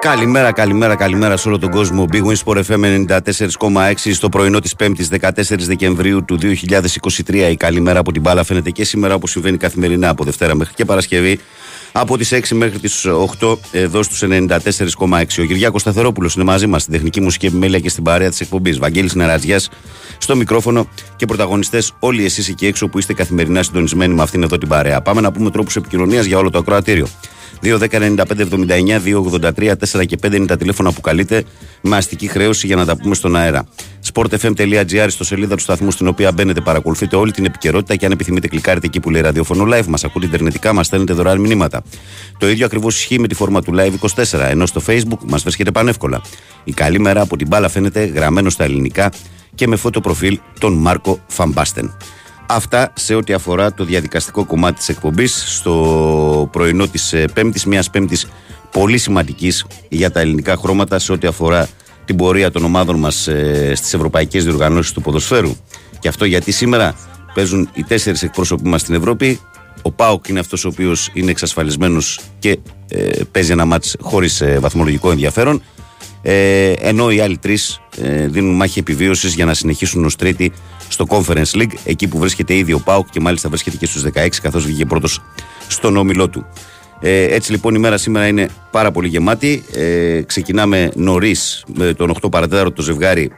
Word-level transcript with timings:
Καλημέρα, 0.00 0.52
καλημέρα, 0.52 0.96
καλημέρα 0.96 1.36
σε 1.36 1.48
όλο 1.48 1.58
τον 1.58 1.70
κόσμο. 1.70 2.06
Big 2.12 2.22
Wins 2.22 2.36
Sport 2.44 2.62
FM 2.64 3.06
94,6 3.58 4.12
στο 4.12 4.28
πρωινό 4.28 4.58
της 4.58 4.74
5η 4.78 5.20
14 5.20 5.30
Δεκεμβρίου 5.58 6.24
του 6.24 6.38
2023. 6.38 7.34
Η 7.50 7.56
καλημέρα 7.56 7.98
από 7.98 8.12
την 8.12 8.22
μπάλα 8.22 8.44
φαίνεται 8.44 8.70
και 8.70 8.84
σήμερα 8.84 9.14
όπως 9.14 9.30
συμβαίνει 9.30 9.56
καθημερινά 9.56 10.08
από 10.08 10.24
Δευτέρα 10.24 10.54
μέχρι 10.54 10.74
και 10.74 10.84
Παρασκευή. 10.84 11.38
Από 11.92 12.18
τις 12.18 12.32
6 12.32 12.56
μέχρι 12.56 12.78
τις 12.78 13.06
8 13.40 13.58
εδώ 13.72 14.02
στους 14.02 14.22
94,6. 14.22 15.42
Ο 15.42 15.44
Κυριάκος 15.44 15.80
Σταθερόπουλος 15.80 16.34
είναι 16.34 16.44
μαζί 16.44 16.66
μας 16.66 16.80
στην 16.80 16.94
τεχνική 16.94 17.20
μουσική 17.20 17.46
επιμέλεια 17.46 17.78
και 17.78 17.88
στην 17.88 18.02
παρέα 18.02 18.28
της 18.28 18.40
εκπομπής. 18.40 18.78
Βαγγέλης 18.78 19.14
Νερατζιάς 19.14 19.68
στο 20.18 20.36
μικρόφωνο 20.36 20.88
και 21.16 21.26
πρωταγωνιστές 21.26 21.92
όλοι 21.98 22.24
εσείς 22.24 22.48
εκεί 22.48 22.66
έξω 22.66 22.88
που 22.88 22.98
είστε 22.98 23.12
καθημερινά 23.12 23.62
συντονισμένοι 23.62 24.14
με 24.14 24.22
αυτήν 24.22 24.42
εδώ 24.42 24.58
την 24.58 24.68
παρέα. 24.68 25.00
Πάμε 25.00 25.20
να 25.20 25.32
πούμε 25.32 25.50
τρόπους 25.50 25.76
επικοινωνίας 25.76 26.24
για 26.24 26.38
όλο 26.38 26.50
το 26.50 26.58
ακροατήριο. 26.58 27.06
2-10-95-79-2-83-4 27.62 30.06
και 30.06 30.18
5 30.22 30.34
είναι 30.34 30.46
τα 30.46 30.56
τηλέφωνα 30.56 30.92
που 30.92 31.00
καλείτε 31.00 31.44
με 31.80 31.96
αστική 31.96 32.28
χρέωση 32.28 32.66
για 32.66 32.76
να 32.76 32.84
τα 32.84 32.96
πούμε 32.96 33.14
στον 33.14 33.36
αέρα. 33.36 33.66
sportfm.gr 34.12 35.06
στο 35.08 35.24
σελίδα 35.24 35.54
του 35.54 35.62
σταθμού 35.62 35.90
στην 35.90 36.08
οποία 36.08 36.32
μπαίνετε, 36.32 36.60
παρακολουθείτε 36.60 37.16
όλη 37.16 37.32
την 37.32 37.44
επικαιρότητα 37.44 37.96
και 37.96 38.06
αν 38.06 38.12
επιθυμείτε 38.12 38.48
κλικάρετε 38.48 38.86
εκεί 38.86 39.00
που 39.00 39.10
λέει 39.10 39.22
ραδιοφωνο 39.22 39.64
live. 39.74 39.86
Μας 39.86 40.04
ακούτε 40.04 40.26
ιντερνετικά, 40.26 40.72
μας 40.72 40.86
στέλνετε 40.86 41.12
δωρεάν 41.12 41.40
μηνύματα. 41.40 41.82
Το 42.38 42.48
ίδιο 42.48 42.66
ακριβώς 42.66 42.98
ισχύει 42.98 43.18
με 43.18 43.26
τη 43.26 43.34
φόρμα 43.34 43.62
του 43.62 43.74
live 43.76 43.92
24, 44.00 44.48
ενώ 44.50 44.66
στο 44.66 44.82
facebook 44.86 45.18
μας 45.26 45.42
βρίσκεται 45.42 45.70
πανεύκολα. 45.70 46.20
Η 46.64 46.72
καλή 46.72 47.00
μέρα 47.00 47.20
από 47.20 47.36
την 47.36 47.46
μπάλα 47.46 47.68
φαίνεται 47.68 48.04
γραμμένο 48.04 48.50
στα 48.50 48.64
ελληνικά 48.64 49.12
και 49.54 49.66
με 49.66 49.76
φωτοπροφίλ 49.76 50.38
τον 50.58 50.72
Μάρκο 50.72 51.20
Φαμπάστεν. 51.26 51.96
Αυτά 52.52 52.92
σε 52.94 53.14
ό,τι 53.14 53.32
αφορά 53.32 53.74
το 53.74 53.84
διαδικαστικό 53.84 54.44
κομμάτι 54.44 54.74
της 54.78 54.88
εκπομπής 54.88 55.56
στο 55.56 56.48
πρωινό 56.52 56.88
της 56.88 57.12
ε, 57.12 57.24
Πέμπτης, 57.34 57.64
μιας 57.66 57.90
Πέμπτης 57.90 58.26
πολύ 58.70 58.98
σημαντικής 58.98 59.66
για 59.88 60.10
τα 60.10 60.20
ελληνικά 60.20 60.56
χρώματα 60.56 60.98
σε 60.98 61.12
ό,τι 61.12 61.26
αφορά 61.26 61.68
την 62.04 62.16
πορεία 62.16 62.50
των 62.50 62.64
ομάδων 62.64 62.96
μας 62.96 63.28
ε, 63.28 63.72
στις 63.74 63.94
ευρωπαϊκές 63.94 64.44
διοργανώσεις 64.44 64.92
του 64.92 65.00
ποδοσφαίρου. 65.00 65.56
Και 65.98 66.08
αυτό 66.08 66.24
γιατί 66.24 66.52
σήμερα 66.52 66.94
παίζουν 67.34 67.68
οι 67.74 67.82
τέσσερις 67.82 68.22
εκπρόσωποι 68.22 68.68
μας 68.68 68.80
στην 68.80 68.94
Ευρώπη. 68.94 69.40
Ο 69.82 69.92
ΠΑΟΚ 69.92 70.28
είναι 70.28 70.40
αυτός 70.40 70.64
ο 70.64 70.68
οποίος 70.68 71.10
είναι 71.12 71.30
εξασφαλισμένος 71.30 72.20
και 72.38 72.58
ε, 72.88 73.10
παίζει 73.32 73.52
ένα 73.52 73.64
μάτς 73.64 73.96
χωρίς 74.00 74.40
ε, 74.40 74.58
βαθμολογικό 74.58 75.10
ενδιαφέρον. 75.10 75.62
Ε, 76.22 76.72
ενώ 76.72 77.10
οι 77.10 77.20
άλλοι 77.20 77.38
τρεις 77.38 77.80
ε, 78.02 78.26
δίνουν 78.26 78.54
μάχη 78.54 78.78
επιβίωσης 78.78 79.34
για 79.34 79.44
να 79.44 79.54
συνεχίσουν 79.54 80.04
ως 80.04 80.16
τρίτη 80.16 80.52
στο 80.88 81.06
Conference 81.08 81.50
League, 81.54 81.72
εκεί 81.84 82.08
που 82.08 82.18
βρίσκεται 82.18 82.54
ήδη 82.54 82.72
ο 82.72 82.80
Πάουκ 82.80 83.10
και 83.10 83.20
μάλιστα 83.20 83.48
βρίσκεται 83.48 83.76
και 83.76 83.86
στους 83.86 84.04
16, 84.14 84.28
καθώς 84.42 84.64
βγήκε 84.64 84.84
πρώτος 84.84 85.22
στον 85.68 85.96
όμιλό 85.96 86.28
του. 86.28 86.46
Ε, 87.00 87.22
έτσι 87.22 87.50
λοιπόν 87.50 87.74
η 87.74 87.78
μέρα 87.78 87.96
σήμερα 87.96 88.26
είναι 88.26 88.48
πάρα 88.70 88.90
πολύ 88.90 89.08
γεμάτη. 89.08 89.64
Ε, 89.74 90.22
ξεκινάμε 90.26 90.90
νωρίς 90.94 91.64
με 91.74 91.94
τον 91.94 92.14
8 92.22 92.30
παρατέταρτο 92.30 92.72
το 92.72 92.82
ζευγάρι, 92.82 93.30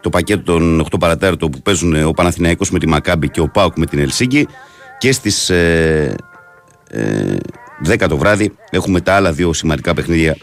το 0.00 0.08
πακέτο 0.10 0.42
των 0.42 0.86
8 0.90 0.98
παρατέταρτο 0.98 1.48
που 1.48 1.62
παίζουν 1.62 2.04
ο 2.04 2.10
Παναθηναϊκός 2.10 2.70
με 2.70 2.78
τη 2.78 2.88
Μακάμπη 2.88 3.28
και 3.28 3.40
ο 3.40 3.48
Πάουκ 3.48 3.76
με 3.76 3.86
την 3.86 3.98
Ελσίγκη. 3.98 4.46
Και 4.98 5.12
στις 5.12 5.50
ε, 5.50 6.14
ε, 6.90 7.36
10 7.88 8.06
το 8.08 8.16
βράδυ 8.16 8.52
έχουμε 8.70 9.00
τα 9.00 9.14
άλλα 9.14 9.32
δύο 9.32 9.52
σημαντικά 9.52 9.94
παιχνίδια. 9.94 10.36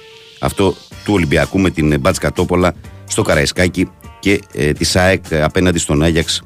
Αυτό 0.44 0.76
του 1.06 1.14
Ολυμπιακού 1.14 1.60
με 1.60 1.70
την 1.70 2.00
Μπάτσκα 2.00 2.32
Τόπολα 2.32 2.74
στο 3.08 3.22
Καραϊσκάκι 3.22 3.90
και 4.20 4.42
ε, 4.54 4.72
τη 4.72 4.84
ΣΑΕΚ 4.84 5.24
απέναντι 5.34 5.80
στον 5.80 6.04
Άγιαξ 6.04 6.42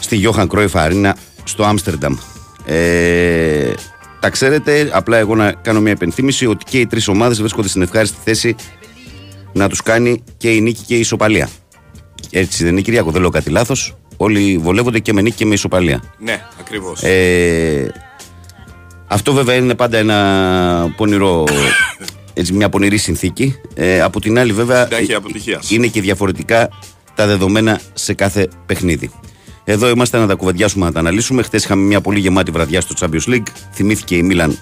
στη 0.00 0.16
Γιώχαν 0.16 0.48
Κρόιφ 0.48 0.76
Αρίνα 0.76 1.16
στο 1.44 1.64
Άμστερνταμ. 1.64 2.16
Ε, 2.64 3.72
τα 4.20 4.30
ξέρετε, 4.30 4.90
απλά 4.92 5.16
εγώ 5.16 5.34
να 5.34 5.52
κάνω 5.52 5.80
μια 5.80 5.92
επενθύμηση 5.92 6.46
ότι 6.46 6.64
και 6.64 6.80
οι 6.80 6.86
τρεις 6.86 7.08
ομάδες 7.08 7.38
βρίσκονται 7.38 7.68
στην 7.68 7.82
ευχάριστη 7.82 8.18
θέση 8.24 8.54
να 9.52 9.68
τους 9.68 9.82
κάνει 9.82 10.22
και 10.36 10.50
η 10.50 10.60
νίκη 10.60 10.82
και 10.82 10.96
η 10.96 11.00
ισοπαλία. 11.00 11.48
Έτσι 12.30 12.64
δεν 12.64 12.72
είναι, 12.72 12.80
Κυριακό, 12.80 13.10
δεν 13.10 13.20
λέω 13.20 13.30
κάτι 13.30 13.50
λάθος. 13.50 13.96
Όλοι 14.16 14.58
βολεύονται 14.58 14.98
και 14.98 15.12
με 15.12 15.22
νίκη 15.22 15.36
και 15.36 15.46
με 15.46 15.54
ισοπαλία. 15.54 16.02
Ναι, 16.18 16.44
ακριβώς. 16.60 17.02
Ε, 17.02 17.92
αυτό 19.06 19.32
βέβαια 19.32 19.54
είναι 19.54 19.74
πάντα 19.74 19.98
ένα 19.98 20.94
πονηρό 20.96 21.44
έτσι, 22.34 22.52
μια 22.52 22.68
πονηρή 22.68 22.96
συνθήκη. 22.96 23.54
Ε, 23.74 24.00
από 24.00 24.20
την 24.20 24.38
άλλη, 24.38 24.52
βέβαια, 24.52 24.88
είναι 25.68 25.86
και 25.86 26.00
διαφορετικά 26.00 26.68
τα 27.14 27.26
δεδομένα 27.26 27.80
σε 27.94 28.14
κάθε 28.14 28.48
παιχνίδι. 28.66 29.10
Εδώ 29.64 29.88
είμαστε 29.88 30.18
να 30.18 30.26
τα 30.26 30.34
κουβεντιάσουμε, 30.34 30.84
να 30.84 30.92
τα 30.92 30.98
αναλύσουμε. 30.98 31.42
Χθες 31.42 31.64
είχαμε 31.64 31.82
μια 31.82 32.00
πολύ 32.00 32.20
γεμάτη 32.20 32.50
βραδιά 32.50 32.80
στο 32.80 32.94
Champions 33.00 33.30
League. 33.30 33.46
Θυμήθηκε 33.72 34.16
η 34.16 34.22
Μίλαν. 34.22 34.58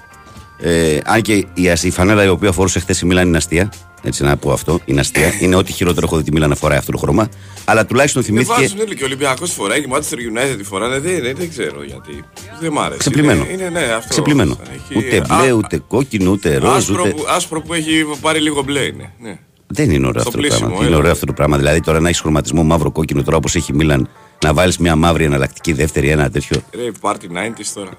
Ε, 0.59 0.99
αν 1.05 1.23
και 1.23 1.33
η, 1.33 1.47
η 1.83 1.91
φανέλα 1.91 2.25
η 2.25 2.29
οποία 2.29 2.53
φορούσε 2.53 2.79
χθες 2.79 3.01
η 3.01 3.07
Μίλαν 3.07 3.27
είναι 3.27 3.37
αστεία. 3.37 3.73
Έτσι 4.03 4.23
να 4.23 4.37
πω 4.37 4.53
αυτό. 4.53 4.81
Είναι 4.85 5.01
αστεία. 5.01 5.33
είναι 5.41 5.57
ό,τι 5.57 5.73
χειρότερο 5.73 6.07
έχω 6.07 6.17
δει 6.17 6.23
τη 6.23 6.33
Μίλαν 6.33 6.49
να 6.49 6.55
φοράει 6.55 6.79
αυτό 6.79 6.93
το 6.93 6.99
χρώμα. 6.99 7.29
Αλλά 7.65 7.87
τουλάχιστον 7.87 8.23
θυμήθηκε. 8.23 8.61
Δεν 8.61 8.71
βάζουν 8.77 8.97
και 8.97 9.03
ο 9.03 9.07
Ολυμπιακός 9.07 9.53
φοράει 9.53 9.81
και 9.81 9.87
ο 9.93 9.97
Manchester 9.97 10.15
United 10.15 10.55
τη 10.57 10.65
φοράνε. 10.65 10.99
Δεν, 10.99 11.23
δεν, 11.23 11.35
δεν 11.37 11.49
ξέρω 11.49 11.85
γιατί. 11.85 12.25
Δεν 12.61 12.73
μ' 12.73 12.79
άρεσε. 12.79 12.99
Ξεπλημένο. 12.99 13.47
Είναι, 13.51 13.53
είναι, 13.53 13.69
ναι, 13.69 13.93
αυτό, 13.93 14.09
Ξεπλημένο. 14.09 14.59
Έχει... 14.73 14.99
Ούτε 14.99 15.25
μπλε, 15.29 15.53
ούτε 15.53 15.83
κόκκινο, 15.89 16.31
ούτε 16.31 16.57
ροζ. 16.57 16.77
Άσπρο, 16.77 17.03
ούτε... 17.03 17.11
που, 17.11 17.25
άσπρο 17.29 17.61
που 17.61 17.75
έχει 17.75 18.05
πάρει 18.21 18.41
λίγο 18.41 18.63
μπλε 18.63 18.81
είναι. 18.81 19.13
Ναι. 19.21 19.39
Δεν 19.67 19.91
είναι 19.91 20.07
ωραίο 20.07 20.21
Στο 20.21 20.29
αυτό 20.29 20.31
το 20.31 20.47
πλήσιμο, 20.47 20.61
πράγμα. 20.69 20.79
έλα. 20.79 20.89
Είναι 20.89 20.97
ωραίο 20.97 21.13
αυτό 21.13 21.27
το 21.27 21.33
πράγμα. 21.33 21.57
Δηλαδή 21.57 21.81
τώρα 21.81 22.01
να 22.01 22.09
έχεις 22.09 22.21
χρωματισμό 22.21 22.63
μαύρο-κόκκινο 22.63 23.23
τώρα 23.23 23.37
όπως 23.37 23.55
έχει 23.55 23.73
η 23.73 23.77
Μίλαν 23.77 24.09
να 24.45 24.55
βάλεις 24.55 24.79
μια 24.79 24.97
μαύρη 24.97 25.25
εναλλακτική 25.25 25.73
δεύτερη, 25.73 26.09
ένα 26.09 26.31
τέτοιο. 26.31 26.63
Ρε, 26.75 26.91
πάρτι 27.01 27.29
90 27.33 27.37
τώρα. 27.75 27.91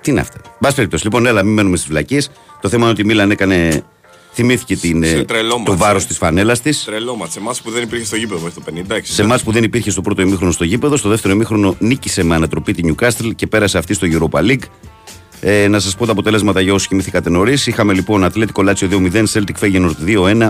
Τι 0.00 0.10
είναι 0.10 0.20
αυτά. 0.20 0.40
Μπας 0.58 0.74
περιπτώσει. 0.74 1.04
Λοιπόν, 1.04 1.26
έλα, 1.26 1.42
μην 1.42 1.54
μένουμε 1.54 1.76
στις 1.76 1.88
βλακίες. 1.88 2.30
Το 2.60 2.68
θέμα 2.68 2.82
είναι 2.82 2.92
ότι 2.92 3.00
η 3.00 3.04
Μίλαν 3.04 3.30
έκανε. 3.30 3.82
Θυμήθηκε 4.34 4.76
την, 4.76 5.04
Σε 5.04 5.16
ε, 5.16 5.24
τρελό 5.24 5.50
το 5.52 5.58
μάτς, 5.58 5.76
βάρος 5.76 6.04
ε. 6.04 6.06
της 6.06 6.16
φανέλας 6.16 6.60
της. 6.60 6.84
Τρελό 6.84 7.16
μα. 7.16 7.26
Σε 7.26 7.38
εμάς 7.38 7.62
που 7.62 7.70
δεν 7.70 7.82
υπήρχε 7.82 8.04
στο 8.04 8.16
γήπεδο 8.16 8.40
μέχρι 8.40 8.60
το 8.62 8.94
50. 8.94 8.98
Σε 9.02 9.22
εμάς 9.22 9.42
που 9.42 9.52
δεν 9.52 9.64
υπήρχε 9.64 9.90
στο 9.90 10.00
πρώτο 10.00 10.22
ημίχρονο 10.22 10.52
στο 10.52 10.64
γήπεδο, 10.64 10.96
στο 10.96 11.08
δεύτερο 11.08 11.34
ημίχρονο 11.34 11.76
νίκησε 11.78 12.22
με 12.24 12.34
ανατροπή 12.34 12.72
τη 12.74 12.82
Newcastle 12.94 13.30
και 13.36 13.46
πέρασε 13.46 13.78
αυτή 13.78 13.94
στο 13.94 14.06
Europa 14.10 14.40
League. 14.40 14.62
Ε, 15.40 15.68
να 15.68 15.78
σας 15.80 15.94
πω 15.96 16.06
τα 16.06 16.12
αποτέλεσματα 16.12 16.60
για 16.60 16.74
όσοι 16.74 16.88
κοιμηθήκατε 16.88 17.30
νωρίς. 17.30 17.66
Είχαμε 17.66 17.92
λοιπόν 17.92 18.24
Ατλέτικο 18.24 18.62
Λάτσιο 18.62 18.88
2-0, 19.12 19.24
Celtic 19.32 19.54
Feyenoord 19.60 19.92
2-1, 20.06 20.48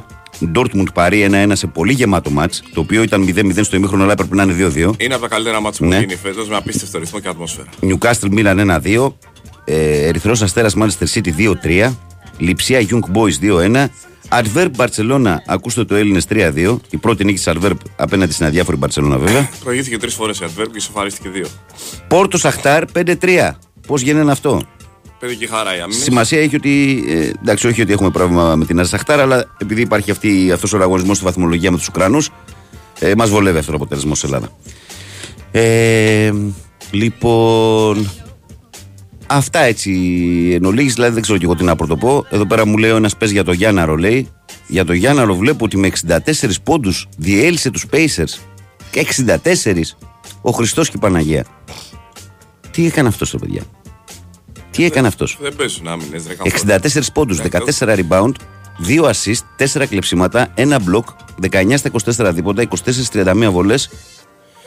Dortmund 0.55 0.87
Παρί 0.95 1.29
1-1 1.31 1.51
σε 1.53 1.67
πολύ 1.67 1.93
γεμάτο 1.93 2.31
μάτς, 2.31 2.63
το 2.75 2.81
οποίο 2.81 3.03
ήταν 3.03 3.35
0-0 3.37 3.59
στο 3.65 3.77
ημίχρονο, 3.77 4.03
αλλά 4.03 4.13
έπρεπε 4.13 4.35
να 4.35 4.43
είναι 4.43 4.53
2-2. 4.53 4.91
Είναι 4.97 5.15
από 5.15 5.23
τα 5.23 5.29
καλύτερα 5.29 5.61
μάτια 5.61 5.79
που 5.81 5.87
Ναι. 5.87 5.97
έχει 5.97 6.05
γίνει 6.05 6.19
φέτος 6.23 6.49
με 6.49 6.57
απίστευτο 6.57 6.99
ρυθμό 6.99 7.21
και 7.21 7.29
ατμόσφαιρα. 7.29 7.67
Newcastle 7.83 8.33
Milan 8.39 8.59
1-2, 8.59 9.17
ε, 9.65 10.07
Ερυθρός 10.07 10.43
Αστέρας 10.43 10.75
Manchester 10.79 11.07
City 11.15 11.29
2-3, 11.37 11.97
Λιψία 12.39 12.87
Young 12.91 13.17
Boys 13.17 13.51
2-1, 13.73 13.87
Adverb 14.29 14.71
Barcelona, 14.77 15.37
ακούστε 15.47 15.85
το 15.85 15.95
Έλληνες 15.95 16.27
3-2. 16.29 16.77
Η 16.91 16.97
πρώτη 16.97 17.25
νίκη 17.25 17.37
της 17.37 17.53
Adverb 17.55 17.77
απέναντι 17.97 18.33
στην 18.33 18.47
αδιάφορη 18.47 18.79
Barcelona 18.81 19.17
βέβαια. 19.19 19.49
Προηγήθηκε 19.65 19.99
τρεις 19.99 20.15
φορές 20.15 20.39
η 20.39 20.45
Adverb 20.45 20.67
και 20.71 20.77
ισοφαρίστηκε 20.77 21.29
δύο. 21.29 21.47
Πόρτο 22.09 22.39
Σαχτάρ 22.39 22.85
5-3. 22.95 23.51
Πώς 23.87 24.01
γίνεται 24.01 24.31
αυτό; 24.31 24.63
Πέτει 25.19 25.37
και 25.37 25.47
χαρά 25.47 25.77
η 25.77 25.81
άμυνα. 25.81 26.01
Σημασία 26.01 26.41
έχει 26.41 26.57
ότι. 26.57 27.05
Ε, 27.09 27.31
εντάξει, 27.43 27.67
όχι 27.67 27.83
ότι 27.83 27.93
έχουμε 27.93 28.11
πρόβλημα 28.11 28.57
με 28.57 28.65
την 28.65 28.85
Σαχτάρ, 28.85 29.21
αλλά 29.21 29.45
επειδή 29.59 29.81
υπάρχει 29.81 30.11
αυτός 30.53 30.73
ο 30.73 30.79
αγωνισμό 30.79 31.15
στη 31.15 31.25
βαθμολογία 31.25 31.71
με 31.71 31.77
τους 31.77 31.89
Ουκρανούς, 31.89 32.31
ε, 32.99 33.15
μας 33.17 33.31
βολεύει 33.31 33.59
αυτό 33.59 33.71
το 33.71 33.77
αποτέλεσμα 33.77 34.15
στην 34.15 34.29
Ελλάδα. 34.35 34.53
Ε, 35.51 36.33
λοιπόν. 36.91 38.11
Αυτά 39.27 39.59
έτσι 39.59 39.91
εν 40.55 40.65
ολίγης, 40.65 40.95
δηλαδή 40.95 41.13
δεν 41.13 41.23
ξέρω 41.23 41.39
και 41.39 41.45
εγώ 41.45 41.55
τι 41.55 41.65
να 41.65 41.77
πρωτοπώ. 41.77 42.27
Εδώ 42.31 42.47
πέρα 42.47 42.67
μου 42.67 42.79
λέει 42.79 42.91
ο 42.91 42.97
ένας 42.97 43.17
πες 43.17 43.31
για 43.31 43.45
το 43.45 43.53
Γιάνναρο, 43.53 43.97
λέει. 43.97 44.29
Για 44.67 44.85
το 44.85 44.93
Γιάνναρο 44.93 45.35
βλέπω 45.35 45.65
ότι 45.65 45.77
με 45.77 45.91
64 46.07 46.63
πόντους 46.63 47.09
διέλυσε 47.17 47.71
τους 47.71 47.87
Pacers. 47.93 48.39
64. 48.95 49.97
Ο 50.43 50.51
Χριστός 50.51 50.89
και 50.89 50.97
η 50.97 51.01
Παναγία. 51.01 51.45
Τι 52.71 52.87
έκανε 52.87 53.09
αυτός 53.09 53.31
το 53.31 53.39
παιδιά; 53.39 53.63
Τι 54.71 54.85
έκανε 54.85 55.07
αυτός; 55.07 55.39
Δεν 55.41 55.57
παίζουν 55.57 55.89
άμυνες, 55.89 56.27
ρε 56.27 56.35
64 56.43 57.13
πόντους, 57.13 57.41
14 57.41 57.97
rebound, 57.99 58.33
2 58.87 59.05
assist, 59.05 59.45
4 59.57 59.87
κλεψίματα, 59.87 60.53
1 60.57 60.77
block, 60.77 61.05
19 61.41 61.77
στα 61.77 61.89
24 61.89 62.33
δίποτα, 62.35 62.63
24-31 62.63 63.51
βολές 63.51 63.91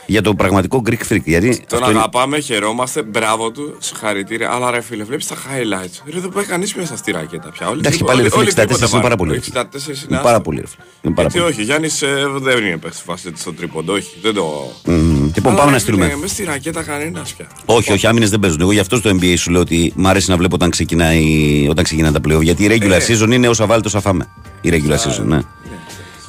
για 0.07 0.21
το 0.21 0.33
πραγματικό 0.35 0.81
Greek 0.89 1.11
freak. 1.13 1.21
Γιατί 1.23 1.47
Τον 1.67 1.79
αυτό 1.79 1.89
είναι- 1.89 1.99
αγαπάμε, 1.99 2.39
χαιρόμαστε, 2.39 3.03
μπράβο 3.03 3.51
του, 3.51 3.75
συγχαρητήρια. 3.79 4.51
Αλλά 4.51 4.71
ρε 4.71 4.81
φίλε, 4.81 5.03
βλέπεις 5.03 5.27
τα 5.27 5.35
highlights. 5.35 6.11
Ρε, 6.13 6.19
δεν 6.19 6.29
πάει 6.29 6.43
κανείς 6.45 6.73
μέσα 6.75 6.97
στη 6.97 7.11
ρακέτα 7.11 7.49
πια. 7.49 7.67
Όλοι 7.67 7.79
Εντάξει, 7.79 7.97
τίποτα- 7.97 8.13
πάλι 8.15 8.23
ρε 8.23 8.29
φίλε, 8.33 8.41
όλοι 8.41 8.51
64 8.51 8.67
τίποτα 8.67 8.85
είναι 8.85 8.89
πάνε. 8.91 9.03
πάρα 9.03 9.15
πολύ. 9.15 9.31
ρε 9.31 9.37
64 9.37 9.79
φίλε. 9.79 9.95
είναι 9.95 10.05
Είναι 10.07 10.15
άστο. 10.15 10.27
πάρα 10.27 10.41
πολύ. 10.41 10.59
ρε 10.59 10.67
φίλε. 10.67 10.83
Είναι 11.01 11.13
πάρα 11.15 11.27
Γιατί 11.27 11.43
πολύ. 11.43 11.53
όχι, 11.53 11.63
Γιάννης 11.63 12.03
δεν 12.41 12.65
είναι 12.65 12.77
παίχτη 12.77 13.01
φάση 13.05 13.31
στον 13.35 13.55
τρίποντο, 13.55 13.93
όχι. 13.93 14.09
Δεν 14.21 14.33
το. 14.33 14.71
Μμμ. 14.85 15.31
Λοιπόν, 15.35 15.51
Αλλά, 15.51 15.55
πάμε 15.55 15.65
ρε, 15.65 15.71
να 15.71 15.79
στείλουμε. 15.79 16.05
φίλε, 16.05 16.17
Μες 16.17 16.31
στη 16.31 16.43
ρακέτα 16.43 16.83
κανένας 16.83 17.33
πια. 17.33 17.47
Όχι, 17.65 17.91
όχι, 17.93 18.07
άμυνες 18.07 18.29
δεν 18.29 18.39
παίζουν. 18.39 18.61
Εγώ 18.61 18.71
γι' 18.71 18.79
αυτό 18.79 18.95
στο 18.95 19.09
NBA 19.09 19.33
σου 19.37 19.51
λέω 19.51 19.61
ότι 19.61 19.93
μ' 19.95 20.07
αρέσει 20.07 20.29
να 20.29 20.37
βλέπω 20.37 20.55
όταν, 20.55 20.69
ξεκινάει, 20.69 21.23
όταν 21.69 21.83
ξεκινάει 21.83 22.11
τα 22.11 22.19
playoff. 22.27 22.41
Γιατί 22.41 22.63
η 22.63 22.67
regular 22.71 22.91
Ε. 22.91 23.05
season 23.07 23.31
είναι 23.31 23.47
όσα 23.47 23.65
βάλει 23.65 23.81
τόσα 23.81 23.99
φάμε. 24.01 24.27
Η 24.61 24.69
regular 24.73 24.95
season, 24.97 25.23
ναι. 25.25 25.39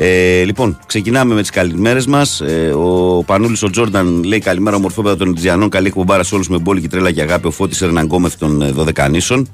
Ε, 0.00 0.44
λοιπόν, 0.44 0.78
ξεκινάμε 0.86 1.34
με 1.34 1.40
τις 1.40 1.50
καλημέρες 1.50 2.06
μας. 2.06 2.40
Ε, 2.40 2.72
ο 2.76 3.22
Πανούλης 3.26 3.62
ο 3.62 3.70
Τζόρνταν 3.70 4.22
λέει 4.24 4.38
καλημέρα, 4.38 4.76
ομορφόπεδα 4.76 5.16
των 5.16 5.34
Τζιανών. 5.34 5.68
Καλή 5.68 5.86
εκπομπάρα 5.86 6.22
σε 6.22 6.34
όλους 6.34 6.48
με 6.48 6.58
μπόλικη 6.58 6.88
τρέλα 6.88 7.12
και 7.12 7.22
αγάπη. 7.22 7.46
Ο 7.46 7.50
Φώτης 7.50 7.82
Ερναγκόμεθ 7.82 8.34
των 8.38 8.62
ε, 8.62 8.70
Δωδεκανήσων. 8.70 9.48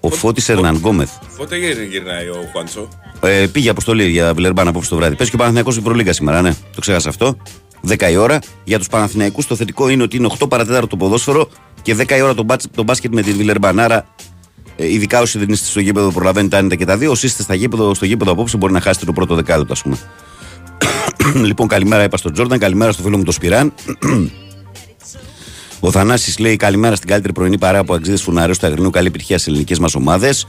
Ο 0.00 0.10
Φώτης 0.10 0.48
Ερναγκόμεθ. 0.48 1.10
Πότε 1.36 1.56
γυρνάει 1.90 2.26
ο 2.26 2.48
Χουάντσο; 2.52 2.88
Ε, 3.20 3.46
πήγε 3.52 3.70
αποστολή 3.70 4.08
για 4.08 4.34
Βιλερμπάν 4.34 4.68
απόψε 4.68 4.90
το 4.90 4.96
βράδυ. 4.96 5.14
Πες 5.14 5.28
και 5.28 5.34
ο 5.34 5.38
Παναθηναϊκός 5.38 5.72
στην 5.72 5.84
Προλίγκα 5.84 6.12
σήμερα, 6.12 6.42
ναι. 6.42 6.54
Το 6.74 6.80
ξέχασα 6.80 7.08
αυτό. 7.08 7.36
10 7.88 8.10
η 8.10 8.16
ώρα. 8.16 8.38
Για 8.64 8.78
τους 8.78 8.88
Παναθηναϊκούς 8.88 9.46
το 9.46 9.56
θετικό 9.56 9.88
είναι 9.88 10.02
ότι 10.02 10.16
είναι 10.16 10.28
8 10.38 10.48
παρατέταρτο 10.48 10.86
το 10.86 10.96
ποδόσφαιρο 10.96 11.48
και 11.82 11.96
10 11.98 12.10
η 12.16 12.20
ώρα 12.20 12.34
το, 12.34 12.42
μπάτ, 12.42 12.62
το 12.74 12.82
μπάσκετ 12.82 13.14
με 13.14 13.22
την 13.22 13.36
Βιλερμπάν. 13.36 13.78
Άρα, 13.78 13.96
ε, 13.96 14.04
ειδικά 14.86 15.20
όσοι 15.20 15.38
δεν 15.38 15.48
είστε 15.48 15.66
στο 15.66 15.80
γήπεδο, 15.80 16.10
προλαβαίνετε 16.10 16.56
άνετα 16.56 16.74
και 16.74 16.84
τα 16.84 16.96
δύο. 16.96 17.10
Όσοι 17.10 17.26
είστε 17.26 17.42
στα 17.42 17.54
γήπεδο, 17.54 17.94
στο 17.94 18.04
γήπεδο 18.04 18.32
απόψε, 18.32 18.56
μπορεί 18.56 18.72
να 18.72 18.80
χάσετε 18.80 19.06
το 19.06 19.12
πρώτο 19.12 19.34
δεκάλεπτο, 19.34 19.72
ας 19.72 19.82
πούμε. 19.82 19.96
λοιπόν, 21.48 21.68
καλημέρα, 21.68 22.02
είπα 22.02 22.16
στον 22.16 22.32
Τζόρνταν, 22.32 22.58
καλημέρα 22.58 22.92
στο 22.92 23.02
φίλο 23.02 23.16
μου 23.16 23.24
τον 23.24 23.32
Σπυράν. 23.32 23.72
Ο 25.80 25.90
Θανάσης 25.90 26.38
λέει 26.38 26.56
καλημέρα 26.56 26.94
στην 26.94 27.08
καλύτερη 27.08 27.32
πρωινή 27.32 27.58
παρέα 27.58 27.80
από 27.80 27.94
αξίδε 27.94 28.16
φουναρίου 28.16 28.54
του 28.58 28.66
Αγρινού. 28.66 28.90
Καλή 28.90 29.06
επιτυχία 29.06 29.38
στις 29.38 29.48
ελληνικές 29.48 29.78
μας 29.78 29.94
ομάδες. 29.94 30.46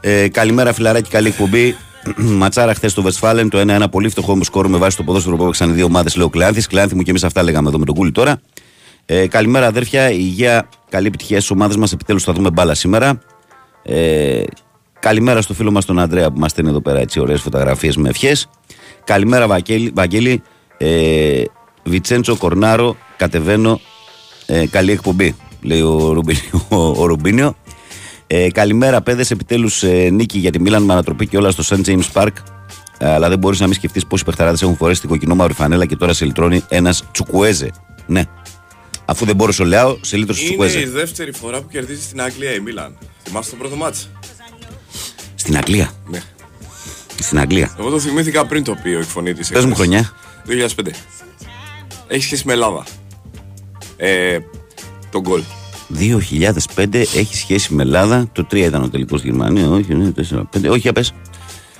Ε, 0.00 0.28
καλημέρα, 0.28 0.72
φιλαράκι, 0.72 1.10
καλή 1.10 1.28
εκπομπή. 1.28 1.76
Ματσάρα 2.40 2.74
χθες 2.74 2.90
στο 2.90 3.02
Βεσφάλεν, 3.02 3.48
το 3.48 3.60
1-1 3.60 3.84
πολύ 3.90 4.08
φτωχό 4.08 4.36
μου 4.36 4.44
σκόρ 4.44 4.68
με 4.68 4.78
βάση 4.78 4.96
το 4.96 5.02
ποδόσφαιρο 5.02 5.36
που 5.36 5.42
έπαιξαν 5.42 5.70
οι 5.70 5.72
δύο 5.72 5.84
ομάδες. 5.84 6.16
Λέω 6.16 6.28
Κλεάνθης. 6.28 6.66
Κλεάνθη 6.66 6.94
μου 6.94 7.02
και 7.02 7.10
εμείς 7.10 7.24
αυτά 7.24 7.42
λέγαμε 7.42 7.68
εδώ 7.68 7.78
με 7.78 7.84
τον 7.84 7.94
Κούλι 7.94 8.12
τώρα. 8.12 8.40
Ε, 9.06 9.26
καλημέρα, 9.26 9.66
αδέρφια. 9.66 10.10
Υγεία, 10.10 10.68
καλή 10.90 11.06
επιτυχία 11.06 11.36
στις 11.36 11.50
ομάδες 11.50 11.76
μας. 11.76 11.92
Επιτέλους 11.92 12.22
θα 12.22 12.32
δούμε 12.32 12.50
μπάλα 12.50 12.74
σήμερα. 12.74 13.20
Ε, 13.90 14.42
καλημέρα 15.00 15.42
στο 15.42 15.54
φίλο 15.54 15.70
μας 15.70 15.84
τον 15.84 15.98
Αντρέα 15.98 16.30
που 16.30 16.38
μας 16.38 16.50
στέλνει 16.50 16.70
εδώ 16.70 16.80
πέρα 16.80 16.98
έτσι 16.98 17.20
ωραίες 17.20 17.40
φωτογραφίες 17.40 17.96
με 17.96 18.08
ευχές. 18.08 18.48
Καλημέρα, 19.04 19.46
Βαγγέλη. 19.46 19.92
Βαγγέλη 19.94 20.42
ε, 20.78 21.42
Βιτσέντσο 21.84 22.36
Κορνάρο, 22.36 22.96
κατεβαίνω. 23.16 23.80
Ε, 24.46 24.66
καλή 24.66 24.92
εκπομπή, 24.92 25.36
λέει 25.62 25.80
ο, 25.80 26.12
Ρουμπίνιο, 26.12 26.66
ο, 26.98 27.06
Ρουμπίνιο. 27.06 27.56
Ε, 28.26 28.50
καλημέρα, 28.50 29.00
παιδες. 29.00 29.30
Επιτέλους 29.30 29.82
ε, 29.82 30.08
νίκη 30.10 30.38
για 30.38 30.50
τη 30.50 30.60
Μίλαν 30.60 30.82
με 30.82 30.92
ανατροπή 30.92 31.26
και 31.26 31.36
όλα 31.36 31.50
στο 31.50 31.76
St. 31.76 31.88
James 31.88 32.12
Park. 32.12 32.32
Ε, 32.98 33.12
αλλά 33.12 33.28
δεν 33.28 33.38
μπορείς 33.38 33.60
να 33.60 33.66
μην 33.66 33.74
σκεφτείς 33.74 34.06
πόσοι 34.06 34.24
παιχταράδες 34.24 34.62
έχουν 34.62 34.76
φορέσει 34.76 35.00
την 35.00 35.08
κοκκινό 35.08 35.34
μαύρη 35.34 35.52
φανέλα 35.52 35.86
και 35.86 35.96
τώρα 35.96 36.12
σε 36.12 36.24
λιτρώνει 36.24 36.62
ένας 36.68 37.04
τσουκουέζε. 37.12 37.70
Ναι. 38.06 38.22
Αφού 39.10 39.24
δεν 39.24 39.36
μπορούσε 39.36 39.62
ο 39.62 39.64
Λεάο, 39.64 39.98
σε 40.00 40.16
λίτρωσε 40.16 40.44
τσουκουέζε. 40.44 40.78
Είναι 40.78 40.88
η 40.88 40.90
δεύτερη 40.90 41.32
φορά 41.32 41.60
που 41.60 41.68
κερδίζει 41.68 42.02
στην 42.02 42.20
Αγγλία 42.20 42.54
η 42.54 42.60
Μίλαν. 42.60 42.98
Θυμάστε 43.22 43.50
το 43.50 43.56
πρώτο 43.56 43.76
μάτσα. 43.76 44.06
Στην 45.34 45.56
Αγγλία; 45.56 45.90
Ναι. 46.06 46.22
Στην 47.20 47.38
Αγγλία. 47.38 47.76
Εγώ 47.78 47.90
το 47.90 48.00
θυμήθηκα 48.00 48.46
πριν 48.46 48.64
το 48.64 48.78
πει 48.82 48.88
ο 48.88 48.98
εκφωνήτης. 48.98 49.48
Πες 49.48 49.64
μου 49.64 49.74
χρονιά. 49.74 50.12
2005. 50.46 50.90
Έχει 52.08 52.22
σχέση 52.22 52.42
με 52.46 52.52
Ελλάδα. 52.52 52.84
Ε, 53.96 54.38
τον 55.10 55.20
γκολ. 55.20 55.42
2005 56.74 56.94
έχει 56.94 57.36
σχέση 57.36 57.74
με 57.74 57.82
Ελλάδα. 57.82 58.28
Το 58.32 58.46
3 58.50 58.54
ήταν 58.54 58.82
ο 58.82 58.88
τελικός 58.88 59.22
Γερμανία. 59.22 59.68
Όχι, 59.68 59.94
ναι, 59.94 60.12
4, 60.30 60.48
5. 60.50 60.68
Όχι, 60.68 60.78
για 60.78 60.92
πες. 60.92 61.12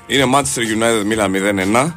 Είναι 0.06 0.24
Manchester 0.34 0.60
United 0.60 1.12
Milan 1.12 1.30
0-1. 1.30 1.94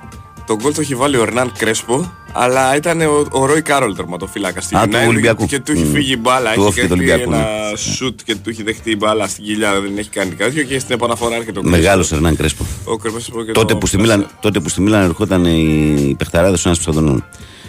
Το 0.51 0.57
γκολ 0.62 0.74
το 0.74 0.81
έχει 0.81 0.95
βάλει 0.95 1.18
ο 1.18 1.21
Ερνάν 1.21 1.51
Κρέσπο, 1.57 2.12
αλλά 2.33 2.75
ήταν 2.75 3.01
ο, 3.01 3.25
ο 3.31 3.45
Ρόι 3.45 3.62
Κάρολ 3.62 3.95
τερματοφύλακας 3.95 4.63
στην 4.63 4.77
Α, 4.77 4.88
του 4.88 4.98
Ολυμπιακού. 5.07 5.45
Και 5.45 5.59
του 5.59 5.71
έχει 5.71 5.83
Μμ. 5.83 5.92
φύγει 5.92 6.12
η 6.13 6.18
μπάλα. 6.18 6.53
Του 6.53 6.59
Έχει 6.59 6.68
όφηκε 6.68 6.81
του 6.81 6.88
κάνει 6.88 7.01
Ολυμπιακού, 7.12 7.31
ένα 7.33 7.39
ναι. 7.69 7.77
σουτ 7.77 8.19
και 8.24 8.36
του 8.36 8.50
έχει 8.50 8.63
δεχτεί 8.63 8.92
η 8.92 8.95
μπάλα 9.00 9.27
στην 9.27 9.44
κοιλιά. 9.44 9.81
Δεν 9.81 9.98
έχει 9.98 10.09
κάνει 10.09 10.31
κάτι 10.31 10.65
και 10.65 10.80
στην 10.80 10.95
επαναφορά 10.95 11.36
έρχεται 11.36 11.59
ο 11.59 11.63
Μεγάλος 11.63 11.95
Κρέσπο. 12.07 12.15
Ερνάν 12.15 12.36
Κρέσπο. 12.36 12.65
Ο 12.83 12.98
Κρέσπο 12.98 13.44
και 13.45 13.51
Τότε 13.51 13.74
το- 13.74 13.80
που, 13.80 13.86
στη 13.88 13.98
Μίλαν, 13.98 14.27
τότε 14.42 14.59
που 14.59 14.69
στη 14.69 14.81
Μίλαν 14.81 15.01
ερχόταν 15.03 15.45
οι 15.45 16.15
παιχταράδες 16.18 16.59
ο 16.65 16.68
ένας 16.68 16.77
πίσω 16.77 16.89
από 16.89 17.00
τον 17.00 17.07
άλλον. 17.09 17.25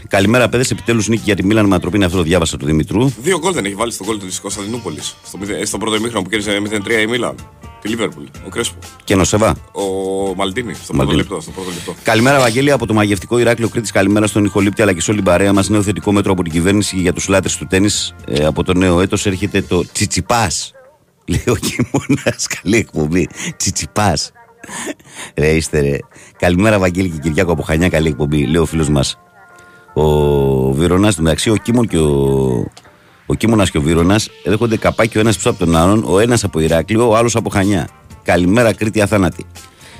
Καλημέρα, 0.08 0.48
παιδες. 0.48 0.70
Επιτέλους 0.70 1.08
νίκη 1.08 1.22
για 1.24 1.36
τη 1.36 1.44
Μίλαν 1.44 1.64
με 1.64 1.70
ανατροπή. 1.70 1.96
Είναι 1.96 2.04
αυτό 2.04 2.16
το 2.16 2.22
διάβασα 2.22 2.56
του 2.56 2.64
Δημητρού. 2.64 3.12
Δύο 3.22 3.38
γκολ 3.38 3.52
δεν 3.52 3.64
έχει 3.64 3.74
βάλει 3.74 3.92
στο 3.92 4.04
γκολ 4.04 4.18
της 4.18 4.40
Κωνσταντινούπολης. 4.40 5.16
Στο, 5.26 5.38
μηδε- 5.38 5.66
στο 5.66 5.78
πρώτο 5.78 5.96
ημίχρονο 5.96 6.22
που 6.22 6.30
κέρδισε 6.30 6.60
0-3 6.60 7.00
η 7.02 7.06
Μίλαν. 7.06 7.34
Τη 7.82 7.88
Λίβερπουλ. 7.88 8.24
Ο 8.46 8.48
Κρέσπο. 8.48 8.78
Και 9.04 9.14
Νοσεβά. 9.16 9.56
Ο 9.72 9.82
Μαλτίνη. 10.36 10.74
Στο 10.74 10.82
πρώτο 10.86 10.96
Μαλτίνη. 10.96 11.18
λεπτό. 11.20 11.40
Στο 11.40 11.50
πρώτο 11.50 11.70
λεπτό. 11.70 11.94
Καλημέρα, 12.02 12.38
Βαγγέλη, 12.40 12.70
από 12.70 12.86
το 12.86 12.94
μαγευτικό 12.94 13.38
Ηράκλειο 13.38 13.68
Κρήτης. 13.68 13.90
Καλημέρα 13.90 14.26
στον 14.26 14.44
Ιχολήπτη 14.44 14.82
αλλά 14.82 14.92
και 14.92 15.00
σε 15.00 15.10
όλη 15.10 15.20
την 15.20 15.28
παρέα 15.30 15.52
μας. 15.52 15.68
Νέο 15.68 15.82
θετικό 15.82 16.12
μέτρο 16.12 16.32
από 16.32 16.42
την 16.42 16.52
κυβέρνηση 16.52 16.96
για 16.96 17.12
τους 17.12 17.28
λάτρες 17.28 17.56
του 17.56 17.66
τέννη. 17.66 17.88
Ε, 18.26 18.44
από 18.44 18.64
το 18.64 18.72
νέο 18.74 19.00
έτος 19.00 19.26
έρχεται 19.26 19.62
το 19.62 19.84
Τσιτσιπάς. 19.92 20.72
Λέει 21.28 21.44
ο 21.46 21.54
Κιμούνα. 21.54 22.34
Καλή 22.62 22.76
εκπομπή. 22.76 23.28
Τσιτσιπάς. 23.56 24.32
Ρε 25.34 25.50
είστε 25.50 25.80
ρε. 25.80 25.96
Καλημέρα, 26.38 26.78
Βαγγέλη 26.78 27.08
και 27.08 27.18
Κυριάκο 27.18 27.52
από 27.52 27.62
Χανιά. 27.62 27.88
Καλή 27.88 28.08
εκπομπή. 28.08 28.46
Λέει 28.46 28.62
ο 28.62 28.66
φίλος 28.66 28.88
μας. 28.88 29.18
Ο 29.94 30.72
Βίρονα. 30.72 31.12
μεταξύ, 31.18 31.50
ο 31.50 31.56
Κίμων 31.56 31.88
και 31.88 31.98
ο. 31.98 32.66
Ο 33.26 33.34
Κίμωνας 33.34 33.70
και 33.70 33.78
ο 33.78 33.80
Βίρονας 33.80 34.30
έρχονται 34.44 34.76
καπάκι 34.76 35.18
ο 35.18 35.20
ένας 35.20 35.36
πίσω 35.36 35.50
από 35.50 35.58
τον 35.58 35.76
άλλον, 35.76 36.04
ο 36.06 36.18
ένας 36.18 36.44
από 36.44 36.60
Ηράκλειο, 36.60 37.08
ο 37.08 37.16
άλλος 37.16 37.36
από 37.36 37.50
Χανιά. 37.50 37.88
Καλημέρα, 38.22 38.72
Κρήτη 38.72 39.00
Αθάνατη. 39.00 39.46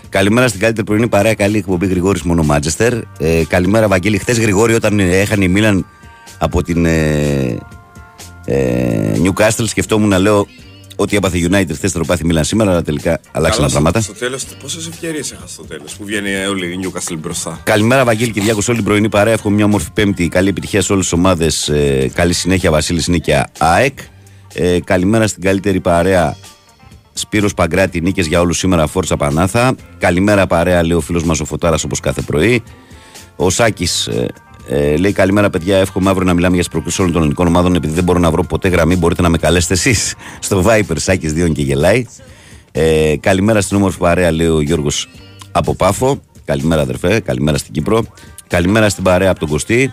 Καλημέρα 0.09 0.49
στην 0.49 0.61
καλύτερη 0.61 0.87
πρωινή 0.87 1.09
παρέα. 1.09 1.35
Καλή 1.35 1.57
εκπομπή 1.57 1.87
Γρηγόρης 1.87 2.23
Μόνο 2.23 2.43
Μάντζεστερ. 2.43 2.93
Ε, 3.19 3.45
καλημέρα, 3.49 3.89
Βαγγέλη. 3.89 4.19
Χθες 4.19 4.39
Γρηγόρη, 4.39 4.75
όταν 4.75 4.99
ε, 4.99 5.21
έχανε 5.21 5.45
η 5.45 5.49
Μίλαν 5.49 5.87
από 6.39 6.63
την 6.63 6.85
ε, 6.85 7.59
ε, 8.45 9.13
Newcastle, 9.25 9.65
σκεφτόμουν 9.65 10.09
να 10.09 10.19
λέω 10.19 10.47
ότι 10.97 11.17
έπαθε 11.17 11.49
United 11.51 11.73
χθες 11.73 11.93
το 11.93 12.05
πάθη 12.07 12.25
Μίλαν 12.25 12.45
σήμερα, 12.45 12.71
αλλά 12.71 12.83
τελικά 12.83 13.21
αλλάξαν 13.33 13.63
τα 13.63 13.69
στο, 13.69 13.81
πράγματα. 13.81 14.01
στο 14.01 14.13
τέλος, 14.13 14.45
πόσες 14.63 14.87
ευκαιρίες 14.87 15.33
έχασε 15.33 15.53
στο 15.53 15.65
τέλος 15.65 15.97
που 15.97 16.05
βγαίνει 16.05 16.45
όλη 16.45 16.67
η 16.67 16.79
Newcastle 16.83 17.17
μπροστά. 17.19 17.61
Καλημέρα, 17.65 18.05
Βαγγέλη 18.05 18.31
Κυριάκος, 18.31 18.65
σε 18.65 18.71
όλη 18.71 18.81
την 18.81 18.89
πρωινή 18.89 19.09
παρέα. 19.09 19.33
Εύχομαι 19.33 19.55
μια 19.55 19.65
όμορφη 19.65 19.91
Πέμπτη. 19.93 20.29
Καλή 20.29 20.49
επιτυχία 20.49 20.83
σε 20.83 20.93
όλες 20.93 21.05
τις 21.05 21.13
ομάδες. 21.13 21.69
Ε, 21.69 22.11
καλή 22.15 22.33
συνέχεια, 22.33 22.71
Βασίλης 22.71 23.09
Νίκαια 23.09 23.51
ΑΕΚ. 23.59 23.99
Ε, 24.55 24.79
καλημέρα 24.85 25.27
στην 25.27 25.43
καλύτερη 25.43 25.81
παρέα. 25.81 26.37
Σπύρος 27.13 27.55
Παγκράτη, 27.55 28.01
νίκες 28.01 28.27
για 28.27 28.41
όλους 28.41 28.59
σήμερα. 28.59 28.87
Φόρτσα 28.87 29.17
Πανάθα. 29.17 29.75
Καλημέρα, 29.99 30.47
παρέα, 30.47 30.83
λέει 30.83 30.97
ο 30.97 31.01
φίλος 31.01 31.25
μας 31.25 31.41
ο 31.41 31.45
Φωτάρας 31.45 31.85
όπως 31.85 32.01
κάθε 32.01 32.21
πρωί. 32.21 32.63
Ο 33.37 33.51
Σάκης 33.51 34.09
ε, 34.69 34.93
ε, 34.93 34.97
λέει: 34.97 35.13
Καλημέρα, 35.13 35.51
παιδιά. 35.51 35.77
Εύχομαι 35.77 36.11
αύριο 36.11 36.27
να 36.27 36.35
μιλάμε 36.35 36.55
για 36.55 36.63
τις 36.63 36.73
προκλήσει 36.73 37.01
όλων 37.01 37.13
των 37.13 37.21
ελληνικών 37.21 37.47
ομάδων. 37.47 37.75
Επειδή 37.75 37.95
δεν 37.95 38.05
μπορώ 38.05 38.19
να 38.19 38.31
βρω 38.31 38.45
ποτέ 38.45 38.69
γραμμή, 38.69 38.97
μπορείτε 38.97 39.23
να 39.23 39.29
με 39.29 39.39
καλέσετε 39.39 39.75
εσείς. 39.75 40.15
Στο 40.41 40.65
Viper 40.67 40.95
Σάκης 40.97 41.33
2 41.33 41.53
και 41.53 41.63
γελάει. 41.63 42.07
Ε, 42.73 43.15
καλημέρα 43.21 43.61
στην 43.61 43.77
όμορφη 43.77 43.99
παρέα, 43.99 44.33
λέει 44.33 44.47
ο 44.47 44.61
Γιώργος 44.61 45.09
από 45.53 45.75
Πάφο. 45.75 46.21
Καλημέρα, 46.45 46.81
αδερφέ. 46.83 47.21
Καλημέρα 47.21 47.59
στην 47.59 47.73
Κύπρο. 47.73 48.05
Καλημέρα 48.47 48.89
στην 48.89 49.05
παρέα 49.05 49.31
από 49.31 49.39
τον 49.41 49.49
Κωστή. 49.49 49.93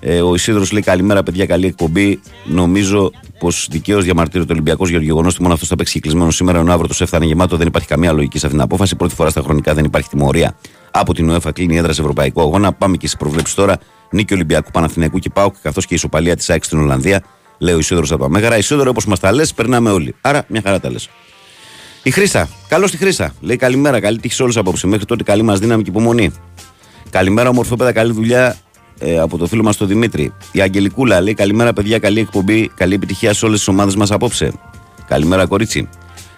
Ε, 0.00 0.20
ο 0.20 0.34
Ισίδρο 0.34 0.64
λέει: 0.72 0.82
Καλημέρα, 0.82 1.22
παιδιά. 1.22 1.46
Καλή 1.46 1.66
εκπομπή. 1.66 2.20
Νομίζω 2.44 3.10
πως 3.38 3.68
δικαίως 3.70 4.04
διαμαρτύρεται 4.04 4.50
ο 4.50 4.54
Ολυμπιακός 4.54 4.88
για 4.88 4.98
το 4.98 5.04
γεγονός 5.04 5.32
ότι 5.32 5.42
μόνο 5.42 5.54
αυτός 5.54 5.68
θα 5.68 5.76
παίξει 5.76 5.92
και 5.92 6.00
κλεισμένο 6.00 6.30
σήμερα. 6.30 6.58
Ενώ 6.58 6.72
αύριο 6.72 6.88
το 6.88 6.96
έφτανε 6.98 7.24
γεμάτο. 7.24 7.56
Δεν 7.56 7.66
υπάρχει 7.66 7.88
καμία 7.88 8.12
λογική 8.12 8.38
σε 8.38 8.46
αυτήν 8.46 8.60
την 8.60 8.70
απόφαση. 8.70 8.96
Πρώτη 8.96 9.14
φορά 9.14 9.30
στα 9.30 9.40
χρονικά 9.40 9.74
δεν 9.74 9.84
υπάρχει 9.84 10.08
τιμωρία 10.08 10.56
από 10.90 11.14
την 11.14 11.30
UEFA. 11.30 11.50
Κλείνει 11.52 11.74
η 11.74 11.76
έδρα 11.76 11.92
σε 11.92 12.00
ευρωπαϊκό 12.00 12.40
αγώνα. 12.40 12.72
Πάμε 12.72 12.96
και 12.96 13.06
στι 13.06 13.16
προβλέψεις 13.16 13.54
τώρα. 13.54 13.78
Νίκη 14.10 14.34
Ολυμπιακού 14.34 14.70
Παναθηναϊκού 14.70 15.18
και 15.18 15.30
Πάουκ 15.30 15.54
καθώς 15.62 15.86
και 15.86 15.94
η 15.94 15.96
ισοπαλία 15.96 16.36
της 16.36 16.50
ΑΕΚ 16.50 16.64
στην 16.64 16.78
Ολλανδία. 16.78 17.22
Λέει 17.58 17.74
ο 17.74 17.78
Ισίδωρος 17.78 18.12
από 18.12 18.22
τα 18.22 18.28
Μέγαρα. 18.28 18.58
Ισίδωρο 18.58 18.90
όπως 18.90 19.06
μας 19.06 19.20
τα 19.20 19.32
λες, 19.32 19.54
περνάμε 19.54 19.90
όλοι. 19.90 20.14
Άρα 20.20 20.44
μια 20.48 20.60
χαρά 20.64 20.80
τα 20.80 20.90
λες. 20.90 21.08
Η 22.02 22.10
Χρήσα. 22.10 22.48
Καλώς 22.68 22.90
τη 22.90 22.96
Χρήσα. 22.96 23.34
Λέει 23.40 23.56
καλημέρα. 23.56 24.00
Καλή 24.00 24.18
τύχη 24.18 24.34
σε 24.34 24.42
όλους 24.42 24.56
απόψε. 24.56 24.86
Μέχρι 24.86 25.04
τότε 25.04 25.22
καλή 25.22 25.42
μας 25.42 25.58
δύναμη 25.58 25.82
και 25.82 25.90
υπομονή. 25.90 26.32
Καλημέρα, 27.10 27.48
ομορφόπεδα. 27.48 27.92
Καλή 27.92 28.12
δουλειά 28.12 28.56
ε, 28.98 29.18
από 29.18 29.38
το 29.38 29.46
φίλο 29.46 29.62
μας 29.62 29.76
τον 29.76 29.88
Δημήτρη. 29.88 30.32
Η 30.52 30.60
Αγγελικούλα 30.60 31.20
λέει 31.20 31.34
καλημέρα, 31.34 31.72
παιδιά. 31.72 31.98
Καλή 31.98 32.20
εκπομπή. 32.20 32.70
Καλή 32.74 32.94
επιτυχία 32.94 33.32
σε 33.32 33.44
όλες 33.44 33.58
τις 33.58 33.68
ομάδες 33.68 33.96
μας 33.96 34.10
απόψε. 34.10 34.52
Καλημέρα, 35.08 35.46
κορίτσι. 35.46 35.88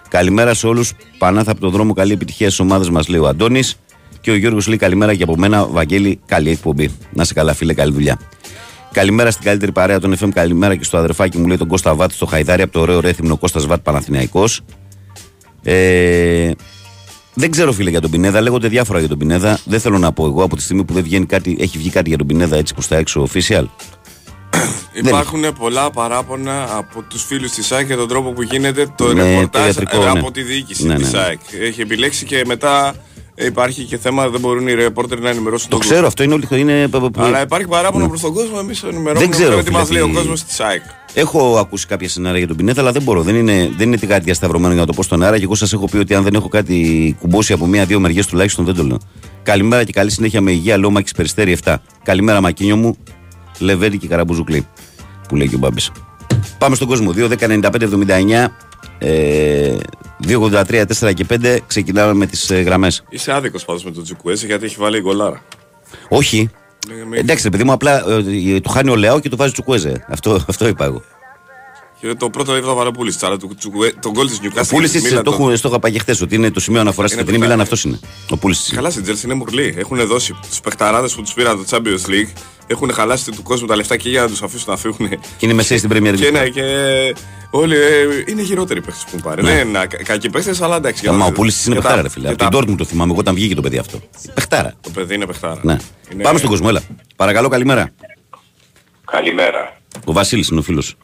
Καλημέρα 0.09 0.53
σε 0.53 0.67
όλους. 0.67 0.91
Πανάθα 1.17 1.51
από 1.51 1.59
το 1.59 1.69
δρόμο. 1.69 1.93
Καλή 1.93 2.13
επιτυχία 2.13 2.47
στις 2.47 2.59
ομάδες 2.59 2.89
μας, 2.89 3.07
λέει 3.07 3.19
ο 3.19 3.27
Αντώνης. 3.27 3.79
Και 4.21 4.31
ο 4.31 4.35
Γιώργος 4.35 4.67
λέει 4.67 4.77
καλημέρα 4.77 5.15
και 5.15 5.23
από 5.23 5.35
μένα, 5.37 5.65
Βαγγέλη. 5.65 6.19
Καλή 6.25 6.49
εκπομπή. 6.49 6.91
Να 7.13 7.23
σε 7.23 7.33
καλά, 7.33 7.53
φίλε. 7.53 7.73
Καλή 7.73 7.93
δουλειά. 7.93 8.19
Καλημέρα 8.91 9.31
στην 9.31 9.43
καλύτερη 9.43 9.71
παρέα 9.71 9.99
των 9.99 10.15
FM. 10.19 10.29
Καλημέρα 10.33 10.75
και 10.75 10.83
στο 10.83 10.97
αδερφάκι 10.97 11.37
μου, 11.37 11.47
λέει 11.47 11.57
τον 11.57 11.67
Κώστα 11.67 11.95
Βάτ 11.95 12.11
στο 12.11 12.25
Χαϊδάρι 12.25 12.61
από 12.61 12.71
το 12.71 12.79
ωραίο 12.79 12.99
ρέθυμνο 12.99 13.37
Κώστας 13.37 13.65
Βάτ 13.65 13.81
Παναθηναϊκός. 13.83 14.61
Ε, 15.63 16.51
δεν 17.33 17.51
ξέρω, 17.51 17.71
φίλε, 17.71 17.89
για 17.89 18.01
τον 18.01 18.11
Πινέδα. 18.11 18.41
Λέγονται 18.41 18.67
διάφορα 18.67 18.99
για 18.99 19.07
τον 19.07 19.17
Πινέδα. 19.17 19.59
Δεν 19.65 19.79
θέλω 19.79 19.97
να 19.97 20.11
πω 20.11 20.25
εγώ 20.25 20.43
από 20.43 20.55
τη 20.55 20.61
στιγμή 20.61 20.83
που 20.83 20.93
δεν 20.93 21.03
βγαίνει 21.03 21.25
κάτι, 21.25 21.57
έχει 21.59 21.77
βγει 21.77 21.89
κάτι 21.89 22.09
για 22.09 22.17
τον 22.17 22.27
Πινέδα 22.27 22.57
έτσι 22.57 22.73
προ 22.73 22.83
τα 22.89 22.95
έξω 22.95 23.27
official. 23.33 23.65
Υπάρχουν 25.03 25.45
πολλά 25.59 25.91
παράπονα 25.91 26.77
από 26.77 27.01
τους 27.01 27.23
φίλους 27.23 27.51
της 27.51 27.71
ΑΕΚ 27.71 27.85
για 27.85 27.97
τον 27.97 28.07
τρόπο 28.07 28.31
που 28.31 28.41
γίνεται 28.41 28.87
το 28.97 29.13
Ναι, 29.13 29.21
το 29.21 29.27
ρεπορτάζ 29.29 29.65
ιατρικό, 29.65 30.01
ε, 30.01 30.11
ναι. 30.11 30.19
από 30.19 30.31
τη 30.31 30.41
διοίκηση 30.41 30.85
Ναι, 30.87 30.95
της 30.95 31.11
ναι, 31.11 31.17
ναι. 31.19 31.23
ΑΕΚ. 31.25 31.39
Έχει 31.61 31.81
επιλέξει 31.81 32.25
και 32.25 32.43
μετά 32.45 32.95
υπάρχει 33.35 33.83
και 33.83 33.97
θέμα, 33.97 34.29
δεν 34.29 34.39
μπορούν 34.39 34.67
οι 34.67 34.73
ρεπόρτερ 34.73 35.19
να 35.19 35.29
ενημερώσουν 35.29 35.69
Το 35.69 35.77
τον 35.77 35.87
ξέρω, 35.87 36.07
αυτό 36.07 36.23
είναι 36.23 36.33
όλη. 36.33 36.47
Είναι... 36.51 36.87
κόσμο. 36.91 37.09
Αλλά 37.15 37.41
υπάρχει 37.41 37.67
παράπονο 37.67 38.07
προς 38.07 38.21
τον 38.21 38.33
κόσμο, 38.33 38.57
εμείς 38.59 38.83
ενημερώνουμε 38.83 39.19
Δεν 39.19 39.29
ξέρω, 39.29 39.57
τι 39.57 39.63
φίλε, 39.63 39.77
μα 39.77 39.87
λέει 39.91 40.01
ο 40.01 40.05
τι- 40.07 40.13
κόσμος 40.13 40.43
της 40.43 40.59
ΑΕΚ. 40.59 40.81
Έχω 41.13 41.57
ακούσει 41.57 41.87
κάποια 41.87 42.09
σενάρια 42.09 42.37
για 42.37 42.47
τον 42.47 42.57
Πινέδα, 42.57 42.81
αλλά 42.81 42.91
δεν 42.91 43.01
μπορώ. 43.01 43.21
Δεν 43.21 43.35
είναι, 43.35 43.71
δεν 43.77 43.87
είναι 43.87 43.97
τι 43.97 44.07
κάτι 44.07 44.23
διασταυρωμένο 44.23 44.73
για 44.73 44.81
να 44.81 44.87
το 44.87 44.93
πω 44.93 45.03
στον 45.03 45.23
αέρα. 45.23 45.37
Και 45.37 45.43
εγώ 45.43 45.55
σας 45.55 45.73
έχω 45.73 45.85
πει 45.85 45.97
ότι 45.97 46.13
αν 46.13 46.23
δεν 46.23 46.33
έχω 46.33 46.47
κάτι 46.47 47.15
κουμπώσει 47.19 47.53
από 47.53 47.65
μία-δύο 47.65 47.99
μεριές 47.99 48.27
τουλάχιστον 48.27 48.65
δεν 48.65 48.75
το 48.75 48.83
λέω. 48.83 48.97
Καλημέρα 49.43 49.83
και 49.83 49.91
καλή 49.91 50.11
συνέχεια 50.11 50.41
με 50.41 50.51
υγεία. 50.51 50.77
Λέω 50.77 50.91
Μάκη 50.91 51.11
Περιστέρη 51.15 51.57
7. 51.63 51.75
Καλημέρα 52.03 52.41
Μακίνιο 52.41 52.75
μου. 52.75 52.95
Λεβέντη 53.59 53.97
και 53.97 54.07
Καραμπουζουκλή. 54.07 54.67
Που 55.27 55.35
λέει 55.35 55.47
και 55.47 55.55
ο 55.55 55.57
Μπάμπης. 55.57 55.91
Πάμε 56.57 56.75
στον 56.75 56.87
κόσμο. 56.87 57.11
2, 57.15 57.27
10, 57.27 57.47
95, 57.47 57.81
79. 57.81 58.47
Ε, 58.99 59.77
283, 60.27 60.85
4 60.99 61.13
και 61.13 61.25
5 61.29 61.57
ξεκινάμε 61.67 62.13
με 62.13 62.25
τις 62.25 62.49
ε, 62.49 62.61
γραμμές. 62.61 63.03
Είσαι 63.09 63.31
άδικος 63.31 63.65
πάντως 63.65 63.83
με 63.83 63.91
τον 63.91 64.03
Τζουκουέζη 64.03 64.45
γιατί 64.45 64.65
έχει 64.65 64.75
βάλει 64.79 65.01
γκολάρα. 65.01 65.41
Όχι. 66.09 66.49
Με- 66.87 67.05
με- 67.05 67.17
Εντάξει, 67.17 67.43
ρε 67.43 67.49
παιδί 67.49 67.63
μου, 67.63 67.71
απλά 67.71 68.03
ε, 68.09 68.59
του 68.59 68.69
χάνει 68.69 68.89
ο 68.89 68.95
Λεάο 68.95 69.19
και 69.19 69.29
του 69.29 69.37
βάζει 69.37 69.51
τσουκουέζε. 69.51 70.05
Αυτό, 70.09 70.43
αυτό 70.47 70.67
είπα 70.67 70.85
εγώ. 70.85 71.03
Και 71.99 72.13
το 72.13 72.29
πρώτο 72.29 72.53
έβδομο 72.53 72.75
βάλε 72.75 72.89
ο 72.89 72.91
Πούλης, 72.91 73.23
αλλά 73.23 73.37
το, 73.37 73.49
Τσουκουέ- 73.57 73.99
τον 74.01 74.11
γκολ 74.11 74.27
της 74.27 74.37
Ο 74.37 74.39
Νιουκάστιλ. 74.41 74.77
Πούλη 74.77 74.89
της 74.89 75.01
Μίλαν 75.03 75.23
το, 75.23 75.31
το- 75.31 75.43
έχω- 75.43 75.55
στο 75.55 75.67
είχα 75.69 75.79
πάει 75.79 75.91
και 75.91 75.99
χθες 75.99 76.21
ότι 76.21 76.35
είναι 76.35 76.51
το 76.51 76.59
σημείο 76.59 76.79
αναφοράς 76.81 77.09
στην 77.11 77.21
Είναι 77.21 77.31
φετινή 77.31 77.51
Μίλαν, 77.53 77.67
παιχτάρα. 77.67 77.95
αυτός 77.97 78.09
είναι. 78.23 78.29
Ο 78.29 78.37
Πούλης. 78.37 78.71
Καλά 78.75 78.89
στην 78.89 79.03
Τζέλση 79.03 79.25
είναι 79.25 79.35
μουρλή. 79.35 79.73
Έχουν 79.77 80.07
δώσει 80.07 80.35
τους 80.49 80.59
παιχταράδες 80.61 81.13
που 81.15 81.21
τους 81.21 81.33
πήραν 81.33 81.57
το 81.57 81.65
Champions 81.77 82.09
League. 82.09 82.27
Έχουν 82.71 82.91
χαλάσει 82.93 83.31
του 83.31 83.43
κόσμου 83.43 83.67
τα 83.67 83.75
λεφτά 83.75 83.97
και 83.97 84.09
για 84.09 84.21
να 84.21 84.27
τους 84.27 84.41
αφήσουν 84.41 84.65
να 84.71 84.77
φύγουν. 84.77 85.09
Και 85.09 85.17
είναι 85.39 85.53
μεσαίοι 85.53 85.77
στην 85.77 85.89
Premier 85.93 86.13
Και 86.15 86.27
League. 86.27 86.31
ναι, 86.31 86.49
και 86.49 86.63
όλοι 87.49 87.75
ε, 87.75 88.07
είναι 88.27 88.41
χειρότεροι 88.43 88.81
παίχτες 88.81 89.03
που 89.03 89.09
έχουν 89.09 89.21
πάρει. 89.21 89.41
Ναι. 89.43 89.53
Δεν 89.55 89.67
είναι 89.67 89.85
κα- 89.85 90.03
κακοί 90.03 90.29
παίχτες, 90.29 90.61
αλλά 90.61 90.75
εντάξει. 90.75 91.01
για 91.03 91.11
Μα 91.11 91.17
να- 91.17 91.25
ο 91.25 91.31
Πούλη 91.31 91.51
είναι 91.51 91.61
και 91.61 91.69
τα- 91.69 91.75
παιχτάρα, 91.81 92.01
ρε 92.01 92.09
φίλε. 92.09 92.25
και 92.25 92.31
Από 92.43 92.49
την 92.49 92.49
τα- 92.67 92.73
Dortmund 92.73 92.77
το 92.77 92.85
θυμάμαι 92.85 93.11
εγώ 93.11 93.19
όταν 93.19 93.35
βγήκε 93.35 93.55
το 93.55 93.61
παιδί 93.61 93.77
αυτό. 93.77 93.99
Παιχτάρα. 94.33 94.73
Το 94.81 94.89
παιδί 94.89 95.15
είναι 95.15 95.25
παιχτάρα. 95.25 95.59
Ναι. 95.63 95.77
Είναι- 96.13 96.23
Πάμε 96.23 96.37
στον 96.37 96.49
κόσμο, 96.49 96.65
έλα. 96.69 96.81
Παρακαλώ, 97.15 97.47
καλημέρα. 97.47 97.89
Καλημέρα. 99.11 99.77
Ο 100.05 100.13
Βασίλης 100.13 100.47
είναι 100.47 100.59
ο 100.59 100.63
φίλος. 100.63 100.95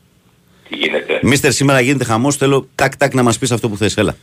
Τι 0.69 0.75
γίνεται; 0.75 1.19
Μίστερ, 1.21 1.51
σήμερα 1.51 1.79
γίνεται 1.81 2.03
χαμός. 2.03 2.35
Θέλω 2.35 2.67
τάκ-τάκ 2.75 3.13
να 3.13 3.23
μας 3.23 3.37
πεις 3.37 3.51
αυτό 3.51 3.69
που 3.69 3.77
θες. 3.77 3.97
Έλα. 3.97 4.15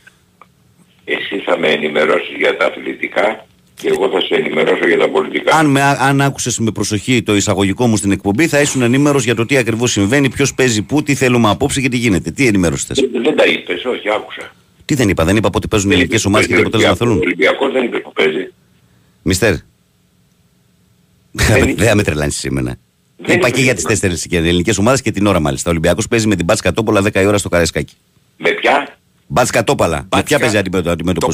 Εσύ 1.05 1.39
θα 1.45 1.57
με 1.57 1.67
ενημερώσεις 1.67 2.35
για 2.37 2.57
τα 2.57 2.65
αθλητικά 2.65 3.45
και 3.75 3.87
εγώ 3.87 4.09
θα 4.09 4.19
σε 4.21 4.35
ενημερώσω 4.35 4.87
για 4.87 4.97
τα 4.97 5.09
πολιτικά. 5.09 5.55
Αν, 5.55 5.65
με, 5.65 5.81
αν 5.81 6.21
άκουσες 6.21 6.59
με 6.59 6.71
προσοχή 6.71 7.23
το 7.23 7.35
εισαγωγικό 7.35 7.87
μου 7.87 7.97
στην 7.97 8.11
εκπομπή, 8.11 8.47
θα 8.47 8.61
ήσουν 8.61 8.81
ενήμερος 8.81 9.23
για 9.23 9.35
το 9.35 9.45
τι 9.45 9.57
ακριβώς 9.57 9.91
συμβαίνει, 9.91 10.29
ποιος 10.29 10.53
παίζει 10.53 10.81
πού, 10.81 11.03
τι 11.03 11.15
θέλουμε 11.15 11.49
απόψε 11.49 11.81
και 11.81 11.89
τι 11.89 11.97
γίνεται. 11.97 12.31
Τι 12.31 12.47
ενημέρωση 12.47 12.85
θες; 12.85 12.99
Δεν, 13.11 13.23
δεν 13.23 13.35
τα 13.35 13.45
είπες, 13.45 13.85
όχι, 13.85 14.09
άκουσα. 14.09 14.51
Τι 14.85 14.95
δεν 14.95 15.09
είπα, 15.09 15.25
δεν 15.25 15.35
είπα 15.35 15.49
πότε 15.49 15.67
παίζουν 15.67 15.89
οι 15.89 15.93
ελληνικές 15.93 16.19
είπες 16.19 16.23
που 16.23 16.29
ομάδες 16.29 16.47
και 16.47 16.53
παίζει 16.53 16.69
τι 16.69 16.75
ο 16.75 16.89
αποτέλεσμα 16.89 17.05
θέλουν. 17.07 17.21
Ολυμπιακός. 17.21 17.61
Ο 17.61 17.65
Ολυμπιακός 17.65 17.73
δεν 17.73 17.83
είπε 17.83 17.99
που 17.99 18.13
παίζει. 18.13 18.51
Μιστέρ. 19.21 19.53
Δεν 21.31 21.75
Δεν 21.75 21.87
θα 21.87 21.95
με 21.95 22.03
τρελάνεις 22.03 22.35
σήμερα. 22.37 22.75
Δεν 23.17 23.35
Είπα 23.35 23.47
είναι 23.47 23.55
και 23.57 23.61
για 23.63 23.73
τις 23.73 23.83
σίγουρο. 23.87 24.09
τέσσερι 24.09 24.45
ελληνικές 24.47 24.77
ομάδες 24.77 25.01
και 25.01 25.11
την 25.11 25.25
ώρα 25.25 25.39
μάλιστα. 25.39 25.69
Ο 25.69 25.71
Ολυμπιακός 25.71 26.07
παίζει 26.07 26.27
με 26.27 26.35
την 26.35 26.45
Μπάτ 26.45 26.59
Κατόπολα 26.61 27.01
10 27.01 27.15
η 27.21 27.25
ώρα 27.25 27.37
στο 27.37 27.49
Καραϊσκάκι. 27.49 27.93
Με 28.37 28.49
ποια; 28.49 28.97
Μπάτ 29.33 29.47
Κατόπολα. 29.51 29.97
Με 29.97 30.05
Μπάτς 30.09 30.23
ποια 30.27 30.39
παίζει 30.39 30.55
Κατόπολα. 30.55 30.91
αντιμέτωπο. 30.91 31.33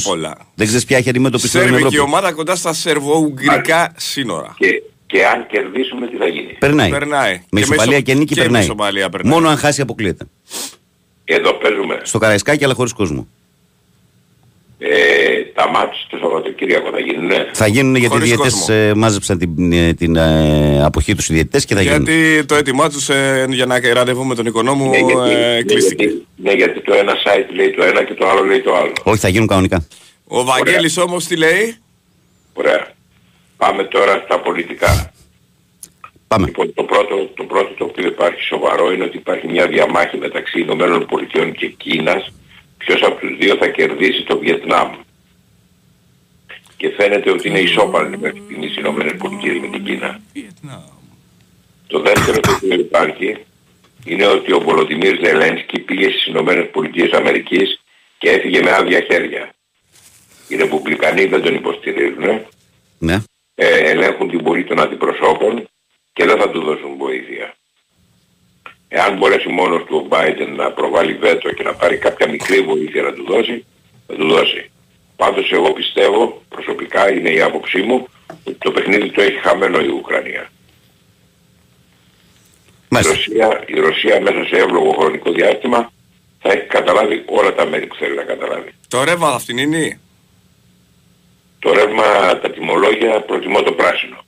Δεν 0.54 0.66
ξέρεις 0.66 0.84
ποια 0.84 0.96
έχει 0.96 1.08
αντιμέτωπη 1.08 1.46
στην 1.48 1.60
Σέρβικη 1.60 1.76
Ευρώπη. 1.76 1.98
ομάδα 1.98 2.32
κοντά 2.32 2.56
στα 2.56 2.72
σερβο-ουγγρικά 2.72 3.92
σύνορα. 3.96 4.54
Και, 4.58 4.82
και 5.06 5.26
αν 5.26 5.46
κερδίσουμε 5.46 6.06
τι 6.06 6.16
θα 6.16 6.26
γίνει; 6.26 6.56
Περνάει. 6.58 6.90
Περνάει. 6.90 7.32
Με 7.32 7.60
Και 7.60 7.60
ισοπαλία 7.60 7.86
μεσο- 7.92 8.02
και 8.04 8.14
νίκη 8.14 8.34
και 8.34 8.40
περνάει. 8.40 8.58
με 8.60 8.64
ισοπαλία 8.64 9.08
περνάει. 9.08 9.32
Μόνο 9.32 9.48
αν 9.48 9.56
χάσει 9.56 9.80
αποκλείεται. 9.80 10.24
Εδώ 11.24 11.52
παίζουμε. 11.52 12.00
Στο 12.02 12.18
Καραϊσκάκι 12.18 12.64
αλλά 12.64 12.74
χωρίς 12.74 12.92
κόσμο. 12.92 13.26
Ε, 14.82 15.44
τα 15.54 15.68
μάτια 15.68 16.00
το 16.10 16.16
Σαββατοκύριακο 16.20 16.90
θα 16.90 17.00
γίνουν. 17.00 17.26
Ναι. 17.26 17.46
Θα 17.52 17.66
γίνουν 17.66 17.94
γιατί 17.94 18.04
οι 18.06 18.08
Χωρίς 18.18 18.28
διαιτητές 18.28 18.52
κόσμο. 18.52 18.74
ε, 18.78 18.94
μάζεψαν 18.94 19.38
την, 19.38 19.72
ε, 19.72 19.94
την 19.94 20.16
ε, 20.16 20.84
αποχή 20.84 21.14
τους 21.14 21.28
οι 21.28 21.32
διαιτητές 21.32 21.64
και 21.64 21.74
θα 21.74 21.82
γίνουν. 21.82 22.04
Γιατί 22.04 22.44
το 22.44 22.54
έτοιμά 22.54 22.88
τους 22.90 23.08
ε, 23.08 23.46
για 23.48 23.66
να 23.66 23.80
ραντεβού 23.92 24.24
με 24.24 24.34
τον 24.34 24.46
οικονόμου 24.46 24.88
Ναι, 24.90 24.96
γιατί, 24.96 25.30
ε, 25.30 25.54
ναι, 25.54 25.62
κλείστηκε. 25.62 26.04
γιατί, 26.04 26.26
ναι, 26.36 26.52
γιατί 26.52 26.80
το 26.80 26.94
ένα 26.94 27.12
site 27.24 27.54
λέει 27.54 27.70
το 27.70 27.82
ένα 27.84 28.04
και 28.04 28.14
το 28.14 28.28
άλλο 28.28 28.44
λέει 28.44 28.60
το 28.60 28.74
άλλο. 28.76 28.92
Όχι, 29.02 29.18
θα 29.20 29.28
γίνουν 29.28 29.46
κανονικά. 29.46 29.86
Ο 30.26 30.44
Βαγγέλης 30.44 30.96
όμως 30.96 31.26
τι 31.26 31.36
λέει; 31.36 31.76
Ωραία. 32.52 32.86
Πάμε 33.56 33.84
τώρα 33.84 34.22
στα 34.24 34.40
πολιτικά. 34.40 35.12
Πάμε. 36.28 36.46
Λοιπόν, 36.46 36.74
το 36.74 36.82
πρώτο, 36.82 37.30
το 37.34 37.44
πρώτο 37.44 37.74
το 37.78 37.84
οποίο 37.84 38.06
υπάρχει 38.06 38.42
σοβαρό 38.42 38.92
είναι 38.92 39.04
ότι 39.04 39.16
υπάρχει 39.16 39.48
μια 39.48 39.66
διαμάχη 39.66 40.16
μεταξύ 40.16 40.60
Ηνωμένων 40.60 41.06
Πολιτειών 41.06 41.52
και 41.52 41.66
Κίνας 41.66 42.32
ποιος 42.84 43.02
από 43.02 43.16
τους 43.20 43.36
δύο 43.36 43.56
θα 43.56 43.68
κερδίσει 43.68 44.22
το 44.22 44.38
Βιετνάμ; 44.38 44.90
Και 46.76 46.90
φαίνεται 46.90 47.30
ότι 47.30 47.48
είναι 47.48 47.58
ισόπαλοι 47.60 48.18
μέχρι 48.18 48.42
στιγμής 48.44 48.70
οι 48.70 48.76
Ηνωμένες 48.78 49.14
Πολιτείες 49.18 49.56
με 49.60 49.68
την 49.68 49.84
Κίνα. 49.84 50.20
Το 51.86 52.00
δεύτερο 52.00 52.40
το 52.40 52.50
οποίο 52.52 52.74
υπάρχει 52.74 53.36
είναι 54.04 54.26
ότι 54.26 54.52
ο 54.52 54.60
Βολοντιμίρ 54.60 55.18
Ζελένσκι 55.24 55.80
πήγε 55.80 56.10
στις 56.10 56.26
Ηνωμένες 56.26 56.70
Πολιτείες 56.70 57.10
Αμερικής 57.12 57.80
και 58.18 58.30
έφυγε 58.30 58.62
με 58.62 58.70
άδεια 58.72 59.00
χέρια. 59.00 59.54
Οι 60.48 60.56
Ρεπουμπλικανοί 60.56 61.24
δεν 61.24 61.42
τον 61.42 61.54
υποστηρίζουν 61.54 62.46
Ναι. 62.98 63.22
ε, 63.54 63.90
ελέγχουν 63.90 64.28
την 64.30 64.42
πορεία 64.42 64.66
των 64.66 64.80
αντιπροσώπων 64.80 65.68
και 66.12 66.24
δεν 66.24 66.38
θα 66.40 66.50
του 66.50 66.60
δώσουν 66.60 66.96
βοήθεια. 66.96 67.54
Εάν 68.92 69.16
μπορέσει 69.16 69.48
μόνος 69.48 69.84
του 69.84 69.96
ο 69.96 70.08
Biden 70.14 70.50
να 70.56 70.70
προβάλλει 70.72 71.14
βέτο 71.14 71.52
και 71.52 71.62
να 71.62 71.74
πάρει 71.74 71.96
κάποια 71.96 72.28
μικρή 72.28 72.60
βοήθεια 72.60 73.02
να 73.02 73.12
του 73.12 73.24
δώσει, 73.24 73.64
θα 74.06 74.14
του 74.14 74.26
δώσει. 74.28 74.70
Πάντως 75.16 75.52
εγώ 75.52 75.72
πιστεύω, 75.72 76.42
προσωπικά 76.48 77.12
είναι 77.12 77.30
η 77.30 77.40
άποψή 77.40 77.82
μου, 77.82 78.08
ότι 78.44 78.56
το 78.58 78.70
παιχνίδι 78.70 79.10
το 79.10 79.22
έχει 79.22 79.38
χαμένο 79.38 79.80
η 79.80 79.88
Ουκρανία. 79.88 80.50
Η 82.82 82.88
Μάλιστα. 82.88 83.14
Ρωσία, 83.14 83.64
η 83.66 83.80
Ρωσία 83.80 84.20
μέσα 84.20 84.44
σε 84.44 84.56
εύλογο 84.56 84.92
χρονικό 84.98 85.32
διάστημα 85.32 85.92
θα 86.42 86.52
έχει 86.52 86.66
καταλάβει 86.66 87.24
όλα 87.26 87.54
τα 87.54 87.66
μέρη 87.66 87.86
που 87.86 87.94
θέλει 87.94 88.14
να 88.14 88.22
καταλάβει. 88.22 88.70
Το 88.88 89.04
ρεύμα 89.04 89.28
αυτήν 89.28 89.58
είναι. 89.58 90.00
Το 91.58 91.72
ρεύμα, 91.72 92.38
τα 92.42 92.50
τιμολόγια, 92.50 93.20
προτιμώ 93.20 93.62
το 93.62 93.72
πράσινο. 93.72 94.24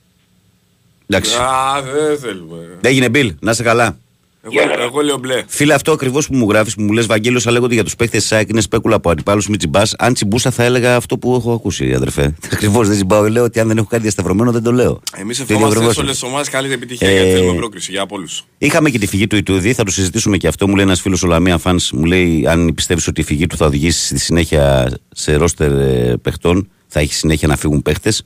Εντάξει. 1.07 1.35
Α, 1.37 1.81
δεν 1.81 2.19
θέλουμε. 2.19 2.79
Έγινε 2.81 3.09
Μπιλ, 3.09 3.35
να 3.39 3.51
είσαι 3.51 3.63
καλά. 3.63 3.97
Εγώ, 4.45 4.55
εγώ 4.83 5.01
λέω 5.01 5.17
μπλε. 5.17 5.43
Φίλε, 5.47 5.73
αυτό 5.73 5.91
ακριβώς 5.91 6.27
που 6.27 6.35
μου 6.35 6.49
γράφεις, 6.49 6.75
που 6.75 6.81
μου 6.81 6.91
λες 6.91 7.05
Βαγγέλιο, 7.05 7.39
αλλά 7.43 7.51
λέγονται 7.53 7.73
για 7.73 7.83
τους 7.83 7.95
παίχτε 7.95 8.17
της 8.17 8.25
ΣΑΕΚ 8.27 8.49
είναι 8.49 8.61
σπέκουλα 8.61 8.95
από 8.95 9.09
αντιπάλους 9.09 9.47
μη 9.47 9.57
τσιμπάς. 9.57 9.93
Αν 9.97 10.13
τσιμπούσα, 10.13 10.51
θα 10.51 10.63
έλεγα 10.63 10.95
αυτό 10.95 11.17
που 11.17 11.35
έχω 11.35 11.53
ακούσει, 11.53 11.93
αδερφέ. 11.93 12.35
Ακριβώς 12.53 12.87
δεν 12.87 12.95
τσιμπάω. 12.95 13.29
Λέω 13.29 13.43
ότι 13.43 13.59
αν 13.59 13.67
δεν 13.67 13.77
έχω 13.77 13.87
κάτι 13.87 14.01
διασταυρωμένο, 14.01 14.51
δεν 14.51 14.63
το 14.63 14.71
λέω. 14.71 15.01
Εμείς 15.17 15.37
Το 15.37 15.43
ίδιο 15.43 15.55
ευχόμαστε 15.55 15.75
ακριβώς 15.75 15.93
σε 15.95 15.99
όλες 16.01 16.11
είναι. 16.11 16.11
τις 16.11 16.23
ομάδες 16.23 16.49
καλή 16.49 16.73
επιτυχία 16.73 17.09
Ε, 17.09 17.13
γιατί 17.13 17.29
θέλουμε 17.31 17.57
πρόκριση 17.57 17.91
για 17.91 18.05
όλους. 18.09 18.43
Είχαμε 18.57 18.89
και 18.89 18.99
τη 18.99 19.07
φυγή 19.07 19.27
του 19.27 19.35
Ιτούδη, 19.35 19.73
θα 19.73 19.83
το 19.83 19.91
συζητήσουμε 19.91 20.37
και 20.37 20.47
αυτό. 20.47 20.67
Μου 20.67 20.75
λέει 20.75 20.85
ένας 20.85 21.01
φίλος 21.01 21.23
ο 21.23 21.27
Λαμία 21.27 21.57
Φαν, 21.57 21.79
μου 21.93 22.05
λέει 22.05 22.45
αν 22.47 22.73
πιστεύεις 22.75 23.07
ότι 23.07 23.21
η 23.21 23.23
φυγή 23.23 23.47
του 23.47 23.57
θα 23.57 23.65
οδηγήσει 23.65 24.05
στη 24.05 24.17
συνέχεια 24.19 24.91
σε 25.11 25.35
ρόστερ 25.35 25.71
ε, 25.71 26.17
παιχτών, 26.21 26.69
θα 26.87 26.99
έχει 26.99 27.13
συνέχεια 27.13 27.47
να 27.47 27.55
φύγουν 27.55 27.81
παίχτες. 27.81 28.25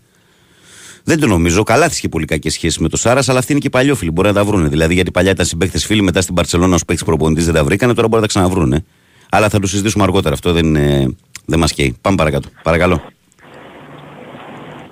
Δεν 1.07 1.19
το 1.19 1.27
νομίζω. 1.27 1.63
Καλά 1.63 1.89
τη 1.89 1.99
και 1.99 2.09
πολύ 2.09 2.25
κακές 2.25 2.53
σχέσεις 2.53 2.77
με 2.79 2.89
το 2.89 2.97
Σάρας, 2.97 3.29
αλλά 3.29 3.39
αυτοί 3.39 3.51
είναι 3.51 3.61
και 3.61 3.69
παλιόφιλοι. 3.69 4.11
Μπορεί 4.11 4.27
να 4.27 4.33
τα 4.33 4.43
βρουν. 4.43 4.69
Δηλαδή, 4.69 4.93
γιατί 4.93 5.11
παλιά 5.11 5.31
ήταν 5.31 5.45
συμπαίχτε 5.45 5.79
φίλοι, 5.79 6.01
μετά 6.01 6.21
στην 6.21 6.35
Παρσελόνα 6.35 6.75
ως 6.75 6.85
παίχτη 6.85 7.05
προπονητής 7.05 7.45
δεν 7.45 7.53
τα 7.53 7.63
βρήκανε, 7.63 7.93
τώρα 7.93 8.07
μπορεί 8.07 8.21
να 8.21 8.27
τα 8.27 8.33
ξαναβρούν. 8.33 8.85
Αλλά 9.29 9.49
θα 9.49 9.59
το 9.59 9.67
συζητήσουμε 9.67 10.03
αργότερα. 10.03 10.33
Αυτό 10.33 10.51
δεν, 10.53 10.75
ε, 10.75 11.15
δεν 11.45 11.59
μας 11.59 11.73
καίει. 11.73 11.97
Πάμε 12.01 12.15
παρακάτω. 12.15 12.49
Παρακαλώ. 12.63 13.01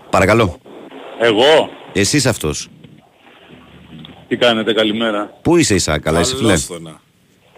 Παρακαλώ. 0.10 0.57
Εγώ, 1.19 1.69
Εσύ 1.93 2.27
αυτός. 2.27 2.69
τι 4.27 4.38
κάνετε, 4.38 4.74
καλημέρα. 4.74 5.29
Πού 5.41 5.57
είσαι, 5.57 5.75
Ισά, 5.75 6.00
καλά, 6.00 6.19
είσαι 6.19 6.36
φίλε; 6.36 6.55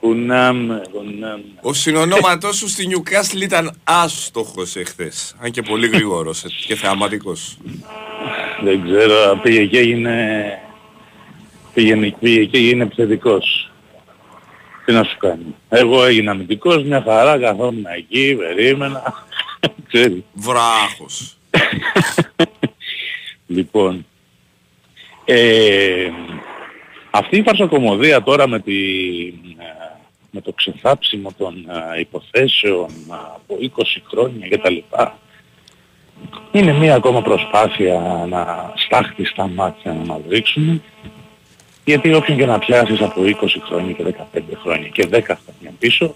Καλόστονα. 0.02 0.52
Κουνάμε, 0.54 0.82
κουνάμε. 0.92 1.44
Ο 1.62 1.74
συνονόματός 1.74 2.56
σου 2.56 2.68
στη 2.68 2.88
Νιουκάστλ 2.88 3.42
ήταν 3.42 3.72
άστοχος 3.84 4.76
εχθές. 4.76 5.36
Αν 5.40 5.52
και 5.52 5.62
πολύ 5.62 5.88
γρήγορος 5.88 6.44
ε, 6.44 6.48
και 6.68 6.76
θεαματικός. 6.76 7.58
Δεν 8.64 8.84
ξέρω, 8.84 9.40
πήγε 9.44 9.66
και 9.66 9.78
έγινε... 9.78 10.60
Πήγε, 11.74 12.14
πήγε 12.20 12.46
και 12.46 12.58
έγινε 12.58 12.84
επιθετικός. 12.84 13.72
Τι 14.86 14.94
να 14.94 15.04
σου 15.04 15.18
κάνει. 15.18 15.56
Εγώ 15.70 16.06
έγινα 16.06 16.32
αμυντικός, 16.32 16.84
μια 16.84 17.04
χαρά, 17.06 17.40
καθόμουν 17.40 17.86
εκεί, 17.98 18.36
περίμενα. 18.36 19.26
Ξέρεις. 19.88 20.24
Βράχος. 20.34 21.38
Λοιπόν, 23.48 24.06
ε, 25.26 26.10
αυτή 27.12 27.38
η 27.38 27.42
φαρσοκομωδία 27.42 28.24
τώρα 28.24 28.48
με, 28.48 28.60
τη, 28.60 28.74
ε, 29.57 29.57
με 30.38 30.44
το 30.44 30.52
ξεθάψιμο 30.52 31.34
των 31.38 31.54
ε, 31.96 32.00
υποθέσεων 32.00 32.90
ε, 32.90 33.14
από 33.36 33.58
20 33.78 33.84
χρόνια 34.10 34.48
κτλ. 34.48 34.78
Είναι 36.52 36.74
μία 36.74 36.96
ακόμα 36.96 37.22
προσπάθεια 37.22 38.26
να 38.30 38.74
στάχτη 38.76 39.26
στα 39.26 39.48
μάτια 39.48 39.94
να 39.94 40.06
μας 40.06 40.20
ρίξουν 40.30 40.82
γιατί 41.86 42.14
όποιον 42.14 42.38
και 42.38 42.46
να 42.46 42.60
πιάσεις 42.60 43.02
από 43.02 43.22
20 43.22 43.34
χρόνια 43.68 43.92
και 43.94 44.04
15 44.36 44.40
χρόνια 44.62 44.88
και 44.88 45.08
10 45.12 45.22
χρόνια 45.22 45.72
πίσω 45.80 46.16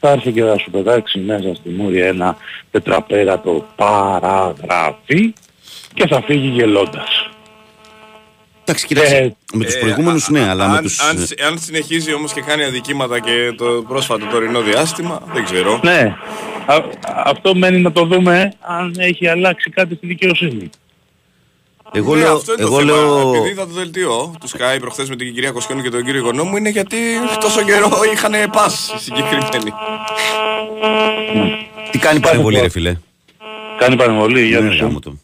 θα 0.00 0.10
έρθει 0.10 0.32
και 0.32 0.42
θα 0.42 0.58
σου 0.58 0.70
πετάξει 0.70 1.18
μέσα 1.18 1.54
στη 1.54 1.68
μούρη 1.68 2.00
ένα 2.00 2.36
τετραπέρατο 2.70 3.66
παραγραφή 3.76 5.32
και 5.94 6.06
θα 6.06 6.22
φύγει 6.22 6.48
γελώντας. 6.48 7.30
Εντάξει, 8.68 8.86
κοίταξε. 8.86 9.16
Ε, 9.16 9.32
με 9.52 9.64
τους 9.64 9.74
Ε, 9.74 9.78
προηγούμενους, 9.78 10.26
α- 10.28 10.30
ναι, 10.30 10.40
α- 10.40 10.50
αλλά 10.50 10.64
αν, 10.64 10.70
με 10.70 10.80
τους. 10.82 11.00
αν, 11.00 11.26
αν 11.46 11.58
συνεχίζει 11.58 12.14
όμως 12.14 12.32
και 12.32 12.40
κάνει 12.40 12.64
αδικήματα 12.64 13.20
και 13.20 13.52
το 13.56 13.64
πρόσφατο 13.88 14.26
τωρινό 14.26 14.60
διάστημα, 14.60 15.22
δεν 15.32 15.44
ξέρω. 15.44 15.80
Ναι, 15.84 16.16
Α- 16.66 16.82
αυτό 17.24 17.54
μένει 17.54 17.80
να 17.80 17.92
το 17.92 18.04
δούμε 18.04 18.52
αν 18.60 18.94
έχει 18.98 19.28
αλλάξει 19.28 19.70
κάτι 19.70 19.94
στη 19.94 20.06
δικαιοσύνη. 20.06 20.70
Εγώ 21.92 22.14
Ναι, 22.14 22.20
λέω, 22.22 22.32
αυτό 22.34 22.52
είναι 22.52 22.62
εγώ 22.62 22.70
το 22.80 22.86
θέμα. 22.86 22.92
λέω 22.92 23.28
Επειδή 23.34 23.48
είδα 23.48 23.66
το 23.66 23.72
δελτίο 23.72 24.34
του 24.40 24.48
Sky 24.48 24.76
προχθές 24.80 25.08
με 25.08 25.16
την 25.16 25.34
κυρία 25.34 25.50
Κοσκόνη 25.50 25.82
και 25.82 25.88
τον 25.90 26.04
κύριο 26.04 26.20
Οικονόμου 26.20 26.56
είναι 26.56 26.68
γιατί 26.68 26.96
τόσο 27.40 27.62
καιρό 27.62 27.90
είχαν 28.12 28.32
πας 28.52 28.92
οι 28.96 29.02
συγκεκριμένοι. 29.02 29.72
τι 31.90 31.98
κάνει 31.98 32.20
παρεμβολή 32.20 32.60
ρε 32.60 32.68
φίλε. 32.68 32.96
Κάνει 33.78 33.96
παρεμβολή, 33.96 34.46
για 34.46 34.60
Ναι, 34.60 34.68
μισό. 34.68 34.84
γάμο 34.84 34.98
το. 35.00 35.18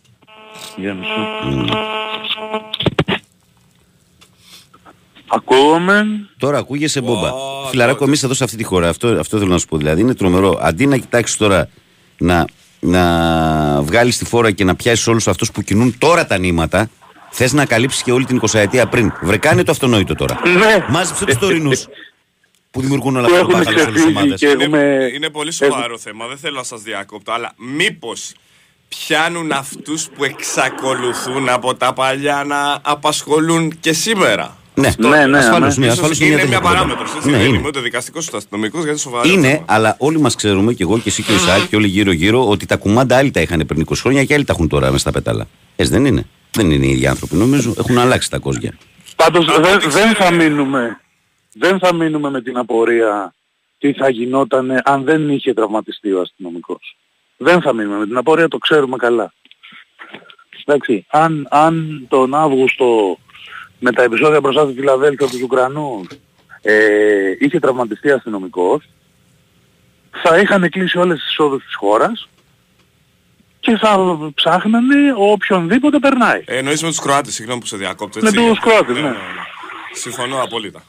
Για 0.76 0.94
μισό. 0.94 1.91
Ακούγομαι. 5.34 6.06
Τώρα 6.38 6.58
ακούγεσαι 6.58 7.00
μπόμπα. 7.00 7.32
Ω, 7.32 7.66
Φιλαράκο, 7.70 7.98
τώρα. 7.98 8.10
εμείς 8.10 8.22
εδώ 8.22 8.34
σε 8.34 8.44
αυτή 8.44 8.56
τη 8.56 8.64
χώρα, 8.64 8.88
αυτό, 8.88 9.08
αυτό 9.08 9.38
θέλω 9.38 9.50
να 9.50 9.58
σου 9.58 9.66
πω. 9.66 9.76
Δηλαδή 9.76 10.00
είναι 10.00 10.14
τρομερό. 10.14 10.58
Αντί 10.62 10.86
να 10.86 10.96
κοιτάξεις 10.96 11.36
τώρα 11.36 11.68
να, 12.18 12.44
να 12.80 13.02
βγάλεις 13.82 14.18
τη 14.18 14.24
φόρα 14.24 14.50
και 14.50 14.64
να 14.64 14.74
πιάσεις 14.76 15.06
όλους 15.06 15.28
αυτούς 15.28 15.50
που 15.50 15.62
κινούν 15.62 15.98
τώρα 15.98 16.26
τα 16.26 16.38
νήματα, 16.38 16.90
θες 17.30 17.52
να 17.52 17.64
καλύψεις 17.64 18.02
και 18.02 18.12
όλη 18.12 18.24
την 18.24 18.40
20 18.50 18.58
ετία 18.58 18.86
πριν. 18.86 19.12
Βρε, 19.22 19.36
κάνε 19.36 19.62
το 19.62 19.70
αυτονόητο 19.72 20.14
τώρα. 20.14 20.40
Ναι. 20.44 20.84
Μάζεψε 20.88 21.24
τους 21.24 21.38
τωρινούς 21.38 21.86
που 22.70 22.80
δημιουργούν 22.80 23.16
όλα 23.16 23.26
Που 23.28 23.34
αυτά 23.34 23.46
τα 23.46 23.52
έχουν 23.58 23.64
μπάχαλα 23.64 23.78
σε 23.78 23.84
όλες 23.84 23.92
τις 23.94 24.02
ξεφύγει 24.02 24.18
ομάδες. 24.18 24.40
και 24.40 24.46
Είναι, 24.48 24.64
έχουμε... 24.64 25.10
είναι 25.14 25.28
πολύ 25.30 25.52
σοβαρό 25.52 25.98
θέμα, 25.98 26.26
δεν 26.26 26.38
θέλω 26.38 26.56
να 26.56 26.62
σας 26.62 26.82
διακόπτω, 26.82 27.32
αλλά 27.32 27.52
μήπως 27.56 28.32
πιάνουν 28.88 29.52
αυτούς 29.52 30.08
που 30.08 30.24
εξακολουθούν 30.24 31.48
από 31.48 31.74
τα 31.74 31.92
παλιά 31.92 32.44
να 32.46 32.78
απασχολούν 32.82 33.78
και 33.80 33.92
σήμερα; 33.92 34.56
Ναι, 34.74 34.90
Ναι, 34.98 35.26
ναι, 35.26 35.38
ασφαλώς, 35.38 35.76
ναι. 35.76 35.86
ναι, 35.86 35.92
Ίσως 35.92 35.98
ασφαλώς 35.98 36.20
είναι 36.20 36.30
τέτοια 36.30 36.48
μια 36.48 36.58
κουβέντα. 36.58 36.74
παράμετρος, 36.74 37.14
έτσι, 37.14 37.30
Ναι, 37.30 37.36
δεν 37.36 37.46
είναι. 37.46 37.56
είμαι 37.56 37.66
ούτε 37.68 37.80
δικαστικός 37.80 38.26
ούτε 38.28 38.36
αστυνομικός, 38.36 38.84
γιατί 38.84 38.90
είναι 38.90 38.98
σοβαρό 38.98 39.28
Είναι, 39.28 39.48
θέμα. 39.48 39.64
αλλά 39.68 39.96
όλοι 39.98 40.20
μας 40.20 40.34
ξέρουμε, 40.34 40.72
και 40.72 40.82
εγώ 40.82 40.96
και 40.98 41.08
εσύ 41.08 41.22
και 41.22 41.32
ο 41.32 41.34
Ισάκ 41.34 41.68
και 41.68 41.76
όλοι 41.76 41.86
γύρω-γύρω, 41.86 42.48
ότι 42.48 42.66
τα 42.66 42.76
κουμάντα 42.76 43.16
άλλοι 43.16 43.30
τα 43.30 43.40
είχαν 43.40 43.64
πριν 43.66 43.80
20 43.80 43.94
χρόνια 44.00 44.24
και 44.24 44.34
άλλοι 44.34 44.44
τα 44.44 44.52
έχουν 44.52 44.68
τώρα 44.68 44.86
μέσα 44.86 44.98
στα 44.98 45.10
πετάλα. 45.10 45.46
Έτσι 45.76 45.92
δεν 45.92 46.04
είναι; 46.04 46.26
Δεν 46.50 46.70
είναι 46.70 46.86
οι 46.86 46.90
ίδιοι 46.90 47.06
άνθρωποι, 47.06 47.34
νομίζω. 47.36 47.74
Έχουν 47.78 47.98
αλλάξει 47.98 48.30
τα 48.30 48.38
κόζια. 48.38 48.76
Πάντως 49.16 49.48
Από 49.48 49.60
δεν, 49.62 49.74
ό,τι 49.76 49.88
δεν 49.88 50.06
θα 50.08 50.12
ξέρω- 50.14 50.34
μείνουμε. 50.42 51.00
Δεν 51.52 51.78
θα 51.78 51.94
μείνουμε 51.94 52.30
με 52.30 52.42
την 52.42 52.56
απορία 52.56 53.34
τι 53.78 53.92
θα 53.92 54.08
γινόταν 54.08 54.80
αν 54.84 55.04
δεν 55.04 55.28
είχε 55.28 55.54
τραυματιστεί 55.54 56.12
ο 56.12 56.20
αστυνομικός. 56.20 56.96
Δεν 57.36 57.60
θα 57.60 57.72
μείνουμε 57.74 57.98
με 57.98 58.06
την 58.06 58.16
απορία, 58.16 58.48
το 58.48 58.58
ξέρουμε 58.58 58.96
καλά. 58.96 59.32
Εντάξει, 60.66 61.06
αν, 61.10 61.46
αν 61.50 62.04
τον 62.08 62.34
Αύγουστο 62.34 63.18
με 63.84 63.92
τα 63.92 64.02
επεισόδια 64.02 64.40
μπροστά 64.40 64.64
στη 64.64 64.72
Φιλαδέλφια 64.72 65.26
τους 65.26 65.42
Ουκρανούς 65.42 66.06
ε, 66.62 67.36
είχε 67.38 67.58
τραυματιστεί 67.58 68.10
αστυνομικός, 68.10 68.88
θα 70.22 70.38
είχαν 70.38 70.68
κλείσει 70.70 70.98
όλες 70.98 71.18
τις 71.18 71.30
εισόδους 71.30 71.64
της 71.64 71.74
χώρας 71.74 72.28
και 73.60 73.76
θα 73.76 74.18
ψάχνανε 74.34 74.94
οποιονδήποτε 75.16 75.98
περνάει. 75.98 76.42
Ε, 76.44 76.56
εννοείς 76.56 76.82
με 76.82 76.88
τους 76.88 77.00
Κροάτες, 77.00 77.34
συγγνώμη 77.34 77.60
που 77.60 77.66
σε 77.66 77.76
διακόπτω. 77.76 78.20
Με 78.20 78.28
έτσι. 78.28 78.40
τους 78.40 78.58
Κροάτες, 78.58 78.96
ναι. 79.00 79.12
Συμφωνώ 79.92 80.42
απόλυτα. 80.42 80.82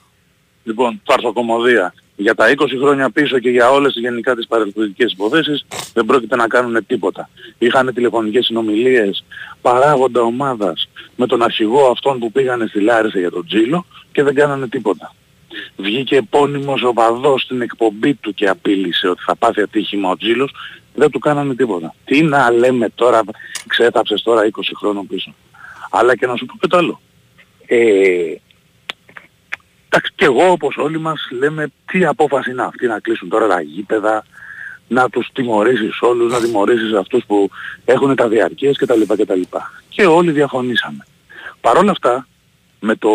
Λοιπόν, 0.63 1.01
φαρσοκομωδία. 1.05 1.93
Για 2.24 2.36
τα 2.36 2.53
20 2.58 2.65
χρόνια 2.82 3.10
πίσω 3.10 3.39
και 3.39 3.50
για 3.50 3.72
όλες 3.72 3.94
γενικά 3.96 4.36
τις 4.36 4.48
παρελθοντικές 4.48 5.12
υποθέσεις 5.12 5.65
δεν 5.94 6.06
πρόκειται 6.06 6.36
να 6.36 6.48
κάνουν 6.48 6.86
τίποτα. 6.86 7.30
Είχαν 7.58 7.94
τηλεφωνικές 7.94 8.46
συνομιλίες 8.46 9.24
παράγοντα 9.62 10.22
ομάδας 10.22 10.89
με 11.15 11.27
τον 11.27 11.44
αρχηγό 11.44 11.86
αυτόν 11.86 12.20
που 12.20 12.32
πήγανε 12.32 12.65
στη 12.68 12.80
Λάρισα 12.80 13.20
για 13.20 13.32
τον 13.32 13.46
Τζίλο 13.48 13.86
και 14.12 14.24
δεν 14.24 14.36
κάνανε 14.36 14.68
τίποτα. 14.68 15.13
Βγήκε 15.75 16.15
επώνυμος 16.15 16.84
οπαδός 16.84 17.42
στην 17.42 17.62
εκπομπή 17.62 18.13
του 18.13 18.34
και 18.34 18.48
απείλησε 18.50 19.08
ότι 19.08 19.22
θα 19.25 19.36
πάθει 19.36 19.62
ατύχημα 19.62 20.10
ο 20.10 20.18
Τζίλος. 20.18 20.51
Δεν 20.94 21.10
του 21.10 21.20
κάνανε 21.20 21.56
τίποτα. 21.56 21.96
Τι 22.06 22.22
να 22.22 22.51
λέμε 22.51 22.89
τώρα, 22.96 23.22
ξέταψες 23.68 24.22
τώρα 24.22 24.42
20 24.46 24.48
χρόνων 24.77 25.08
πίσω. 25.08 25.34
Αλλά 25.92 26.15
και 26.15 26.27
να 26.27 26.36
σου 26.36 26.46
πω 26.46 26.53
και 26.60 26.68
το 26.68 26.77
άλλο. 26.77 27.01
Ε, 27.65 28.36
Εντάξει 29.95 30.12
και 30.15 30.25
εγώ 30.25 30.51
όπως 30.51 30.77
όλοι 30.77 31.00
μας 31.00 31.27
λέμε 31.39 31.71
τι 31.85 32.05
απόφαση 32.05 32.51
είναι 32.51 32.63
αυτή 32.63 32.88
να 32.88 33.00
κλείσουν 33.00 33.29
τώρα 33.29 33.47
τα 33.47 33.62
γήπεδα, 33.62 34.25
να 34.88 35.09
τους 35.09 35.29
τιμωρήσεις 35.33 36.01
όλους, 36.01 36.31
να 36.31 36.41
τιμωρήσεις 36.41 36.93
αυτούς 36.93 37.23
που 37.25 37.50
έχουν 37.85 38.15
τα 38.15 38.27
διαρκείες 38.27 38.77
κτλ. 38.77 39.01
κτλ. 39.01 39.41
Και 39.89 40.05
όλοι 40.05 40.31
διαφωνήσαμε. 40.31 41.05
Παρ' 41.62 41.77
όλα 41.77 41.91
αυτά, 41.91 42.27
με, 42.79 42.95
το... 42.95 43.10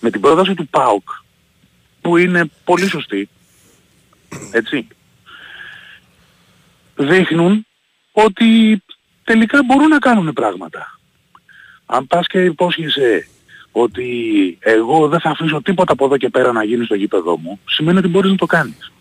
με 0.00 0.10
την 0.10 0.20
πρόταση 0.20 0.54
του 0.54 0.68
ΠΑΟΚ, 0.68 1.08
που 2.00 2.16
είναι 2.16 2.50
πολύ 2.64 2.88
σωστή, 2.88 3.28
έτσι, 4.50 4.86
δείχνουν 6.96 7.66
ότι 8.12 8.82
τελικά 9.24 9.62
μπορούν 9.62 9.88
να 9.88 9.98
κάνουν 9.98 10.32
πράγματα. 10.32 10.98
Αν 11.86 12.06
πας 12.06 12.26
και 12.26 12.44
υπόσχεσαι 12.44 13.26
ότι 13.72 14.04
εγώ 14.60 15.08
δεν 15.08 15.20
θα 15.20 15.30
αφήσω 15.30 15.62
τίποτα 15.62 15.92
από 15.92 16.04
εδώ 16.04 16.16
και 16.16 16.28
πέρα 16.28 16.52
να 16.52 16.64
γίνει 16.64 16.84
στο 16.84 16.94
γήπεδό 16.94 17.36
μου, 17.38 17.60
σημαίνει 17.64 17.98
ότι 17.98 18.08
μπορείς 18.08 18.30
να 18.30 18.36
το 18.36 18.46
κάνεις. 18.46 18.92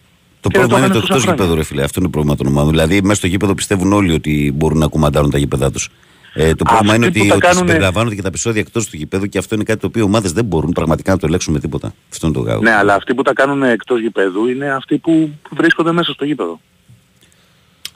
Το 0.41 0.49
Και 0.49 0.57
δεν 0.57 0.67
πρόβλημα 0.67 0.79
το 0.79 0.85
είναι 0.85 0.93
το 0.93 0.97
έκανες 0.97 1.09
εκτός 1.09 1.21
τόσα 1.23 1.31
γήπεδο, 1.31 1.53
ρε 1.55 1.63
φίλε. 1.63 1.83
Αυτό 1.83 1.99
είναι 1.99 2.09
το 2.09 2.11
πρόβλημα 2.17 2.35
των 2.37 2.47
ομάδων. 2.47 2.69
Δηλαδή, 2.69 3.01
μέσα 3.01 3.15
στο 3.15 3.27
γήπεδο 3.27 3.53
πιστεύουν 3.53 3.93
όλοι 3.93 4.13
ότι 4.13 4.51
μπορούν 4.55 4.77
να 4.77 4.87
κουμαντάρουν 4.87 5.29
τα 5.31 5.37
γήπεδά 5.37 5.71
τους. 5.71 5.89
Ε, 6.33 6.55
το 6.55 6.63
πρόβλημα 6.63 6.95
είναι 6.95 7.05
Αυτοί 7.05 7.19
ότι, 7.19 7.27
που 7.27 7.33
τα 7.33 7.35
ότι 7.35 7.45
κάνουνε- 7.45 7.67
συμπεριλαμβάνονται 7.67 8.15
και 8.15 8.21
τα 8.21 8.27
επεισόδια 8.27 8.61
εκτός 8.61 8.89
του 8.89 8.97
γήπεδου 8.97 9.25
και 9.25 9.37
αυτό 9.37 9.55
είναι 9.55 9.63
κάτι 9.63 9.79
το 9.79 9.87
οποίο 9.87 10.01
οι 10.01 10.05
ομάδες 10.05 10.31
δεν 10.31 10.45
μπορούν 10.45 10.71
πραγματικά 10.71 11.11
να 11.11 11.17
το 11.17 11.25
ελέγξουν 11.25 11.53
με 11.53 11.59
τίποτα. 11.59 11.93
Αυτό 12.11 12.27
είναι 12.27 12.35
το 12.35 12.41
γάγο. 12.41 12.61
Ναι, 12.61 12.71
αλλά 12.75 12.93
αυτοί 12.95 13.13
που 13.13 13.21
τα 13.21 13.33
κάνουν 13.33 13.63
εκτός 13.63 13.99
γηπέδου 14.01 14.47
είναι 14.47 14.71
αυτοί 14.73 14.97
που 14.97 15.29
βρίσκονται 15.49 15.91
μέσα 15.91 16.11
στο 16.13 16.25
γήπεδο. 16.25 16.59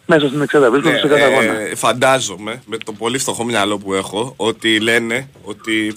Μέσα 0.05 0.27
στην 0.27 0.41
εξέδρα 0.41 0.71
βρίσκονται 0.71 0.93
Ναι, 0.95 0.99
σε 1.01 1.07
κάθε 1.07 1.21
αγώνα. 1.23 1.59
ε, 1.59 1.75
φαντάζομαι 1.75 2.61
με 2.65 2.77
το 2.77 2.91
πολύ 2.91 3.17
φτωχό 3.17 3.43
μυαλό 3.43 3.77
που 3.77 3.93
έχω 3.93 4.33
ότι 4.37 4.79
λένε 4.79 5.29
ότι 5.43 5.93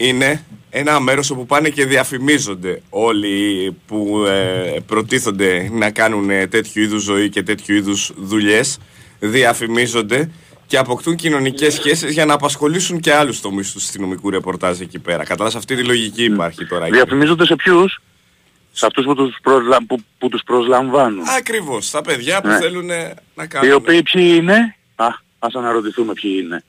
είναι 0.00 0.44
ένα 0.70 1.00
μέρος 1.00 1.30
όπου 1.30 1.46
πάνε 1.46 1.68
και 1.68 1.84
διαφημίζονται 1.86 2.82
όλοι 2.90 3.76
που 3.86 4.24
ε, 4.26 4.76
προτίθονται 4.86 5.68
να 5.72 5.90
κάνουν 5.90 6.30
ε, 6.30 6.46
τέτοιου 6.46 6.82
είδους 6.82 7.02
ζωή 7.02 7.28
και 7.28 7.42
τέτοιου 7.42 7.74
είδους 7.74 8.12
δουλειές 8.16 8.78
διαφημίζονται 9.18 10.30
και 10.66 10.76
αποκτούν 10.78 11.16
κοινωνικές 11.16 11.74
σχέσεις 11.74 12.12
για 12.12 12.24
να 12.24 12.34
απασχολήσουν 12.34 13.00
και 13.00 13.12
άλλους 13.14 13.40
τομείς 13.40 13.72
του 13.72 13.78
αστυνομικού 13.78 14.30
ρεπορτάζ 14.30 14.80
εκεί 14.80 14.98
πέρα. 14.98 15.24
Κατάλαβες 15.24 15.58
αυτή 15.58 15.76
τη 15.76 15.84
λογική 15.84 16.24
υπάρχει 16.24 16.66
τώρα. 16.66 16.84
εκεί. 16.84 16.94
Διαφημίζονται 16.94 17.44
σε 17.46 17.56
ποιους; 17.56 18.00
Σε 18.72 18.86
αυτούς 18.86 19.04
που 19.04 19.14
τους, 19.14 19.36
προσλα... 19.42 19.78
που, 19.86 20.02
που 20.18 20.28
τους 20.28 20.42
προσλαμβάνουν. 20.46 21.24
Ακριβώς, 21.38 21.86
στα 21.86 22.02
παιδιά 22.02 22.40
που 22.40 22.48
Ναι. 22.48 22.58
θέλουν 22.58 22.86
να 23.34 23.46
κάνουν... 23.46 23.68
Οι 23.70 23.72
οποίοι 23.72 24.02
ποιοι 24.02 24.34
είναι; 24.36 24.76
Α, 24.96 25.06
ας 25.38 25.54
αναρωτηθούμε 25.54 26.12
ποιοι 26.12 26.40
είναι. 26.44 26.64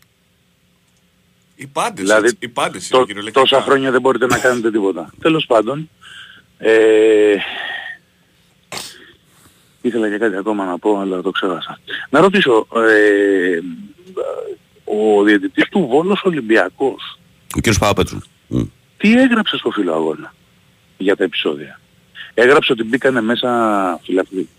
Οι 1.62 1.68
πάντες, 1.68 2.04
Δηλαδή, 2.06 2.26
έτσι, 2.26 2.38
οι 2.40 2.48
πάντες 2.48 2.90
είναι 2.90 3.00
Το, 3.00 3.06
κυριολεκτικά. 3.06 3.40
τόσα 3.46 3.62
χρόνια 3.62 3.92
δεν 3.92 4.02
μπορείτε 4.02 4.26
να 4.26 4.40
κάνετε 4.40 4.72
τίποτα. 4.72 5.14
Τέλος 5.22 5.46
πάντων, 5.46 5.90
ε, 6.58 7.36
ήθελα 9.82 10.10
και 10.10 10.18
κάτι 10.18 10.36
ακόμα 10.36 10.66
να 10.66 10.78
πω, 10.80 11.00
αλλά 11.00 11.22
το 11.22 11.32
ξέχασα. 11.32 11.80
Να 12.10 12.20
ρωτήσω, 12.20 12.68
ε, 12.76 13.60
ο 14.84 15.24
διαιτητής 15.24 15.70
του 15.70 15.88
Βόλος 15.90 16.22
Ολυμπιακός, 16.24 17.20
Ο 17.56 17.60
κύριος 17.60 17.78
Παπαπέτσου. 17.78 18.20
Μμ. 18.48 18.62
τι 18.98 19.14
έγραψε 19.20 19.58
στο 19.58 19.72
φύλλο 19.72 19.94
αγώνα 19.94 20.34
για 20.98 21.16
τα 21.16 21.24
επεισόδια; 21.24 21.80
Έγραψε 22.34 22.72
ότι 22.72 22.84
μπήκανε 22.84 23.22
μέσα 23.22 24.00
φυλακοί. 24.04 24.50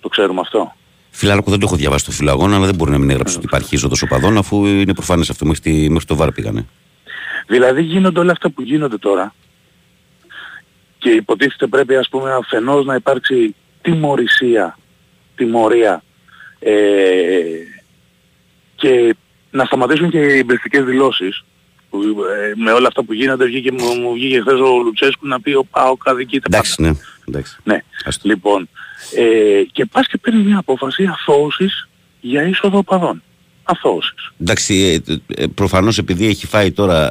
Το 0.00 0.08
ξέρουμε 0.08 0.40
αυτό. 0.40 0.76
Φιλάρακο 1.18 1.50
δεν 1.50 1.58
το 1.60 1.66
έχω 1.66 1.76
διαβάσει 1.76 2.04
το 2.04 2.10
φιλαγόνα, 2.10 2.56
αλλά 2.56 2.66
δεν 2.66 2.74
μπορεί 2.74 2.90
να 2.90 2.98
μην 2.98 3.10
έγραψε 3.10 3.36
ότι 3.36 3.46
υπάρχει 3.46 3.74
είσοδος 3.74 4.02
οπαδών, 4.02 4.38
αφού 4.38 4.66
είναι 4.66 4.94
προφανές 4.94 5.30
αυτό. 5.30 5.44
Μέχρι, 5.46 5.62
τη- 5.62 5.88
μέχρι 5.90 6.06
το 6.06 6.16
βάρ 6.16 6.32
πήγανε. 6.32 6.66
Δηλαδή 7.46 7.82
γίνονται 7.82 8.20
όλα 8.20 8.32
αυτά 8.32 8.50
που 8.50 8.62
γίνονται 8.62 8.98
τώρα 8.98 9.34
και 10.98 11.10
υποτίθεται 11.10 11.66
πρέπει 11.66 11.96
ας 11.96 12.08
πούμε 12.08 12.32
αφενός 12.32 12.84
να 12.84 12.94
υπάρξει 12.94 13.54
τιμωρησία, 13.82 14.78
τιμωρία 15.36 16.02
ε, 16.58 16.72
και 18.76 19.16
να 19.50 19.64
σταματήσουν 19.64 20.10
και 20.10 20.18
οι 20.18 20.38
εμπριστικές 20.38 20.84
δηλώσεις 20.84 21.44
που, 21.90 21.98
ε, 22.02 22.52
με 22.62 22.72
όλα 22.72 22.86
αυτά 22.86 23.02
που 23.04 23.12
γίνονται 23.12 23.44
βγήκε, 23.44 23.72
μου, 23.72 23.94
μου 24.00 24.12
βγήκε 24.12 24.40
χθες 24.40 24.60
ο 24.60 24.82
Λουτσέσκου 24.84 25.26
να 25.26 25.40
πει 25.40 25.52
ο 25.52 25.64
ΠΑΟΚ 25.70 26.08
αδικείται 26.08 26.46
Εντάξει, 26.50 26.82
ναι. 26.82 26.90
Εντάξει. 27.28 27.56
ναι. 27.64 27.78
Άστο. 28.04 28.28
Λοιπόν, 28.28 28.68
ε, 29.14 29.62
και 29.72 29.84
πας 29.84 30.06
και 30.06 30.18
παίρνεις 30.18 30.44
μια 30.46 30.58
απόφαση 30.58 31.04
αθώωσης 31.04 31.88
για 32.20 32.42
είσοδο 32.48 32.78
οπαδών. 32.78 33.22
Αθώωσης. 33.62 34.30
Εντάξει, 34.40 35.02
ε, 35.08 35.42
ε, 35.42 35.46
προφανώς 35.46 35.98
επειδή 35.98 36.26
έχει 36.26 36.46
φάει 36.46 36.72
τώρα 36.72 37.10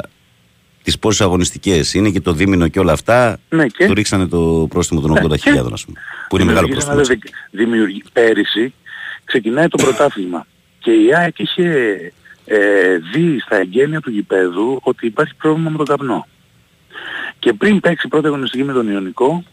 τις 0.83 0.99
πόσες 0.99 1.21
αγωνιστικές, 1.21 1.93
είναι 1.93 2.09
και 2.09 2.21
το 2.21 2.31
δίμηνο 2.33 2.67
και 2.67 2.79
όλα 2.79 2.91
αυτά, 2.91 3.39
Ναι, 3.49 3.67
και- 3.67 3.85
του 3.87 3.93
ρίξανε 3.93 4.27
το 4.27 4.67
πρόστιμο 4.69 5.01
των 5.01 5.11
80.000, 5.11 5.67
και- 5.67 5.73
ας 5.73 5.85
πούμε. 5.85 5.99
Που 6.29 6.35
είναι 6.35 6.45
μεγάλο 6.45 6.67
πρόστιμο. 6.67 6.95
Δημιουργήσανε 6.95 7.19
έτσι. 7.21 7.33
δε- 7.51 7.63
δημιουργεί- 7.63 8.03
Πέρυσι 8.13 8.73
ξεκινάει 9.23 9.67
το 9.67 9.77
πρωτάθλημα 9.83 10.45
και 10.79 10.91
η 10.91 11.15
ΑΕΚ 11.15 11.39
είχε 11.39 11.97
ε, 12.47 12.97
δει 13.13 13.39
στα 13.39 13.55
εγγένεια 13.55 13.99
του 13.99 14.09
γηπέδου 14.11 14.79
ότι 14.83 15.05
υπάρχει 15.05 15.35
πρόβλημα 15.35 15.69
με 15.69 15.77
τον 15.77 15.85
καπνό. 15.85 16.27
Και 17.39 17.53
πριν 17.53 17.79
παίξει 17.79 18.07
πρώτη 18.07 18.27
αγωνιστική 18.27 18.63
με 18.63 18.73
τον 18.73 18.89
Ιωνικό, 18.91 19.43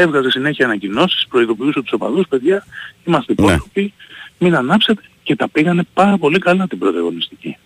έβγαζε 0.00 0.30
συνέχεια 0.30 0.64
ανακοινώσεις, 0.64 1.26
προειδοποιούσε 1.28 1.82
τους 1.82 1.92
οπαδούς, 1.92 2.26
παιδιά, 2.28 2.66
είμαστε 3.04 3.34
Ναι. 3.38 3.44
υπόλοιποι, 3.52 3.92
μην 4.38 4.56
ανάψετε 4.56 5.02
και 5.22 5.36
τα 5.36 5.48
πήγανε 5.48 5.82
πάρα 5.94 6.18
πολύ 6.18 6.38
καλά 6.38 6.66
την 6.66 6.78
πρώτη 6.78 6.96
αγωνιστική 6.96 7.56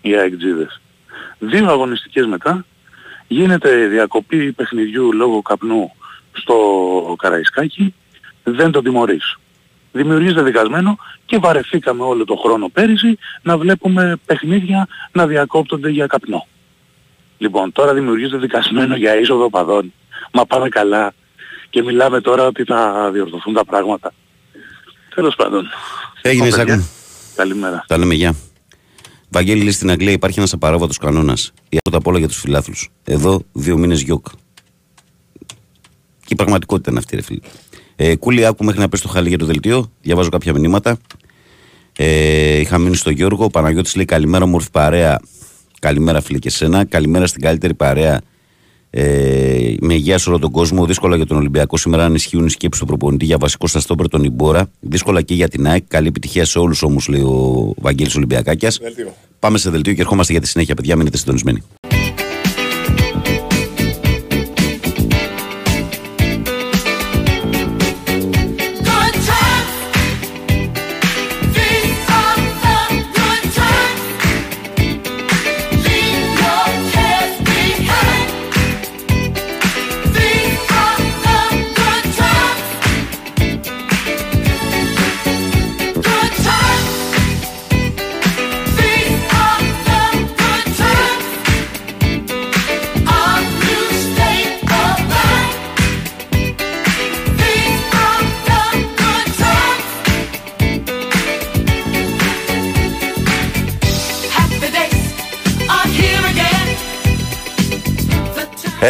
οι 0.00 0.16
αεκτζίδες. 0.16 0.80
Δύο 1.38 1.68
αγωνιστικές 1.68 2.26
μετά 2.26 2.64
γίνεται 3.28 3.86
διακοπή 3.86 4.52
παιχνιδιού 4.52 5.12
λόγω 5.12 5.42
καπνού 5.42 5.92
στο 6.32 6.56
Καραϊσκάκι, 7.18 7.94
δεν 8.44 8.70
τον 8.70 8.84
τιμωρείς. 8.84 9.36
Δημιουργείται 9.92 10.42
δικασμένο 10.42 10.96
και 11.26 11.38
βαρεθήκαμε 11.38 12.02
όλο 12.02 12.24
το 12.24 12.34
χρόνο 12.34 12.68
πέρυσι 12.68 13.18
να 13.42 13.58
βλέπουμε 13.58 14.16
παιχνίδια 14.26 14.88
να 15.12 15.26
διακόπτονται 15.26 15.90
για 15.90 16.06
καπνό. 16.06 16.46
Λοιπόν, 17.38 17.72
τώρα 17.72 17.94
δημιουργείται 17.94 18.36
δικασμένο 18.36 18.96
για 18.96 19.20
είσοδο 19.20 19.50
παδών. 19.50 19.92
Μα 20.32 20.46
πάμε 20.46 20.68
καλά 20.68 21.12
και 21.72 21.82
μιλάμε 21.82 22.20
τώρα 22.20 22.46
ότι 22.46 22.64
θα 22.64 23.10
διορθωθούν 23.12 23.54
τα 23.54 23.64
πράγματα. 23.64 24.12
Τέλος 25.14 25.34
πάντων. 25.34 25.64
Έγινε, 26.22 26.50
Σάκου. 26.50 26.88
Καλημέρα. 27.34 27.84
Τα 27.86 27.98
λέμε, 27.98 28.14
γεια. 28.14 28.34
Βαγγέλη, 29.28 29.72
στην 29.72 29.90
Αγγλία 29.90 30.12
υπάρχει 30.12 30.38
ένας 30.38 30.52
απαράβατο 30.52 30.94
κανόνας. 31.00 31.52
Η 31.68 31.78
πρώτα 31.82 31.98
απ' 31.98 32.06
όλα 32.06 32.18
για 32.18 32.28
τους 32.28 32.38
φιλάθλους. 32.38 32.90
Εδώ 33.04 33.42
δύο 33.52 33.76
μήνες 33.76 34.00
γιοκ. 34.00 34.26
Και 36.24 36.28
η 36.28 36.34
πραγματικότητα 36.34 36.90
είναι 36.90 36.98
αυτή, 36.98 37.16
ρε 37.16 37.22
φίλε. 37.22 37.40
Ε, 37.96 38.16
κούλι, 38.16 38.46
άκου 38.46 38.64
μέχρι 38.64 38.80
να 38.80 38.88
πέσει 38.88 39.02
το 39.02 39.08
χαλί 39.08 39.28
για 39.28 39.38
το 39.38 39.44
δελτίο. 39.44 39.92
Διαβάζω 40.00 40.28
κάποια 40.28 40.52
μηνύματα. 40.52 40.98
Ε, 41.96 42.58
είχα 42.58 42.78
μείνει 42.78 42.96
στο 42.96 43.10
Γιώργο. 43.10 43.44
Ο 43.44 43.50
Παναγιώτης 43.50 43.94
λέει 43.94 44.04
καλημέρα, 44.04 44.46
μορφή 44.46 44.70
παρέα. 44.70 45.20
Καλημέρα, 45.80 46.20
φίλε 46.20 46.38
και 46.38 46.50
σένα. 46.50 46.84
Καλημέρα 46.84 47.26
στην 47.26 47.42
καλύτερη 47.42 47.74
παρέα. 47.74 48.20
Ε, 48.94 49.74
με 49.80 49.94
υγεία 49.94 50.18
σε 50.18 50.28
όλο 50.28 50.38
τον 50.38 50.50
κόσμο. 50.50 50.86
Δύσκολα 50.86 51.16
για 51.16 51.26
τον 51.26 51.36
Ολυμπιακό 51.36 51.76
σήμερα 51.76 52.04
αν 52.04 52.14
ισχύουν 52.14 52.46
οι 52.46 52.50
σκέψεις 52.50 52.80
του 52.80 52.86
προπονητή 52.86 53.24
για 53.24 53.38
βασικό 53.38 53.66
στα 53.66 53.80
στόπερ 53.80 54.08
τον 54.08 54.24
Ιμπόρα. 54.24 54.70
Δύσκολα 54.80 55.22
και 55.22 55.34
για 55.34 55.48
την 55.48 55.66
ΑΕΚ. 55.66 55.82
Καλή 55.88 56.06
επιτυχία 56.06 56.44
σε 56.44 56.58
όλους 56.58 56.82
όμως, 56.82 57.08
λέει 57.08 57.20
ο 57.20 57.72
Βαγγέλης 57.76 58.16
Ολυμπιακάκιας. 58.16 58.80
Πάμε 59.38 59.58
σε 59.58 59.70
δελτίο 59.70 59.92
και 59.94 60.00
ερχόμαστε 60.00 60.32
για 60.32 60.40
τη 60.40 60.48
συνέχεια, 60.48 60.74
παιδιά. 60.74 60.96
Μείνετε 60.96 61.16
συντονισμένοι. 61.16 61.62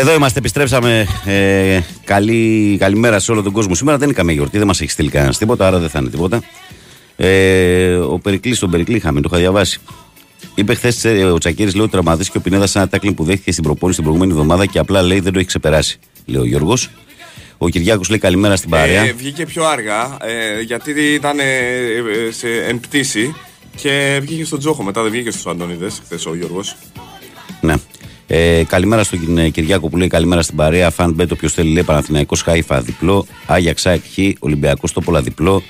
Εδώ 0.03 0.15
είμαστε, 0.15 0.39
επιστρέψαμε. 0.39 1.07
Ε, 1.25 1.81
καλή, 2.05 2.77
καλημέρα 2.79 3.19
σε 3.19 3.33
όλο 3.33 3.43
τον 3.43 3.53
κόσμο. 3.53 3.75
Σήμερα 3.75 3.99
δεν 3.99 4.11
είχαμε 4.11 4.33
γιορτή, 4.33 4.59
δεν 4.59 4.67
μας 4.67 4.81
έχει 4.81 4.91
στείλει 4.91 5.11
κανένας 5.11 5.39
τίποτα, 5.39 5.67
άρα 5.67 5.79
δεν 5.79 5.89
θα 5.89 5.99
είναι 5.99 6.09
τίποτα. 6.09 6.43
Ε, 7.17 7.95
ο 7.95 8.19
Περικλής, 8.19 8.59
τον 8.59 8.71
Περικλή 8.71 8.97
είχαμε, 8.97 9.21
το 9.21 9.29
είχα 9.31 9.41
διαβάσει. 9.41 9.81
Είπε 10.55 10.75
χθες 10.75 11.05
ε, 11.05 11.25
ο 11.25 11.39
Τσακίρης, 11.39 11.75
λέει, 11.75 11.85
ο 11.85 11.89
τραυματή 11.89 12.31
και 12.31 12.37
ο 12.37 12.41
Πινέδας 12.41 12.75
ένα 12.75 12.89
τάκλιν 12.89 13.15
που 13.15 13.25
δέχτηκε 13.25 13.53
στην 13.53 13.65
προπόνηση 13.65 13.99
την 13.99 14.09
προηγούμενη 14.09 14.39
εβδομάδα 14.39 14.67
και 14.67 14.79
απλά 14.79 15.03
λέει 15.03 15.21
δεν 15.21 15.33
το 15.33 15.39
έχει 15.39 15.49
ξεπεράσει. 15.49 15.99
Λέει 16.27 16.43
ο 16.43 16.45
Γιώργος. 16.45 16.91
Ο 17.59 17.69
Κυριάκος 17.69 18.09
λέει 18.09 18.19
καλημέρα 18.19 18.57
στην 18.57 18.71
παρέα. 18.71 19.03
Ε, 19.03 19.13
βγήκε 19.13 19.47
πιο 19.47 19.65
αργά 19.65 20.17
ε, 20.21 20.61
γιατί 20.61 20.91
ήταν 21.15 21.39
ε, 21.39 21.45
σε 22.31 22.49
εμπτήση 22.49 23.35
και 23.77 24.19
βγήκε 24.23 24.45
στον 24.45 24.59
Τζόχο 24.59 24.83
μετά, 24.83 25.03
δεν 25.03 25.11
βγήκε 25.11 25.31
στους 25.31 25.47
Αντώνιδες 25.47 26.01
χθες 26.05 26.27
ο 26.27 26.35
Γιώργος. 26.35 26.77
Ναι. 27.61 27.75
Ε, 28.35 28.65
καλημέρα 28.65 29.05
στον 29.05 29.39
ε, 29.39 29.49
Κυριάκο 29.49 29.89
που 29.89 29.97
λέει 29.97 30.09
καλημέρα 30.09 30.43
στην 30.43 30.57
παρέα. 30.57 30.91
Φαν 30.91 31.13
Μπέτο, 31.13 31.37
ποιος 31.37 31.53
θέλει, 31.53 31.73
λέει 31.73 31.83
Παναθηναϊκός 31.83 32.43
Χάιφα 32.43 32.81
διπλό. 32.81 33.27
Άγια 33.47 33.73
Ξάικ 33.73 34.03
Χ, 34.03 34.19
Ολυμπιακός 34.39 34.93
Τόπολα 34.93 35.23
διπλό. 35.23 35.63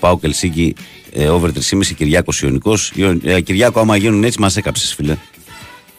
Πάω 0.00 0.18
Κελσίκη 0.18 0.74
ε, 1.12 1.28
over 1.28 1.50
3,5. 1.70 1.84
Κυριάκος 1.96 2.42
Ιωνικός. 2.42 2.92
Ε, 3.24 3.40
Κυριάκο, 3.40 3.80
άμα 3.80 3.96
γίνουν 3.96 4.24
έτσι, 4.24 4.40
μας 4.40 4.56
έκαψες, 4.56 4.94
φίλε. 4.94 5.16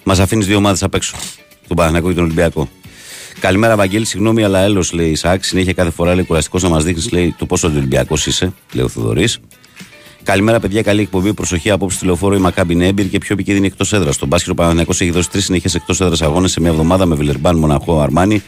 Μας 0.04 0.20
αφήνεις 0.20 0.46
δύο 0.46 0.58
ομάδες 0.58 0.84
απ' 0.84 0.94
έξω. 0.94 1.16
Τον 1.68 1.76
Παναθηναϊκό 1.76 2.08
και 2.08 2.16
τον 2.16 2.24
Ολυμπιακό. 2.24 2.70
Καλημέρα, 3.40 3.76
Βαγγέλη. 3.76 4.06
Συγγνώμη, 4.06 4.44
αλλά 4.44 4.60
έλο 4.60 4.86
λέει 4.92 5.10
Ισάκ. 5.10 5.44
Συνέχεια 5.44 5.74
κάθε 5.74 5.90
φορά 5.90 6.16
λέει 6.16 6.24
κουραστικός 6.24 6.64
να 6.64 6.70
μας 6.70 6.84
δείχνεις 6.84 7.12
λέει, 7.12 7.36
το 7.38 7.46
πόσο 7.46 7.68
Ολυμπιακός 7.68 8.26
είσαι, 8.26 8.54
λέει 8.74 8.86
ο 8.86 8.88
Θοδωρής. 8.88 9.40
Καλημέρα, 10.24 10.60
παιδιά. 10.60 10.82
Καλή 10.82 11.02
εκπομπή. 11.02 11.34
Προσοχή 11.34 11.70
απόψη 11.70 11.98
στη 11.98 12.06
λεωφόρο 12.06 12.36
η 12.36 12.40
Μακάμπι 12.40 12.76
Νέμπιρ 12.76 13.10
και 13.10 13.18
πιο 13.18 13.34
επικίνδυνη 13.34 13.66
εκτός 13.66 13.94
έδρας. 13.94 14.16
Στον 14.16 14.28
μπάσκετ 14.28 14.52
ο 14.52 14.56
Παναγενικό 14.56 14.92
έχει 14.92 15.12
δώσει 15.12 15.30
τρεις 15.30 15.46
συνεχέ 15.46 15.70
εκτός 15.76 16.02
έδρας 16.02 16.22
αγώνες 16.22 16.52
σε 16.52 16.60
μια 16.60 16.70
εβδομάδα 16.70 17.06
με 17.06 17.16
Βιλερμπάν, 17.16 17.58
Μοναχό, 17.58 18.00
Αρμάνι. 18.00 18.42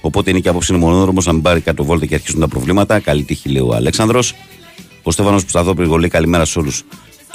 Οπότε 0.00 0.30
είναι 0.30 0.40
και 0.40 0.48
απόψη 0.48 0.72
είναι 0.72 0.82
μονόδρομος 0.82 1.26
να 1.26 1.32
μην 1.32 1.42
πάρει 1.42 1.60
κάτω 1.60 1.84
βόλτα 1.84 2.06
και 2.06 2.14
αρχίσουν 2.14 2.40
τα 2.40 2.48
προβλήματα. 2.48 2.98
Καλή 3.00 3.22
τύχη, 3.22 3.48
λέει 3.48 3.62
ο 3.62 3.74
Αλέξανδρος. 3.74 4.34
Ο 5.02 5.10
Στέφανος 5.10 5.42
Πουσταδόπριγο 5.42 5.96
λέει 5.96 6.08
καλημέρα 6.08 6.44
σε 6.44 6.58
όλους. 6.58 6.82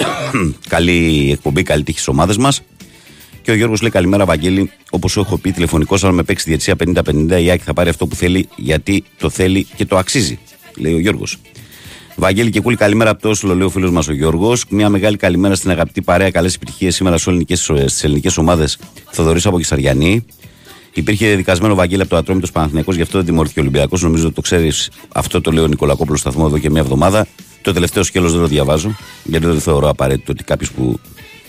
καλή 0.68 1.30
εκπομπή, 1.32 1.62
καλή 1.62 1.82
τύχη 1.82 1.98
στις 1.98 2.08
ομάδες 2.08 2.36
μας. 2.36 2.62
Και 3.42 3.50
ο 3.50 3.54
Γιώργος 3.54 3.80
λέει 3.80 3.90
καλημέρα, 3.90 4.24
Βαγγέλη. 4.24 4.70
Όπως 4.90 5.16
έχω 5.16 5.38
πει 5.38 5.52
τηλεφωνικός, 5.52 6.04
αν 6.04 6.14
με 6.14 6.22
παίξει 6.22 6.44
διετσία 6.48 6.76
50-50, 6.94 7.42
η 7.42 7.50
Άκη 7.50 7.64
θα 7.64 7.72
πάρει 7.72 7.88
αυτό 7.88 8.06
που 8.06 8.14
θέλει 8.14 8.48
γιατί 8.56 9.04
το 9.18 9.30
θέλει 9.30 9.66
και 9.76 9.86
το 9.86 9.96
αξίζει, 9.96 10.38
λέει 10.76 10.94
ο 10.94 10.98
Γιώργος. 10.98 11.38
Βαγγέλη 12.16 12.50
και 12.50 12.60
Κούλη, 12.60 12.76
καλημέρα 12.76 13.10
από 13.10 13.22
το 13.22 13.28
Όσλο, 13.28 13.54
λέει 13.54 13.66
ο 13.66 13.70
φίλος 13.70 13.90
μας 13.90 14.08
ο 14.08 14.12
Γιώργος. 14.12 14.64
Μια 14.68 14.88
μεγάλη 14.88 15.16
καλημέρα 15.16 15.54
στην 15.54 15.70
αγαπητή 15.70 16.02
παρέα. 16.02 16.30
Καλές 16.30 16.54
επιτυχίες 16.54 16.94
σήμερα 16.94 17.18
στις 17.18 18.04
ελληνικές 18.04 18.36
ομάδες 18.36 18.78
Θοδωρής 19.10 19.46
από 19.46 19.58
Κισαριανή. 19.58 20.24
Υπήρχε 20.94 21.34
δικασμένο 21.34 21.74
Βαγγέλη 21.74 22.00
από 22.00 22.10
το 22.10 22.16
Ατρόμητο 22.16 22.48
Παναθυνιακό, 22.52 22.92
γι' 22.92 23.02
αυτό 23.02 23.18
δεν 23.18 23.26
τιμωρήθηκε 23.26 23.60
ο 23.60 23.62
Ολυμπιακός. 23.62 24.02
Νομίζω 24.02 24.26
ότι 24.26 24.34
το 24.34 24.40
ξέρεις. 24.40 24.90
Αυτό 25.14 25.40
το 25.40 25.50
λέει 25.50 25.64
ο 25.64 25.66
Νικολακόπουλος 25.66 26.20
σταθμό 26.20 26.44
εδώ 26.46 26.58
και 26.58 26.70
μια 26.70 26.80
εβδομάδα. 26.80 27.26
Το 27.62 27.72
τελευταίο 27.72 28.02
σκέλος 28.02 28.32
δεν 28.32 28.40
το 28.40 28.46
διαβάζω, 28.46 28.96
γιατί 29.24 29.46
δεν 29.46 29.60
θεωρώ 29.60 29.88
απαραίτητο 29.88 30.32
ότι 30.32 30.44
κάποιος 30.44 30.70
που. 30.70 30.98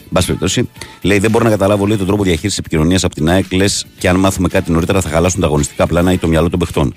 Μπα 0.10 0.22
περιπτώσει, 0.22 0.70
λέει: 1.02 1.20
Δεν 1.20 1.32
μπορώ 1.32 1.44
να 1.44 1.50
καταλάβω 1.50 1.86
λέει, 1.86 1.98
τον 1.98 2.08
τρόπο 2.08 2.24
διαχείρισης 2.24 2.58
επικοινωνίας 2.58 3.04
από 3.04 3.16
την 3.16 3.30
ΑΕΚ. 3.30 3.54
Λες 3.54 3.86
και 3.98 4.10
αν 4.10 4.16
μάθουμε 4.16 4.48
κάτι 4.48 4.72
νωρίτερα 4.72 5.02
θα 5.02 5.10
χαλάσουν 5.10 5.40
τα 5.40 5.46
αγωνιστικά 5.46 5.88
πλάνα 5.88 6.12
ή 6.12 6.18
το 6.18 6.28
μυαλό 6.28 6.50
των 6.50 6.60
παιχτών. 6.60 6.94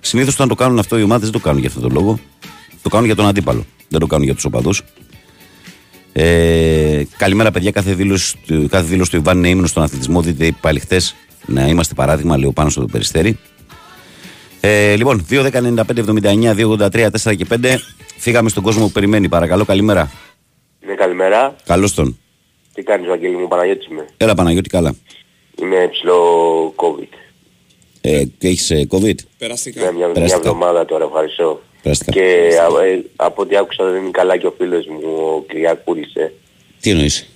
Συνήθως 0.00 0.34
όταν 0.34 0.48
το 0.48 0.54
κάνουν 0.54 0.78
αυτό 0.78 0.98
οι 0.98 1.02
ομάδες 1.02 1.30
δεν 1.30 1.40
το 1.40 1.46
κάνουν 1.46 1.60
για 1.60 1.68
αυτόν 1.68 1.82
τον 1.82 1.92
λόγο. 1.92 2.18
Το 2.82 2.88
κάνουν 2.88 3.06
για 3.06 3.14
τον 3.14 3.26
αντίπαλο. 3.26 3.64
Δεν 3.88 4.00
το 4.00 4.06
κάνουν 4.06 4.24
για 4.24 4.34
τους 4.34 4.44
οπαδούς. 4.44 4.82
Ε, 6.12 7.02
καλημέρα, 7.16 7.50
παιδιά. 7.50 7.70
Κάθε 7.70 7.94
δήλωση, 7.94 8.36
κάθε 8.70 8.86
δήλωση 8.86 9.10
του 9.10 9.16
Ιβάν 9.16 9.38
είναι 9.38 9.48
ύμνο 9.48 9.66
στον 9.66 9.82
αθλητισμό. 9.82 10.22
Δείτε 10.22 10.46
οι 10.46 10.52
πάλι 10.52 10.80
χτε 10.80 11.00
να 11.46 11.66
είμαστε 11.66 11.94
παράδειγμα, 11.94 12.38
λέω 12.38 12.52
πάνω 12.52 12.70
στο 12.70 12.84
περιστέρι. 12.92 13.38
Ε, 14.60 14.96
λοιπόν, 14.96 15.26
2, 15.30 15.42
10, 15.42 15.50
95, 15.52 15.98
79, 15.98 16.54
2, 16.54 16.68
83, 16.68 17.06
4 17.22 17.36
και 17.36 17.46
5. 17.62 17.78
Φύγαμε 18.18 18.48
στον 18.48 18.62
κόσμο 18.62 18.84
που 18.86 18.92
περιμένει. 18.92 19.28
Παρακαλώ, 19.28 19.64
καλημέρα. 19.64 20.10
Ναι, 20.86 20.94
καλημέρα. 20.94 21.56
Καλώς 21.64 21.94
τον. 21.94 22.18
Τι 22.74 22.82
κάνεις 22.82 23.08
Βαγγέλη 23.08 23.36
μου, 23.36 23.48
Παναγιώτης 23.48 23.86
είμαι. 23.86 24.06
Έλα 24.16 24.34
Παναγιώτη, 24.34 24.68
καλά. 24.68 24.94
Είμαι 25.62 25.88
ψηλό 25.90 26.16
COVID. 26.76 27.08
Ε, 28.00 28.22
έχεις 28.40 28.70
ε, 28.70 28.86
COVID; 28.90 29.14
Περαστικά. 29.38 29.80
Ναι, 29.80 29.86
μια, 29.92 30.04
μια 30.06 30.14
Περαστικά. 30.14 30.48
εβδομάδα 30.48 30.84
τώρα, 30.84 31.04
ευχαριστώ. 31.04 31.62
Περαστικά. 31.82 32.10
Και 32.10 32.48
α, 32.60 32.84
ε, 32.84 33.04
από 33.16 33.42
ό,τι 33.42 33.56
άκουσα 33.56 33.84
δεν 33.84 34.00
είναι 34.02 34.10
καλά 34.10 34.36
και 34.36 34.46
ο 34.46 34.54
φίλος 34.58 34.86
μου, 34.86 35.00
ο 35.02 35.44
Κυριάκουλης. 35.48 36.14
Ε. 36.14 36.32
Τι 36.80 36.90
εννοείς; 36.90 37.28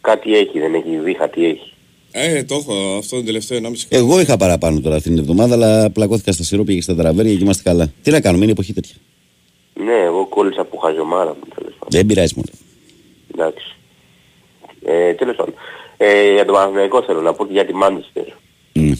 Κάτι 0.00 0.36
έχει, 0.36 0.58
δεν 0.58 0.74
έχει 0.74 1.00
βήχα, 1.00 1.28
τι 1.28 1.46
έχει. 1.46 1.72
Ε, 2.12 2.44
το 2.44 2.54
έχω 2.54 2.96
αυτό 2.98 3.16
το 3.16 3.22
τελευταίο 3.22 3.58
1,5 3.58 3.62
χρόνο. 3.62 3.76
Εγώ 3.88 4.20
είχα 4.20 4.36
παραπάνω 4.36 4.80
τώρα 4.80 4.96
αυτήν 4.96 5.12
την 5.12 5.20
εβδομάδα, 5.20 5.54
αλλά 5.54 5.90
πλακώθηκα 5.90 6.32
στα 6.32 6.42
σιρόπια 6.42 6.74
και 6.74 6.82
στα 6.82 6.94
τραβέρια 6.94 7.34
και 7.34 7.42
είμαστε 7.42 7.62
καλά. 7.62 7.92
Τι 8.02 8.10
να 8.10 8.20
κάνουμε, 8.20 8.42
είναι 8.42 8.52
εποχή 8.52 8.72
τέτοια. 8.72 8.94
Ναι, 9.84 9.98
εγώ 10.04 10.26
κόλλησα 10.26 10.60
από 10.60 10.76
χαζομάρα 10.78 11.30
μου, 11.30 11.54
τέλος 11.54 11.72
πάντων. 11.72 11.88
Δεν 11.88 12.06
πειράζει 12.06 12.34
μόνο. 12.36 12.48
Εντάξει. 13.34 13.76
Ε, 14.84 15.14
τέλος 15.14 15.36
πάντων. 15.36 15.54
Ε, 15.96 16.32
για 16.32 16.44
τον 16.44 16.54
Παναθηναϊκό 16.54 17.02
θέλω 17.02 17.20
να 17.20 17.32
πω 17.32 17.46
και 17.46 17.52
για 17.52 17.66
τη 17.66 17.74
Μάντσεστερ. 17.74 18.24
Mm. 18.74 18.92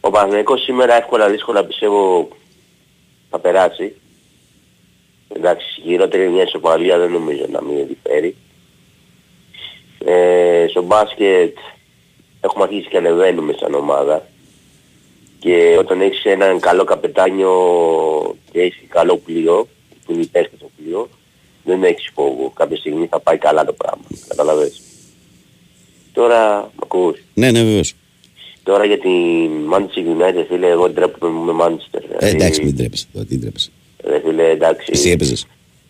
Ο 0.00 0.10
Παναθηναϊκός 0.10 0.62
σήμερα 0.62 0.94
εύκολα 0.94 1.28
δύσκολα 1.30 1.64
πιστεύω 1.64 2.28
θα 3.34 3.40
περάσει. 3.40 3.94
Εντάξει, 5.28 5.80
χειρότερη 5.80 6.28
μια 6.28 6.42
ισοπαλία 6.42 6.98
δεν 6.98 7.10
νομίζω 7.10 7.46
να 7.50 7.62
μην 7.62 7.78
ενδιαφέρει. 7.78 8.36
Ε, 10.04 10.66
στο 10.68 10.82
μπάσκετ 10.82 11.56
έχουμε 12.40 12.64
αρχίσει 12.64 12.88
και 12.88 12.96
ανεβαίνουμε 12.96 13.54
σαν 13.58 13.74
ομάδα. 13.74 14.28
Και 15.38 15.76
όταν 15.78 16.00
έχεις 16.00 16.24
έναν 16.24 16.60
καλό 16.60 16.84
καπετάνιο 16.84 17.52
και 18.52 18.60
έχεις 18.60 18.88
καλό 18.88 19.16
πλοίο, 19.16 19.68
που 20.04 20.12
είναι 20.12 20.22
υπέρ 20.22 20.44
στο 20.44 20.70
πλοίο, 20.76 21.08
Δεν 21.64 21.84
έχεις 21.84 22.10
φόβο. 22.14 22.50
Κάποια 22.50 22.76
στιγμή 22.76 23.06
θα 23.06 23.20
πάει 23.20 23.38
καλά 23.38 23.64
το 23.64 23.72
πράγμα. 23.72 24.04
Καταλαβες. 24.28 24.80
Τώρα, 26.12 26.70
μ' 26.76 26.82
ακούς. 26.82 27.18
Ναι, 27.34 27.50
ναι, 27.50 27.62
βεβαίως. 27.62 27.94
Τώρα 28.68 28.84
για 28.84 28.98
την 28.98 29.50
Manchester 29.72 30.04
United, 30.16 30.44
φίλε, 30.48 30.68
εγώ 30.68 30.88
ντρέπομαι 30.90 31.52
με 31.52 31.64
Manchester. 31.64 32.00
Ε, 32.02 32.16
Δηλαδή, 32.18 32.36
εντάξει, 32.36 32.62
μην 32.64 32.76
τρέπεσαι. 32.76 33.06
τώρα, 33.12 33.24
Τι 33.26 33.38
τρέπεσαι. 33.38 33.70
Ρε 34.04 34.20
φίλε, 34.24 34.50
εντάξει. 34.50 34.86
Εσύ 34.92 35.10
έπαιζες. 35.10 35.46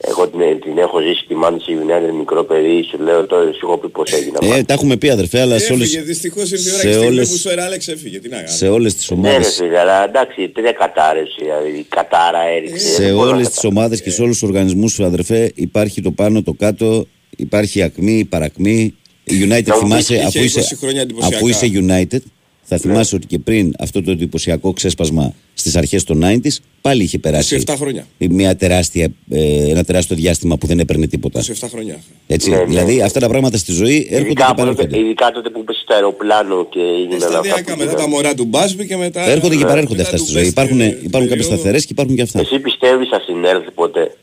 Εγώ 0.09 0.29
την, 0.29 0.41
την 0.61 0.79
έχω 0.79 1.01
ζήσει 1.01 1.25
τη 1.29 1.35
Manchester 1.45 1.73
United 1.85 2.15
μικρό 2.19 2.45
παιδί, 2.45 2.87
σου 2.91 3.03
λέω 3.03 3.27
τώρα, 3.27 3.45
σου 3.53 3.59
έχω 3.63 3.79
πει 3.79 3.89
πώς 3.89 4.13
έγινα. 4.13 4.39
Ε, 4.57 4.63
τα 4.63 4.73
έχουμε 4.75 4.97
πει 4.97 5.11
αδερφέ, 5.11 5.41
αλλά 5.41 5.59
σε 5.59 5.65
Έφυγε, 5.73 5.75
όλες, 5.97 6.07
δυστυχώς 6.07 6.51
ήρθε 6.53 6.69
η 6.69 6.73
ώρα 6.73 6.81
σε 6.81 6.87
και 6.89 6.95
στη 6.95 7.07
όλες- 7.07 7.43
που 7.43 7.51
ο 7.61 7.63
Άλεξ 7.65 7.89
έφυγε. 7.89 8.19
Τι 8.19 8.29
να 8.29 8.37
κάνεις. 8.37 8.53
σε 8.53 8.69
όλες 8.69 8.95
τις 8.95 9.11
ναι 9.11 9.17
ρε 9.17 9.29
ομάδες 9.29 9.55
φίλε, 9.57 9.79
αλλά 9.79 10.05
εντάξει, 10.05 10.49
τρία 10.49 10.73
κατάρες, 10.73 11.37
δηλαδή, 11.39 11.87
κατάρα 11.89 12.43
έριξε. 12.57 12.89
σε 12.89 13.03
δεν 13.03 13.15
μπορώ 13.15 13.29
να 13.29 13.35
όλες 13.35 13.47
τις 13.49 13.57
καταλάβω. 13.57 13.81
ομάδες 13.81 14.03
και 14.03 14.11
σε 14.11 14.23
όλους 14.23 14.39
τους 14.39 14.49
οργανισμούς 14.49 14.93
σου 14.93 15.05
αδερφέ 15.05 15.53
υπάρχει 15.55 16.01
το 16.03 16.11
πάνω, 16.11 16.43
το 16.43 16.53
κάτω, 16.53 17.07
υπάρχει 17.37 17.79
η 17.79 17.83
ακμή, 17.83 18.13
η 18.19 18.25
παρακμή. 18.25 18.95
Η 19.25 19.35
United 19.49 19.65
Να 19.65 19.75
μου 19.75 19.81
θυμάσαι, 19.81 20.15
πεις, 20.15 20.25
αφού 20.25 20.39
είχε 20.39 20.45
είσαι, 20.45 20.61
20 20.61 20.77
χρόνια 20.79 21.01
εντυπωσιακά. 21.01 21.37
αφού 21.37 21.49
είσαι 21.49 21.67
United, 21.75 22.21
θα 22.65 22.77
θυμάσαι 22.79 23.15
ότι 23.17 23.27
και 23.27 23.39
πριν 23.39 23.73
αυτό 23.79 24.03
το 24.03 24.11
εντυπωσιακό 24.11 24.73
ξέσπασμα 24.73 25.35
στις 25.55 25.77
αρχές 25.77 26.05
των 26.05 26.23
90s, 26.25 26.57
πάλι 26.81 27.03
είχε 27.03 27.19
περάσει 27.19 27.63
27 27.67 27.75
χρόνια. 27.77 28.07
μια 28.19 28.57
τεράστια, 28.57 29.09
ε, 29.31 29.71
ένα 29.71 29.85
τεράστιο 29.85 30.17
διάστημα 30.17 30.57
που 30.59 30.67
δεν 30.67 30.79
έπαιρνε 30.79 31.07
τίποτα. 31.07 31.41
27 31.41 31.69
χρόνια. 31.71 31.97
Έτσι, 32.27 32.51
Ναι, 32.51 32.57
ναι. 32.57 32.65
δηλαδή 32.65 33.03
αυτά 33.03 33.21
τα 33.21 33.29
πράγματα 33.29 33.59
στη 33.59 33.73
ζωή 33.73 33.97
έρχονται 33.97 34.17
και 34.19 34.25
Ειδικά, 34.27 34.47
τότε, 34.47 34.61
παρέρχονται. 34.63 34.99
ειδικά 34.99 35.31
τότε 35.31 35.51
που 35.51 35.65
πες 35.65 35.77
στο 35.83 35.95
αεροπλάνο 35.95 36.67
και 36.69 36.79
έγιναν 36.81 37.15
αυτά 37.23 37.29
Σταδιακά 37.29 37.73
που 37.73 37.79
μετά 37.79 37.91
τα 37.91 37.97
γίνανε. 37.97 38.15
μωρά 38.15 38.35
του 38.35 38.45
Μπάσμπι 38.45 38.87
και 38.87 38.97
μετά. 38.97 39.21
Έρχονται 39.31 39.55
και 39.57 39.63
Ναι. 39.63 39.69
παρέρχονται 39.69 39.97
μετά 40.03 40.09
αυτά 40.09 40.17
του 40.17 40.25
στη 40.25 40.33
ζωή. 40.33 40.43
Βέστη, 40.43 40.61
Υπάρχουν, 40.61 40.81
ε, 40.81 40.85
υπάρχουν 40.87 41.11
κάποιες 41.11 41.29
περίοδο. 41.29 41.55
σταθερές 41.55 41.83
και 41.85 41.93
υπάρχουν 41.93 42.17
και 42.17 42.23
αυτά. 42.23 42.41
Εσύ 42.41 42.59
πιστεύεις 42.59 43.09
θα 43.09 43.21
συνέλθει 43.27 43.71
ποτέ; 43.71 44.17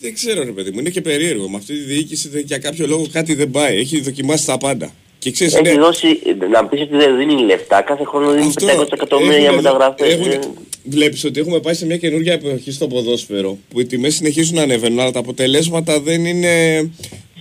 Δεν 0.00 0.14
ξέρω 0.14 0.44
ρε 0.44 0.50
παιδί 0.52 0.70
μου, 0.70 0.78
είναι 0.78 0.90
και 0.90 1.00
περίεργο. 1.00 1.48
Με 1.48 1.56
αυτή 1.56 1.72
τη 1.72 1.80
διοίκηση 1.80 2.28
δεν- 2.28 2.42
για 2.46 2.58
κάποιο 2.58 2.86
λόγο 2.86 3.06
κάτι 3.12 3.34
δεν 3.34 3.50
πάει. 3.50 3.76
Έχει 3.78 4.00
δοκιμάσει 4.00 4.46
τα 4.46 4.58
πάντα. 4.58 4.92
Και 5.20 5.30
ξέρεις, 5.30 5.54
Έχει 5.54 5.70
είναι... 5.72 5.80
δώσει, 5.80 6.06
να 6.52 6.66
πεις 6.66 6.80
ότι 6.80 6.96
δεν 6.96 7.16
δίνει 7.16 7.42
λεφτά, 7.44 7.82
κάθε 7.82 8.04
χρόνο 8.04 8.32
δίνει 8.32 8.52
500 8.60 8.86
εκατομμύρια 8.92 9.36
για 9.38 9.46
έχουνε- 9.48 9.62
μεταγραφές. 9.62 10.12
έχουνε- 10.12 10.44
Ε, 10.44 10.48
Βλέπεις 10.84 11.24
ότι 11.24 11.40
έχουμε 11.40 11.60
πάει 11.60 11.74
σε 11.74 11.86
μια 11.86 11.96
καινούργια 11.96 12.32
εποχή 12.32 12.70
στο 12.70 12.86
ποδόσφαιρο 12.86 13.58
που 13.68 13.80
οι 13.80 13.84
τιμές 13.86 14.14
συνεχίζουν 14.14 14.54
να 14.54 14.62
ανεβαίνουν 14.62 15.00
αλλά 15.00 15.10
τα 15.10 15.18
αποτελέσματα 15.18 16.00
δεν 16.00 16.24
είναι... 16.24 16.50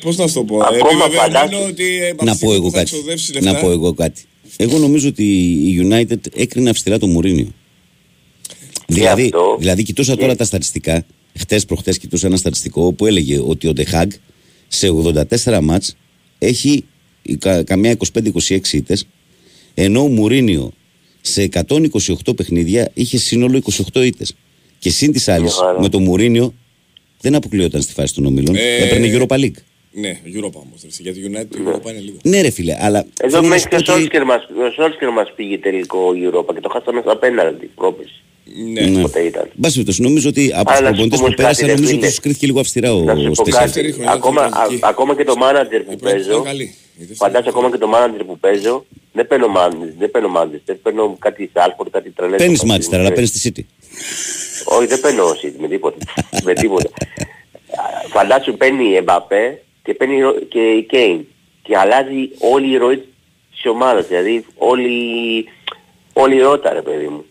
Πώς 0.01 0.17
να 0.17 0.27
σου 0.27 0.33
το 0.33 0.43
πω. 0.43 0.55
Ακόμα 0.59 0.75
Επιβεβαιωμένο 0.77 1.21
φαντάσου- 1.21 1.69
ότι 1.69 1.97
ε, 2.03 2.13
Να 2.23 2.31
αυτή 2.31 2.45
πω 2.45 2.51
που 2.51 2.55
εγώ 2.57 2.69
θα 2.71 2.77
κάτι. 2.77 2.95
εξοδεύσει 2.95 3.33
λεφτά- 3.33 3.51
Να 3.51 3.59
πω 3.59 3.71
εγώ 3.71 3.93
κάτι. 3.93 4.21
Εγώ 4.57 4.77
νομίζω 4.77 5.07
ότι 5.07 5.23
η 5.43 5.87
United 5.91 6.17
έκρινε 6.35 6.69
αυστηρά 6.69 6.97
το 6.97 7.07
Μουρίνιο. 7.07 7.47
Δηλαδή, 8.87 9.23
αυτό; 9.23 9.55
δηλαδή 9.59 9.83
κοιτούσα 9.83 10.15
τώρα 10.17 10.35
τα 10.35 10.43
στατιστικά. 10.43 11.05
Χτες 11.39 11.65
προχτές 11.65 11.97
κοιτούσα 11.97 12.27
ένα 12.27 12.37
στατιστικό 12.37 12.93
που 12.93 13.05
έλεγε 13.05 13.39
ότι 13.47 13.67
ο 13.67 13.73
Ντεχάγκ 13.73 14.09
σε 14.67 14.87
84 15.45 15.59
μάτς 15.61 15.95
έχει 16.39 16.85
κα, 17.39 17.63
καμιά 17.63 17.97
25-26 18.13 18.73
ήττες 18.73 19.07
ενώ 19.73 20.01
ο 20.03 20.07
Μουρίνιο 20.07 20.71
σε 21.21 21.49
128 21.53 22.35
παιχνίδια 22.35 22.91
είχε 22.93 23.17
σύνολο 23.17 23.61
28 23.93 24.05
ήττες. 24.05 24.35
Και 24.79 24.89
συν 24.89 25.11
της 25.11 25.27
άλλης, 25.27 25.53
χαρά. 25.53 25.81
με 25.81 25.89
το 25.89 25.99
Μουρίνιο 25.99 26.53
δεν 27.21 27.35
αποκλείονταν 27.35 27.81
στη 27.81 27.93
φάση 27.93 28.13
των 28.13 28.25
ομίλων. 28.25 28.55
Ε, 28.55 28.75
Έπαιρνε 28.77 29.11
Europa 29.17 29.35
League. 29.35 29.59
Ναι, 29.91 30.19
Europa 30.25 30.53
όμως. 30.53 30.81
ρε, 30.83 30.89
Για 30.99 31.13
τη 31.13 31.19
United 31.31 31.45
το 31.49 31.57
Europa 31.65 31.89
είναι 31.91 31.99
λίγο. 31.99 32.17
Ναι, 32.23 32.41
ρε 32.41 32.49
φίλε, 32.49 32.75
αλλά. 32.79 32.99
Εδώ 32.99 33.29
θέλω 33.29 33.41
να 33.41 33.47
μέχρι 33.47 33.61
σου 33.61 33.67
και 33.69 33.75
ο 33.75 33.79
πω 33.79 33.91
ότι- 33.91 33.99
Σόλσκερ 34.01 34.23
μας, 34.25 34.41
ο 34.43 34.71
Σόλσκερ 34.81 35.09
μας 35.09 35.33
πήγε 35.35 35.57
τελικό 35.57 36.09
Europa 36.09 36.53
και 36.53 36.59
το 36.61 36.69
χάσαμε 36.69 37.01
στα 37.01 37.17
πέναλτι 37.17 37.65
πρόπεση. 37.75 38.23
Ναι. 38.73 38.81
Ναι. 38.81 39.01
Πότε 39.01 39.19
ήταν. 39.19 39.43
Εν 39.43 39.51
πάση 39.61 39.73
περιπτώσει, 39.73 40.01
νομίζω 40.01 40.29
ότι 40.29 40.51
από 40.55 40.71
Αλλά 40.71 40.77
του 40.79 40.83
να 40.83 40.89
σου 40.89 40.95
προπονητές 40.95 41.09
πω 41.09 41.17
που 41.17 41.23
όμως 41.25 41.35
πέρασαν, 41.35 41.55
κάτι, 41.55 41.65
ρε 41.69 41.73
νομίζω 41.75 41.93
ότι 41.95 41.99
φίλε. 42.05 42.11
του 42.15 42.21
κρίθηκε 42.21 42.45
λίγο 42.45 42.59
αυστηρά 42.59 42.93
ο 42.93 43.03
Να 43.03 43.15
σου 43.15 43.23
πω 43.23 43.33
Στεσέλ. 43.33 43.53
κάτι. 43.53 43.63
Δεύτερη 43.65 43.91
χρονιά 43.91 44.11
Ακόμα, 44.11 44.41
ήταν 44.41 44.51
τραγική. 44.51 44.85
α- 44.85 44.89
ακόμα 44.89 45.15
και 45.15 45.23
το 45.23 45.35
μάνατζερ 45.35 45.79
Η 45.81 45.83
που 45.83 45.95
πρώτη 45.95 46.15
παίζω, 46.15 46.31
ήταν 46.31 46.43
καλή. 46.43 46.63
Η 46.63 46.75
δεύτερη 46.97 47.15
φαντάζομαι 47.23 47.49
ήταν 47.49 47.53
ακόμα 47.57 47.71
και 47.73 47.77
το 47.77 47.87
μάνατζερ 47.87 48.23
που 48.23 48.37
παίζω, 48.39 48.85
δεν 49.13 49.27
παίρνω 49.27 49.47
μάνατζερ, 49.47 49.93
δεν 50.01 50.11
παίρνω 50.11 50.27
μάνατζερ, 50.29 50.75
παίρνω 50.85 51.15
κάτι 51.19 51.49
Σάλφορντ, 51.53 51.89
κάτι 51.91 52.09
τρελές. 52.09 52.37
Παίρνεις 52.37 52.59
αποφάσεις. 52.59 52.81
μάτστερ, 52.83 52.99
αλλά 52.99 53.09
παίρνεις 53.15 53.31
τη 53.31 53.39
City. 53.45 53.63
Όχι, 54.77 54.85
δεν 54.87 54.99
παίρνω 54.99 55.23
City 55.41 55.57
με 55.63 55.67
τίποτα. 55.67 55.97
με 56.47 56.53
τίποτα. 56.53 56.89
Φαντάσου 58.09 58.57
παίρνει 58.57 58.85
η 58.89 58.95
Εμπαπέ 58.95 59.61
και 59.83 59.93
παίρνει 59.93 60.19
ρο- 60.21 60.39
και 60.49 60.59
η 60.59 60.83
Κέιν. 60.83 61.25
Και 61.61 61.77
αλλάζει 61.77 62.29
όλη 62.39 62.71
η 62.73 62.77
ροή 62.77 62.97
της 63.51 63.65
ομάδας. 63.65 64.07
Δηλαδή 64.07 64.45
όλη, 64.55 64.89
όλη 66.13 66.35
η 66.35 66.39
ρότα 66.39 66.73
ρε 66.73 66.81
παιδί 66.81 67.07
μου. 67.07 67.25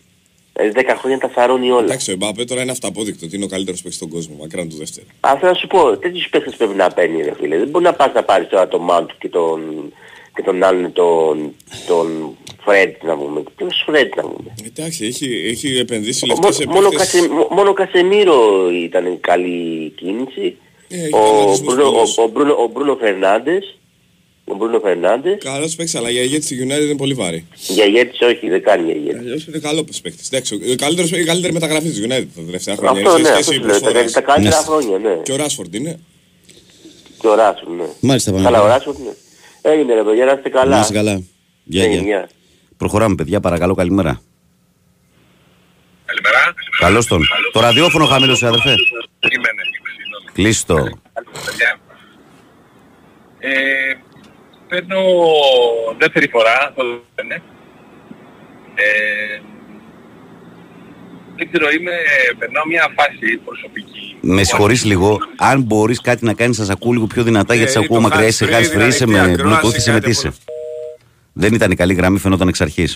Δηλαδή 0.59 0.79
10 0.89 0.95
χρόνια 0.99 1.17
τα 1.17 1.31
σαρώνει 1.35 1.71
όλα. 1.71 1.83
Εντάξει, 1.83 2.09
ο 2.09 2.13
Εμπάπε 2.13 2.43
τώρα 2.43 2.61
είναι 2.61 2.71
αυταπόδεικτο 2.71 3.25
ότι 3.25 3.35
είναι 3.35 3.45
ο 3.45 3.47
καλύτερος 3.47 3.79
παίκτης 3.81 3.95
στον 3.99 4.09
κόσμο, 4.09 4.35
μακράν 4.39 4.69
του 4.69 4.75
δεύτερου. 4.77 5.05
Αυτό 5.19 5.45
να 5.45 5.53
σου 5.53 5.67
πω, 5.67 5.97
τέτοιους 5.97 6.29
παίχτες 6.29 6.55
πρέπει 6.55 6.75
να 6.75 6.87
παίρνει 6.89 7.21
ρε 7.21 7.33
φίλε. 7.39 7.57
Δεν 7.57 7.67
μπορεί 7.67 7.83
να 7.83 7.93
πας 7.93 8.11
να 8.13 8.23
πάρεις 8.23 8.47
τώρα 8.49 8.67
τον 8.67 8.81
Μάντ 8.81 9.09
και 9.19 9.29
τον, 9.29 9.59
και 10.35 10.41
τον 10.41 10.63
άλλον 10.63 10.93
τον, 10.93 11.55
τον 11.87 12.35
Φρέντ 12.63 12.93
να 13.03 13.17
πούμε. 13.17 13.43
Ποιος 13.55 13.83
Φρέντ 13.85 14.11
να 14.15 14.21
πούμε. 14.21 14.51
Εντάξει, 14.65 15.05
έχει, 15.05 15.25
έχει 15.47 15.77
επενδύσει 15.77 16.25
Μόνο, 16.25 16.39
λεφτά 16.41 16.61
σε 16.61 16.67
μόνο, 16.67 16.89
παίκτες- 16.89 17.11
Κασε, 17.11 17.29
μόνο 17.49 17.73
Κασεμίρο 17.73 18.69
ήταν 18.71 19.19
καλή 19.19 19.89
κίνηση. 19.95 20.57
Ε, 20.87 20.95
έχει 21.03 21.13
ο, 21.13 21.19
τραυματισμούς 21.19 21.75
Μπρούνο, 21.75 21.91
πολλούς. 21.91 22.17
ο, 22.17 22.21
ο, 22.21 22.27
Μπρούνο, 22.27 22.53
ο 22.53 22.67
Μπρούνο 22.67 22.95
Φερνάντες. 22.95 23.77
Ο 24.51 24.55
Μπρούνο 24.55 24.79
Φερνάντες. 24.79 25.37
Καλός 25.43 25.75
παίκτης, 25.75 25.95
αλλά 25.95 26.09
για 26.09 26.21
ηγέτης 26.21 26.45
στη 26.45 26.57
United 26.67 26.81
είναι 26.83 26.95
πολύ 26.95 27.13
βάρη. 27.13 27.47
Για 27.67 27.85
ηγέτης 27.85 28.19
όχι, 28.21 28.49
δεν 28.49 28.63
κάνει 28.63 28.83
για 28.85 28.95
ηγέτης. 28.95 29.19
Αλλιώς 29.19 29.47
είναι 29.47 29.57
καλό 29.59 29.85
παίκτης. 30.01 30.27
Εντάξει, 30.27 30.55
ο 30.55 30.75
καλύτερος, 30.77 31.11
η 31.11 31.23
καλύτερη 31.23 31.53
μεταγραφή 31.53 31.89
της 31.89 31.99
United 32.05 32.27
τα 32.35 32.41
τελευταία 32.45 32.75
χρόνια. 32.75 33.01
Αυτό 33.07 33.11
σε 33.15 33.21
ναι, 33.21 33.27
σχέση 33.27 33.39
αυτό 33.39 33.51
με 33.51 33.57
σου 33.57 33.65
λέω. 33.65 33.79
Τα, 33.79 33.79
προσφορές. 33.79 34.11
τα 34.11 34.21
καλύτερα 34.21 34.57
Ναι. 34.59 34.63
χρόνια, 34.65 34.97
ναι. 34.97 35.21
Και 35.23 35.31
ο 35.31 35.35
Ράσφορντ 35.35 35.73
είναι. 35.75 35.99
Και 37.19 37.27
ο 37.27 37.35
Ράσον, 37.35 37.75
ναι. 37.75 37.83
Μάλιστα, 37.99 38.31
πάμε. 38.31 38.43
Καλά, 38.43 38.61
ο 38.61 38.67
Ράσον, 38.67 38.95
ναι. 39.05 39.11
Έγινε 39.71 39.93
ρε 39.93 40.03
παιδιά, 40.03 40.25
να 40.25 40.31
είστε 40.31 40.49
καλά. 40.49 40.75
Να 40.75 40.79
είσαι 40.81 40.93
καλά. 40.93 41.21
Γεια, 41.63 41.83
Έγινε, 41.83 42.01
γεια. 42.01 42.05
γεια. 42.07 42.29
Προχωράμε, 42.77 43.15
παιδιά, 43.15 43.39
παρακαλώ, 43.39 43.73
καλημέρα. 43.73 44.21
Καλημέρα. 46.05 46.53
Καλώς 46.79 47.05
τον. 47.07 47.21
Το 47.51 47.59
ραδιόφωνο 47.59 48.05
χαμήλωσε, 48.05 48.45
αδερφέ. 48.47 48.73
Περίμενε. 49.19 49.61
Κλείστο. 50.33 50.75
Παιδιά. 51.45 51.79
Ε, 53.39 53.49
παίρνω 54.69 54.99
δεύτερη 55.97 56.27
φορά, 56.29 56.73
το 56.75 56.83
λένε. 56.83 57.41
Ε, 58.75 59.41
δεν 61.35 61.51
ξέρω, 61.51 61.69
είμαι, 61.69 61.91
περνάω 62.39 62.65
μια 62.67 62.87
φάση 62.97 63.37
προσωπική. 63.45 64.17
Με 64.21 64.43
συγχωρείς 64.43 64.85
λίγο. 64.85 65.17
Αν 65.37 65.61
μπορείς 65.61 66.01
κάτι 66.01 66.25
να 66.25 66.33
κάνεις, 66.33 66.55
σας 66.55 66.69
ακούω 66.69 66.91
λίγο 66.91 67.07
πιο 67.07 67.23
δυνατά 67.23 67.53
γιατί 67.55 67.71
σε 67.71 67.79
Ε, 67.79 67.81
ακούω 67.83 67.95
το 67.97 68.01
μακριά. 68.03 68.25
hands 68.25 68.29
Είσαι 68.29 68.45
free, 68.45 68.53
hands 68.53 68.65
free, 68.65 68.69
δηλαδή, 68.71 68.87
είσαι 68.89 69.03
τι 69.05 69.09
με 69.11 69.19
ακρόαση, 69.19 69.59
Bluetooth, 69.63 69.75
είσαι 69.75 69.89
με 69.91 69.95
κάτι 69.99 70.05
τι 70.05 70.11
είσαι. 70.17 70.27
από- 70.27 70.37
Δεν 71.33 71.53
ήταν 71.53 71.71
η 71.71 71.75
καλή 71.75 71.93
γραμμή, 71.93 72.17
φαινόταν 72.19 72.47
εξ 72.47 72.61
αρχή. 72.61 72.87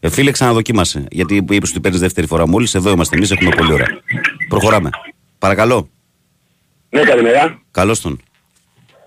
Ε, 0.00 0.08
φίλε, 0.10 0.30
ξαναδοκίμασε. 0.30 1.06
Γιατί 1.10 1.44
είπες 1.50 1.70
ότι 1.70 1.80
παίρνεις 1.80 2.00
δεύτερη 2.00 2.26
φορά 2.26 2.48
μόλις. 2.48 2.74
Εδώ 2.74 2.90
είμαστε 2.90 3.16
εμείς, 3.16 3.30
έχουμε 3.30 3.50
πολύ 3.56 3.72
ώρα. 3.72 3.84
Προχωράμε. 4.48 4.90
Παρακαλώ. 5.38 5.88
Ναι, 6.90 7.00
καλημέρα. 7.02 7.62
Καλώς 7.70 8.00
τον. 8.00 8.20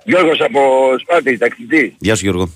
Γιώργος 0.03 0.41
από 0.41 0.59
Σπάρτη, 0.99 1.37
ταξιτή. 1.37 1.95
Γεια 1.99 2.15
σου, 2.15 2.23
Γιώργο. 2.23 2.49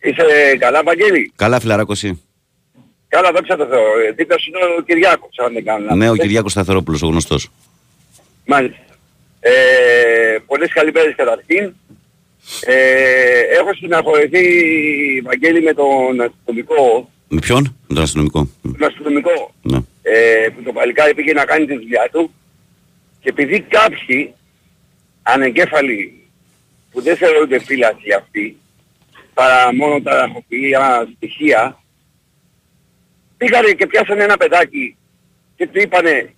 Είσαι 0.00 0.56
καλά, 0.58 0.82
Βαγγέλη; 0.82 1.32
Καλά, 1.36 1.60
φιλαράκο 1.60 1.92
εσύ. 1.92 2.20
Καλά, 3.08 3.30
δόξα 3.32 3.56
τω 3.56 3.66
Θεώ. 3.66 3.78
Ε, 4.08 4.12
Δίπλα 4.12 4.38
σου 4.38 4.48
είναι 4.50 4.58
ο 4.78 4.82
Κυριάκος, 4.82 5.38
αν 5.38 5.52
δεν 5.52 5.64
κάνω 5.64 5.78
λάθος. 5.84 5.98
Ναι, 5.98 6.10
ο 6.10 6.14
Ε, 6.14 6.18
Κυριάκος 6.18 6.52
Σταθερόπουλος, 6.52 7.02
ο 7.02 7.06
γνωστός. 7.06 7.50
Μάλιστα. 8.46 8.78
Ε, 9.40 9.50
πολλές 10.46 10.72
καλημέρες 10.72 11.14
καταρχήν. 11.16 11.74
Ε, 12.66 13.40
έχω 13.58 13.74
συναχωρηθεί, 13.74 14.44
Βαγγέλη, 15.24 15.62
με 15.62 15.72
τον 15.74 16.20
αστυνομικό, 16.20 17.10
Με 17.28 17.40
ποιον; 17.40 17.76
Με 17.88 17.94
τον 17.94 18.02
αστυνομικό. 18.04 18.48
τον 18.62 18.84
αστυνομικό 18.84 19.54
Ναι. 19.62 19.78
ε, 20.02 20.48
που 20.56 20.62
το 20.62 20.72
παλικάρι 20.72 21.14
πήγε 21.14 21.32
να 21.32 21.44
κάνει 21.44 21.66
τη 21.66 21.74
δουλειά 21.74 22.08
του 22.12 22.30
και 23.20 23.28
επειδή 23.28 23.60
κάποιοι 23.60 24.34
ανεγκέφαλοι 25.22 26.25
που 26.96 27.02
δεν 27.02 27.16
θεωρούνται 27.16 27.58
φύλακοι 27.58 28.12
αυτοί 28.12 28.58
παρά 29.34 29.74
μόνο 29.74 30.00
τα 30.00 30.14
ραχοποιία 30.14 31.08
στοιχεία 31.16 31.82
πήγανε 33.36 33.72
και 33.72 33.86
πιάσανε 33.86 34.22
ένα 34.22 34.36
παιδάκι 34.36 34.96
και 35.56 35.66
του 35.66 35.80
είπανε 35.80 36.34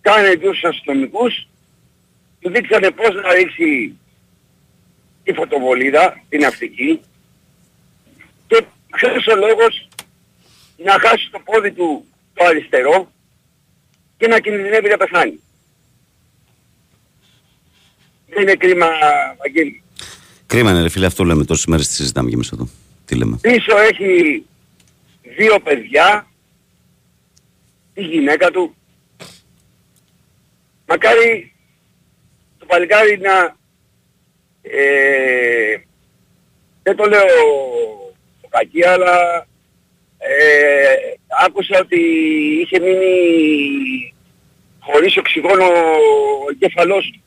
κάνε 0.00 0.36
τους 0.36 0.64
αστυνομικούς 0.64 1.48
του 2.40 2.50
δείξανε 2.50 2.90
πώς 2.90 3.14
να 3.14 3.32
ρίξει 3.32 3.98
τη 5.24 5.32
φωτοβολίδα, 5.32 6.22
την 6.28 6.40
ναυτική 6.40 7.00
και 8.46 8.64
ξέρεις 8.90 9.26
ο 9.26 9.36
λόγος 9.36 9.88
να 10.76 10.92
χάσει 10.92 11.30
το 11.30 11.40
πόδι 11.44 11.72
του 11.72 12.04
το 12.34 12.44
αριστερό 12.44 13.12
και 14.16 14.26
να 14.26 14.40
κινδυνεύει 14.40 14.88
να 14.88 14.96
πεθάνει. 14.96 15.40
Δεν 18.28 18.42
είναι 18.42 18.54
κρίμα, 18.54 18.86
Βαγγέλη. 19.38 19.82
Κρίμα 20.46 20.70
είναι, 20.70 20.82
ρε 20.82 20.88
φίλε, 20.88 21.06
αυτό 21.06 21.24
λέμε 21.24 21.44
τόσες 21.44 21.66
μέρες 21.66 21.88
τη 21.88 21.94
συζητάμε 21.94 22.28
και 22.28 22.34
εμείς 22.34 22.50
εδώ. 22.50 22.68
Τι 23.04 23.14
λέμε. 23.14 23.38
Πίσω 23.40 23.78
έχει 23.78 24.44
δύο 25.22 25.60
παιδιά, 25.60 26.26
τη 27.94 28.02
γυναίκα 28.02 28.50
του. 28.50 28.74
Μακάρι 30.86 31.52
παλικάρι 32.68 33.18
να... 33.18 33.56
Ε, 34.62 35.76
δεν 36.82 36.96
το 36.96 37.04
λέω 37.04 37.26
κακή, 38.48 38.84
αλλά 38.86 39.46
ε, 40.18 40.94
άκουσα 41.44 41.78
ότι 41.78 42.00
είχε 42.60 42.78
μείνει 42.78 44.14
χωρίς 44.80 45.16
οξυγόνο 45.16 45.64
ο 45.64 46.50
εγκέφαλός 46.50 47.10
του. 47.12 47.22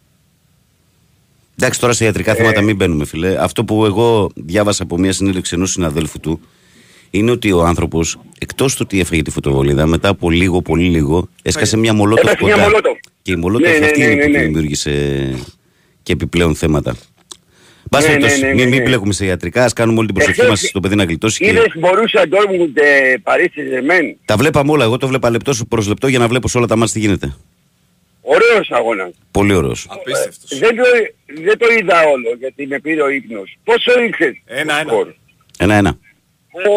Εντάξει, 1.62 1.80
τώρα 1.80 1.94
σε 1.94 2.06
ιατρικά 2.06 2.36
θέματα 2.36 2.62
μην 2.62 2.76
μπαίνουμε, 2.76 3.06
φιλέ. 3.06 3.36
Αυτό 3.44 3.64
που 3.66 3.86
εγώ 3.86 4.30
διάβασα 4.36 4.84
από 4.84 4.98
μια 4.98 5.14
συνέντευξη 5.14 5.56
ενός 5.56 5.72
συναδέλφου 5.72 6.20
του 6.20 6.40
είναι 7.10 7.32
ότι 7.32 7.52
ο 7.52 7.64
άνθρωπος, 7.64 8.20
εκτός 8.40 8.76
του 8.76 8.82
ότι 8.86 9.00
έφαγε 9.00 9.22
τη 9.22 9.32
φωτοβολίδα, 9.32 9.86
μετά 9.86 10.10
από 10.10 10.30
λίγο, 10.30 10.62
πολύ 10.62 10.90
λίγο, 10.90 11.28
έσκασε 11.42 11.78
μια 11.78 11.94
μολότοφ 11.94 12.30
Έπεσε 12.32 12.44
μια 12.44 12.54
κοντά. 12.54 12.66
μολότοφ. 12.66 12.98
Και 13.22 13.32
η 13.32 13.36
μολότοφ 13.36 13.72
Ναι, 13.72 13.78
ναι, 13.78 13.86
αυτή 13.86 14.00
ναι, 14.00 14.06
είναι 14.06 14.16
ναι, 14.16 14.26
που 14.26 14.32
ναι. 14.32 14.40
δημιούργησε 14.40 14.92
και 16.04 16.14
επιπλέον 16.14 16.56
θέματα. 16.56 16.96
Μπας 17.90 18.02
Ναι, 18.04 18.08
περιπτώσει, 18.10 18.40
ναι, 18.42 18.48
ναι, 18.48 18.54
μην, 18.54 18.64
ναι, 18.64 18.70
μην 18.70 18.80
ναι. 18.80 18.86
μπλέκουμε 18.86 19.14
σε 19.14 19.26
ιατρικά, 19.26 19.64
ας 19.64 19.74
κάνουμε 19.74 19.98
όλη 19.98 20.08
την 20.08 20.16
προσοχή 20.16 20.40
Εχθές 20.40 20.62
μας 20.62 20.70
στο 20.70 20.80
παιδί 20.80 20.96
να 20.96 21.04
γλιτώσει. 21.04 21.38
Και... 21.44 21.50
Είδες 21.50 21.74
μπορούσε 21.80 22.26
Ντόρμουντ 22.28 22.78
ε, 22.78 23.18
Παρίσι 23.24 23.68
Ζερμέν. 23.70 24.18
Τα 24.26 24.38
βλέπαμε 24.38 24.72
όλα. 24.72 24.84
Εγώ 24.84 24.98
το 24.98 25.08
βλέπα 25.08 25.30
λεπτό 25.30 25.54
προς 25.70 25.88
λεπτό 25.88 26.08
για 26.08 26.20
να 26.20 26.28
βλέπω 26.28 26.48
σε 26.48 26.58
όλα 26.58 26.68
τα 26.68 26.76
μάτια 26.76 26.94
τι 26.94 27.00
γίνεται. 27.00 27.36
Ωραίος 28.36 28.72
αγώνας. 28.72 29.12
Πολύ 29.32 29.54
ωραίος. 29.54 29.88
Απίστευτος. 29.90 30.58
Δεν 30.60 30.76
το, 30.76 30.84
δεν 31.44 31.58
το 31.58 31.66
είδα 31.80 32.02
όλο 32.14 32.30
γιατί 32.40 32.68
με 32.68 32.80
πήρε 32.80 33.02
ο 33.02 33.10
ύπνος. 33.10 33.58
Πόσο 33.64 34.02
ήξερες; 34.02 34.42
Ένα-ένα. 34.46 34.90
σκορ; 34.90 35.08
Ένα-ένα. 35.60 35.98
Πω, 36.52 36.72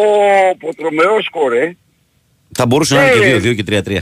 πω 0.59 0.75
τρομερό 0.75 1.21
σκορ, 1.21 1.53
ε. 1.53 1.77
Θα 2.57 2.65
μπορούσε 2.65 2.95
να 2.95 3.01
Ναι, 3.03 3.09
είναι 3.25 3.25
ναι. 3.37 3.39
και 3.39 3.49
2-2 3.49 3.55
και 3.55 3.63
3-3. 3.63 3.97